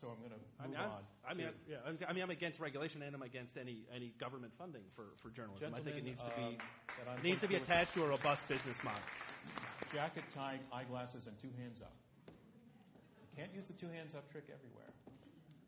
So 0.00 0.08
I'm 0.08 0.18
going 0.18 0.34
to 0.34 0.40
move 0.40 0.50
I 0.58 0.66
mean, 0.66 0.76
on. 0.78 1.02
I 1.22 1.34
mean, 1.34 1.48
yeah, 1.68 1.76
I 2.08 2.12
mean, 2.12 2.22
I'm 2.22 2.30
against 2.30 2.58
regulation 2.58 3.02
and 3.02 3.14
I'm 3.14 3.22
against 3.22 3.56
any 3.56 3.86
any 3.94 4.12
government 4.18 4.52
funding 4.58 4.82
for, 4.96 5.14
for 5.22 5.30
journalism. 5.30 5.74
I 5.74 5.80
think 5.80 5.96
it 5.96 6.04
needs 6.04 6.20
to 6.20 6.32
be 6.34 6.58
um, 7.06 7.18
it 7.18 7.22
needs 7.22 7.40
to 7.42 7.48
be 7.48 7.54
attached 7.54 7.94
to 7.94 8.04
a 8.04 8.08
robust 8.08 8.48
business 8.48 8.82
model. 8.82 9.00
Jacket, 9.92 10.24
tie, 10.34 10.58
eyeglasses, 10.72 11.28
and 11.28 11.36
two 11.38 11.52
hands 11.60 11.84
up. 11.84 11.92
You 12.26 13.28
Can't 13.36 13.52
use 13.52 13.68
the 13.68 13.76
two 13.76 13.92
hands 13.92 14.16
up 14.16 14.24
trick 14.32 14.48
everywhere. 14.48 14.88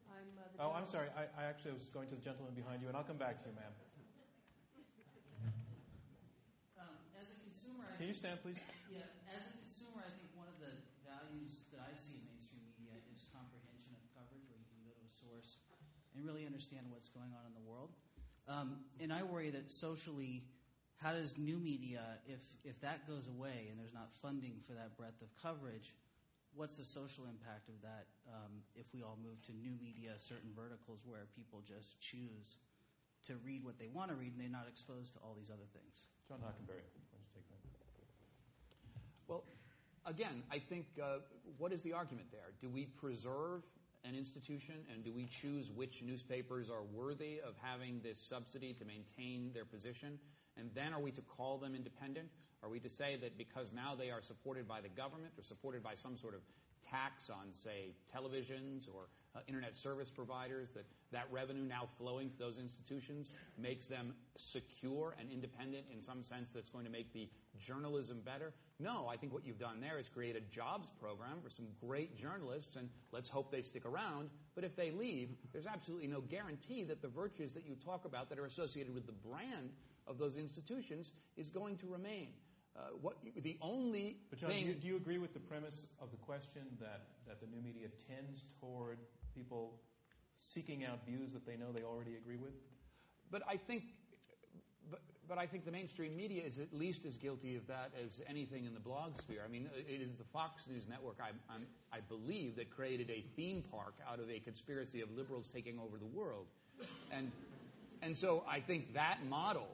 I'm, 0.09 0.29
uh, 0.41 0.65
Oh, 0.65 0.73
I'm 0.73 0.89
sorry. 0.89 1.13
I, 1.13 1.29
I 1.37 1.45
actually 1.45 1.77
was 1.77 1.89
going 1.93 2.09
to 2.09 2.17
the 2.17 2.25
gentleman 2.25 2.57
behind 2.57 2.81
you, 2.81 2.89
and 2.89 2.97
I'll 2.97 3.05
come 3.05 3.21
back 3.21 3.45
to 3.45 3.49
you, 3.49 3.57
ma'am. 3.57 3.73
Um, 6.81 6.97
as 7.21 7.37
a 7.37 7.39
consumer, 7.45 7.85
I 7.85 7.97
Can 8.01 8.09
you 8.09 8.17
stand, 8.17 8.41
please? 8.41 8.57
Yeah, 8.89 9.05
as 9.29 9.45
a 9.49 9.55
consumer, 9.61 10.01
I 10.05 10.13
think 10.17 10.33
one 10.33 10.49
of 10.49 10.57
the 10.57 10.73
values 11.05 11.69
that 11.73 11.85
I 11.85 11.93
see 11.93 12.17
in 12.17 12.25
mainstream 12.29 12.65
media 12.65 12.97
is 13.13 13.29
comprehension 13.29 13.93
of 13.93 14.03
coverage, 14.17 14.45
where 14.49 14.57
you 14.57 14.69
can 14.73 14.81
go 14.89 14.93
to 14.97 15.05
a 15.05 15.13
source 15.13 15.61
and 16.15 16.25
really 16.25 16.47
understand 16.47 16.87
what's 16.91 17.09
going 17.09 17.31
on 17.35 17.45
in 17.47 17.55
the 17.55 17.69
world. 17.69 17.91
Um, 18.47 18.85
and 19.01 19.13
I 19.13 19.23
worry 19.23 19.51
that 19.51 19.71
socially, 19.71 20.45
how 20.97 21.13
does 21.13 21.37
new 21.39 21.59
media, 21.59 22.03
if 22.27 22.41
if 22.65 22.81
that 22.81 23.07
goes 23.09 23.27
away 23.27 23.69
and 23.71 23.79
there's 23.79 23.95
not 23.95 24.13
funding 24.23 24.61
for 24.67 24.75
that 24.75 24.97
breadth 24.97 25.23
of 25.23 25.29
coverage, 25.43 25.95
what's 26.55 26.77
the 26.77 26.85
social 26.85 27.25
impact 27.25 27.69
of 27.69 27.81
that 27.83 28.07
um, 28.29 28.63
if 28.77 28.87
we 28.95 29.03
all 29.03 29.19
move 29.23 29.43
to 29.43 29.53
new 29.53 29.75
media, 29.81 30.13
certain 30.19 30.51
verticals 30.55 31.01
where 31.05 31.27
people 31.35 31.63
just 31.67 32.01
choose 32.01 32.57
to 33.27 33.35
read 33.45 33.65
what 33.65 33.79
they 33.79 33.89
want 33.89 34.11
to 34.11 34.17
read 34.17 34.33
and 34.33 34.41
they're 34.41 34.53
not 34.53 34.69
exposed 34.69 35.13
to 35.15 35.19
all 35.19 35.35
these 35.35 35.51
other 35.51 35.67
things? 35.73 36.07
John 36.29 36.39
Hockenberry, 36.39 36.85
why 37.11 37.17
don't 37.17 37.25
you 37.25 37.33
take 37.35 37.49
that? 37.49 37.61
Well, 39.27 39.45
again, 40.07 40.43
I 40.53 40.59
think 40.59 40.87
uh, 41.03 41.25
what 41.59 41.73
is 41.73 41.83
the 41.83 41.93
argument 41.93 42.29
there? 42.31 42.53
Do 42.61 42.69
we 42.69 42.85
preserve 42.85 43.65
an 44.05 44.15
institution 44.15 44.75
and 44.93 45.05
do 45.05 45.13
we 45.13 45.27
choose 45.27 45.71
which 45.71 46.03
newspapers 46.03 46.71
are 46.71 46.83
worthy 46.93 47.41
of 47.41 47.55
having 47.63 48.01
this 48.03 48.21
subsidy 48.21 48.73
to 48.75 48.85
maintain 48.85 49.51
their 49.55 49.65
position? 49.65 50.19
And 50.57 50.71
then 50.75 50.93
are 50.93 51.01
we 51.01 51.11
to 51.13 51.23
call 51.23 51.59
them 51.59 51.75
independent? 51.75 52.29
Are 52.63 52.69
we 52.69 52.81
to 52.81 52.91
say 52.91 53.17
that 53.21 53.37
because 53.37 53.73
now 53.73 53.95
they 53.95 54.11
are 54.11 54.23
supported 54.23 54.69
by 54.69 54.81
the 54.81 54.89
government 54.89 55.33
or 55.37 55.43
supported 55.43 55.83
by 55.83 55.95
some 55.95 56.17
sort 56.17 56.35
of 56.35 56.41
tax 56.83 57.31
on, 57.31 57.53
say, 57.53 57.95
televisions 58.15 58.89
or 58.89 59.09
internet 59.49 59.77
service 59.77 60.11
providers, 60.11 60.71
that 60.73 60.85
that 61.13 61.27
revenue 61.31 61.65
now 61.65 61.89
flowing 61.99 62.31
to 62.31 62.39
those 62.39 62.59
institutions 62.59 63.31
makes 63.59 63.87
them 63.87 64.15
secure 64.37 65.15
and 65.19 65.31
independent 65.31 65.85
in 65.93 66.01
some 66.01 66.23
sense 66.23 66.51
that's 66.53 66.71
going 66.71 66.85
to 66.85 66.91
make 66.91 67.13
the 67.13 67.29
journalism 67.59 68.21
better? 68.25 68.53
No, 68.81 69.07
I 69.09 69.17
think 69.17 69.33
what 69.33 69.47
you've 69.47 69.59
done 69.59 69.81
there 69.81 69.99
is 69.99 70.09
create 70.09 70.37
a 70.37 70.41
jobs 70.41 70.89
program 71.01 71.41
for 71.43 71.51
some 71.51 71.67
great 71.81 72.17
journalists, 72.17 72.77
and 72.77 72.89
let's 73.13 73.29
hope 73.29 73.51
they 73.53 73.63
stick 73.63 73.87
around. 73.87 74.31
But 74.55 74.65
if 74.65 74.75
they 74.75 74.91
leave, 74.91 75.31
there's 75.53 75.67
absolutely 75.67 76.09
no 76.09 76.21
guarantee 76.21 76.85
that 76.85 77.01
the 77.01 77.09
virtues 77.09 77.53
that 77.53 77.65
you 77.67 77.77
talk 77.85 78.05
about 78.05 78.29
that 78.31 78.39
are 78.39 78.47
associated 78.47 78.93
with 78.93 79.07
the 79.07 79.13
brand 79.13 79.71
of 80.07 80.19
those 80.19 80.37
institutions 80.37 81.13
is 81.37 81.49
going 81.51 81.77
to 81.79 81.87
remain. 81.87 82.29
Uh, 82.77 82.87
what 83.01 83.17
the 83.37 83.57
only 83.63 84.17
But 84.31 84.41
John, 84.41 84.51
do 84.51 84.57
you, 84.57 84.75
do 84.75 84.89
you 84.89 84.97
agree 84.97 85.19
with 85.19 85.33
the 85.33 85.39
premise 85.39 85.93
of 86.03 86.11
the 86.11 86.17
question 86.17 86.63
that, 86.81 87.03
that 87.29 87.41
the 87.41 87.47
new 87.47 87.63
media 87.63 87.87
tends 88.11 88.43
toward 88.61 88.99
people 89.35 89.81
seeking 90.39 90.85
out 90.85 91.05
views 91.07 91.33
that 91.33 91.47
they 91.47 91.57
know 91.57 91.73
they 91.73 91.83
already 91.83 92.17
agree 92.17 92.37
with? 92.37 92.53
But 93.31 93.43
I 93.49 93.57
think, 93.57 93.85
but, 94.91 95.01
but 95.29 95.39
I 95.39 95.47
think 95.47 95.65
the 95.65 95.73
mainstream 95.73 96.17
media 96.17 96.43
is 96.45 96.59
at 96.59 96.73
least 96.73 97.05
as 97.05 97.17
guilty 97.17 97.57
of 97.57 97.67
that 97.67 97.91
as 98.05 98.21
anything 98.29 98.65
in 98.65 98.75
the 98.75 98.81
blog 98.81 99.17
sphere. 99.17 99.43
I 99.45 99.51
mean, 99.51 99.69
it 99.77 100.01
is 100.01 100.19
the 100.19 100.25
Fox 100.25 100.67
News 100.69 100.87
network, 100.89 101.17
I, 101.21 101.31
I'm, 101.53 101.67
I 101.93 102.01
believe, 102.09 102.57
that 102.57 102.71
created 102.71 103.11
a 103.11 103.25
theme 103.37 103.65
park 103.71 103.95
out 104.11 104.21
of 104.21 104.31
a 104.31 104.39
conspiracy 104.39 105.01
of 105.01 105.11
liberals 105.17 105.49
taking 105.49 105.79
over 105.79 105.99
the 105.99 106.07
world, 106.07 106.47
and 107.11 107.31
and 108.03 108.17
so 108.17 108.45
I 108.49 108.61
think 108.61 108.95
that 108.95 109.19
model. 109.29 109.69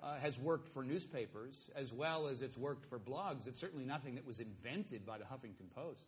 Uh, 0.00 0.16
has 0.20 0.38
worked 0.38 0.68
for 0.68 0.84
newspapers 0.84 1.70
as 1.74 1.92
well 1.92 2.28
as 2.28 2.40
it's 2.40 2.56
worked 2.56 2.88
for 2.88 3.00
blogs. 3.00 3.48
It's 3.48 3.58
certainly 3.58 3.84
nothing 3.84 4.14
that 4.14 4.24
was 4.24 4.38
invented 4.38 5.04
by 5.04 5.18
the 5.18 5.24
Huffington 5.24 5.68
Post. 5.74 6.04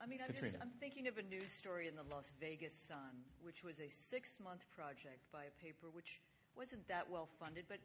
I'm, 0.00 0.10
mean, 0.10 0.20
I'm, 0.20 0.34
just, 0.34 0.54
I'm 0.60 0.72
thinking 0.78 1.08
of 1.08 1.16
a 1.16 1.22
news 1.22 1.50
story 1.56 1.88
in 1.88 1.96
the 1.96 2.04
Las 2.12 2.32
Vegas 2.40 2.74
Sun, 2.86 3.24
which 3.40 3.64
was 3.64 3.80
a 3.80 3.88
six 3.88 4.36
month 4.42 4.60
project 4.74 5.24
by 5.32 5.48
a 5.48 5.54
paper 5.62 5.88
which 5.92 6.20
wasn't 6.56 6.86
that 6.88 7.08
well 7.08 7.28
funded, 7.40 7.64
but 7.68 7.78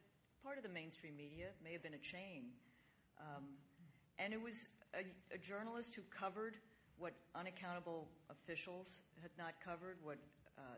part 0.44 0.58
of 0.58 0.64
the 0.64 0.70
mainstream 0.70 1.16
media 1.16 1.56
may 1.64 1.72
have 1.72 1.84
been 1.84 1.96
a 1.96 2.04
chain. 2.04 2.52
Um, 3.20 3.56
and 4.20 4.34
it 4.34 4.42
was 4.42 4.68
a, 4.94 5.08
a 5.34 5.40
journalist 5.40 5.96
who 5.96 6.02
covered 6.12 6.58
what 7.00 7.14
unaccountable 7.34 8.08
officials 8.30 8.88
had 9.22 9.32
not 9.38 9.56
covered, 9.64 9.98
what 10.04 10.18
uh, 10.58 10.78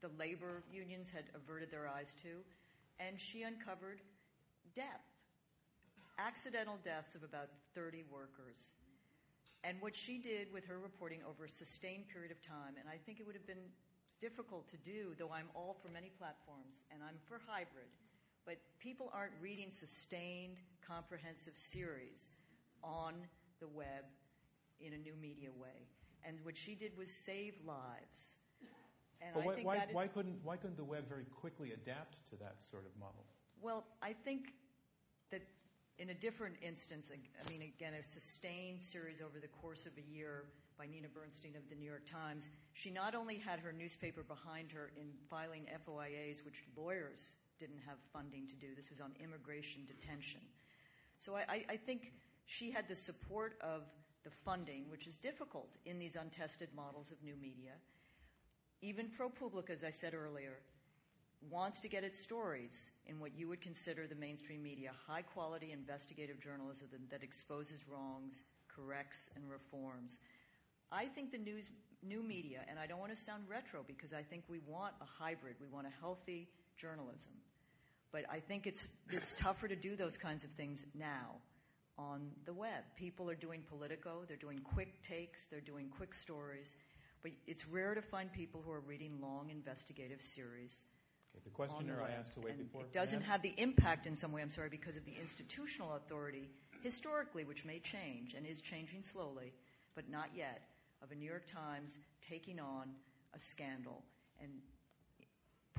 the 0.00 0.10
labor 0.18 0.62
unions 0.72 1.08
had 1.12 1.24
averted 1.34 1.70
their 1.70 1.88
eyes 1.88 2.12
to, 2.22 2.44
and 3.00 3.16
she 3.18 3.42
uncovered 3.42 4.00
death, 4.76 5.04
accidental 6.18 6.78
deaths 6.84 7.14
of 7.14 7.22
about 7.24 7.48
30 7.74 8.04
workers. 8.10 8.56
And 9.62 9.76
what 9.80 9.94
she 9.94 10.18
did 10.18 10.52
with 10.52 10.64
her 10.64 10.78
reporting 10.78 11.20
over 11.28 11.44
a 11.44 11.50
sustained 11.50 12.08
period 12.08 12.32
of 12.32 12.40
time, 12.40 12.80
and 12.80 12.88
I 12.88 12.96
think 13.04 13.20
it 13.20 13.26
would 13.26 13.36
have 13.36 13.46
been 13.46 13.68
difficult 14.20 14.68
to 14.70 14.76
do, 14.78 15.14
though 15.18 15.30
I'm 15.32 15.48
all 15.54 15.76
for 15.82 15.88
many 15.88 16.10
platforms 16.18 16.84
and 16.92 17.02
I'm 17.02 17.16
for 17.28 17.40
hybrid, 17.46 17.88
but 18.46 18.56
people 18.78 19.10
aren't 19.12 19.32
reading 19.40 19.70
sustained, 19.70 20.56
comprehensive 20.86 21.54
series 21.72 22.28
on 22.82 23.14
the 23.60 23.68
web 23.68 24.04
in 24.80 24.94
a 24.94 24.98
new 24.98 25.14
media 25.20 25.50
way. 25.52 25.88
And 26.24 26.38
what 26.42 26.56
she 26.56 26.74
did 26.74 26.96
was 26.96 27.10
save 27.10 27.54
lives. 27.66 28.16
And 29.20 29.34
But 29.34 29.42
I 29.42 29.46
why, 29.46 29.54
think 29.54 29.66
why, 29.66 29.76
is 29.76 29.82
why, 29.92 30.06
couldn't, 30.06 30.38
why 30.42 30.56
couldn't 30.56 30.76
the 30.76 30.84
web 30.84 31.06
very 31.08 31.24
quickly 31.24 31.72
adapt 31.72 32.26
to 32.30 32.36
that 32.36 32.56
sort 32.70 32.86
of 32.86 32.92
model? 32.98 33.24
Well, 33.60 33.84
I 34.00 34.14
think 34.24 34.54
that 35.30 35.42
in 36.00 36.08
a 36.08 36.14
different 36.14 36.56
instance, 36.62 37.12
I 37.12 37.50
mean, 37.52 37.60
again, 37.60 37.92
a 37.92 38.02
sustained 38.02 38.80
series 38.80 39.20
over 39.20 39.38
the 39.38 39.52
course 39.60 39.84
of 39.84 39.92
a 39.98 40.06
year 40.10 40.44
by 40.78 40.86
Nina 40.86 41.08
Bernstein 41.12 41.52
of 41.54 41.68
the 41.68 41.76
New 41.76 41.84
York 41.84 42.08
Times, 42.10 42.48
she 42.72 42.90
not 42.90 43.14
only 43.14 43.36
had 43.36 43.60
her 43.60 43.70
newspaper 43.70 44.22
behind 44.22 44.72
her 44.72 44.92
in 44.96 45.12
filing 45.28 45.66
FOIAs, 45.86 46.42
which 46.42 46.64
lawyers 46.74 47.20
didn't 47.58 47.80
have 47.86 47.98
funding 48.14 48.48
to 48.48 48.54
do. 48.54 48.68
This 48.74 48.88
was 48.88 48.98
on 48.98 49.12
immigration 49.20 49.84
detention. 49.86 50.40
So 51.18 51.36
I, 51.36 51.66
I, 51.68 51.76
think 51.76 52.12
she 52.46 52.70
had 52.70 52.88
the 52.88 52.96
support 52.96 53.58
of 53.60 53.82
the 54.24 54.30
funding, 54.30 54.84
which 54.88 55.06
is 55.06 55.18
difficult 55.18 55.68
in 55.84 55.98
these 55.98 56.16
untested 56.16 56.70
models 56.74 57.10
of 57.12 57.22
new 57.22 57.36
media. 57.36 57.72
Even 58.80 59.08
ProPublica, 59.08 59.68
as 59.68 59.84
I 59.84 59.90
said 59.90 60.14
earlier, 60.14 60.60
wants 61.48 61.80
to 61.80 61.88
get 61.88 62.04
its 62.04 62.18
stories 62.18 62.90
in 63.06 63.18
what 63.18 63.32
you 63.36 63.48
would 63.48 63.60
consider 63.60 64.06
the 64.06 64.14
mainstream 64.14 64.62
media 64.62 64.90
high 65.06 65.22
quality 65.22 65.72
investigative 65.72 66.40
journalism 66.40 67.00
that 67.10 67.22
exposes 67.22 67.80
wrongs, 67.88 68.42
corrects, 68.68 69.26
and 69.34 69.48
reforms. 69.50 70.18
I 70.92 71.06
think 71.06 71.32
the 71.32 71.38
news, 71.38 71.64
new 72.02 72.22
media, 72.22 72.60
and 72.68 72.78
I 72.78 72.86
don't 72.86 72.98
want 72.98 73.16
to 73.16 73.22
sound 73.22 73.44
retro 73.48 73.84
because 73.86 74.12
I 74.12 74.22
think 74.22 74.44
we 74.48 74.58
want 74.66 74.94
a 75.00 75.04
hybrid, 75.04 75.56
we 75.60 75.66
want 75.68 75.86
a 75.86 76.00
healthy 76.00 76.48
journalism. 76.76 77.32
But 78.12 78.24
I 78.30 78.40
think 78.40 78.66
it's, 78.66 78.82
it's 79.10 79.34
tougher 79.36 79.68
to 79.68 79.76
do 79.76 79.96
those 79.96 80.16
kinds 80.16 80.42
of 80.42 80.50
things 80.50 80.80
now 80.98 81.36
on 81.96 82.30
the 82.44 82.52
web. 82.52 82.82
People 82.96 83.30
are 83.30 83.34
doing 83.34 83.62
Politico, 83.68 84.24
they're 84.26 84.36
doing 84.36 84.60
quick 84.74 85.00
takes, 85.02 85.40
they're 85.50 85.60
doing 85.60 85.88
quick 85.96 86.14
stories, 86.14 86.74
but 87.22 87.32
it's 87.46 87.66
rare 87.68 87.94
to 87.94 88.02
find 88.02 88.32
people 88.32 88.62
who 88.64 88.72
are 88.72 88.80
reading 88.80 89.18
long 89.20 89.50
investigative 89.50 90.20
series. 90.34 90.82
Okay, 91.36 91.42
the 91.44 91.50
questioner 91.50 92.02
I 92.02 92.12
asked 92.18 92.34
to 92.34 92.40
wait 92.40 92.54
and 92.54 92.64
before. 92.64 92.82
It 92.82 92.92
doesn't 92.92 93.22
have 93.22 93.42
the 93.42 93.54
impact 93.56 94.06
in 94.06 94.16
some 94.16 94.32
way, 94.32 94.42
I'm 94.42 94.50
sorry, 94.50 94.68
because 94.68 94.96
of 94.96 95.04
the 95.04 95.14
institutional 95.20 95.94
authority, 95.94 96.48
historically, 96.82 97.44
which 97.44 97.64
may 97.64 97.78
change 97.78 98.34
and 98.34 98.46
is 98.46 98.60
changing 98.60 99.02
slowly, 99.02 99.52
but 99.94 100.08
not 100.08 100.28
yet, 100.34 100.62
of 101.02 101.10
a 101.10 101.14
New 101.14 101.28
York 101.28 101.46
Times 101.50 101.96
taking 102.20 102.60
on 102.60 102.90
a 103.34 103.40
scandal 103.40 104.02
and 104.40 104.50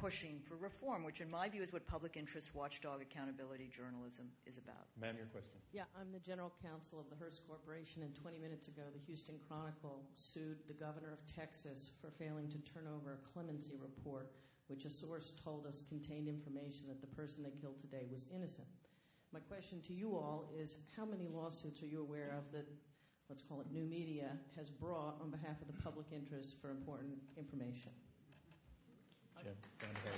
pushing 0.01 0.41
for 0.47 0.55
reform, 0.55 1.03
which 1.03 1.21
in 1.21 1.29
my 1.29 1.47
view 1.47 1.61
is 1.61 1.71
what 1.71 1.85
public 1.85 2.17
interest 2.17 2.49
watchdog 2.55 3.01
accountability 3.01 3.69
journalism 3.69 4.25
is 4.47 4.57
about. 4.57 4.89
Ma'am, 4.99 5.15
your 5.15 5.27
question. 5.27 5.53
Yeah, 5.73 5.85
I'm 5.99 6.11
the 6.11 6.19
general 6.19 6.51
counsel 6.57 6.99
of 6.99 7.05
the 7.11 7.15
Hearst 7.15 7.41
Corporation, 7.45 8.01
and 8.01 8.15
20 8.15 8.39
minutes 8.39 8.67
ago, 8.67 8.81
the 8.91 9.03
Houston 9.05 9.35
Chronicle 9.47 10.01
sued 10.15 10.57
the 10.65 10.73
governor 10.73 11.13
of 11.13 11.21
Texas 11.29 11.91
for 12.01 12.09
failing 12.09 12.49
to 12.49 12.57
turn 12.65 12.89
over 12.89 13.13
a 13.13 13.21
clemency 13.29 13.77
report, 13.77 14.31
which 14.71 14.85
a 14.85 14.89
source 14.89 15.33
told 15.43 15.67
us 15.67 15.83
contained 15.89 16.29
information 16.29 16.87
that 16.87 17.01
the 17.01 17.07
person 17.07 17.43
they 17.43 17.51
killed 17.59 17.75
today 17.81 18.07
was 18.09 18.25
innocent. 18.33 18.67
My 19.33 19.41
question 19.41 19.81
to 19.87 19.93
you 19.93 20.15
all 20.15 20.49
is 20.57 20.75
how 20.95 21.03
many 21.03 21.27
lawsuits 21.27 21.83
are 21.83 21.87
you 21.87 22.01
aware 22.01 22.33
of 22.37 22.49
that, 22.53 22.65
let's 23.29 23.43
call 23.43 23.59
it 23.59 23.67
new 23.69 23.83
media, 23.83 24.31
has 24.55 24.69
brought 24.69 25.19
on 25.19 25.29
behalf 25.29 25.59
of 25.61 25.67
the 25.67 25.83
public 25.83 26.07
interest 26.13 26.55
for 26.61 26.71
important 26.71 27.19
information? 27.37 27.91
Jim, 29.43 29.53
down 29.81 29.89
here. 30.03 30.13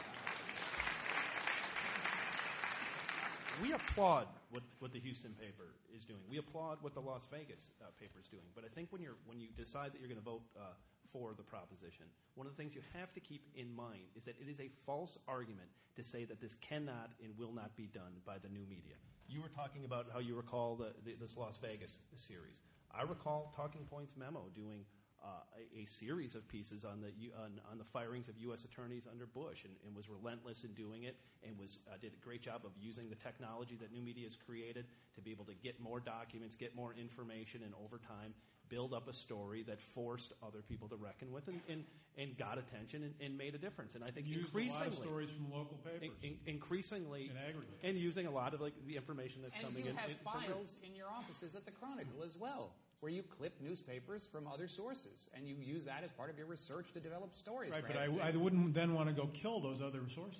We 3.61 3.73
applaud 3.73 4.27
what, 4.51 4.63
what 4.79 4.93
the 4.93 4.99
Houston 4.99 5.31
paper 5.39 5.73
is 5.95 6.03
doing. 6.05 6.19
We 6.29 6.37
applaud 6.37 6.77
what 6.81 6.93
the 6.93 7.01
Las 7.01 7.25
Vegas 7.31 7.69
uh, 7.81 7.85
paper 7.99 8.19
is 8.19 8.27
doing. 8.27 8.43
But 8.53 8.65
I 8.65 8.67
think 8.67 8.91
when 8.91 9.01
you're 9.01 9.17
when 9.25 9.39
you 9.39 9.47
decide 9.55 9.93
that 9.93 9.99
you're 10.01 10.09
going 10.09 10.19
to 10.19 10.25
vote 10.25 10.41
uh, 10.57 10.73
for 11.13 11.33
the 11.37 11.43
proposition, 11.43 12.05
one 12.35 12.47
of 12.47 12.57
the 12.57 12.61
things 12.61 12.73
you 12.75 12.81
have 12.97 13.13
to 13.13 13.19
keep 13.19 13.47
in 13.55 13.73
mind 13.73 14.09
is 14.17 14.23
that 14.23 14.35
it 14.41 14.49
is 14.49 14.59
a 14.59 14.69
false 14.85 15.17
argument 15.27 15.69
to 15.95 16.03
say 16.03 16.25
that 16.25 16.41
this 16.41 16.55
cannot 16.59 17.11
and 17.23 17.37
will 17.37 17.53
not 17.53 17.75
be 17.77 17.87
done 17.93 18.17
by 18.25 18.37
the 18.41 18.49
new 18.49 18.65
media. 18.67 18.97
You 19.29 19.41
were 19.41 19.53
talking 19.55 19.85
about 19.85 20.07
how 20.11 20.19
you 20.19 20.35
recall 20.35 20.75
the, 20.75 20.91
the, 21.05 21.15
this 21.21 21.37
Las 21.37 21.57
Vegas 21.61 22.01
series. 22.15 22.59
I 22.91 23.03
recall 23.03 23.53
Talking 23.55 23.85
Points 23.89 24.13
memo 24.17 24.45
doing 24.55 24.85
a, 25.23 25.81
a 25.81 25.85
series 25.85 26.35
of 26.35 26.47
pieces 26.47 26.83
on 26.85 27.01
the 27.01 27.11
on, 27.41 27.59
on 27.71 27.77
the 27.77 27.83
firings 27.83 28.27
of 28.27 28.37
U.S. 28.39 28.63
attorneys 28.65 29.03
under 29.09 29.25
Bush, 29.25 29.63
and, 29.63 29.73
and 29.85 29.95
was 29.95 30.09
relentless 30.09 30.63
in 30.63 30.73
doing 30.73 31.03
it, 31.03 31.15
and 31.47 31.57
was 31.57 31.79
uh, 31.87 31.95
did 32.01 32.11
a 32.13 32.23
great 32.25 32.41
job 32.41 32.61
of 32.65 32.71
using 32.79 33.09
the 33.09 33.15
technology 33.15 33.75
that 33.79 33.91
new 33.91 34.01
media 34.01 34.25
has 34.25 34.35
created 34.35 34.85
to 35.15 35.21
be 35.21 35.31
able 35.31 35.45
to 35.45 35.53
get 35.63 35.79
more 35.79 35.99
documents, 35.99 36.55
get 36.55 36.75
more 36.75 36.93
information, 36.99 37.61
and 37.63 37.73
over 37.83 37.97
time 37.97 38.33
build 38.69 38.93
up 38.93 39.07
a 39.07 39.13
story 39.13 39.61
that 39.61 39.79
forced 39.79 40.33
other 40.41 40.61
people 40.67 40.87
to 40.87 40.95
reckon 40.95 41.31
with, 41.31 41.47
and, 41.47 41.59
and, 41.69 41.83
and 42.17 42.35
got 42.37 42.57
attention 42.57 43.03
and, 43.03 43.13
and 43.21 43.37
made 43.37 43.53
a 43.53 43.57
difference. 43.57 43.93
And 43.93 44.03
I 44.03 44.09
think 44.09 44.25
Used 44.25 44.39
a 44.39 44.45
increasingly, 44.47 44.79
lot 44.79 44.87
of 44.87 44.95
stories 44.95 45.29
from 45.29 45.51
local 45.51 45.77
papers. 45.83 46.09
in- 46.23 46.29
in- 46.31 46.37
increasingly, 46.47 47.29
In 47.29 47.37
aggregate. 47.37 47.77
and 47.83 47.97
using 47.97 48.25
a 48.25 48.31
lot 48.31 48.53
of 48.55 48.61
like 48.61 48.73
the 48.87 48.95
information 48.95 49.41
that's 49.43 49.53
And 49.55 49.65
coming 49.65 49.83
you 49.83 49.91
in. 49.91 49.97
have 49.97 50.09
in 50.09 50.15
from- 50.23 50.41
files 50.41 50.77
in 50.81 50.95
your 50.95 51.05
offices 51.11 51.53
at 51.55 51.65
the 51.65 51.71
Chronicle 51.71 52.23
as 52.25 52.35
well, 52.37 52.71
where 53.03 53.11
you 53.11 53.21
clip 53.21 53.51
newspapers 53.59 54.25
from 54.31 54.47
other 54.47 54.65
sources, 54.65 55.27
and 55.35 55.45
you 55.45 55.57
use 55.61 55.83
that 55.83 56.05
as 56.05 56.11
part 56.13 56.29
of 56.29 56.37
your 56.37 56.47
research 56.47 56.85
to 56.93 57.01
develop 57.01 57.35
stories. 57.35 57.73
Right, 57.73 57.83
but 57.85 57.97
I, 57.97 58.29
I 58.29 58.31
wouldn't 58.31 58.73
then 58.73 58.93
want 58.93 59.09
to 59.09 59.13
go 59.13 59.27
kill 59.33 59.59
those 59.59 59.81
other 59.81 59.99
sources. 60.15 60.39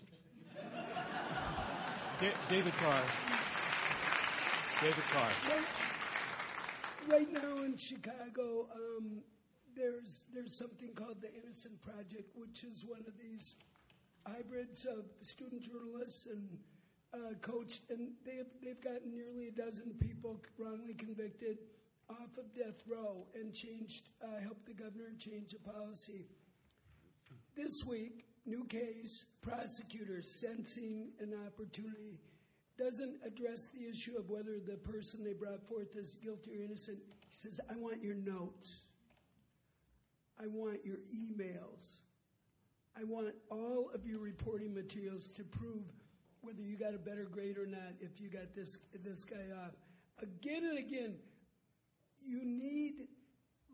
Da- 2.21 2.31
David 2.47 2.71
Carr. 2.75 3.03
David 4.81 5.03
Carr. 5.11 5.29
Right, 5.49 5.65
right 7.09 7.33
now 7.33 7.63
in 7.63 7.75
Chicago, 7.75 8.69
um, 8.73 9.17
there's 9.75 10.21
there's 10.33 10.55
something 10.55 10.91
called 10.95 11.17
the 11.19 11.33
Innocence 11.33 11.79
Project, 11.81 12.31
which 12.37 12.63
is 12.63 12.85
one 12.87 13.03
of 13.05 13.13
these 13.21 13.55
hybrids 14.25 14.85
of 14.85 15.03
student 15.19 15.63
journalists 15.63 16.27
and 16.27 16.47
uh, 17.13 17.33
coached, 17.41 17.81
and 17.89 18.11
they've 18.25 18.47
they've 18.63 18.81
gotten 18.81 19.13
nearly 19.13 19.49
a 19.49 19.51
dozen 19.51 19.95
people 19.99 20.39
wrongly 20.57 20.93
convicted 20.93 21.57
off 22.09 22.37
of 22.37 22.53
death 22.53 22.81
row 22.87 23.25
and 23.33 23.53
changed 23.53 24.09
uh, 24.23 24.41
helped 24.41 24.65
the 24.65 24.73
governor 24.73 25.11
change 25.17 25.53
a 25.53 25.69
policy. 25.71 26.25
This 27.55 27.83
week, 27.87 28.25
new 28.45 28.65
case, 28.65 29.25
prosecutors 29.41 30.29
sensing 30.39 31.09
an 31.19 31.33
opportunity 31.45 32.19
doesn't 32.77 33.17
address 33.25 33.67
the 33.67 33.87
issue 33.87 34.17
of 34.17 34.29
whether 34.29 34.59
the 34.59 34.77
person 34.77 35.23
they 35.23 35.33
brought 35.33 35.61
forth 35.67 35.95
is 35.95 36.15
guilty 36.15 36.51
or 36.57 36.63
innocent. 36.63 36.97
He 36.97 37.27
says, 37.29 37.59
I 37.69 37.75
want 37.75 38.01
your 38.01 38.15
notes. 38.15 38.85
I 40.41 40.47
want 40.47 40.83
your 40.83 40.97
emails. 41.15 42.01
I 42.99 43.03
want 43.03 43.33
all 43.49 43.89
of 43.93 44.05
your 44.07 44.19
reporting 44.19 44.73
materials 44.73 45.27
to 45.35 45.43
prove 45.43 45.83
whether 46.41 46.61
you 46.61 46.75
got 46.75 46.93
a 46.93 46.97
better 46.97 47.25
grade 47.25 47.57
or 47.57 47.65
not 47.65 47.93
if 48.01 48.19
you 48.19 48.29
got 48.29 48.55
this, 48.55 48.77
this 49.03 49.23
guy 49.23 49.45
off. 49.63 49.73
Again 50.21 50.63
and 50.65 50.77
again, 50.77 51.15
you 52.25 52.43
need 52.45 53.07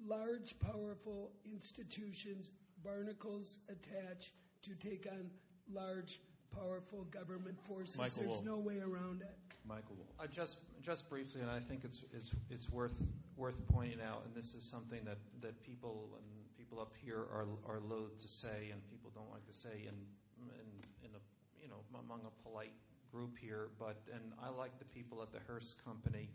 large, 0.08 0.58
powerful 0.60 1.32
institutions, 1.46 2.52
barnacles 2.84 3.60
attached 3.70 4.32
to 4.64 4.76
take 4.76 5.08
on 5.12 5.30
large, 5.72 6.20
powerful 6.56 7.04
government 7.06 7.60
forces. 7.62 7.98
Michael 7.98 8.24
There's 8.24 8.42
Wolff. 8.42 8.46
no 8.46 8.58
way 8.58 8.80
around 8.80 9.22
it. 9.22 9.36
Michael 9.68 9.96
Wolff. 9.98 10.10
Uh, 10.20 10.28
just, 10.28 10.58
just 10.82 11.08
briefly, 11.10 11.42
and 11.42 11.50
I 11.50 11.60
think 11.60 11.82
it's, 11.84 12.04
it's, 12.14 12.32
it's 12.50 12.70
worth, 12.70 12.96
worth 13.38 13.56
pointing 13.68 14.00
out, 14.02 14.24
and 14.26 14.34
this 14.34 14.56
is 14.56 14.64
something 14.64 15.02
that, 15.06 15.18
that 15.42 15.62
people 15.64 16.10
and 16.18 16.26
people 16.58 16.80
up 16.80 16.94
here 17.04 17.26
are, 17.32 17.46
are 17.68 17.80
loath 17.80 18.22
to 18.22 18.28
say, 18.28 18.70
and 18.72 18.82
people 18.90 19.12
don't 19.14 19.30
like 19.32 19.46
to 19.48 19.54
say 19.54 19.84
in, 19.84 19.96
in, 20.42 20.70
in 21.04 21.12
a, 21.16 21.22
you 21.62 21.68
know, 21.68 21.82
among 22.00 22.22
a 22.26 22.44
polite 22.48 22.74
group 23.12 23.38
here. 23.40 23.70
But, 23.78 24.02
and 24.14 24.34
I 24.42 24.50
like 24.50 24.78
the 24.80 24.86
people 24.86 25.22
at 25.22 25.32
the 25.32 25.40
Hearst 25.48 25.84
Company, 25.84 26.30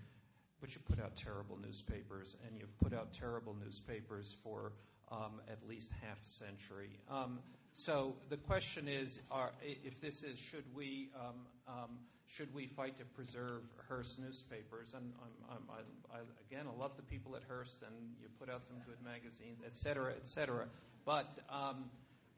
but 0.60 0.74
you 0.74 0.81
put 0.89 1.01
out 1.01 1.16
terrible 1.16 1.59
newspapers, 1.59 2.36
and 2.47 2.59
you've 2.59 2.78
put 2.78 2.93
out 2.93 3.12
terrible 3.12 3.55
newspapers 3.64 4.36
for 4.43 4.72
um, 5.10 5.40
at 5.48 5.59
least 5.68 5.90
half 6.02 6.18
a 6.24 6.31
century. 6.31 6.98
Um, 7.10 7.40
so 7.72 8.14
the 8.31 8.36
question 8.36 8.89
is, 8.89 9.20
are, 9.31 9.52
if 9.62 10.01
this 10.01 10.22
is, 10.22 10.39
should 10.39 10.64
we, 10.74 11.10
um, 11.14 11.35
um, 11.66 11.90
should 12.26 12.55
we 12.55 12.66
fight 12.66 12.98
to 12.98 13.05
preserve 13.05 13.62
Hearst 13.89 14.18
newspapers? 14.18 14.94
And 14.94 15.12
I'm, 15.20 15.56
I'm, 15.56 15.62
I, 15.70 16.16
I, 16.16 16.20
again, 16.48 16.66
I 16.72 16.81
love 16.81 16.93
the 16.97 17.02
people 17.02 17.36
at 17.36 17.43
Hearst, 17.48 17.82
and 17.82 17.94
you 18.20 18.28
put 18.39 18.48
out 18.48 18.64
some 18.66 18.76
good 18.86 19.02
magazines, 19.05 19.60
et 19.66 19.76
cetera, 19.76 20.12
et 20.12 20.28
cetera. 20.28 20.66
But 21.05 21.28
um, 21.51 21.90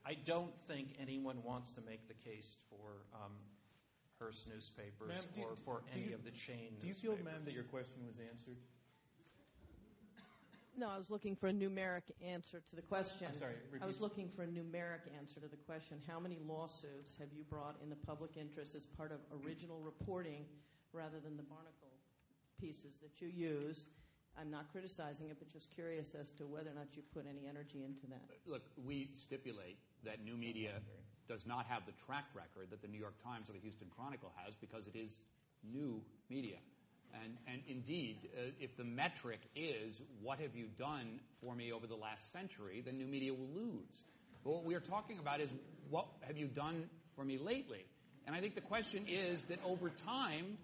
I 0.04 0.16
don't 0.24 0.52
think 0.66 0.96
anyone 1.00 1.42
wants 1.44 1.72
to 1.74 1.80
make 1.82 2.08
the 2.08 2.14
case 2.28 2.56
for 2.70 3.04
um, 3.14 3.32
Hearst 4.18 4.46
newspapers 4.48 5.08
Ma'am, 5.08 5.24
do 5.34 5.40
you- 5.40 5.46
or 5.46 5.56
for 5.56 5.80
do 5.80 5.86
any 5.92 6.08
you- 6.08 6.14
of 6.14 6.24
the 6.24 6.30
chain 6.32 6.78
Do 6.80 6.86
you 6.86 6.94
feel, 6.94 7.16
ma'am, 7.18 7.44
that 7.44 7.52
your 7.52 7.64
question 7.64 8.06
was 8.06 8.18
answered? 8.18 8.56
No, 10.78 10.88
I 10.90 10.98
was 10.98 11.08
looking 11.10 11.34
for 11.34 11.48
a 11.48 11.52
numeric 11.52 12.02
answer 12.20 12.60
to 12.60 12.76
the 12.76 12.82
question. 12.82 13.28
I'm 13.28 13.38
sorry, 13.38 13.56
I 13.80 13.86
was 13.86 13.98
looking 14.00 14.28
for 14.28 14.42
a 14.42 14.46
numeric 14.46 15.10
answer 15.16 15.40
to 15.40 15.48
the 15.48 15.56
question. 15.56 16.02
How 16.06 16.20
many 16.20 16.38
lawsuits 16.40 17.16
have 17.16 17.32
you 17.32 17.44
brought 17.44 17.80
in 17.80 17.88
the 17.88 17.96
public 17.96 18.36
interest 18.36 18.74
as 18.74 18.84
part 18.84 19.10
of 19.10 19.20
original 19.42 19.80
reporting 19.80 20.46
rather 20.92 21.18
than 21.18 21.36
the 21.38 21.42
barnacle 21.44 21.98
pieces 22.58 22.96
that 22.98 23.20
you 23.22 23.28
use? 23.28 23.86
I'm 24.36 24.50
not 24.50 24.70
criticizing 24.70 25.30
it, 25.30 25.38
but 25.38 25.48
just 25.48 25.70
curious 25.70 26.14
as 26.14 26.30
to 26.32 26.46
whether 26.46 26.70
or 26.70 26.74
not 26.74 26.94
you 26.94 27.02
put 27.02 27.26
any 27.26 27.46
energy 27.46 27.82
into 27.82 28.06
that. 28.08 28.20
Look, 28.44 28.62
we 28.76 29.08
stipulate 29.14 29.78
that 30.04 30.20
new 30.20 30.36
media 30.36 30.82
does 31.28 31.46
not 31.46 31.66
have 31.66 31.86
the 31.86 31.92
track 32.06 32.24
record 32.34 32.70
that 32.70 32.82
the 32.82 32.88
New 32.88 32.98
York 32.98 33.14
Times 33.22 33.50
or 33.50 33.52
the 33.52 33.60
Houston 33.60 33.88
Chronicle 33.96 34.32
has 34.44 34.54
because 34.60 34.86
it 34.86 34.96
is 34.96 35.20
new 35.62 36.00
media. 36.30 36.56
And, 37.22 37.36
and 37.46 37.62
indeed, 37.68 38.28
uh, 38.36 38.50
if 38.60 38.76
the 38.76 38.84
metric 38.84 39.40
is 39.54 40.00
what 40.20 40.38
have 40.40 40.54
you 40.54 40.66
done 40.78 41.20
for 41.40 41.54
me 41.54 41.72
over 41.72 41.86
the 41.86 41.94
last 41.94 42.32
century, 42.32 42.82
then 42.84 42.98
new 42.98 43.06
media 43.06 43.32
will 43.32 43.48
lose. 43.54 44.04
But 44.44 44.52
what 44.52 44.64
we 44.64 44.74
are 44.74 44.80
talking 44.80 45.18
about 45.18 45.40
is 45.40 45.50
what 45.90 46.06
have 46.22 46.36
you 46.36 46.46
done 46.46 46.88
for 47.14 47.24
me 47.24 47.38
lately? 47.38 47.84
And 48.26 48.34
I 48.34 48.40
think 48.40 48.54
the 48.54 48.60
question 48.60 49.04
is 49.08 49.42
that 49.44 49.58
over 49.64 49.90
time, 49.90 50.58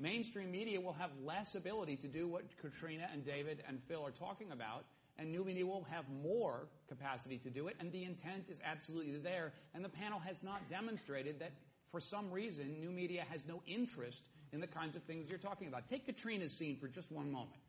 mainstream 0.00 0.50
media 0.50 0.80
will 0.80 0.92
have 0.94 1.10
less 1.24 1.54
ability 1.54 1.96
to 1.96 2.08
do 2.08 2.28
what 2.28 2.44
Katrina 2.60 3.08
and 3.12 3.24
David 3.24 3.62
and 3.68 3.80
Phil 3.88 4.04
are 4.04 4.12
talking 4.12 4.52
about, 4.52 4.84
and 5.18 5.30
new 5.30 5.44
media 5.44 5.66
will 5.66 5.86
have 5.90 6.04
more 6.22 6.68
capacity 6.88 7.38
to 7.38 7.50
do 7.50 7.68
it, 7.68 7.76
and 7.80 7.90
the 7.92 8.04
intent 8.04 8.44
is 8.48 8.60
absolutely 8.64 9.18
there. 9.18 9.52
And 9.74 9.84
the 9.84 9.88
panel 9.88 10.18
has 10.20 10.42
not 10.42 10.68
demonstrated 10.68 11.40
that 11.40 11.52
for 11.90 12.00
some 12.00 12.30
reason 12.30 12.80
new 12.80 12.90
media 12.90 13.24
has 13.30 13.46
no 13.46 13.62
interest 13.66 14.22
in 14.52 14.60
the 14.60 14.66
kinds 14.66 14.96
of 14.96 15.02
things 15.02 15.28
you're 15.28 15.38
talking 15.38 15.68
about. 15.68 15.88
Take 15.88 16.06
Katrina's 16.06 16.52
scene 16.52 16.76
for 16.76 16.88
just 16.88 17.10
one 17.10 17.30
moment. 17.30 17.60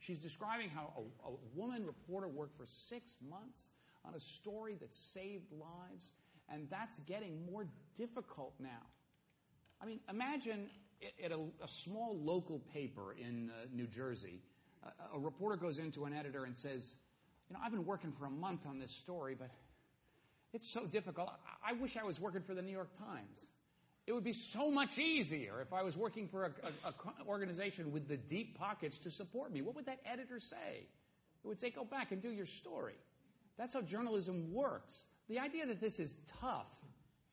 She's 0.00 0.18
describing 0.18 0.68
how 0.68 0.92
a, 1.26 1.30
woman 1.58 1.84
reporter 1.84 2.28
worked 2.28 2.56
for 2.56 2.66
six 2.66 3.16
months 3.28 3.70
on 4.04 4.14
a 4.14 4.20
story 4.20 4.76
that 4.80 4.94
saved 4.94 5.50
lives, 5.52 6.12
and 6.48 6.68
that's 6.70 6.98
getting 7.00 7.44
more 7.50 7.66
difficult 7.96 8.54
now. 8.60 8.86
I 9.80 9.86
mean, 9.86 10.00
imagine 10.08 10.68
at 11.24 11.32
a, 11.32 11.40
a 11.62 11.68
small 11.68 12.16
local 12.20 12.60
paper 12.72 13.14
in 13.18 13.50
uh, 13.50 13.66
New 13.72 13.86
Jersey, 13.86 14.40
a, 15.14 15.18
reporter 15.18 15.56
goes 15.56 15.78
into 15.78 16.04
an 16.04 16.14
editor 16.14 16.44
and 16.44 16.56
says, 16.56 16.94
You 17.48 17.54
know, 17.54 17.60
I've 17.64 17.72
been 17.72 17.86
working 17.86 18.12
for 18.12 18.26
a 18.26 18.30
month 18.30 18.66
on 18.66 18.78
this 18.78 18.90
story, 18.90 19.36
but 19.38 19.50
it's 20.52 20.68
so 20.68 20.86
difficult. 20.86 21.30
I, 21.64 21.70
I 21.70 21.72
wish 21.74 21.96
I 21.96 22.04
was 22.04 22.20
working 22.20 22.42
for 22.42 22.54
the 22.54 22.62
New 22.62 22.72
York 22.72 22.92
Times. 22.98 23.46
It 24.06 24.12
would 24.12 24.24
be 24.24 24.32
so 24.32 24.70
much 24.70 24.96
easier 24.98 25.60
if 25.60 25.74
I 25.74 25.82
was 25.82 25.94
working 25.94 26.28
for 26.28 26.44
an 26.44 26.52
organization 27.26 27.92
with 27.92 28.08
the 28.08 28.16
deep 28.16 28.58
pockets 28.58 28.96
to 29.00 29.10
support 29.10 29.52
me. 29.52 29.60
What 29.60 29.74
would 29.74 29.84
that 29.84 30.00
editor 30.10 30.40
say? 30.40 30.86
It 31.44 31.46
would 31.46 31.60
say, 31.60 31.68
go 31.68 31.84
back 31.84 32.10
and 32.10 32.22
do 32.22 32.30
your 32.30 32.46
story. 32.46 32.94
That's 33.58 33.74
how 33.74 33.82
journalism 33.82 34.50
works. 34.52 35.04
The 35.28 35.38
idea 35.38 35.66
that 35.66 35.80
this 35.80 36.00
is 36.00 36.14
tough 36.40 36.68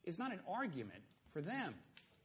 is 0.04 0.18
not 0.18 0.32
an 0.32 0.40
argument 0.46 1.00
for 1.32 1.40
them. 1.40 1.74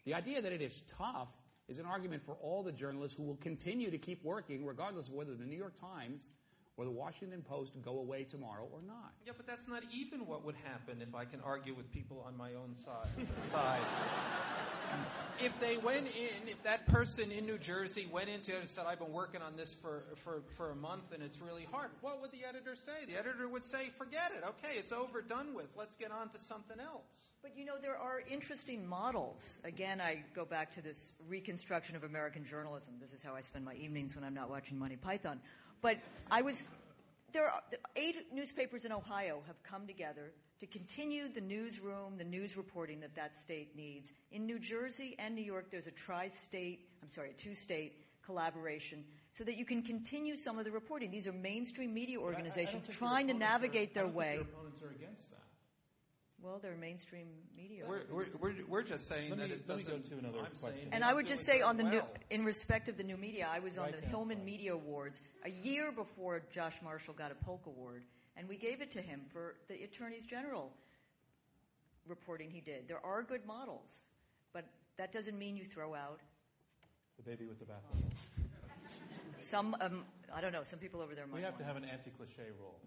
The 0.04 0.16
idea 0.16 0.42
that 0.42 0.52
it 0.52 0.62
is 0.62 0.82
tough 0.98 1.30
is 1.68 1.80
an 1.80 1.86
argument 1.86 2.24
for 2.26 2.36
all 2.42 2.64
the 2.64 2.72
journalists 2.72 3.16
who 3.18 3.24
will 3.24 3.38
continue 3.38 3.92
to 3.92 3.98
keep 3.98 4.24
working 4.24 4.66
regardless 4.66 5.08
of 5.08 5.14
whether 5.14 5.36
the 5.36 5.46
New 5.46 5.58
York 5.58 5.80
Times 5.80 6.32
or 6.78 6.86
the 6.86 6.92
Washington 6.92 7.42
Post 7.42 7.74
go 7.84 8.00
away 8.00 8.24
tomorrow 8.24 8.68
or 8.72 8.80
not. 8.86 9.12
Yeah, 9.26 9.34
but 9.36 9.46
that's 9.46 9.68
not 9.68 9.84
even 9.94 10.26
what 10.26 10.46
would 10.46 10.56
happen 10.64 11.02
if 11.02 11.14
I 11.14 11.26
can 11.26 11.42
argue 11.42 11.74
with 11.74 11.92
people 11.92 12.24
on 12.26 12.38
my 12.38 12.54
own 12.54 12.76
side. 12.84 13.28
side. 13.52 13.82
if 15.44 15.58
they 15.60 15.78
went 15.78 16.08
in, 16.08 16.48
if 16.48 16.62
that 16.64 16.88
person 16.88 17.32
in 17.32 17.46
New 17.46 17.58
Jersey 17.58 18.08
went 18.12 18.30
into 18.30 18.56
it 18.56 18.62
and 18.62 18.70
said, 18.70 18.86
I've 18.88 19.00
been 19.00 19.12
working 19.12 19.42
on 19.42 19.56
this 19.56 19.76
for, 19.82 20.04
for, 20.24 20.42
for 20.56 20.72
a 20.72 20.76
month 20.76 21.12
and 21.14 21.22
it's 21.22 21.42
really 21.42 21.68
hard, 21.72 21.90
what 22.02 22.22
would 22.22 22.32
the 22.32 22.48
editor 22.48 22.76
say? 22.76 23.06
The 23.08 23.18
editor 23.18 23.48
would 23.48 23.66
say, 23.66 23.90
forget 23.98 24.32
it. 24.36 24.44
Okay, 24.44 24.78
it's 24.78 24.92
over, 24.92 25.22
done 25.22 25.54
with. 25.54 25.68
Let's 25.78 25.96
get 25.96 26.12
on 26.12 26.30
to 26.30 26.40
something 26.40 26.80
else. 26.80 27.32
But 27.42 27.58
you 27.58 27.66
know, 27.66 27.74
there 27.82 27.98
are 27.98 28.22
interesting 28.30 28.88
models. 28.88 29.42
Again, 29.64 30.00
I 30.00 30.24
go 30.36 30.46
back 30.46 30.74
to 30.76 30.82
this 30.82 31.12
reconstruction 31.28 31.96
of 31.96 32.04
American 32.04 32.46
journalism. 32.46 32.94
This 33.02 33.14
is 33.14 33.24
how 33.24 33.34
I 33.34 33.42
spend 33.42 33.66
my 33.66 33.74
evenings 33.74 34.16
when 34.16 34.24
I'm 34.24 34.36
not 34.36 34.50
watching 34.50 34.78
Monty 34.78 34.96
Python. 34.96 35.40
But 35.82 35.98
I 36.30 36.42
was, 36.42 36.64
there 37.34 37.46
are 37.46 37.62
eight 37.96 38.16
newspapers 38.34 38.86
in 38.86 38.92
Ohio 38.92 39.42
have 39.48 39.62
come 39.64 39.88
together 39.88 40.32
to 40.60 40.68
continue 40.68 41.28
the 41.28 41.42
newsroom, 41.42 42.18
the 42.18 42.24
news 42.24 42.56
reporting 42.56 43.00
that 43.00 43.16
that 43.16 43.40
state 43.40 43.76
needs. 43.76 44.12
In 44.32 44.46
New 44.46 44.60
Jersey 44.60 45.16
and 45.18 45.34
New 45.34 45.44
York, 45.44 45.72
there's 45.72 45.88
a 45.88 45.92
tri-state, 45.92 46.88
I'm 47.02 47.10
sorry, 47.10 47.32
a 47.32 47.42
two-state 47.42 47.98
collaboration 48.24 49.04
so 49.36 49.44
that 49.44 49.58
you 49.58 49.66
can 49.66 49.82
continue 49.82 50.38
some 50.38 50.60
of 50.60 50.66
the 50.66 50.72
reporting. 50.72 51.10
These 51.10 51.26
are 51.26 51.32
mainstream 51.32 51.94
media 51.94 52.20
organizations 52.20 52.88
trying 52.88 53.28
to 53.28 53.34
navigate 53.34 53.96
their 53.96 54.08
way. 54.08 54.34
your 54.34 54.44
opponents 54.44 54.84
are 54.84 54.92
against 54.92 55.32
that. 55.32 55.42
Well, 56.44 56.60
they're 56.62 56.76
mainstream 56.76 57.28
media. 57.56 57.84
We're, 57.88 58.02
we're, 58.12 58.26
we're, 58.40 58.54
we're 58.68 58.82
just 58.84 59.08
saying 59.08 59.30
let 59.30 59.40
that 59.40 59.50
me, 59.50 59.56
it 59.56 59.62
let 59.68 59.78
me 59.78 59.84
doesn't. 59.84 60.10
go 60.10 60.16
to 60.16 60.20
another 60.20 60.40
I'm 60.40 60.58
question. 60.60 60.88
And 60.92 61.04
I 61.04 61.14
would 61.14 61.28
just 61.28 61.46
say, 61.46 61.62
on 61.62 61.78
the 61.78 61.84
well. 61.84 61.92
new, 61.92 62.02
in 62.32 62.44
respect 62.44 62.90
of 62.90 62.98
the 62.98 63.04
new 63.04 63.18
media, 63.18 63.48
I 63.52 63.60
was 63.60 63.78
on 63.78 63.86
Right 63.86 64.02
the 64.02 64.08
Hillman 64.08 64.38
front. 64.38 64.46
Media 64.46 64.74
Awards 64.74 65.22
a 65.46 65.50
year 65.50 65.92
before 65.92 66.42
Josh 66.54 66.74
Marshall 66.84 67.14
got 67.14 67.32
a 67.32 67.36
Polk 67.46 67.68
Award, 67.68 68.04
and 68.38 68.50
we 68.50 68.58
gave 68.58 68.82
it 68.82 68.92
to 68.94 69.02
him 69.02 69.22
for 69.32 69.56
the 69.68 69.84
attorneys 69.84 70.26
general 70.26 70.72
reporting 72.08 72.50
he 72.50 72.62
did. 72.62 72.88
There 72.88 73.06
are 73.06 73.22
good 73.22 73.46
models, 73.46 73.90
but 74.52 74.66
that 74.98 75.12
doesn't 75.12 75.38
mean 75.38 75.56
you 75.56 75.66
throw 75.66 75.94
out 75.94 76.20
The 77.18 77.24
baby 77.24 77.46
with 77.46 77.60
the 77.60 77.66
bathwater. 77.66 78.12
some. 79.42 79.76
Um, 79.80 80.06
I 80.34 80.42
don't 80.42 80.54
know. 80.54 80.64
Some 80.64 80.80
people 80.80 81.02
over 81.02 81.14
there 81.14 81.28
might. 81.28 81.36
We 81.38 81.44
have 81.44 81.58
to 81.60 81.64
have 81.64 81.76
an 81.76 81.84
anti-cliche 81.86 82.50
rule. 82.60 82.80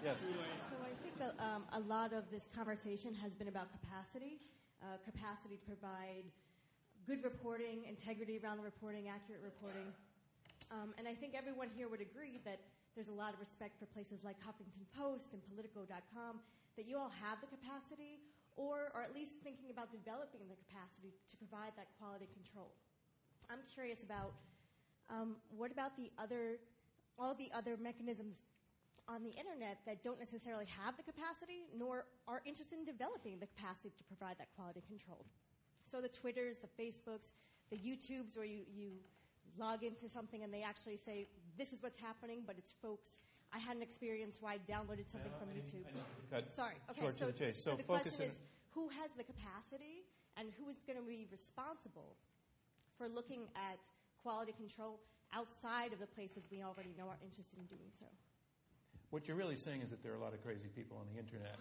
Yes. 0.00 0.16
So 0.72 0.80
I 0.80 0.96
think 1.04 1.12
that, 1.20 1.36
um, 1.36 1.68
a 1.76 1.80
lot 1.84 2.16
of 2.16 2.24
this 2.32 2.48
conversation 2.56 3.12
has 3.20 3.36
been 3.36 3.48
about 3.48 3.68
capacity, 3.68 4.40
uh, 4.80 4.96
capacity 5.04 5.60
to 5.60 5.66
provide 5.68 6.24
good 7.04 7.20
reporting, 7.20 7.84
integrity 7.84 8.40
around 8.40 8.56
the 8.56 8.64
reporting, 8.64 9.12
accurate 9.12 9.44
reporting. 9.44 9.92
Um, 10.72 10.96
and 10.96 11.04
I 11.04 11.12
think 11.12 11.36
everyone 11.36 11.68
here 11.76 11.88
would 11.92 12.00
agree 12.00 12.40
that 12.48 12.60
there's 12.96 13.12
a 13.12 13.16
lot 13.16 13.34
of 13.36 13.40
respect 13.40 13.76
for 13.76 13.84
places 13.92 14.24
like 14.24 14.40
Huffington 14.40 14.88
Post 14.96 15.36
and 15.36 15.44
Politico.com, 15.52 16.40
that 16.80 16.88
you 16.88 16.96
all 16.96 17.12
have 17.20 17.36
the 17.44 17.50
capacity 17.52 18.24
or 18.56 18.88
are 18.96 19.04
at 19.04 19.12
least 19.12 19.36
thinking 19.44 19.68
about 19.68 19.92
developing 19.92 20.48
the 20.48 20.56
capacity 20.64 21.12
to 21.28 21.36
provide 21.36 21.76
that 21.76 21.92
quality 22.00 22.28
control. 22.32 22.72
I'm 23.52 23.60
curious 23.68 24.00
about 24.00 24.32
um, 25.12 25.36
what 25.52 25.72
about 25.72 25.92
the 25.96 26.08
other, 26.16 26.56
all 27.18 27.34
the 27.34 27.52
other 27.52 27.76
mechanisms 27.76 28.36
on 29.08 29.22
the 29.22 29.30
internet 29.30 29.78
that 29.86 30.02
don't 30.02 30.18
necessarily 30.18 30.66
have 30.66 30.96
the 30.96 31.02
capacity 31.02 31.66
nor 31.76 32.04
are 32.28 32.42
interested 32.44 32.78
in 32.78 32.84
developing 32.84 33.38
the 33.38 33.46
capacity 33.46 33.92
to 33.96 34.04
provide 34.04 34.36
that 34.38 34.48
quality 34.56 34.82
control. 34.86 35.24
So 35.90 36.00
the 36.00 36.08
Twitters, 36.08 36.58
the 36.62 36.70
Facebooks, 36.78 37.34
the 37.70 37.76
YouTubes 37.76 38.36
where 38.36 38.46
you, 38.46 38.62
you 38.70 38.90
log 39.58 39.82
into 39.82 40.08
something 40.08 40.42
and 40.42 40.52
they 40.52 40.62
actually 40.62 40.96
say, 40.96 41.26
this 41.58 41.72
is 41.72 41.82
what's 41.82 41.98
happening, 41.98 42.42
but 42.46 42.56
it's 42.58 42.72
folks. 42.82 43.18
I 43.52 43.58
had 43.58 43.76
an 43.76 43.82
experience 43.82 44.38
where 44.40 44.54
I 44.54 44.58
downloaded 44.70 45.10
something 45.10 45.32
from 45.38 45.50
YouTube. 45.50 45.82
Sorry. 46.54 46.78
Okay. 46.90 47.02
short 47.02 47.18
to 47.18 47.24
so, 47.24 47.26
the 47.26 47.32
chase. 47.32 47.58
So 47.58 47.70
the 47.74 47.82
focus 47.82 48.14
question 48.14 48.30
is, 48.30 48.38
who 48.70 48.88
has 48.94 49.10
the 49.18 49.26
capacity 49.26 50.06
and 50.38 50.48
who 50.54 50.70
is 50.70 50.78
going 50.86 50.98
to 50.98 51.04
be 51.04 51.26
responsible 51.30 52.14
for 52.96 53.08
looking 53.08 53.50
at 53.56 53.78
quality 54.22 54.52
control 54.52 55.00
outside 55.34 55.92
of 55.92 55.98
the 55.98 56.06
places 56.06 56.46
we 56.50 56.62
already 56.62 56.94
know 56.94 57.10
are 57.10 57.18
interested 57.22 57.58
in 57.58 57.66
doing 57.66 57.90
so? 57.98 58.06
What 59.10 59.26
you're 59.26 59.36
really 59.36 59.56
saying 59.56 59.82
is 59.82 59.90
that 59.90 60.02
there 60.02 60.12
are 60.12 60.16
a 60.16 60.20
lot 60.20 60.34
of 60.34 60.42
crazy 60.42 60.68
people 60.74 60.96
on 60.96 61.04
the 61.12 61.18
internet. 61.18 61.56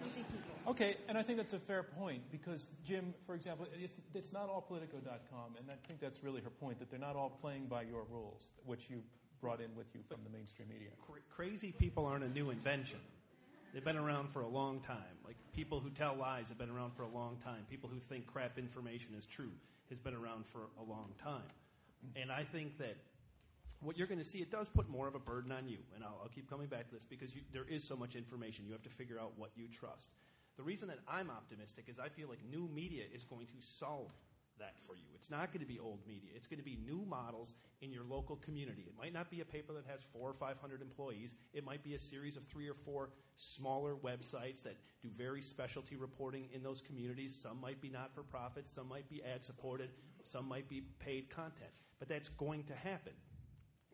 Crazy 0.00 0.24
people. 0.24 0.70
Okay, 0.70 0.96
and 1.08 1.18
I 1.18 1.22
think 1.22 1.36
that's 1.36 1.52
a 1.52 1.58
fair 1.58 1.82
point 1.82 2.22
because 2.32 2.66
Jim, 2.86 3.12
for 3.26 3.34
example, 3.34 3.66
it's, 3.78 3.94
it's 4.14 4.32
not 4.32 4.48
all 4.48 4.62
Politico.com, 4.62 5.56
and 5.58 5.70
I 5.70 5.74
think 5.86 6.00
that's 6.00 6.24
really 6.24 6.40
her 6.40 6.50
point 6.50 6.78
that 6.78 6.90
they're 6.90 6.98
not 6.98 7.16
all 7.16 7.30
playing 7.40 7.66
by 7.66 7.82
your 7.82 8.04
rules, 8.10 8.42
which 8.64 8.88
you 8.88 9.02
brought 9.42 9.60
in 9.60 9.74
with 9.76 9.86
you 9.94 10.00
from 10.08 10.20
the 10.24 10.30
mainstream 10.30 10.68
media. 10.68 10.88
Cra- 11.06 11.20
crazy 11.28 11.72
people 11.72 12.06
aren't 12.06 12.24
a 12.24 12.28
new 12.28 12.50
invention. 12.50 12.98
They've 13.74 13.84
been 13.84 13.96
around 13.96 14.30
for 14.32 14.40
a 14.40 14.48
long 14.48 14.80
time. 14.80 15.16
Like 15.24 15.36
people 15.54 15.80
who 15.80 15.90
tell 15.90 16.16
lies 16.16 16.48
have 16.48 16.58
been 16.58 16.70
around 16.70 16.92
for 16.96 17.02
a 17.02 17.08
long 17.08 17.36
time. 17.44 17.66
People 17.70 17.88
who 17.88 18.00
think 18.00 18.26
crap 18.26 18.58
information 18.58 19.08
is 19.16 19.26
true 19.26 19.52
has 19.90 20.00
been 20.00 20.14
around 20.14 20.44
for 20.46 20.62
a 20.80 20.90
long 20.90 21.10
time. 21.22 21.50
And 22.16 22.32
I 22.32 22.44
think 22.44 22.78
that 22.78 22.96
what 23.80 23.96
you're 23.96 24.06
going 24.06 24.18
to 24.18 24.24
see, 24.24 24.38
it 24.38 24.50
does 24.50 24.68
put 24.68 24.88
more 24.88 25.08
of 25.08 25.14
a 25.14 25.18
burden 25.18 25.52
on 25.52 25.68
you. 25.68 25.78
And 25.94 26.04
I'll, 26.04 26.20
I'll 26.22 26.28
keep 26.28 26.48
coming 26.48 26.66
back 26.66 26.88
to 26.88 26.94
this 26.94 27.04
because 27.04 27.34
you, 27.34 27.42
there 27.52 27.66
is 27.68 27.82
so 27.82 27.96
much 27.96 28.14
information. 28.14 28.66
You 28.66 28.72
have 28.72 28.82
to 28.82 28.90
figure 28.90 29.18
out 29.18 29.32
what 29.36 29.50
you 29.56 29.66
trust. 29.68 30.10
The 30.56 30.62
reason 30.62 30.88
that 30.88 30.98
I'm 31.08 31.30
optimistic 31.30 31.86
is 31.88 31.98
I 31.98 32.08
feel 32.08 32.28
like 32.28 32.40
new 32.50 32.68
media 32.72 33.04
is 33.14 33.24
going 33.24 33.46
to 33.46 33.60
solve 33.60 34.12
that 34.58 34.74
for 34.86 34.94
you. 34.94 35.06
It's 35.14 35.30
not 35.30 35.52
going 35.52 35.60
to 35.60 35.66
be 35.66 35.78
old 35.78 36.00
media. 36.06 36.30
It's 36.36 36.46
going 36.46 36.58
to 36.58 36.64
be 36.64 36.78
new 36.84 37.04
models 37.08 37.54
in 37.80 37.90
your 37.90 38.04
local 38.04 38.36
community. 38.36 38.84
It 38.86 38.92
might 38.98 39.14
not 39.14 39.30
be 39.30 39.40
a 39.40 39.44
paper 39.44 39.72
that 39.72 39.86
has 39.90 40.00
four 40.12 40.28
or 40.28 40.34
five 40.34 40.58
hundred 40.60 40.82
employees. 40.82 41.34
It 41.54 41.64
might 41.64 41.82
be 41.82 41.94
a 41.94 41.98
series 41.98 42.36
of 42.36 42.44
three 42.44 42.68
or 42.68 42.74
four 42.74 43.08
smaller 43.38 43.94
websites 43.94 44.62
that 44.64 44.76
do 45.02 45.08
very 45.16 45.40
specialty 45.40 45.96
reporting 45.96 46.46
in 46.52 46.62
those 46.62 46.82
communities. 46.82 47.34
Some 47.34 47.58
might 47.58 47.80
be 47.80 47.88
not 47.88 48.14
for 48.14 48.22
profit. 48.22 48.68
Some 48.68 48.86
might 48.86 49.08
be 49.08 49.22
ad 49.24 49.42
supported. 49.42 49.88
Some 50.24 50.46
might 50.46 50.68
be 50.68 50.82
paid 50.98 51.30
content. 51.30 51.70
But 51.98 52.08
that's 52.08 52.28
going 52.28 52.64
to 52.64 52.74
happen. 52.74 53.14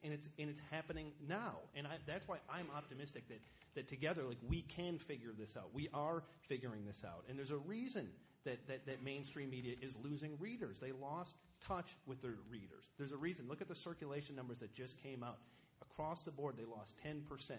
And 0.07 0.15
it's, 0.15 0.29
and 0.39 0.49
it's 0.49 0.61
happening 0.71 1.11
now. 1.29 1.57
And 1.75 1.85
I, 1.85 1.97
that's 2.07 2.29
why 2.29 2.37
I'm 2.49 2.69
optimistic 2.77 3.27
that, 3.29 3.41
that 3.75 3.89
together, 3.89 4.23
like, 4.23 4.39
we 4.49 4.63
can 4.63 4.99
figure 4.99 5.33
this 5.37 5.57
out. 5.57 5.71
We 5.75 5.89
are 5.93 6.23
figuring 6.49 6.87
this 6.87 7.03
out. 7.05 7.25
And 7.29 7.37
there's 7.37 7.51
a 7.51 7.57
reason 7.57 8.07
that, 8.45 8.65
that, 8.69 8.87
that 8.87 9.03
mainstream 9.03 9.51
media 9.51 9.75
is 9.83 9.97
losing 10.05 10.39
readers. 10.39 10.79
They 10.79 10.93
lost 10.93 11.35
touch 11.67 11.97
with 12.07 12.23
their 12.23 12.37
readers. 12.49 12.85
There's 12.99 13.11
a 13.11 13.17
reason. 13.17 13.49
Look 13.49 13.61
at 13.61 13.67
the 13.67 13.75
circulation 13.75 14.37
numbers 14.37 14.61
that 14.61 14.73
just 14.73 15.03
came 15.03 15.25
out. 15.25 15.39
Across 15.83 16.23
the 16.23 16.31
board, 16.31 16.55
they 16.57 16.65
lost 16.65 16.95
10%. 17.05 17.51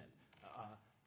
Uh, 0.41 0.47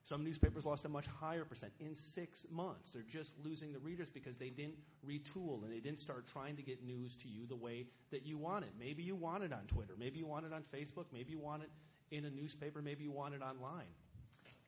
some 0.04 0.24
newspapers 0.24 0.64
lost 0.64 0.84
a 0.84 0.88
much 0.88 1.06
higher 1.06 1.44
percent 1.44 1.72
in 1.78 1.94
six 1.94 2.44
months. 2.50 2.90
They're 2.90 3.02
just 3.02 3.32
losing 3.44 3.72
the 3.72 3.78
readers 3.78 4.08
because 4.12 4.36
they 4.36 4.48
didn't 4.50 4.76
retool 5.06 5.62
and 5.62 5.72
they 5.72 5.80
didn't 5.80 6.00
start 6.00 6.26
trying 6.26 6.56
to 6.56 6.62
get 6.62 6.82
news 6.82 7.16
to 7.16 7.28
you 7.28 7.46
the 7.46 7.56
way 7.56 7.86
that 8.10 8.26
you 8.26 8.38
want 8.38 8.64
it. 8.64 8.72
Maybe 8.78 9.02
you 9.02 9.14
want 9.14 9.44
it 9.44 9.52
on 9.52 9.66
Twitter. 9.68 9.94
Maybe 9.98 10.18
you 10.18 10.26
want 10.26 10.46
it 10.46 10.52
on 10.52 10.62
Facebook. 10.74 11.04
Maybe 11.12 11.32
you 11.32 11.38
want 11.38 11.62
it 11.62 11.70
in 12.10 12.24
a 12.24 12.30
newspaper. 12.30 12.82
Maybe 12.82 13.04
you 13.04 13.12
want 13.12 13.34
it 13.34 13.42
online. 13.42 13.86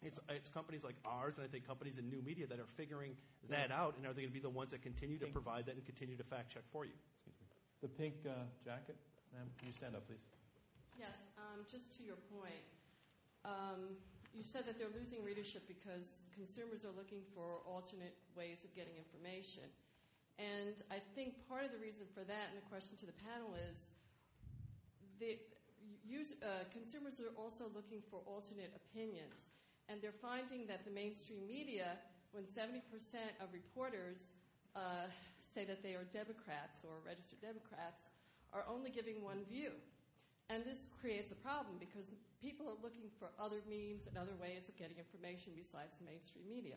It's, 0.03 0.19
it's 0.29 0.49
companies 0.49 0.83
like 0.83 0.97
ours, 1.05 1.35
and 1.37 1.47
I 1.47 1.49
think 1.49 1.67
companies 1.67 1.97
in 1.97 2.11
new 2.11 2.23
media 2.23 2.47
that 2.49 2.59
are 2.59 2.67
figuring 2.77 3.15
that 3.49 3.71
out, 3.71 3.95
and 3.97 4.07
are 4.07 4.13
they 4.13 4.23
going 4.23 4.35
to 4.35 4.35
be 4.35 4.41
the 4.43 4.51
ones 4.51 4.73
that 4.73 4.83
continue 4.83 5.19
to 5.19 5.27
provide 5.27 5.67
that 5.67 5.77
and 5.77 5.85
continue 5.85 6.17
to 6.17 6.25
fact 6.25 6.53
check 6.53 6.65
for 6.73 6.85
you? 6.85 6.93
The 7.83 7.89
pink 7.89 8.15
uh, 8.27 8.31
jacket, 8.65 8.97
ma'am, 9.33 9.47
can 9.59 9.69
you 9.69 9.75
stand 9.75 9.95
up, 9.95 10.07
please? 10.07 10.23
Yes, 10.99 11.15
um, 11.39 11.63
just 11.71 11.97
to 11.99 12.03
your 12.03 12.19
point, 12.35 12.67
um, 13.45 13.95
you 14.33 14.43
said 14.43 14.65
that 14.67 14.81
they're 14.81 14.93
losing 14.97 15.21
readership 15.21 15.69
because 15.69 16.25
consumers 16.33 16.85
are 16.85 16.95
looking 16.97 17.21
for 17.37 17.61
alternate 17.69 18.17
ways 18.37 18.65
of 18.65 18.73
getting 18.73 18.97
information. 18.97 19.69
And 20.41 20.81
I 20.89 20.97
think 21.15 21.37
part 21.49 21.69
of 21.69 21.73
the 21.73 21.79
reason 21.79 22.09
for 22.17 22.25
that, 22.25 22.49
and 22.49 22.57
the 22.57 22.67
question 22.73 22.97
to 23.05 23.07
the 23.07 23.17
panel 23.21 23.53
is, 23.53 23.93
the 25.21 25.37
use, 26.01 26.33
uh, 26.41 26.65
consumers 26.73 27.21
are 27.21 27.31
also 27.37 27.69
looking 27.77 28.01
for 28.09 28.25
alternate 28.25 28.73
opinions. 28.73 29.53
And 29.89 30.01
they're 30.01 30.17
finding 30.17 30.67
that 30.67 30.89
the 30.89 30.91
mainstream 30.91 31.45
media, 31.47 32.01
when 32.33 32.45
70% 32.45 32.81
of 33.45 33.53
reporters 33.53 34.33
uh, 34.75 35.13
say 35.45 35.69
that 35.69 35.83
they 35.83 35.93
are 35.93 36.09
Democrats 36.09 36.81
or 36.89 37.05
registered 37.05 37.45
Democrats, 37.45 38.09
are 38.57 38.65
only 38.65 38.89
giving 38.89 39.21
one 39.21 39.45
view. 39.45 39.73
And 40.49 40.65
this 40.65 40.89
creates 41.01 41.33
a 41.33 41.37
problem 41.37 41.77
because 41.79 42.09
people 42.43 42.67
are 42.67 42.81
looking 42.83 43.07
for 43.23 43.31
other 43.39 43.63
means 43.71 44.11
and 44.11 44.19
other 44.19 44.35
ways 44.43 44.67
of 44.67 44.75
getting 44.75 44.99
information 44.99 45.55
besides 45.55 45.95
the 46.03 46.05
mainstream 46.05 46.45
media. 46.51 46.75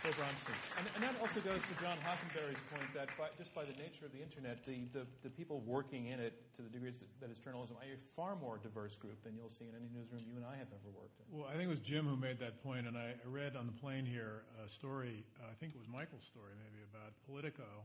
Phil 0.00 0.16
Bronstein. 0.16 0.56
And, 0.80 0.88
and 0.96 1.00
that 1.04 1.12
also 1.20 1.44
goes 1.44 1.60
to 1.60 1.74
John 1.76 2.00
Hockenberry's 2.00 2.60
point 2.72 2.88
that 2.96 3.12
by, 3.20 3.28
just 3.36 3.52
by 3.52 3.68
the 3.68 3.76
nature 3.76 4.08
of 4.08 4.12
the 4.16 4.22
internet, 4.24 4.64
the, 4.64 4.88
the, 4.96 5.04
the 5.20 5.28
people 5.28 5.60
working 5.60 6.08
in 6.08 6.20
it 6.20 6.40
to 6.56 6.64
the 6.64 6.72
degree 6.72 6.88
that 7.20 7.28
it's 7.28 7.40
journalism 7.40 7.76
are 7.76 7.84
a 7.84 8.00
far 8.16 8.32
more 8.32 8.56
diverse 8.56 8.96
group 8.96 9.20
than 9.24 9.36
you'll 9.36 9.52
see 9.52 9.68
in 9.68 9.76
any 9.76 9.92
newsroom 9.92 10.24
you 10.24 10.40
and 10.40 10.44
I 10.48 10.56
have 10.56 10.72
ever 10.72 10.88
worked 10.96 11.20
in. 11.20 11.28
Well, 11.28 11.48
I 11.52 11.52
think 11.52 11.68
it 11.68 11.72
was 11.76 11.84
Jim 11.84 12.08
who 12.08 12.16
made 12.16 12.40
that 12.40 12.64
point, 12.64 12.88
and 12.88 12.96
I 12.96 13.12
read 13.28 13.60
on 13.60 13.68
the 13.68 13.76
plane 13.76 14.08
here 14.08 14.48
a 14.64 14.68
story, 14.72 15.20
uh, 15.36 15.52
I 15.52 15.54
think 15.60 15.76
it 15.76 15.80
was 15.80 15.88
Michael's 15.88 16.24
story 16.24 16.56
maybe, 16.56 16.80
about 16.88 17.12
Politico. 17.28 17.84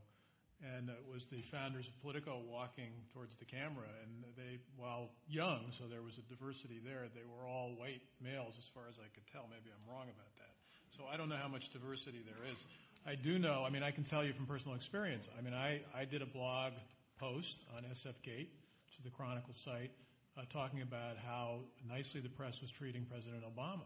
And 0.63 0.89
it 0.89 1.03
was 1.03 1.27
the 1.27 1.43
founders 1.43 1.87
of 1.87 1.93
Politico 2.01 2.39
walking 2.47 2.89
towards 3.13 3.35
the 3.35 3.45
camera, 3.45 3.91
and 4.01 4.23
they, 4.39 4.57
while 4.77 5.11
young, 5.27 5.67
so 5.77 5.83
there 5.85 6.01
was 6.01 6.17
a 6.17 6.25
diversity 6.31 6.79
there, 6.79 7.11
they 7.13 7.27
were 7.27 7.45
all 7.45 7.75
white 7.75 8.01
males 8.23 8.55
as 8.57 8.65
far 8.73 8.87
as 8.87 8.95
I 8.95 9.11
could 9.13 9.27
tell. 9.27 9.45
Maybe 9.51 9.67
I'm 9.67 9.83
wrong 9.83 10.07
about 10.07 10.31
that. 10.39 10.55
So 10.95 11.03
I 11.11 11.17
don't 11.17 11.27
know 11.27 11.37
how 11.37 11.51
much 11.51 11.71
diversity 11.75 12.23
there 12.23 12.49
is. 12.49 12.57
I 13.05 13.15
do 13.15 13.37
know, 13.37 13.63
I 13.67 13.69
mean, 13.69 13.83
I 13.83 13.91
can 13.91 14.03
tell 14.03 14.23
you 14.23 14.33
from 14.33 14.45
personal 14.45 14.75
experience. 14.75 15.27
I 15.37 15.41
mean, 15.41 15.53
I, 15.53 15.81
I 15.93 16.05
did 16.05 16.21
a 16.21 16.25
blog 16.25 16.73
post 17.19 17.57
on 17.75 17.83
SF 17.83 18.21
Gate, 18.23 18.49
is 18.97 19.03
the 19.03 19.11
Chronicle 19.11 19.53
site, 19.53 19.91
uh, 20.37 20.41
talking 20.51 20.81
about 20.81 21.17
how 21.17 21.59
nicely 21.87 22.21
the 22.21 22.29
press 22.29 22.61
was 22.61 22.71
treating 22.71 23.05
President 23.05 23.43
Obama. 23.43 23.85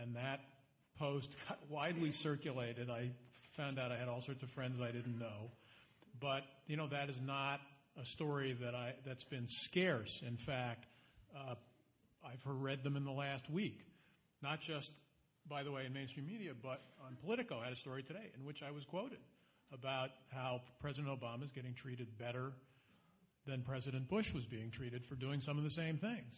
And 0.00 0.14
that 0.16 0.40
post 0.98 1.34
got 1.48 1.58
widely 1.68 2.12
circulated. 2.12 2.90
I 2.90 3.10
found 3.56 3.78
out 3.78 3.92
I 3.92 3.96
had 3.96 4.08
all 4.08 4.22
sorts 4.22 4.42
of 4.42 4.50
friends 4.50 4.80
I 4.80 4.90
didn't 4.92 5.18
know. 5.18 5.50
But, 6.20 6.42
you 6.66 6.76
know, 6.76 6.88
that 6.88 7.10
is 7.10 7.16
not 7.20 7.60
a 8.00 8.04
story 8.04 8.56
that's 9.06 9.24
been 9.24 9.46
scarce. 9.48 10.22
In 10.26 10.36
fact, 10.36 10.86
uh, 11.36 11.54
I've 12.24 12.40
read 12.44 12.82
them 12.82 12.96
in 12.96 13.04
the 13.04 13.12
last 13.12 13.50
week. 13.50 13.80
Not 14.42 14.60
just 14.60 14.90
by 15.48 15.62
the 15.62 15.70
way, 15.70 15.84
in 15.84 15.92
mainstream 15.92 16.26
media, 16.26 16.52
but 16.60 16.80
on 17.06 17.16
Politico 17.22 17.60
I 17.60 17.64
had 17.64 17.74
a 17.74 17.76
story 17.76 18.02
today 18.02 18.30
in 18.38 18.44
which 18.44 18.62
I 18.62 18.70
was 18.70 18.84
quoted 18.84 19.18
about 19.72 20.10
how 20.32 20.62
President 20.80 21.08
Obama 21.08 21.44
is 21.44 21.50
getting 21.50 21.74
treated 21.74 22.18
better 22.18 22.52
than 23.46 23.62
President 23.62 24.08
Bush 24.08 24.32
was 24.32 24.46
being 24.46 24.70
treated 24.70 25.04
for 25.04 25.16
doing 25.16 25.40
some 25.40 25.58
of 25.58 25.64
the 25.64 25.70
same 25.70 25.98
things. 25.98 26.32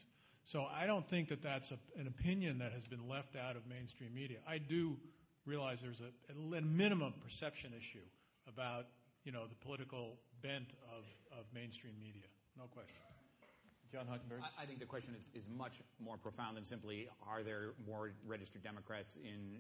So 0.47 0.65
I 0.65 0.87
don't 0.87 1.09
think 1.09 1.29
that 1.29 1.43
that's 1.43 1.71
an 1.71 2.07
opinion 2.07 2.59
that 2.59 2.73
has 2.73 2.85
been 2.87 3.09
left 3.09 3.37
out 3.37 3.57
of 3.57 3.63
mainstream 3.69 4.15
media. 4.15 4.39
I 4.49 4.59
do 4.59 4.97
realize 5.45 5.79
there's 5.83 6.01
a 6.01 6.61
minimum 6.61 7.15
perception 7.23 7.73
issue 7.79 8.05
about, 8.49 8.87
you 9.27 9.33
know, 9.33 9.47
the 9.49 9.57
political 9.57 10.15
bent 10.41 10.71
of, 10.95 11.03
of 11.37 11.45
mainstream 11.53 11.95
media. 12.01 12.31
No 12.57 12.65
question. 12.71 13.03
John 13.93 14.07
Hockenberry? 14.07 14.41
I, 14.41 14.63
I 14.63 14.67
think 14.67 14.79
the 14.79 14.87
question 14.87 15.15
is, 15.19 15.27
is 15.35 15.45
much 15.51 15.83
more 15.99 16.17
profound 16.17 16.57
than 16.57 16.65
simply 16.65 17.09
are 17.27 17.43
there 17.43 17.75
more 17.87 18.13
registered 18.25 18.63
Democrats 18.63 19.17
in 19.17 19.59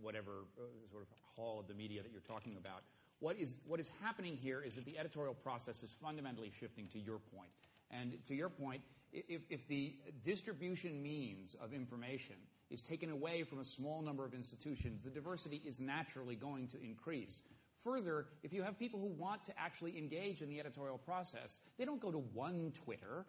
whatever 0.00 0.44
uh, 0.58 0.62
sort 0.90 1.02
of 1.02 1.08
hall 1.36 1.58
of 1.58 1.66
the 1.66 1.74
media 1.74 2.02
that 2.02 2.12
you're 2.12 2.20
talking 2.20 2.56
about. 2.56 2.82
What 3.20 3.36
is, 3.36 3.58
what 3.66 3.80
is 3.80 3.90
happening 4.02 4.36
here 4.36 4.62
is 4.62 4.74
that 4.76 4.84
the 4.84 4.98
editorial 4.98 5.34
process 5.34 5.82
is 5.82 5.96
fundamentally 6.02 6.52
shifting 6.60 6.86
to 6.92 6.98
your 6.98 7.18
point. 7.18 7.50
And 7.90 8.22
to 8.26 8.34
your 8.34 8.48
point, 8.48 8.82
if, 9.12 9.40
if 9.48 9.66
the 9.68 9.94
distribution 10.22 11.02
means 11.02 11.56
of 11.62 11.72
information 11.72 12.36
is 12.70 12.82
taken 12.82 13.10
away 13.10 13.42
from 13.42 13.60
a 13.60 13.64
small 13.64 14.02
number 14.02 14.24
of 14.24 14.34
institutions, 14.34 15.00
the 15.02 15.10
diversity 15.10 15.62
is 15.64 15.80
naturally 15.80 16.36
going 16.36 16.68
to 16.68 16.82
increase. 16.82 17.42
Further, 17.88 18.26
if 18.42 18.52
you 18.52 18.62
have 18.62 18.78
people 18.78 19.00
who 19.00 19.06
want 19.06 19.44
to 19.44 19.52
actually 19.58 19.96
engage 19.96 20.42
in 20.42 20.50
the 20.50 20.60
editorial 20.60 20.98
process, 20.98 21.58
they 21.78 21.86
don't 21.86 22.00
go 22.00 22.10
to 22.10 22.18
one 22.18 22.72
Twitter. 22.84 23.24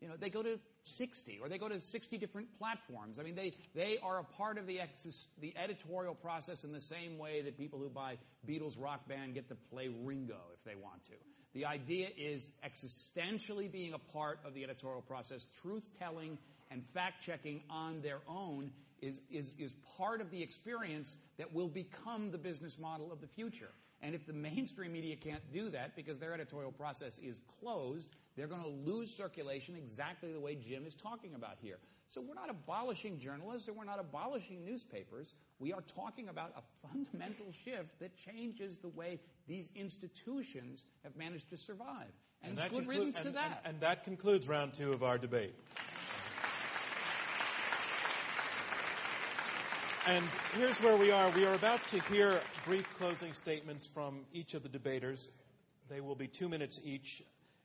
You 0.00 0.08
know, 0.08 0.14
they 0.16 0.30
go 0.30 0.44
to 0.44 0.60
60 0.84 1.40
or 1.42 1.48
they 1.48 1.58
go 1.58 1.68
to 1.68 1.80
60 1.80 2.16
different 2.18 2.46
platforms. 2.56 3.18
I 3.18 3.24
mean, 3.24 3.34
they, 3.34 3.54
they 3.74 3.98
are 4.04 4.20
a 4.20 4.24
part 4.24 4.58
of 4.58 4.66
the, 4.68 4.78
ex- 4.78 5.26
the 5.40 5.52
editorial 5.56 6.14
process 6.14 6.62
in 6.62 6.72
the 6.72 6.80
same 6.80 7.18
way 7.18 7.42
that 7.42 7.58
people 7.58 7.80
who 7.80 7.88
buy 7.88 8.16
Beatles 8.48 8.80
rock 8.80 9.08
band 9.08 9.34
get 9.34 9.48
to 9.48 9.56
play 9.72 9.88
Ringo 9.88 10.38
if 10.54 10.62
they 10.64 10.76
want 10.80 11.02
to. 11.04 11.14
The 11.54 11.64
idea 11.64 12.08
is 12.16 12.52
existentially 12.64 13.72
being 13.72 13.94
a 13.94 13.98
part 13.98 14.38
of 14.44 14.54
the 14.54 14.62
editorial 14.62 15.02
process, 15.02 15.46
truth 15.62 15.88
telling 15.98 16.38
and 16.70 16.84
fact 16.94 17.24
checking 17.24 17.62
on 17.70 18.02
their 18.02 18.20
own 18.28 18.70
is, 19.00 19.20
is, 19.30 19.52
is 19.58 19.72
part 19.96 20.20
of 20.20 20.30
the 20.30 20.42
experience 20.42 21.16
that 21.38 21.52
will 21.52 21.68
become 21.68 22.30
the 22.30 22.38
business 22.38 22.78
model 22.78 23.10
of 23.10 23.20
the 23.20 23.26
future. 23.26 23.70
And 24.02 24.14
if 24.14 24.26
the 24.26 24.32
mainstream 24.32 24.92
media 24.92 25.16
can't 25.16 25.42
do 25.52 25.70
that 25.70 25.96
because 25.96 26.18
their 26.18 26.34
editorial 26.34 26.72
process 26.72 27.18
is 27.18 27.40
closed, 27.60 28.10
they're 28.36 28.46
going 28.46 28.62
to 28.62 28.68
lose 28.68 29.14
circulation 29.14 29.74
exactly 29.76 30.32
the 30.32 30.40
way 30.40 30.54
Jim 30.54 30.86
is 30.86 30.94
talking 30.94 31.34
about 31.34 31.56
here. 31.60 31.78
So 32.08 32.20
we're 32.20 32.34
not 32.34 32.50
abolishing 32.50 33.18
journalists 33.18 33.66
and 33.68 33.76
we're 33.76 33.84
not 33.84 33.98
abolishing 33.98 34.64
newspapers. 34.64 35.34
We 35.58 35.72
are 35.72 35.80
talking 35.80 36.28
about 36.28 36.52
a 36.56 36.86
fundamental 36.86 37.46
shift 37.64 37.98
that 37.98 38.16
changes 38.16 38.78
the 38.78 38.88
way 38.88 39.18
these 39.48 39.70
institutions 39.74 40.84
have 41.02 41.16
managed 41.16 41.50
to 41.50 41.56
survive. 41.56 42.12
And, 42.42 42.58
and 42.58 42.70
good 42.70 42.86
riddance 42.86 43.16
to 43.20 43.30
that. 43.30 43.62
And, 43.64 43.74
and 43.74 43.80
that 43.80 44.04
concludes 44.04 44.46
round 44.46 44.74
two 44.74 44.92
of 44.92 45.02
our 45.02 45.18
debate. 45.18 45.54
And 50.08 50.24
here's 50.54 50.80
where 50.80 50.96
we 50.96 51.10
are. 51.10 51.28
We 51.30 51.46
are 51.46 51.54
about 51.54 51.84
to 51.88 52.00
hear 52.02 52.40
brief 52.64 52.86
closing 52.96 53.32
statements 53.32 53.88
from 53.88 54.20
each 54.32 54.54
of 54.54 54.62
the 54.62 54.68
debaters. 54.68 55.30
They 55.90 56.00
will 56.00 56.14
be 56.14 56.28
two 56.28 56.48
minutes 56.48 56.78
each, 56.84 57.24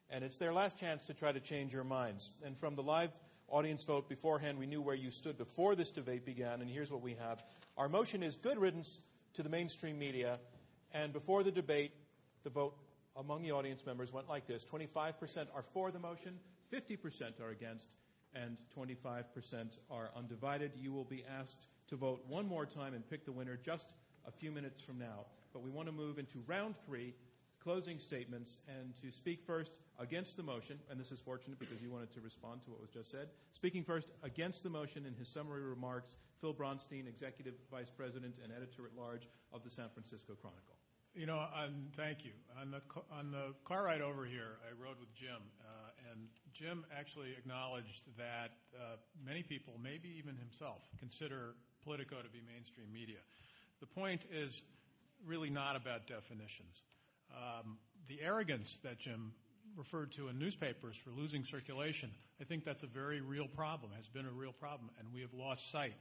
and 0.10 0.24
it's 0.24 0.40
their 0.40 0.52
last 0.52 0.80
chance 0.80 1.04
to 1.04 1.14
try 1.14 1.32
to 1.32 1.40
change 1.40 1.72
your 1.72 1.84
minds. 1.84 2.32
And 2.44 2.58
from 2.58 2.74
the 2.74 2.82
live 2.82 3.12
audience 3.48 3.84
vote 3.84 4.10
beforehand, 4.10 4.58
we 4.58 4.66
knew 4.66 4.82
where 4.82 4.96
you 4.96 5.12
stood 5.12 5.38
before 5.38 5.76
this 5.76 5.92
debate 5.92 6.26
began, 6.26 6.62
and 6.62 6.70
here's 6.70 6.90
what 6.90 7.04
we 7.04 7.14
have. 7.14 7.44
Our 7.78 7.88
motion 7.88 8.24
is 8.24 8.38
good 8.38 8.58
riddance 8.58 9.00
to 9.36 9.44
the 9.44 9.50
mainstream 9.50 10.00
media, 10.00 10.40
and 10.96 11.14
before 11.14 11.44
the 11.44 11.52
debate, 11.52 11.92
the 12.44 12.50
vote 12.50 12.74
among 13.18 13.44
the 13.44 13.52
audience 13.52 13.86
members 13.86 14.12
went 14.12 14.28
like 14.28 14.48
this 14.48 14.66
25% 14.66 15.46
are 15.54 15.64
for 15.76 15.92
the 15.92 16.00
motion, 16.00 16.40
50% 16.74 17.40
are 17.40 17.52
against, 17.52 17.86
and 18.34 18.58
25% 18.76 19.26
are 19.92 20.10
undivided. 20.18 20.72
You 20.76 20.92
will 20.92 21.04
be 21.04 21.24
asked 21.40 21.68
to 21.92 21.98
vote 21.98 22.24
one 22.28 22.48
more 22.48 22.66
time 22.66 22.94
and 22.94 23.08
pick 23.08 23.26
the 23.26 23.32
winner 23.32 23.60
just 23.64 23.86
a 24.26 24.32
few 24.32 24.50
minutes 24.52 24.82
from 24.82 24.98
now. 24.98 25.28
But 25.54 25.62
we 25.62 25.70
want 25.70 25.88
to 25.88 25.92
move 25.92 26.18
into 26.18 26.40
round 26.48 26.76
three, 26.86 27.14
closing 27.62 28.00
statements, 28.00 28.62
and 28.68 28.94
to 29.04 29.12
speak 29.12 29.44
first 29.46 29.72
against 30.00 30.38
the 30.38 30.44
motion, 30.44 30.80
and 30.90 30.98
this 31.00 31.12
is 31.12 31.20
fortunate 31.20 31.60
because 31.60 31.82
you 31.82 31.92
wanted 31.92 32.14
to 32.14 32.22
respond 32.22 32.64
to 32.64 32.72
what 32.72 32.80
was 32.80 32.90
just 32.90 33.12
said. 33.12 33.28
Speaking 33.54 33.84
first 33.84 34.08
against 34.24 34.64
the 34.64 34.70
motion 34.70 35.06
in 35.06 35.14
his 35.16 35.28
summary 35.28 35.62
remarks, 35.64 36.16
Phil 36.40 36.54
Bronstein, 36.54 37.08
Executive 37.08 37.54
Vice 37.70 37.92
President 37.96 38.36
and 38.42 38.54
Editor 38.54 38.88
at 38.88 38.98
Large 38.98 39.28
of 39.54 39.64
the 39.64 39.70
San 39.70 39.90
Francisco 39.94 40.34
Chronicle. 40.40 40.80
You 41.14 41.26
know, 41.28 41.46
thank 41.98 42.24
you. 42.24 42.32
On 42.56 42.72
the 42.72 42.80
on 43.12 43.32
the 43.32 43.52
car 43.68 43.84
ride 43.84 44.00
over 44.00 44.24
here, 44.24 44.64
I 44.64 44.72
rode 44.82 44.96
with 44.98 45.14
Jim, 45.14 45.44
uh, 45.60 46.10
and 46.10 46.32
Jim 46.62 46.86
actually 46.96 47.32
acknowledged 47.36 48.04
that 48.20 48.52
uh, 48.78 48.98
many 49.26 49.42
people, 49.42 49.74
maybe 49.82 50.14
even 50.20 50.38
himself, 50.38 50.78
consider 51.00 51.56
Politico 51.84 52.18
to 52.22 52.30
be 52.30 52.40
mainstream 52.46 52.86
media. 52.94 53.18
The 53.80 53.88
point 53.88 54.22
is 54.32 54.62
really 55.26 55.50
not 55.50 55.76
about 55.76 56.06
definitions. 56.06 56.84
Um, 57.34 57.78
the 58.08 58.22
arrogance 58.22 58.78
that 58.84 59.00
Jim 59.00 59.34
referred 59.76 60.12
to 60.14 60.28
in 60.28 60.38
newspapers 60.38 60.96
for 61.04 61.10
losing 61.10 61.44
circulation, 61.46 62.12
I 62.40 62.44
think 62.44 62.64
that's 62.64 62.84
a 62.84 62.88
very 62.88 63.22
real 63.22 63.48
problem, 63.48 63.92
has 63.98 64.08
been 64.08 64.28
a 64.28 64.32
real 64.32 64.54
problem, 64.54 64.92
and 65.00 65.08
we 65.12 65.22
have 65.22 65.34
lost 65.34 65.72
sight. 65.72 65.96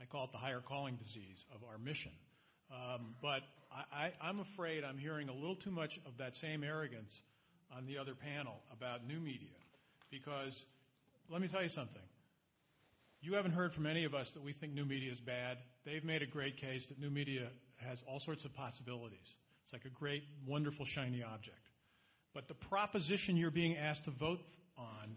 I 0.00 0.04
call 0.04 0.26
it 0.26 0.32
the 0.32 0.38
higher 0.38 0.60
calling 0.60 0.94
disease 0.94 1.44
of 1.52 1.62
our 1.68 1.78
mission. 1.78 2.12
Um, 2.70 3.16
but 3.20 3.42
I, 3.92 4.12
am 4.22 4.38
afraid 4.38 4.84
I'm 4.84 4.98
hearing 4.98 5.28
a 5.28 5.34
little 5.34 5.56
too 5.56 5.72
much 5.72 5.98
of 6.06 6.16
that 6.18 6.36
same 6.36 6.62
arrogance 6.62 7.12
on 7.76 7.84
the 7.86 7.98
other 7.98 8.14
panel 8.14 8.60
about 8.72 9.06
new 9.06 9.18
media. 9.18 9.48
Because 10.10 10.64
let 11.30 11.40
me 11.40 11.48
tell 11.48 11.62
you 11.62 11.68
something 11.68 12.02
You 13.20 13.34
haven't 13.34 13.52
heard 13.52 13.72
from 13.72 13.86
any 13.86 14.04
of 14.04 14.14
us 14.14 14.30
that 14.32 14.42
we 14.42 14.52
think 14.52 14.74
new 14.74 14.84
media 14.84 15.10
is 15.10 15.20
bad. 15.20 15.58
They've 15.84 16.04
made 16.04 16.22
a 16.22 16.26
great 16.26 16.58
case 16.58 16.88
that 16.88 16.98
new 17.00 17.10
media 17.10 17.48
has 17.76 17.98
all 18.06 18.20
sorts 18.20 18.44
of 18.44 18.52
possibilities. 18.54 19.36
It's 19.64 19.72
like 19.72 19.86
a 19.86 19.88
great, 19.88 20.24
wonderful, 20.46 20.84
shiny 20.84 21.22
object. 21.22 21.70
But 22.34 22.48
the 22.48 22.54
proposition 22.54 23.36
you're 23.36 23.50
being 23.50 23.76
asked 23.76 24.04
to 24.04 24.10
vote 24.10 24.40
on 24.76 25.16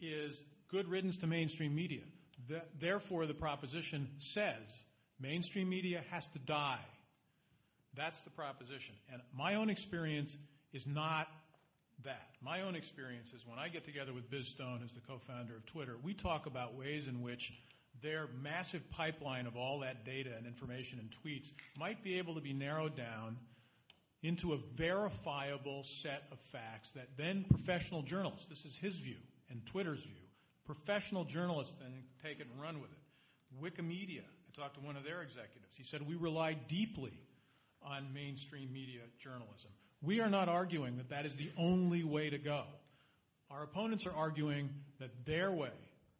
is 0.00 0.42
good 0.68 0.88
riddance 0.88 1.16
to 1.18 1.26
mainstream 1.26 1.74
media. 1.74 2.02
The, 2.48 2.62
therefore, 2.78 3.26
the 3.26 3.34
proposition 3.34 4.08
says 4.18 4.82
mainstream 5.18 5.68
media 5.68 6.02
has 6.10 6.26
to 6.28 6.38
die. 6.40 6.84
That's 7.94 8.20
the 8.20 8.30
proposition. 8.30 8.94
And 9.10 9.22
my 9.34 9.54
own 9.54 9.70
experience 9.70 10.36
is 10.72 10.86
not 10.86 11.28
that. 12.04 12.30
My 12.40 12.62
own 12.62 12.74
experience 12.74 13.32
is 13.32 13.46
when 13.46 13.58
I 13.58 13.68
get 13.68 13.84
together 13.84 14.12
with 14.12 14.30
Biz 14.30 14.48
Stone, 14.48 14.80
who's 14.82 14.92
the 14.92 15.00
co 15.00 15.18
founder 15.18 15.56
of 15.56 15.66
Twitter, 15.66 15.96
we 16.02 16.14
talk 16.14 16.46
about 16.46 16.74
ways 16.74 17.08
in 17.08 17.22
which 17.22 17.52
their 18.02 18.28
massive 18.42 18.88
pipeline 18.90 19.46
of 19.46 19.56
all 19.56 19.80
that 19.80 20.04
data 20.04 20.30
and 20.36 20.46
information 20.46 20.98
and 20.98 21.10
tweets 21.24 21.50
might 21.78 22.02
be 22.04 22.18
able 22.18 22.34
to 22.34 22.40
be 22.40 22.52
narrowed 22.52 22.96
down 22.96 23.36
into 24.22 24.52
a 24.52 24.58
verifiable 24.76 25.84
set 25.84 26.24
of 26.32 26.38
facts 26.38 26.90
that 26.94 27.08
then 27.16 27.44
professional 27.48 28.02
journalists, 28.02 28.46
this 28.48 28.64
is 28.64 28.76
his 28.76 28.94
view 28.96 29.16
and 29.50 29.64
Twitter's 29.66 30.00
view, 30.00 30.26
professional 30.64 31.24
journalists 31.24 31.74
then 31.80 32.02
take 32.22 32.40
it 32.40 32.46
and 32.52 32.60
run 32.60 32.80
with 32.80 32.90
it. 32.90 32.98
Wikimedia, 33.62 34.22
I 34.22 34.60
talked 34.60 34.74
to 34.74 34.80
one 34.80 34.96
of 34.96 35.04
their 35.04 35.22
executives. 35.22 35.72
He 35.74 35.84
said, 35.84 36.06
We 36.06 36.16
rely 36.16 36.54
deeply 36.54 37.12
on 37.82 38.12
mainstream 38.12 38.72
media 38.72 39.02
journalism. 39.18 39.70
We 40.02 40.20
are 40.20 40.30
not 40.30 40.48
arguing 40.48 40.96
that 40.98 41.10
that 41.10 41.26
is 41.26 41.34
the 41.36 41.50
only 41.58 42.04
way 42.04 42.30
to 42.30 42.38
go. 42.38 42.64
Our 43.50 43.62
opponents 43.62 44.06
are 44.06 44.14
arguing 44.14 44.70
that 44.98 45.10
their 45.24 45.50
way, 45.50 45.70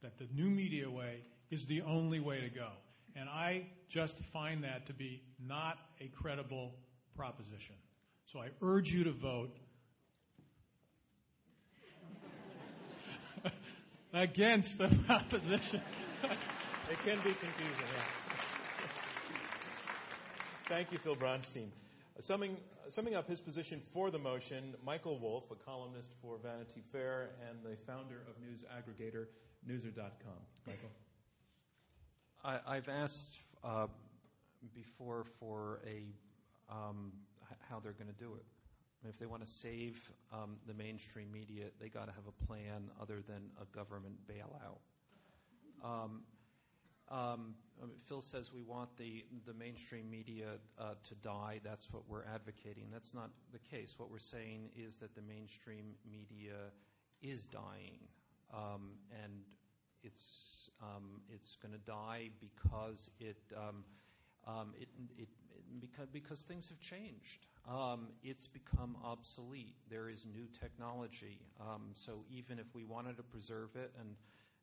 that 0.03 0.19
the 0.19 0.27
new 0.35 0.49
media 0.49 0.91
way, 0.91 1.21
is 1.51 1.67
the 1.67 1.83
only 1.83 2.21
way 2.21 2.41
to 2.41 2.49
go. 2.49 2.69
And 3.15 3.29
I 3.29 3.67
just 3.89 4.19
find 4.33 4.65
that 4.65 4.87
to 4.87 4.93
be 4.93 5.23
not 5.45 5.79
a 6.01 6.09
credible 6.09 6.75
proposition. 7.17 7.75
So 8.33 8.41
I 8.41 8.49
urge 8.63 8.91
you 8.91 9.05
to 9.05 9.13
vote 9.13 9.57
against 14.13 14.79
the 14.79 14.89
proposition. 15.07 15.81
it 16.91 16.99
can 17.05 17.17
be 17.17 17.33
confusing. 17.33 17.87
Yeah. 17.95 18.03
Thank 20.69 20.93
you, 20.93 20.99
Phil 20.99 21.17
Bronstein. 21.17 21.69
Summing, 22.19 22.57
summing 22.89 23.15
up 23.15 23.29
his 23.29 23.41
position 23.41 23.83
for 23.93 24.11
the 24.11 24.19
motion, 24.19 24.75
Michael 24.85 25.19
Wolff, 25.19 25.51
a 25.51 25.55
columnist 25.55 26.11
for 26.23 26.39
Vanity 26.43 26.83
Fair 26.91 27.31
and 27.49 27.59
the 27.63 27.77
founder 27.87 28.23
of 28.29 28.41
news 28.41 28.65
aggregator 28.73 29.27
Newser.com. 29.69 30.33
Michael? 30.67 30.89
I, 32.45 32.77
have 32.77 32.89
asked 32.89 33.35
uh, 33.65 33.89
before 34.75 35.25
for 35.41 35.81
a 35.87 36.05
um, 36.73 37.13
how 37.69 37.81
they're 37.81 37.93
going 37.93 38.13
to 38.13 38.25
do 38.25 38.35
it. 38.35 38.45
If 39.09 39.19
they 39.19 39.27
want 39.27 39.45
to 39.45 39.51
save 39.51 40.01
um, 40.33 40.57
the 40.67 40.75
mainstream 40.75 41.31
media, 41.31 41.67
they 41.81 41.89
got 41.89 42.07
to 42.07 42.13
have 42.13 42.25
a 42.27 42.45
plan 42.47 42.91
other 43.01 43.23
than 43.27 43.51
a 43.61 43.77
government 43.77 44.17
bailout. 44.27 44.79
Um, 45.85 47.55
um, 47.83 47.91
Phil 48.09 48.23
says 48.23 48.53
we 48.53 48.63
want 48.63 48.89
the, 48.97 49.25
the 49.47 49.53
mainstream 49.53 50.11
media 50.11 50.53
uh, 50.79 50.95
to 51.09 51.15
die. 51.17 51.61
That's 51.63 51.93
what 51.93 52.03
we're 52.09 52.25
advocating. 52.25 52.85
That's 52.93 53.13
not 53.13 53.31
the 53.53 53.59
case. 53.59 53.95
What 53.99 54.11
we're 54.11 54.19
saying 54.19 54.71
is 54.77 54.97
that 54.97 55.15
the 55.15 55.23
mainstream 55.23 55.95
media 56.11 56.73
is 57.23 57.45
dying, 57.45 58.01
um, 58.55 58.93
and 59.23 59.33
it's 60.03 60.71
um, 60.83 61.21
it's 61.33 61.57
going 61.57 61.73
to 61.73 61.81
die 61.87 62.29
because 62.41 63.09
it, 63.19 63.39
um, 63.57 63.85
um, 64.47 64.75
it, 64.79 64.89
it, 65.19 65.23
it, 65.23 65.29
because 65.81 66.09
because 66.13 66.41
things 66.43 66.69
have 66.69 66.81
changed. 66.81 67.47
Um, 67.69 68.09
it's 68.23 68.47
become 68.47 68.97
obsolete. 69.03 69.75
There 69.91 70.09
is 70.09 70.25
new 70.25 70.47
technology. 70.61 71.41
so 71.95 72.25
even 72.31 72.61
if 72.61 72.67
we 72.75 72.85
wanted 72.85 73.17
to 73.17 73.25
preserve 73.25 73.71
it 73.75 73.91
and 73.99 74.15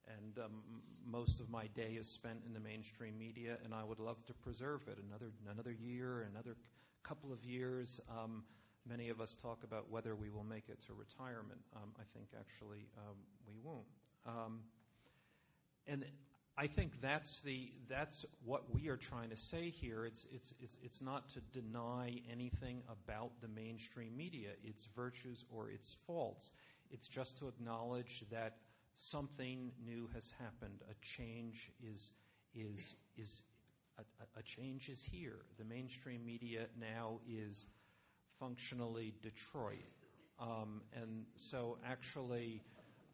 and 0.08 0.44
um, 0.44 0.64
most 1.06 1.40
of 1.40 1.50
my 1.50 1.68
day 1.76 1.98
is 2.00 2.08
spent 2.08 2.40
in 2.46 2.54
the 2.54 2.60
mainstream 2.60 3.18
media, 3.18 3.58
and 3.64 3.74
I 3.74 3.84
would 3.84 4.00
love 4.00 4.24
to 4.28 4.34
preserve 4.34 4.82
it 4.88 4.98
another 5.08 5.32
another 5.52 5.72
year, 5.72 6.28
another 6.32 6.56
couple 7.04 7.32
of 7.32 7.44
years. 7.44 8.00
Um, 8.10 8.44
many 8.88 9.10
of 9.10 9.22
us 9.22 9.36
talk 9.42 9.64
about 9.64 9.90
whether 9.90 10.16
we 10.16 10.30
will 10.30 10.44
make 10.44 10.70
it 10.70 10.80
to 10.88 10.94
retirement. 10.94 11.60
Um, 11.76 11.92
I 11.98 12.04
think 12.14 12.28
actually 12.40 12.88
um, 12.98 13.16
we 13.48 13.56
won't. 13.64 13.86
Um, 14.26 14.60
and 15.88 16.06
I 16.58 16.68
think 16.68 17.02
that's 17.02 17.42
the 17.42 17.72
that's 17.90 18.26
what 18.46 18.64
we 18.74 18.88
are 18.88 18.98
trying 18.98 19.30
to 19.30 19.38
say 19.38 19.70
here. 19.70 20.06
It's 20.06 20.26
it's 20.32 20.54
it's 20.62 20.78
it's 20.84 21.02
not 21.02 21.30
to 21.34 21.40
deny 21.60 22.22
anything 22.32 22.84
about 22.90 23.32
the 23.42 23.48
mainstream 23.48 24.16
media, 24.16 24.50
its 24.64 24.88
virtues 24.96 25.44
or 25.52 25.70
its 25.70 25.96
faults. 26.06 26.52
It's 26.92 27.08
just 27.08 27.38
to 27.40 27.48
acknowledge 27.48 28.24
that 28.32 28.58
something 28.96 29.72
new 29.84 30.10
has 30.14 30.30
happened. 30.40 30.82
A 30.90 30.94
change 31.02 31.72
is 31.82 32.12
is 32.54 32.96
is 33.18 33.42
a, 33.98 34.04
a, 34.40 34.44
change 34.44 34.90
is 34.90 35.02
here. 35.02 35.40
The 35.58 35.66
mainstream 35.66 36.26
media 36.26 36.68
now 36.80 37.20
is 37.30 37.66
functionally 38.40 39.14
Detroit, 39.22 39.86
um, 40.40 40.82
and 40.94 41.26
so 41.36 41.78
actually. 41.86 42.62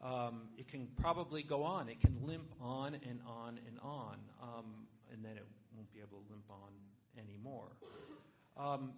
Um, 0.02 0.44
it 0.58 0.70
can 0.70 0.88
probably 0.96 1.44
go 1.44 1.64
on. 1.64 1.90
It 1.90 2.00
can 2.00 2.16
limp 2.26 2.54
on 2.62 2.94
and 2.94 3.20
on 3.28 3.60
and 3.68 3.78
on, 3.84 4.16
um, 4.42 4.88
and 5.12 5.26
then 5.26 5.34
it 5.36 5.46
won't 5.76 5.92
be 5.94 6.00
able 6.00 6.24
to 6.24 6.32
limp 6.32 6.46
on 6.50 6.72
anymore. 7.22 7.68
Um, 8.58 8.94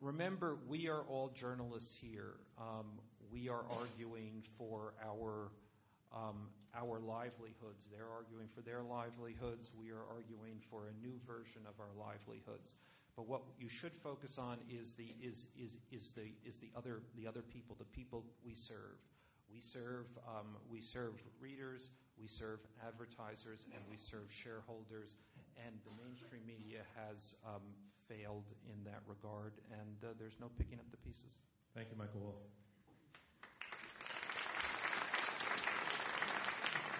remember, 0.00 0.58
we 0.68 0.88
are 0.88 1.00
all 1.00 1.30
journalists 1.34 1.96
here. 1.98 2.34
Um, 2.58 2.86
we 3.32 3.48
are 3.48 3.64
arguing 3.70 4.42
for 4.56 4.94
our 5.02 5.50
um, 6.12 6.48
our 6.76 7.00
livelihoods. 7.00 7.84
They're 7.90 8.08
arguing 8.08 8.48
for 8.54 8.60
their 8.62 8.82
livelihoods. 8.82 9.70
We 9.74 9.90
are 9.90 10.04
arguing 10.08 10.60
for 10.70 10.88
a 10.88 10.94
new 11.04 11.16
version 11.26 11.62
of 11.68 11.74
our 11.80 11.92
livelihoods. 11.98 12.76
But 13.16 13.26
what 13.26 13.42
you 13.58 13.68
should 13.68 13.96
focus 13.98 14.38
on 14.38 14.58
is 14.70 14.94
the 14.94 15.10
is 15.18 15.50
is 15.58 15.74
is 15.90 16.12
the 16.14 16.30
is 16.46 16.56
the 16.62 16.70
other 16.76 17.02
the 17.18 17.26
other 17.26 17.42
people, 17.42 17.74
the 17.78 17.90
people 17.90 18.22
we 18.46 18.54
serve. 18.54 18.94
We 19.50 19.60
serve 19.60 20.06
um, 20.22 20.54
we 20.70 20.80
serve 20.80 21.18
readers, 21.40 21.90
we 22.20 22.28
serve 22.28 22.60
advertisers, 22.86 23.66
and 23.74 23.82
we 23.90 23.96
serve 23.96 24.30
shareholders. 24.30 25.18
And 25.58 25.74
the 25.82 25.90
mainstream 25.98 26.46
media 26.46 26.86
has 26.94 27.34
um, 27.42 27.66
failed 28.06 28.46
in 28.70 28.78
that 28.84 29.02
regard, 29.08 29.58
and 29.74 29.98
uh, 30.04 30.14
there's 30.14 30.38
no 30.38 30.46
picking 30.56 30.78
up 30.78 30.86
the 30.92 31.02
pieces. 31.02 31.34
Thank 31.74 31.90
you, 31.90 31.98
Michael 31.98 32.20
Wolff. 32.20 32.67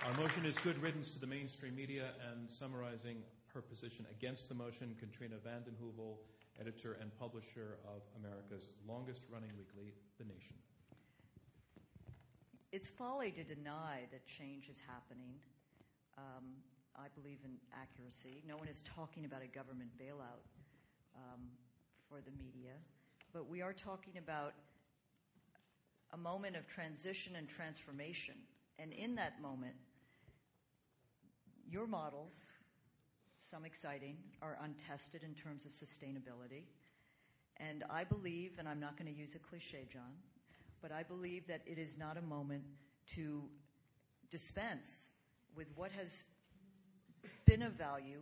Our 0.08 0.16
motion 0.24 0.46
is 0.46 0.56
good 0.64 0.80
riddance 0.80 1.12
to 1.12 1.18
the 1.20 1.26
mainstream 1.26 1.76
media, 1.76 2.16
and 2.32 2.48
summarizing 2.48 3.20
her 3.52 3.60
position 3.60 4.06
against 4.10 4.48
the 4.48 4.54
motion, 4.54 4.96
Katrina 4.98 5.36
vanden 5.44 5.76
Heuvel, 5.76 6.16
editor 6.58 6.96
and 6.98 7.12
publisher 7.18 7.76
of 7.84 8.00
America's 8.16 8.70
longest 8.88 9.20
running 9.30 9.50
weekly, 9.58 9.92
The 10.16 10.24
Nation. 10.24 10.56
It's 12.72 12.88
folly 12.88 13.32
to 13.32 13.44
deny 13.44 14.08
that 14.10 14.24
change 14.24 14.70
is 14.70 14.78
happening. 14.88 15.36
Um, 16.16 16.56
I 16.96 17.12
believe 17.14 17.44
in 17.44 17.60
accuracy. 17.76 18.42
No 18.48 18.56
one 18.56 18.68
is 18.68 18.82
talking 18.88 19.26
about 19.26 19.42
a 19.42 19.48
government 19.52 19.90
bailout 20.00 20.48
um, 21.16 21.52
for 22.08 22.24
the 22.24 22.32
media, 22.32 22.80
but 23.34 23.46
we 23.46 23.60
are 23.60 23.74
talking 23.74 24.16
about 24.16 24.54
a 26.14 26.16
moment 26.16 26.56
of 26.56 26.66
transition 26.66 27.36
and 27.36 27.46
transformation. 27.46 28.36
And 28.78 28.94
in 28.94 29.14
that 29.16 29.42
moment, 29.42 29.74
your 31.70 31.86
models, 31.86 32.32
some 33.50 33.64
exciting, 33.64 34.16
are 34.42 34.58
untested 34.62 35.22
in 35.22 35.34
terms 35.34 35.64
of 35.64 35.72
sustainability. 35.72 36.64
And 37.58 37.84
I 37.90 38.04
believe, 38.04 38.52
and 38.58 38.68
I'm 38.68 38.80
not 38.80 38.96
going 38.96 39.12
to 39.12 39.18
use 39.18 39.34
a 39.34 39.38
cliche, 39.38 39.86
John, 39.92 40.14
but 40.80 40.92
I 40.92 41.02
believe 41.02 41.46
that 41.48 41.62
it 41.66 41.78
is 41.78 41.96
not 41.98 42.16
a 42.16 42.22
moment 42.22 42.62
to 43.14 43.42
dispense 44.30 44.90
with 45.56 45.66
what 45.74 45.90
has 45.92 46.08
been 47.46 47.62
of 47.62 47.72
value 47.72 48.20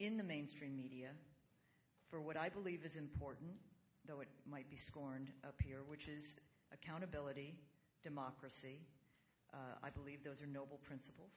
in 0.00 0.16
the 0.16 0.22
mainstream 0.22 0.76
media 0.76 1.08
for 2.10 2.20
what 2.20 2.36
I 2.36 2.48
believe 2.48 2.84
is 2.84 2.96
important, 2.96 3.50
though 4.06 4.20
it 4.20 4.28
might 4.50 4.68
be 4.70 4.76
scorned 4.76 5.28
up 5.46 5.54
here, 5.64 5.80
which 5.86 6.08
is 6.08 6.34
accountability, 6.72 7.54
democracy. 8.02 8.78
Uh, 9.52 9.56
I 9.82 9.90
believe 9.90 10.24
those 10.24 10.40
are 10.42 10.46
noble 10.46 10.78
principles. 10.84 11.32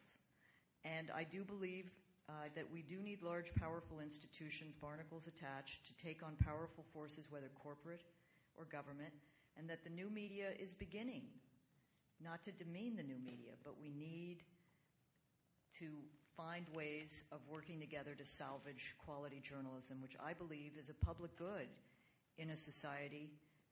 And 0.85 1.09
I 1.09 1.23
do 1.25 1.43
believe 1.43 1.89
uh, 2.29 2.53
that 2.55 2.65
we 2.71 2.83
do 2.83 3.01
need 3.01 3.21
large, 3.21 3.53
powerful 3.59 3.99
institutions, 3.99 4.75
barnacles 4.79 5.23
attached, 5.27 5.81
to 5.87 5.93
take 6.05 6.21
on 6.21 6.37
powerful 6.45 6.85
forces, 6.93 7.25
whether 7.29 7.49
corporate 7.57 8.03
or 8.55 8.65
government, 8.65 9.13
and 9.57 9.69
that 9.69 9.83
the 9.83 9.89
new 9.89 10.09
media 10.09 10.49
is 10.59 10.73
beginning. 10.77 11.23
Not 12.23 12.43
to 12.45 12.51
demean 12.51 12.95
the 12.95 13.03
new 13.03 13.17
media, 13.17 13.57
but 13.63 13.81
we 13.81 13.89
need 13.89 14.37
to 15.79 15.87
find 16.37 16.65
ways 16.73 17.09
of 17.31 17.39
working 17.49 17.79
together 17.79 18.15
to 18.15 18.25
salvage 18.25 18.95
quality 19.03 19.41
journalism, 19.43 20.01
which 20.01 20.15
I 20.23 20.33
believe 20.33 20.73
is 20.79 20.89
a 20.89 21.05
public 21.05 21.35
good 21.37 21.67
in 22.37 22.49
a 22.51 22.57
society 22.57 23.29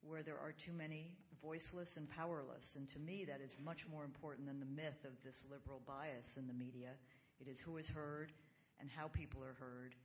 where 0.08 0.24
there 0.24 0.38
are 0.38 0.52
too 0.52 0.74
many 0.74 1.12
voiceless 1.42 1.98
and 1.98 2.10
powerless. 2.10 2.76
And 2.76 2.90
to 2.92 3.00
me, 3.00 3.26
that 3.26 3.42
is 3.44 3.52
much 3.64 3.86
more 3.92 4.04
important 4.04 4.48
than 4.48 4.60
the 4.60 4.66
myth 4.66 5.04
of 5.06 5.12
this 5.24 5.44
liberal 5.50 5.82
bias 5.86 6.38
in 6.38 6.48
the 6.48 6.54
media. 6.54 6.92
It 7.40 7.48
is 7.48 7.60
who 7.60 7.78
is 7.78 7.88
heard 7.88 8.32
and 8.80 8.90
how 8.90 9.08
people 9.08 9.42
are 9.44 9.56
heard, 9.60 9.96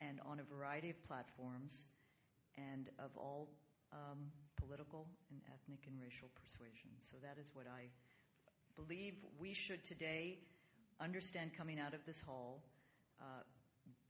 and 0.00 0.20
on 0.26 0.40
a 0.40 0.54
variety 0.54 0.90
of 0.90 1.02
platforms 1.06 1.72
and 2.56 2.88
of 2.98 3.10
all 3.16 3.48
um, 3.92 4.30
political 4.56 5.06
and 5.30 5.40
ethnic 5.52 5.80
and 5.86 6.00
racial 6.00 6.28
persuasions. 6.34 7.06
So 7.10 7.16
that 7.22 7.40
is 7.40 7.46
what 7.54 7.66
I 7.66 7.88
believe 8.74 9.14
we 9.38 9.54
should 9.54 9.84
today 9.84 10.38
understand 11.00 11.52
coming 11.56 11.78
out 11.78 11.94
of 11.94 12.00
this 12.06 12.20
hall 12.20 12.62
uh, 13.20 13.44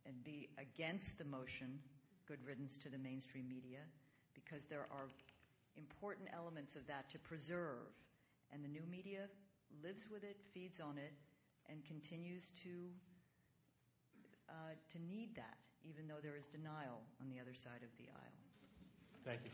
and 0.07 0.23
be 0.25 0.49
against 0.59 1.19
the 1.19 1.25
motion, 1.25 1.79
good 2.27 2.39
riddance 2.47 2.79
to 2.79 2.89
the 2.89 2.99
mainstream 2.99 3.49
media, 3.49 3.81
because 4.35 4.65
there 4.69 4.87
are 4.91 5.09
important 5.77 6.29
elements 6.33 6.77
of 6.77 6.87
that 6.87 7.09
to 7.13 7.19
preserve. 7.19 7.93
And 8.53 8.65
the 8.65 8.69
new 8.69 8.85
media 8.91 9.29
lives 9.83 10.05
with 10.11 10.25
it, 10.25 10.37
feeds 10.53 10.81
on 10.81 10.99
it, 10.99 11.13
and 11.69 11.85
continues 11.85 12.45
to, 12.63 12.91
uh, 14.49 14.75
to 14.93 14.99
need 14.99 15.35
that, 15.37 15.59
even 15.85 16.07
though 16.07 16.23
there 16.23 16.37
is 16.37 16.47
denial 16.47 17.03
on 17.21 17.29
the 17.29 17.41
other 17.41 17.55
side 17.55 17.83
of 17.83 17.91
the 17.99 18.09
aisle. 18.11 18.39
Thank 19.25 19.41
you. 19.45 19.51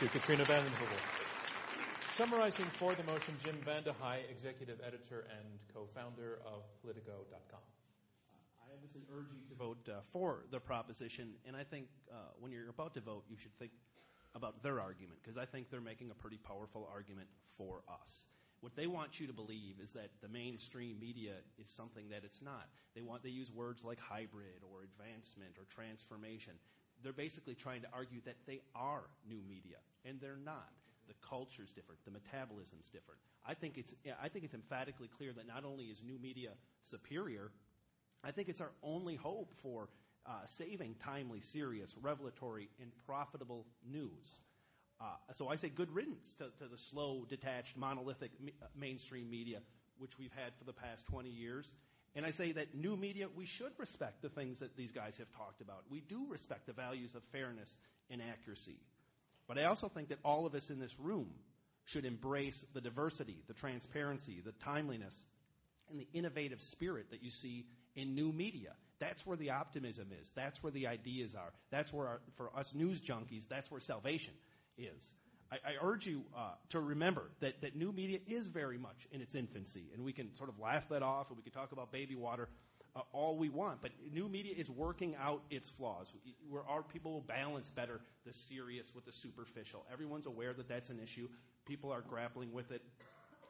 To 0.00 0.08
Katrina 0.08 0.44
vanden 0.44 0.72
Heuvel. 0.72 1.26
Summarizing 2.16 2.66
for 2.66 2.94
the 2.94 3.04
motion, 3.04 3.36
Jim 3.44 3.56
VandeHei, 3.64 4.28
executive 4.30 4.80
editor 4.84 5.26
and 5.30 5.46
co-founder 5.72 6.40
of 6.44 6.64
Politico.com. 6.82 7.60
I 8.58 8.72
obviously 8.74 9.02
urge 9.14 9.28
you 9.32 9.44
to 9.48 9.54
vote 9.54 9.88
uh, 9.88 10.00
for 10.12 10.44
the 10.50 10.58
proposition, 10.58 11.34
and 11.46 11.54
I 11.54 11.62
think 11.62 11.86
uh, 12.10 12.32
when 12.40 12.52
you're 12.52 12.68
about 12.68 12.94
to 12.94 13.00
vote, 13.00 13.24
you 13.28 13.36
should 13.36 13.56
think 13.58 13.70
about 14.36 14.62
their 14.62 14.80
argument 14.80 15.18
because 15.22 15.38
I 15.38 15.46
think 15.46 15.70
they're 15.70 15.80
making 15.80 16.10
a 16.10 16.14
pretty 16.14 16.36
powerful 16.36 16.88
argument 16.92 17.28
for 17.48 17.82
us. 17.88 18.26
What 18.60 18.76
they 18.76 18.86
want 18.86 19.18
you 19.18 19.26
to 19.26 19.32
believe 19.32 19.76
is 19.82 19.92
that 19.94 20.10
the 20.22 20.28
mainstream 20.28 20.98
media 21.00 21.32
is 21.58 21.68
something 21.68 22.08
that 22.10 22.22
it's 22.24 22.42
not. 22.42 22.68
They 22.94 23.02
want 23.02 23.22
they 23.22 23.30
use 23.30 23.50
words 23.50 23.82
like 23.82 23.98
hybrid 23.98 24.62
or 24.62 24.84
advancement 24.84 25.56
or 25.58 25.64
transformation. 25.74 26.52
They're 27.02 27.12
basically 27.12 27.54
trying 27.54 27.82
to 27.82 27.88
argue 27.92 28.20
that 28.24 28.36
they 28.46 28.60
are 28.74 29.02
new 29.28 29.40
media, 29.48 29.76
and 30.04 30.20
they're 30.20 30.40
not 30.42 30.70
the 31.06 31.14
culture 31.26 31.62
is 31.62 31.70
different, 31.70 32.04
the 32.04 32.10
metabolism 32.10 32.78
is 32.82 32.90
different. 32.90 33.20
I 33.46 33.54
think 33.54 33.78
it's 33.78 33.94
I 34.20 34.28
think 34.28 34.44
it's 34.44 34.54
emphatically 34.54 35.08
clear 35.08 35.32
that 35.34 35.46
not 35.46 35.64
only 35.64 35.84
is 35.84 36.02
new 36.02 36.18
media 36.18 36.50
superior, 36.82 37.52
I 38.24 38.32
think 38.32 38.48
it's 38.48 38.60
our 38.60 38.72
only 38.82 39.14
hope 39.14 39.54
for 39.62 39.88
uh, 40.26 40.46
saving 40.46 40.96
timely, 41.02 41.40
serious, 41.40 41.94
revelatory, 42.00 42.68
and 42.80 42.90
profitable 43.06 43.66
news. 43.88 44.40
Uh, 45.00 45.04
so 45.34 45.48
I 45.48 45.56
say 45.56 45.68
good 45.68 45.94
riddance 45.94 46.34
to, 46.38 46.44
to 46.62 46.70
the 46.70 46.78
slow, 46.78 47.24
detached, 47.28 47.76
monolithic 47.76 48.30
me- 48.40 48.54
uh, 48.62 48.66
mainstream 48.78 49.30
media, 49.30 49.60
which 49.98 50.18
we've 50.18 50.32
had 50.32 50.54
for 50.58 50.64
the 50.64 50.72
past 50.72 51.06
20 51.06 51.28
years. 51.28 51.70
And 52.14 52.24
I 52.24 52.30
say 52.30 52.52
that 52.52 52.74
new 52.74 52.96
media, 52.96 53.28
we 53.34 53.44
should 53.44 53.72
respect 53.76 54.22
the 54.22 54.30
things 54.30 54.58
that 54.60 54.76
these 54.76 54.90
guys 54.90 55.18
have 55.18 55.30
talked 55.32 55.60
about. 55.60 55.82
We 55.90 56.00
do 56.00 56.26
respect 56.28 56.66
the 56.66 56.72
values 56.72 57.14
of 57.14 57.22
fairness 57.24 57.76
and 58.10 58.22
accuracy. 58.22 58.78
But 59.46 59.58
I 59.58 59.64
also 59.64 59.88
think 59.88 60.08
that 60.08 60.18
all 60.24 60.46
of 60.46 60.54
us 60.54 60.70
in 60.70 60.80
this 60.80 60.98
room 60.98 61.28
should 61.84 62.04
embrace 62.04 62.64
the 62.72 62.80
diversity, 62.80 63.42
the 63.46 63.54
transparency, 63.54 64.40
the 64.44 64.52
timeliness, 64.52 65.14
and 65.90 66.00
the 66.00 66.08
innovative 66.14 66.60
spirit 66.60 67.10
that 67.10 67.22
you 67.22 67.30
see 67.30 67.66
in 67.96 68.14
new 68.14 68.32
media. 68.32 68.72
That's 68.98 69.26
where 69.26 69.36
the 69.36 69.50
optimism 69.50 70.08
is. 70.20 70.30
That's 70.34 70.62
where 70.62 70.72
the 70.72 70.86
ideas 70.86 71.34
are. 71.34 71.52
That's 71.70 71.92
where, 71.92 72.06
our, 72.06 72.20
for 72.36 72.50
us 72.56 72.72
news 72.74 73.00
junkies, 73.00 73.48
that's 73.48 73.70
where 73.70 73.80
salvation 73.80 74.32
is. 74.78 75.10
I, 75.50 75.56
I 75.56 75.72
urge 75.82 76.06
you 76.06 76.22
uh, 76.36 76.52
to 76.70 76.80
remember 76.80 77.24
that, 77.40 77.60
that 77.60 77.76
new 77.76 77.92
media 77.92 78.18
is 78.26 78.48
very 78.48 78.78
much 78.78 79.06
in 79.12 79.20
its 79.20 79.34
infancy, 79.34 79.90
and 79.94 80.02
we 80.02 80.12
can 80.12 80.34
sort 80.36 80.48
of 80.48 80.58
laugh 80.58 80.88
that 80.88 81.02
off, 81.02 81.28
and 81.28 81.36
we 81.36 81.42
can 81.42 81.52
talk 81.52 81.72
about 81.72 81.92
baby 81.92 82.14
water 82.14 82.48
uh, 82.96 83.00
all 83.12 83.36
we 83.36 83.48
want. 83.48 83.82
But 83.82 83.92
new 84.12 84.28
media 84.28 84.54
is 84.56 84.70
working 84.70 85.14
out 85.22 85.42
its 85.50 85.68
flaws. 85.68 86.12
Where 86.48 86.64
our 86.68 86.82
people 86.82 87.12
will 87.12 87.20
balance 87.20 87.68
better 87.70 88.00
the 88.24 88.32
serious 88.32 88.94
with 88.94 89.04
the 89.04 89.12
superficial. 89.12 89.84
Everyone's 89.92 90.26
aware 90.26 90.54
that 90.54 90.68
that's 90.68 90.88
an 90.88 90.98
issue. 91.02 91.28
People 91.66 91.92
are 91.92 92.00
grappling 92.00 92.52
with 92.52 92.72
it, 92.72 92.82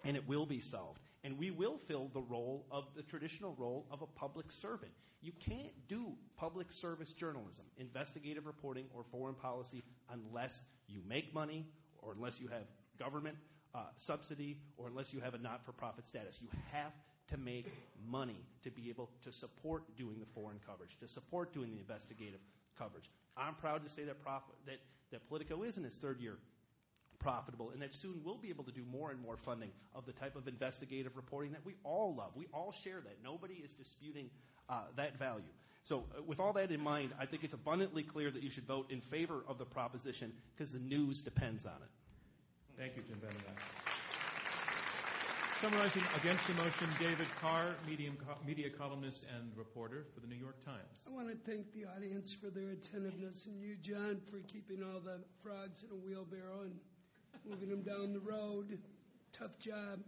and 0.05 0.17
it 0.17 0.29
will 0.29 0.47
be 0.47 0.61
solved. 0.61 1.01
And 1.27 1.37
we 1.37 1.51
will 1.51 1.77
fill 1.89 2.09
the 2.15 2.21
role 2.21 2.67
of 2.71 2.85
the 2.95 3.03
traditional 3.03 3.53
role 3.59 3.85
of 3.91 4.01
a 4.01 4.07
public 4.07 4.53
servant. 4.53 4.93
You 5.21 5.33
can't 5.41 5.73
do 5.89 6.13
public 6.37 6.71
service 6.71 7.13
journalism, 7.13 7.65
investigative 7.79 8.47
reporting, 8.47 8.85
or 8.95 9.03
foreign 9.11 9.35
policy 9.35 9.83
unless 10.09 10.63
you 10.87 11.01
make 11.09 11.35
money 11.35 11.67
or 11.99 12.13
unless 12.13 12.41
you 12.41 12.47
have 12.47 12.63
government 12.97 13.37
uh, 13.75 13.81
subsidy 13.97 14.59
or 14.77 14.87
unless 14.87 15.13
you 15.13 15.19
have 15.19 15.35
a 15.35 15.39
not 15.39 15.67
for 15.67 15.73
profit 15.73 16.07
status. 16.07 16.39
You 16.41 16.49
have 16.71 16.93
to 17.33 17.37
make 17.37 17.73
money 18.09 18.45
to 18.63 18.71
be 18.71 18.89
able 18.89 19.11
to 19.25 19.33
support 19.33 19.97
doing 19.97 20.21
the 20.21 20.27
foreign 20.27 20.61
coverage, 20.65 20.97
to 21.01 21.09
support 21.09 21.53
doing 21.53 21.73
the 21.73 21.81
investigative 21.81 22.39
coverage. 22.79 23.11
I'm 23.37 23.55
proud 23.57 23.83
to 23.83 23.91
say 23.91 24.05
that, 24.05 24.23
prof- 24.23 24.43
that, 24.67 24.79
that 25.11 25.27
Politico 25.29 25.65
is 25.65 25.77
in 25.77 25.85
its 25.85 25.97
third 25.97 26.21
year 26.21 26.37
profitable 27.19 27.71
and 27.71 27.83
that 27.83 27.95
soon 27.95 28.21
we'll 28.25 28.37
be 28.37 28.49
able 28.49 28.65
to 28.65 28.73
do 28.73 28.83
more 28.91 29.11
and 29.11 29.21
more 29.21 29.37
funding 29.37 29.71
of 29.95 30.07
the 30.07 30.13
type 30.13 30.37
of 30.37 30.49
investigative 30.49 31.17
reporting 31.17 31.53
that 31.53 31.65
we 31.65 31.75
all 31.85 32.15
love. 32.15 32.31
We 32.35 32.47
all 32.53 32.73
share 32.73 33.01
that. 33.01 33.17
Nobody 33.23 33.55
is 33.55 33.73
disputing 33.73 34.31
uh, 34.69 34.83
that 34.97 35.19
value. 35.19 35.45
So, 35.85 36.05
uh, 36.19 36.23
with 36.23 36.41
all 36.41 36.53
that 36.55 36.73
in 36.73 36.81
mind, 36.81 37.13
I 37.21 37.27
think 37.27 37.45
it's 37.45 37.55
abundantly 37.55 38.03
clear 38.03 38.31
that 38.31 38.43
you 38.43 38.51
should 38.51 38.67
vote 38.67 38.91
in 38.91 39.01
favor 39.01 39.45
of 39.47 39.59
the 39.59 39.65
proposition 39.65 40.33
because 40.57 40.73
the 40.73 40.81
news 40.81 41.21
depends 41.21 41.65
on 41.65 41.77
it. 41.81 41.91
Thank 42.77 42.97
you, 42.97 43.03
Jim 43.03 43.21
VandeHei. 43.25 43.87
Summarizing 45.61 46.03
against 46.21 46.47
the 46.47 46.53
motion, 46.55 46.87
David 46.99 47.29
Carr, 47.41 47.77
medium, 47.89 48.19
media 48.47 48.69
columnist 48.69 49.25
and 49.35 49.51
reporter 49.57 50.05
for 50.13 50.21
the 50.21 50.27
New 50.27 50.37
York 50.37 50.63
Times. 50.63 51.01
I 51.07 51.11
want 51.11 51.29
to 51.29 51.51
thank 51.51 51.73
the 51.73 51.87
audience 51.97 52.35
for 52.35 52.51
their 52.51 52.73
attentiveness 52.73 53.47
and 53.47 53.63
you, 53.63 53.77
John, 53.81 54.21
for 54.31 54.41
keeping 54.53 54.83
all 54.83 55.01
the 55.01 55.21
frogs 55.43 55.83
in 55.83 55.89
a 55.91 55.95
wheelbarrow 55.97 56.65
and 56.65 56.75
moving 57.47 57.71
them 57.71 57.83
down 57.83 58.13
the 58.13 58.21
road. 58.21 58.79
Tough 59.33 59.59
job. 59.59 60.01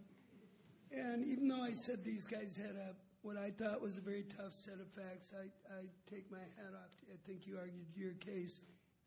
And 0.90 1.24
even 1.24 1.48
though 1.48 1.62
I 1.62 1.72
said 1.72 2.04
these 2.04 2.26
guys 2.26 2.56
had 2.56 2.76
a 2.76 2.94
what 3.22 3.36
I 3.36 3.50
thought 3.50 3.82
was 3.82 3.98
a 3.98 4.00
very 4.00 4.24
tough 4.36 4.52
set 4.52 4.74
of 4.74 4.88
facts, 4.88 5.32
I, 5.34 5.46
I 5.74 5.82
take 6.08 6.30
my 6.30 6.38
hat 6.38 6.72
off. 6.72 6.90
I 7.12 7.16
think 7.26 7.46
you 7.46 7.58
argued 7.58 7.88
your 7.96 8.12
case 8.12 8.60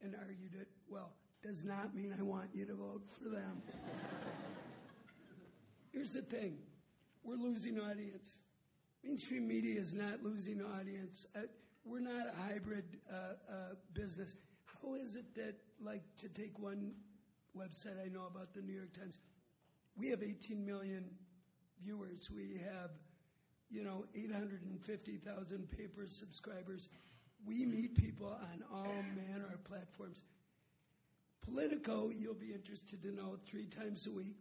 and 0.04 0.16
argued 0.16 0.54
it 0.60 0.68
well. 0.90 1.14
Does 1.42 1.64
not 1.64 1.96
mean 1.96 2.14
I 2.18 2.22
want 2.22 2.50
you 2.54 2.66
to 2.66 2.76
vote 2.76 3.10
for 3.10 3.30
them. 3.30 3.62
Here's 5.92 6.12
the 6.12 6.22
thing 6.22 6.58
we're 7.24 7.36
losing 7.36 7.80
audience. 7.80 8.38
Mainstream 9.04 9.48
media 9.48 9.80
is 9.80 9.94
not 9.94 10.22
losing 10.22 10.62
audience. 10.62 11.26
Uh, 11.36 11.40
we're 11.84 12.00
not 12.00 12.28
a 12.28 12.52
hybrid 12.52 12.86
uh, 13.12 13.16
uh, 13.16 13.56
business. 13.94 14.36
How 14.66 14.94
is 14.94 15.16
it 15.16 15.34
that, 15.36 15.56
like, 15.84 16.04
to 16.18 16.30
take 16.30 16.60
one 16.60 16.92
website 17.58 18.04
I 18.04 18.10
know 18.10 18.28
about, 18.28 18.54
the 18.54 18.62
New 18.62 18.74
York 18.74 18.94
Times, 18.94 19.18
we 19.98 20.10
have 20.10 20.24
18 20.24 20.66
million 20.66 21.06
viewers. 21.84 22.30
We 22.32 22.62
have, 22.64 22.92
you 23.70 23.84
know, 23.84 24.06
850,000 24.16 25.72
paper 25.72 26.04
subscribers. 26.08 26.90
We 27.46 27.66
meet 27.66 27.96
people 27.96 28.28
on 28.28 28.64
all 28.72 29.04
manner 29.16 29.48
of 29.54 29.64
platforms. 29.64 30.22
Politico, 31.42 32.12
you'll 32.16 32.36
be 32.36 32.54
interested 32.54 33.02
to 33.02 33.12
know, 33.12 33.38
three 33.48 33.66
times 33.66 34.06
a 34.06 34.12
week 34.12 34.38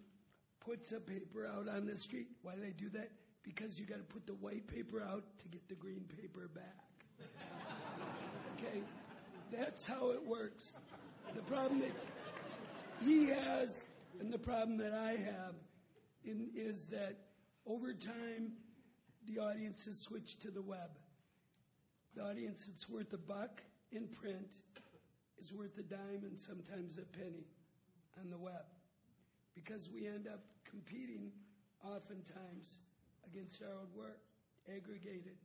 puts 0.60 0.92
a 0.92 1.00
paper 1.00 1.46
out 1.46 1.68
on 1.68 1.86
the 1.86 1.96
street. 1.96 2.26
Why 2.42 2.54
do 2.54 2.60
they 2.60 2.72
do 2.72 2.90
that? 2.90 3.10
Because 3.42 3.80
you 3.80 3.86
got 3.86 3.98
to 3.98 4.04
put 4.04 4.26
the 4.26 4.34
white 4.34 4.66
paper 4.66 5.02
out 5.02 5.24
to 5.38 5.48
get 5.48 5.66
the 5.68 5.74
green 5.74 6.04
paper 6.20 6.50
back. 6.54 6.76
okay? 8.58 8.82
That's 9.50 9.86
how 9.86 10.10
it 10.10 10.24
works. 10.24 10.72
The 11.34 11.42
problem 11.42 11.80
that 11.80 11.92
he 13.04 13.26
has 13.26 13.84
and 14.20 14.32
the 14.32 14.38
problem 14.38 14.76
that 14.78 14.92
I 14.92 15.12
have 15.12 15.54
in, 16.24 16.50
is 16.54 16.88
that 16.88 17.16
over 17.66 17.92
time, 17.94 18.52
the 19.26 19.38
audience 19.38 19.86
has 19.86 19.98
switched 19.98 20.42
to 20.42 20.50
the 20.50 20.62
web. 20.62 20.98
The 22.14 22.22
audience 22.22 22.66
that's 22.66 22.88
worth 22.88 23.12
a 23.12 23.18
buck 23.18 23.62
in 23.92 24.08
print 24.08 24.50
is 25.38 25.52
worth 25.54 25.78
a 25.78 25.82
dime 25.82 26.22
and 26.22 26.38
sometimes 26.38 26.98
a 26.98 27.02
penny 27.02 27.46
on 28.20 28.30
the 28.30 28.38
web 28.38 28.66
because 29.54 29.88
we 29.90 30.06
end 30.06 30.26
up 30.26 30.40
competing 30.64 31.30
oftentimes 31.84 32.78
against 33.26 33.62
our 33.62 33.68
own 33.68 33.88
work, 33.96 34.20
aggregated. 34.68 35.36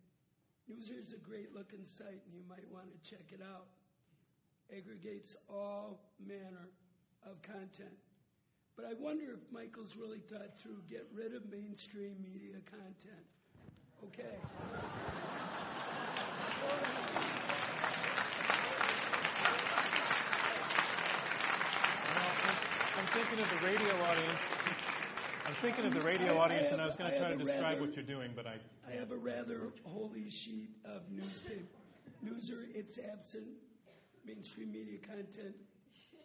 Newser's 0.68 1.14
a 1.14 1.18
great 1.18 1.54
looking 1.54 1.86
site, 1.86 2.22
and 2.26 2.36
you 2.36 2.44
might 2.50 2.68
want 2.72 2.88
to 2.92 3.10
check 3.10 3.32
it 3.32 3.42
out. 3.42 3.68
Aggregates 4.76 5.36
all 5.48 6.02
manner 6.20 6.70
of 7.26 7.42
content. 7.42 7.96
But 8.76 8.86
I 8.86 8.94
wonder 9.00 9.26
if 9.34 9.52
Michael's 9.52 9.96
really 9.96 10.20
thought 10.20 10.60
through 10.60 10.84
get 10.90 11.08
rid 11.14 11.34
of 11.34 11.50
mainstream 11.50 12.16
media 12.22 12.58
content. 12.70 13.26
Okay. 14.04 14.36
I'm 22.98 23.06
thinking 23.08 23.40
of 23.40 23.50
the 23.50 23.66
radio 23.66 23.94
audience. 24.04 24.42
I'm 25.48 25.54
thinking 25.56 25.86
of 25.86 25.94
the 25.94 26.02
radio 26.02 26.38
audience, 26.38 26.72
and 26.72 26.82
I 26.82 26.86
was 26.86 26.96
going 26.96 27.12
to 27.12 27.20
try 27.20 27.30
to 27.32 27.38
describe 27.38 27.62
rather- 27.62 27.82
what 27.82 27.96
you're 27.96 28.06
doing, 28.06 28.32
but 28.36 28.48
I. 28.48 28.56
I 28.88 28.92
have 28.94 29.12
a 29.12 29.18
rather 29.18 29.74
holy 29.84 30.30
sheet 30.30 30.70
of 30.86 31.10
newspaper. 31.12 31.66
Newser, 32.24 32.66
it's 32.74 32.98
absent. 32.98 33.48
Mainstream 34.26 34.72
media 34.72 34.98
content. 35.00 35.56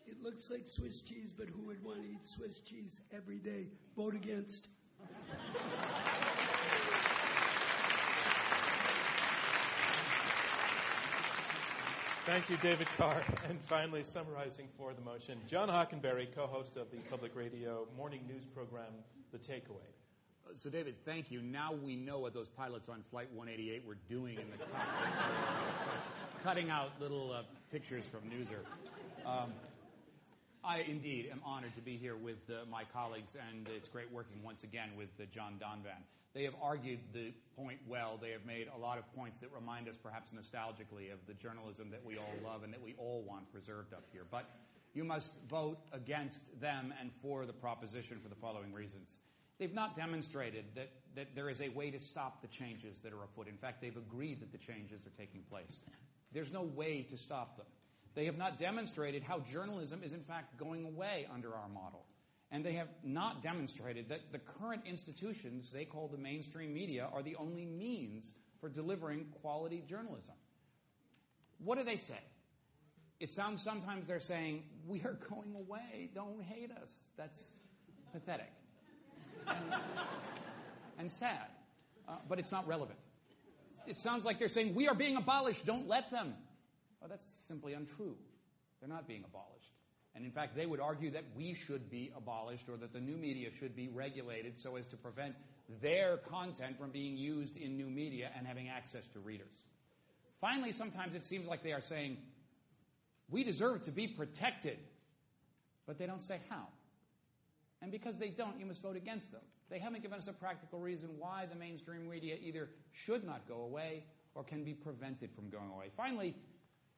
It 0.06 0.22
looks 0.22 0.51
like 0.51 0.66
Swiss 0.66 1.02
cheese, 1.02 1.32
but 1.36 1.48
who 1.48 1.62
would 1.66 1.82
want 1.85 2.02
to 2.02 2.09
eat 2.09 2.27
Swiss 2.27 2.60
cheese 2.60 3.01
every 3.12 3.39
day? 3.39 3.68
Vote 3.97 4.14
against. 4.14 4.68
Thank 12.27 12.51
you, 12.51 12.56
David 12.59 12.86
Carr. 12.97 13.22
And 13.48 13.59
finally, 13.62 14.05
summarizing 14.05 14.68
for 14.77 14.93
the 14.93 15.01
motion, 15.01 15.39
John 15.48 15.68
Hockenberry, 15.68 16.32
co-host 16.35 16.77
of 16.77 16.90
the 16.90 16.98
public 17.09 17.35
radio 17.35 17.89
morning 17.97 18.20
news 18.28 18.44
program, 18.44 18.93
The 19.32 19.39
Takeaway. 19.39 19.89
So, 20.55 20.68
David, 20.68 20.97
thank 21.05 21.31
you. 21.31 21.40
Now 21.43 21.72
we 21.72 21.97
know 21.97 22.18
what 22.18 22.35
those 22.35 22.48
pilots 22.48 22.89
on 22.89 23.02
Flight 23.10 23.28
188 23.32 23.86
were 23.86 23.97
doing 24.09 24.36
in 24.36 24.51
the 24.51 24.59
cockpit, 24.59 25.12
cutting 26.44 26.70
out 26.70 26.90
little 27.01 27.32
uh, 27.32 27.43
pictures 27.70 28.05
from 28.05 28.20
Newser. 28.31 28.64
Um, 29.27 29.52
I 30.62 30.85
indeed 30.87 31.28
am 31.32 31.41
honored 31.45 31.74
to 31.77 31.81
be 31.81 31.97
here 31.97 32.16
with 32.16 32.39
uh, 32.51 32.66
my 32.70 32.85
colleagues, 32.85 33.35
and 33.35 33.66
it's 33.74 33.89
great 33.89 34.12
working 34.12 34.43
once 34.43 34.62
again 34.62 34.91
with 34.97 35.09
uh, 35.19 35.24
John 35.32 35.55
Donvan. 35.59 36.03
They 36.35 36.45
have 36.45 36.55
argued 36.62 37.01
the 37.15 37.32
point 37.57 37.78
well. 37.89 38.19
They 38.20 38.31
have 38.31 38.45
made 38.45 38.69
a 38.74 38.78
lot 38.78 38.99
of 38.99 39.11
points 39.15 39.39
that 39.39 39.49
remind 39.55 39.89
us, 39.89 39.97
perhaps 39.97 40.32
nostalgically, 40.32 41.12
of 41.12 41.19
the 41.27 41.35
journalism 41.35 41.91
that 41.91 42.05
we 42.05 42.19
all 42.19 42.35
love 42.45 42.62
and 42.62 42.73
that 42.73 42.82
we 42.82 42.95
all 42.99 43.24
want 43.27 43.51
preserved 43.51 43.95
up 43.95 44.05
here. 44.12 44.23
But 44.31 44.51
you 44.93 45.03
must 45.03 45.32
vote 45.49 45.78
against 45.93 46.43
them 46.61 46.93
and 47.01 47.11
for 47.23 47.47
the 47.47 47.53
proposition 47.53 48.19
for 48.23 48.28
the 48.28 48.35
following 48.35 48.73
reasons. 48.73 49.16
They've 49.59 49.74
not 49.74 49.97
demonstrated 49.97 50.66
that, 50.74 50.91
that 51.16 51.28
there 51.35 51.49
is 51.49 51.61
a 51.62 51.70
way 51.70 51.91
to 51.91 51.99
stop 51.99 52.43
the 52.43 52.49
changes 52.49 52.99
that 52.99 53.12
are 53.12 53.24
afoot. 53.24 53.49
In 53.49 53.57
fact, 53.57 53.81
they've 53.81 53.97
agreed 53.97 54.41
that 54.41 54.53
the 54.53 54.59
changes 54.59 55.01
are 55.07 55.19
taking 55.19 55.41
place. 55.51 55.78
There's 56.32 56.53
no 56.53 56.62
way 56.62 57.07
to 57.11 57.16
stop 57.16 57.57
them. 57.57 57.66
They 58.15 58.24
have 58.27 58.37
not 58.37 58.59
demonstrated 58.59 59.23
how 59.23 59.41
journalism 59.41 60.03
is, 60.03 60.12
in 60.12 60.23
fact, 60.23 60.57
going 60.59 60.85
away 60.85 61.27
under 61.32 61.55
our 61.55 61.69
model. 61.69 62.05
And 62.51 62.65
they 62.65 62.73
have 62.73 62.89
not 63.05 63.43
demonstrated 63.43 64.09
that 64.09 64.32
the 64.32 64.39
current 64.39 64.82
institutions 64.85 65.70
they 65.70 65.85
call 65.85 66.09
the 66.09 66.19
mainstream 66.19 66.74
media 66.74 67.09
are 67.12 67.23
the 67.23 67.37
only 67.37 67.65
means 67.65 68.32
for 68.61 68.69
delivering 68.69 69.27
quality 69.41 69.85
journalism. 69.89 70.35
What 71.59 71.78
do 71.78 71.85
they 71.85 71.97
say? 71.97 72.19
It 73.20 73.31
sounds 73.31 73.62
sometimes 73.62 74.07
they're 74.07 74.19
saying, 74.19 74.65
We 74.89 75.01
are 75.03 75.19
going 75.31 75.55
away. 75.55 76.11
Don't 76.15 76.43
hate 76.43 76.73
us. 76.73 76.91
That's 77.16 77.51
pathetic 78.12 78.51
and, 79.47 79.74
and 80.99 81.12
sad. 81.12 81.47
Uh, 82.09 82.16
but 82.28 82.39
it's 82.39 82.51
not 82.51 82.66
relevant. 82.66 82.99
It 83.87 83.99
sounds 83.99 84.24
like 84.24 84.39
they're 84.39 84.49
saying, 84.49 84.74
We 84.74 84.89
are 84.89 84.95
being 84.95 85.16
abolished. 85.16 85.66
Don't 85.66 85.87
let 85.87 86.11
them. 86.11 86.35
Well, 87.01 87.09
that's 87.09 87.24
simply 87.47 87.72
untrue. 87.74 88.16
They're 88.81 88.89
not 88.89 89.09
being 89.09 89.24
abolished. 89.24 89.72
And 90.14 90.24
in 90.24 90.32
fact, 90.32 90.56
they 90.56 90.66
would 90.66 90.81
argue 90.81 91.10
that 91.12 91.24
we 91.36 91.55
should 91.55 91.90
be 91.90 92.10
abolished 92.16 92.68
or 92.68 92.77
that 92.78 92.93
the 92.93 93.01
new 93.01 93.16
media 93.16 93.51
should 93.59 93.77
be 93.77 93.89
regulated 93.89 94.59
so 94.59 94.77
as 94.77 94.86
to 94.89 94.97
prevent 94.97 95.35
their 95.81 96.16
content 96.16 96.78
from 96.78 96.90
being 96.90 97.16
used 97.16 97.56
in 97.56 97.77
new 97.77 97.89
media 97.89 98.31
and 98.36 98.47
having 98.47 98.68
access 98.68 99.06
to 99.12 99.20
readers. 99.20 99.47
Finally, 100.40 100.72
sometimes 100.72 101.14
it 101.14 101.24
seems 101.24 101.47
like 101.47 101.62
they 101.62 101.72
are 101.72 101.81
saying, 101.81 102.16
we 103.31 103.44
deserve 103.44 103.82
to 103.82 103.93
be 103.93 104.09
protected, 104.09 104.78
but 105.86 105.98
they 105.98 106.06
don't 106.06 106.22
say 106.22 106.40
how. 106.48 106.66
And 107.82 107.93
because 107.93 108.18
they 108.18 108.28
don't, 108.31 108.59
you 108.59 108.66
must 108.66 108.82
vote 108.82 108.97
against 108.97 109.31
them. 109.31 109.43
They 109.70 109.78
haven't 109.78 110.02
given 110.02 110.18
us 110.18 110.27
a 110.27 110.32
practical 110.32 110.81
reason 110.81 111.10
why 111.18 111.47
the 111.47 111.56
mainstream 111.56 112.09
media 112.10 112.36
either 112.43 112.68
should 112.93 113.24
not 113.24 113.47
go 113.47 113.62
away 113.62 114.02
or 114.35 114.43
can 114.43 114.64
be 114.64 114.74
prevented 114.74 115.31
from 115.32 115.48
going 115.48 115.70
away. 115.70 115.86
Finally, 115.97 116.35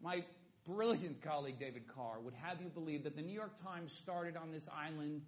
my 0.03 0.25
brilliant 0.67 1.23
colleague 1.23 1.59
David 1.59 1.85
Carr 1.95 2.21
would 2.21 2.35
have 2.35 2.61
you 2.61 2.69
believe 2.69 3.05
that 3.05 3.17
the 3.17 3.23
New 3.23 3.33
York 3.35 3.53
Times 3.63 3.93
started 3.93 4.37
on 4.37 4.51
this 4.51 4.69
island 4.77 5.23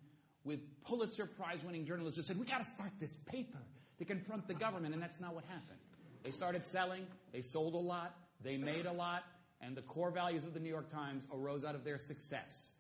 with 0.45 0.61
Pulitzer 0.85 1.27
Prize 1.27 1.65
winning 1.65 1.87
journalists 1.87 2.19
who 2.19 2.25
said, 2.25 2.39
We 2.39 2.47
got 2.47 2.59
to 2.59 2.65
start 2.65 2.91
this 3.01 3.15
paper 3.27 3.59
to 3.99 4.05
confront 4.05 4.47
the 4.47 4.55
government, 4.55 4.95
and 4.95 5.03
that's 5.03 5.21
not 5.21 5.35
what 5.35 5.45
happened. 5.45 5.79
They 6.23 6.31
started 6.31 6.65
selling, 6.65 7.07
they 7.33 7.41
sold 7.41 7.75
a 7.75 7.79
lot, 7.79 8.17
they 8.43 8.57
made 8.57 8.87
a 8.87 8.93
lot, 8.93 9.25
and 9.61 9.77
the 9.77 9.83
core 9.83 10.11
values 10.11 10.45
of 10.45 10.55
the 10.55 10.61
New 10.61 10.69
York 10.69 10.91
Times 10.91 11.27
arose 11.33 11.65
out 11.65 11.75
of 11.75 11.85
their 11.85 11.99
success. 11.99 12.73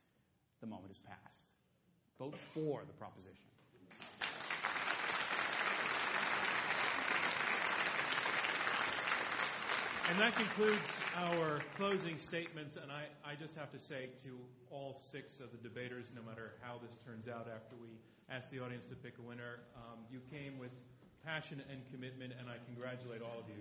The 0.60 0.66
moment 0.66 0.88
has 0.88 0.98
passed. 0.98 1.44
Vote 2.18 2.36
for 2.54 2.82
the 2.86 2.92
proposition. 2.94 3.44
And 10.10 10.20
that 10.20 10.34
concludes 10.36 10.82
our 11.16 11.60
closing 11.78 12.18
statements. 12.18 12.76
And 12.76 12.92
I, 12.92 13.04
I 13.24 13.34
just 13.34 13.56
have 13.56 13.72
to 13.72 13.78
say 13.78 14.10
to 14.24 14.36
all 14.70 15.00
six 15.10 15.40
of 15.40 15.50
the 15.50 15.56
debaters, 15.56 16.06
no 16.14 16.20
matter 16.22 16.52
how 16.60 16.76
this 16.76 16.92
turns 17.06 17.26
out 17.26 17.48
after 17.48 17.74
we 17.80 17.88
ask 18.28 18.50
the 18.50 18.60
audience 18.60 18.84
to 18.90 18.96
pick 18.96 19.14
a 19.18 19.22
winner, 19.22 19.60
um, 19.76 20.00
you 20.12 20.20
came 20.30 20.58
with 20.58 20.70
passion 21.24 21.62
and 21.70 21.80
commitment, 21.90 22.34
and 22.38 22.50
I 22.50 22.56
congratulate 22.66 23.22
all 23.22 23.38
of 23.38 23.48
you. 23.48 23.56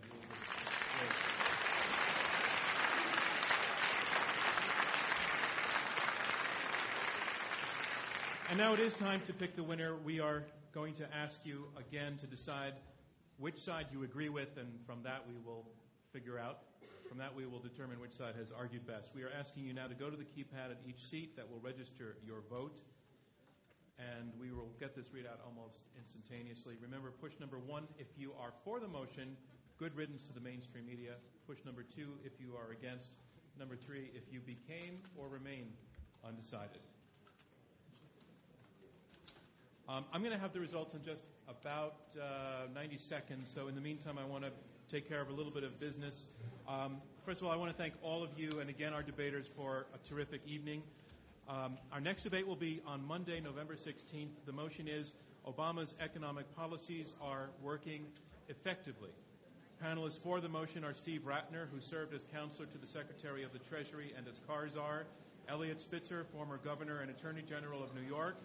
And 8.50 8.58
now 8.58 8.74
it 8.74 8.80
is 8.80 8.94
time 8.94 9.22
to 9.28 9.34
pick 9.34 9.56
the 9.56 9.64
winner. 9.64 9.96
We 10.04 10.20
are 10.20 10.44
going 10.74 10.94
to 10.96 11.06
ask 11.16 11.46
you 11.46 11.66
again 11.80 12.18
to 12.20 12.28
decide 12.28 12.74
which 13.40 13.60
side 13.64 13.86
you 13.94 14.04
agree 14.04 14.30
with, 14.30 14.58
and 14.58 14.68
from 14.86 15.04
that 15.04 15.24
we 15.26 15.36
will 15.46 15.66
figure 16.14 16.38
out. 16.38 16.70
From 17.10 17.18
that 17.18 17.34
we 17.34 17.50
will 17.50 17.60
determine 17.60 18.00
which 18.00 18.14
side 18.14 18.38
has 18.38 18.54
argued 18.54 18.86
best. 18.86 19.10
We 19.18 19.26
are 19.26 19.34
asking 19.34 19.66
you 19.66 19.74
now 19.74 19.90
to 19.90 19.98
go 19.98 20.14
to 20.14 20.16
the 20.16 20.30
keypad 20.30 20.70
at 20.70 20.78
each 20.86 21.02
seat 21.10 21.36
that 21.36 21.50
will 21.50 21.60
register 21.60 22.22
your 22.22 22.46
vote, 22.50 22.78
and 23.98 24.30
we 24.40 24.54
will 24.54 24.70
get 24.80 24.96
this 24.96 25.10
readout 25.10 25.42
almost 25.42 25.82
instantaneously. 25.98 26.78
Remember, 26.82 27.10
push 27.10 27.34
number 27.42 27.58
one 27.58 27.90
if 27.98 28.08
you 28.16 28.32
are 28.40 28.54
for 28.64 28.80
the 28.80 28.88
motion, 28.88 29.36
good 29.82 29.98
riddance 29.98 30.22
to 30.30 30.34
the 30.34 30.40
mainstream 30.40 30.86
media. 30.86 31.18
Push 31.50 31.58
number 31.66 31.84
two 31.84 32.14
if 32.24 32.34
you 32.40 32.54
are 32.54 32.72
against. 32.72 33.10
Number 33.58 33.76
three 33.76 34.14
if 34.14 34.24
you 34.32 34.40
became 34.40 35.02
or 35.18 35.28
remain 35.28 35.74
undecided. 36.26 36.82
Um, 39.90 40.06
I'm 40.14 40.22
going 40.22 40.34
to 40.34 40.40
have 40.40 40.54
the 40.54 40.62
results 40.62 40.94
in 40.94 41.04
just 41.04 41.26
about 41.50 42.00
uh, 42.16 42.72
90 42.74 42.98
seconds. 43.10 43.50
So 43.54 43.68
in 43.68 43.76
the 43.76 43.82
meantime, 43.82 44.18
I 44.18 44.26
want 44.26 44.46
to 44.46 44.52
take 44.94 45.10
care 45.10 45.22
of 45.22 45.30
a 45.30 45.34
little 45.34 45.52
bit 45.52 45.64
of 45.64 45.80
business. 45.80 46.14
Um, 46.70 46.98
first 47.26 47.42
of 47.42 47.48
all, 47.48 47.52
I 47.52 47.56
want 47.56 47.72
to 47.72 47.78
thank 47.82 47.96
all 48.04 48.24
of 48.24 48.30
you 48.38 48.60
and 48.60 48.70
again 48.70 48.94
our 48.94 49.02
debaters 49.02 49.48
for 49.58 49.88
a 49.92 50.08
terrific 50.08 50.42
evening. 50.46 50.84
Um, 51.50 51.80
our 51.92 52.00
next 52.00 52.22
debate 52.22 52.46
will 52.46 52.56
be 52.56 52.80
on 52.86 53.04
Monday, 53.04 53.42
November 53.42 53.74
16th. 53.74 54.30
The 54.46 54.52
motion 54.52 54.88
is 54.88 55.08
Obama's 55.48 55.96
economic 56.00 56.46
policies 56.56 57.14
are 57.20 57.50
working 57.64 58.06
effectively. 58.50 59.10
Panelists 59.84 60.22
for 60.22 60.40
the 60.40 60.48
motion 60.48 60.84
are 60.84 60.94
Steve 60.94 61.22
Rattner, 61.26 61.66
who 61.74 61.82
served 61.82 62.14
as 62.14 62.22
counselor 62.32 62.68
to 62.68 62.78
the 62.78 62.88
Secretary 62.88 63.42
of 63.44 63.52
the 63.52 63.60
Treasury 63.66 64.14
and 64.16 64.28
as 64.28 64.36
Karzar, 64.48 65.06
Eliot 65.50 65.82
Spitzer, 65.82 66.28
former 66.32 66.60
governor 66.64 67.02
and 67.02 67.10
attorney 67.10 67.42
general 67.50 67.82
of 67.82 67.96
New 67.96 68.08
York, 68.08 68.36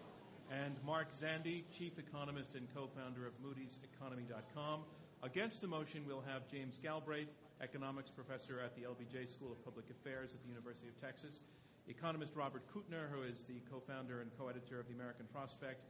and 0.50 0.74
Mark 0.86 1.08
Zandi, 1.22 1.64
chief 1.76 1.92
economist 1.98 2.54
and 2.54 2.66
co-founder 2.74 3.26
of 3.26 3.34
Moody'sEconomy.com. 3.44 4.80
Against 5.22 5.60
the 5.60 5.66
motion, 5.66 6.06
we'll 6.06 6.22
have 6.30 6.46
James 6.46 6.78
Galbraith, 6.80 7.34
economics 7.60 8.08
professor 8.08 8.60
at 8.62 8.76
the 8.76 8.82
LBJ 8.82 9.26
School 9.26 9.50
of 9.50 9.58
Public 9.64 9.90
Affairs 9.90 10.30
at 10.30 10.40
the 10.42 10.48
University 10.48 10.86
of 10.86 10.94
Texas, 11.02 11.42
economist 11.88 12.36
Robert 12.36 12.62
Kuttner, 12.70 13.10
who 13.10 13.26
is 13.26 13.42
the 13.50 13.58
co-founder 13.66 14.20
and 14.22 14.30
co-editor 14.38 14.78
of 14.78 14.86
the 14.86 14.94
American 14.94 15.26
Prospect, 15.34 15.82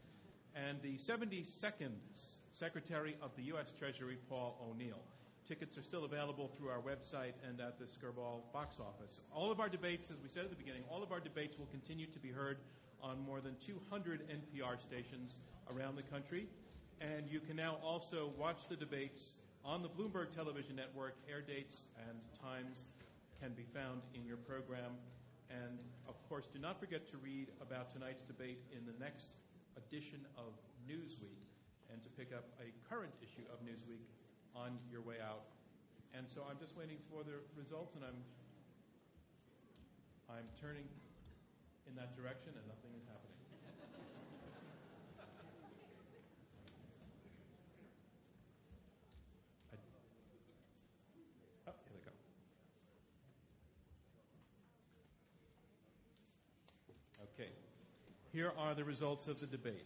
and 0.56 0.80
the 0.80 0.96
72nd 1.04 1.92
Secretary 2.58 3.16
of 3.20 3.30
the 3.36 3.42
U.S. 3.52 3.68
Treasury, 3.78 4.16
Paul 4.30 4.56
O'Neill. 4.64 5.04
Tickets 5.46 5.76
are 5.76 5.84
still 5.84 6.06
available 6.06 6.50
through 6.56 6.70
our 6.70 6.80
website 6.80 7.36
and 7.46 7.60
at 7.60 7.78
the 7.78 7.84
Skirball 7.84 8.48
box 8.52 8.76
office. 8.80 9.20
All 9.30 9.52
of 9.52 9.60
our 9.60 9.68
debates, 9.68 10.10
as 10.10 10.16
we 10.22 10.30
said 10.32 10.44
at 10.44 10.50
the 10.50 10.56
beginning, 10.56 10.84
all 10.90 11.02
of 11.02 11.12
our 11.12 11.20
debates 11.20 11.58
will 11.58 11.68
continue 11.68 12.06
to 12.06 12.18
be 12.18 12.30
heard 12.30 12.56
on 13.02 13.20
more 13.20 13.42
than 13.42 13.56
200 13.60 14.24
NPR 14.24 14.80
stations 14.80 15.36
around 15.70 15.96
the 15.96 16.02
country. 16.02 16.48
And 17.00 17.28
you 17.30 17.40
can 17.40 17.56
now 17.56 17.76
also 17.82 18.32
watch 18.36 18.58
the 18.68 18.76
debates 18.76 19.20
on 19.64 19.82
the 19.82 19.88
Bloomberg 19.88 20.34
Television 20.34 20.76
Network. 20.76 21.14
Air 21.30 21.40
dates 21.42 21.82
and 22.08 22.18
times 22.42 22.84
can 23.40 23.52
be 23.54 23.64
found 23.72 24.02
in 24.14 24.24
your 24.26 24.36
program 24.36 24.98
And 25.50 25.78
of 26.08 26.16
course, 26.28 26.44
do 26.52 26.58
not 26.60 26.78
forget 26.80 27.08
to 27.10 27.16
read 27.16 27.48
about 27.62 27.92
tonight's 27.92 28.24
debate 28.28 28.60
in 28.72 28.84
the 28.84 28.92
next 29.00 29.32
edition 29.76 30.20
of 30.36 30.52
Newsweek 30.84 31.40
and 31.88 32.02
to 32.04 32.08
pick 32.20 32.32
up 32.36 32.44
a 32.60 32.68
current 32.88 33.12
issue 33.24 33.44
of 33.48 33.60
Newsweek 33.64 34.04
on 34.54 34.76
your 34.92 35.00
way 35.00 35.16
out. 35.24 35.48
And 36.12 36.26
so 36.28 36.44
I'm 36.48 36.58
just 36.60 36.76
waiting 36.76 36.98
for 37.08 37.24
the 37.24 37.40
results, 37.56 37.94
and 37.96 38.04
I'm 38.04 38.20
I'm 40.28 40.44
turning 40.60 40.84
in 41.88 41.96
that 41.96 42.12
direction, 42.16 42.52
and 42.52 42.64
nothing 42.68 42.92
is 42.92 43.04
happening. 43.08 43.36
I, 49.72 49.76
oh, 51.68 51.76
here 51.88 51.96
they 51.96 52.04
go. 52.04 52.12
Okay. 57.34 57.50
Here 58.38 58.52
are 58.56 58.72
the 58.72 58.84
results 58.84 59.26
of 59.26 59.40
the 59.40 59.48
debate. 59.48 59.84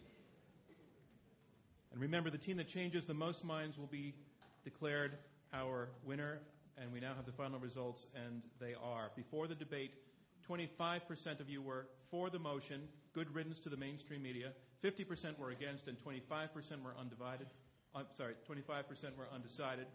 And 1.91 1.99
remember, 1.99 2.29
the 2.29 2.37
team 2.37 2.57
that 2.57 2.67
changes 2.69 3.03
the 3.03 3.13
most 3.15 3.43
minds 3.43 3.79
will 3.79 3.87
be 3.87 4.13
declared 4.63 5.17
our 5.51 5.89
winner, 6.05 6.37
and 6.77 6.93
we 6.93 6.99
now 6.99 7.15
have 7.15 7.25
the 7.25 7.31
final 7.31 7.57
results, 7.57 8.03
and 8.13 8.43
they 8.61 8.75
are. 8.75 9.09
Before 9.15 9.47
the 9.47 9.55
debate, 9.55 9.95
25% 10.47 11.39
of 11.39 11.49
you 11.49 11.63
were 11.63 11.87
for 12.11 12.29
the 12.29 12.37
motion, 12.37 12.81
good 13.15 13.33
riddance 13.33 13.57
to 13.61 13.69
the 13.69 13.75
mainstream 13.75 14.21
media, 14.21 14.51
50% 14.83 15.39
were 15.39 15.49
against, 15.49 15.87
and 15.87 15.97
25% 15.97 16.29
were 16.83 16.93
undivided. 16.99 17.47
I'm 17.95 18.05
sorry, 18.15 18.35
25% 18.47 19.17
were 19.17 19.29
undecided. 19.33 19.87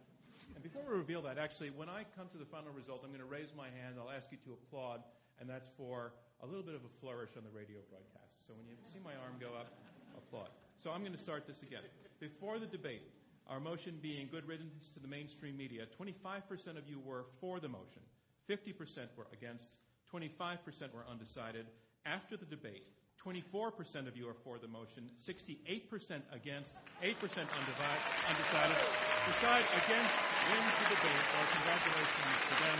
And 0.56 0.64
before 0.64 0.82
we 0.82 0.98
reveal 0.98 1.22
that, 1.22 1.38
actually, 1.38 1.70
when 1.70 1.88
I 1.88 2.02
come 2.16 2.26
to 2.32 2.38
the 2.38 2.46
final 2.46 2.72
result, 2.72 3.02
I'm 3.04 3.10
going 3.10 3.20
to 3.20 3.24
raise 3.24 3.54
my 3.56 3.66
hand. 3.66 3.94
I'll 4.00 4.10
ask 4.10 4.26
you 4.32 4.38
to 4.46 4.54
applaud, 4.54 5.04
and 5.38 5.48
that's 5.48 5.70
for 5.76 6.12
a 6.42 6.46
little 6.46 6.64
bit 6.64 6.74
of 6.74 6.80
a 6.82 7.00
flourish 7.00 7.30
on 7.36 7.44
the 7.44 7.56
radio 7.56 7.78
broadcast. 7.88 8.27
So 8.48 8.56
when 8.56 8.64
you 8.64 8.80
see 8.88 9.04
my 9.04 9.12
arm 9.28 9.36
go 9.36 9.52
up, 9.60 9.68
applaud. 10.16 10.48
So 10.80 10.88
I'm 10.88 11.04
going 11.04 11.12
to 11.12 11.20
start 11.20 11.44
this 11.44 11.60
again. 11.60 11.84
Before 12.16 12.56
the 12.56 12.64
debate, 12.64 13.04
our 13.44 13.60
motion 13.60 14.00
being 14.00 14.24
good 14.32 14.48
riddance 14.48 14.88
to 14.96 15.00
the 15.04 15.06
mainstream 15.06 15.52
media, 15.52 15.84
25% 16.00 16.48
of 16.80 16.88
you 16.88 16.96
were 17.04 17.28
for 17.44 17.60
the 17.60 17.68
motion, 17.68 18.00
50% 18.48 18.72
were 19.20 19.28
against, 19.36 19.68
25% 20.08 20.64
were 20.96 21.04
undecided. 21.12 21.68
After 22.08 22.40
the 22.40 22.48
debate, 22.48 22.88
24% 23.20 24.08
of 24.08 24.16
you 24.16 24.24
are 24.24 24.40
for 24.40 24.56
the 24.56 24.68
motion, 24.72 25.12
68% 25.20 25.84
against, 26.32 26.72
8% 27.04 27.04
undecided. 27.04 28.80
Decide 29.28 29.66
against 29.76 30.14
wins 30.48 30.72
the 30.72 30.88
debate. 30.96 31.24
Well, 31.36 31.48
congratulations 31.52 32.40
to 32.48 32.54
them. 32.64 32.78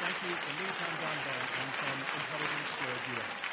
Thank 0.00 0.16
you 0.24 0.32
from 0.40 0.54
me, 0.56 0.68
Tom 0.72 0.94
and 1.04 1.70
from 1.76 1.96
Intelligence 2.00 2.68
Squared 2.72 3.04
US. 3.20 3.51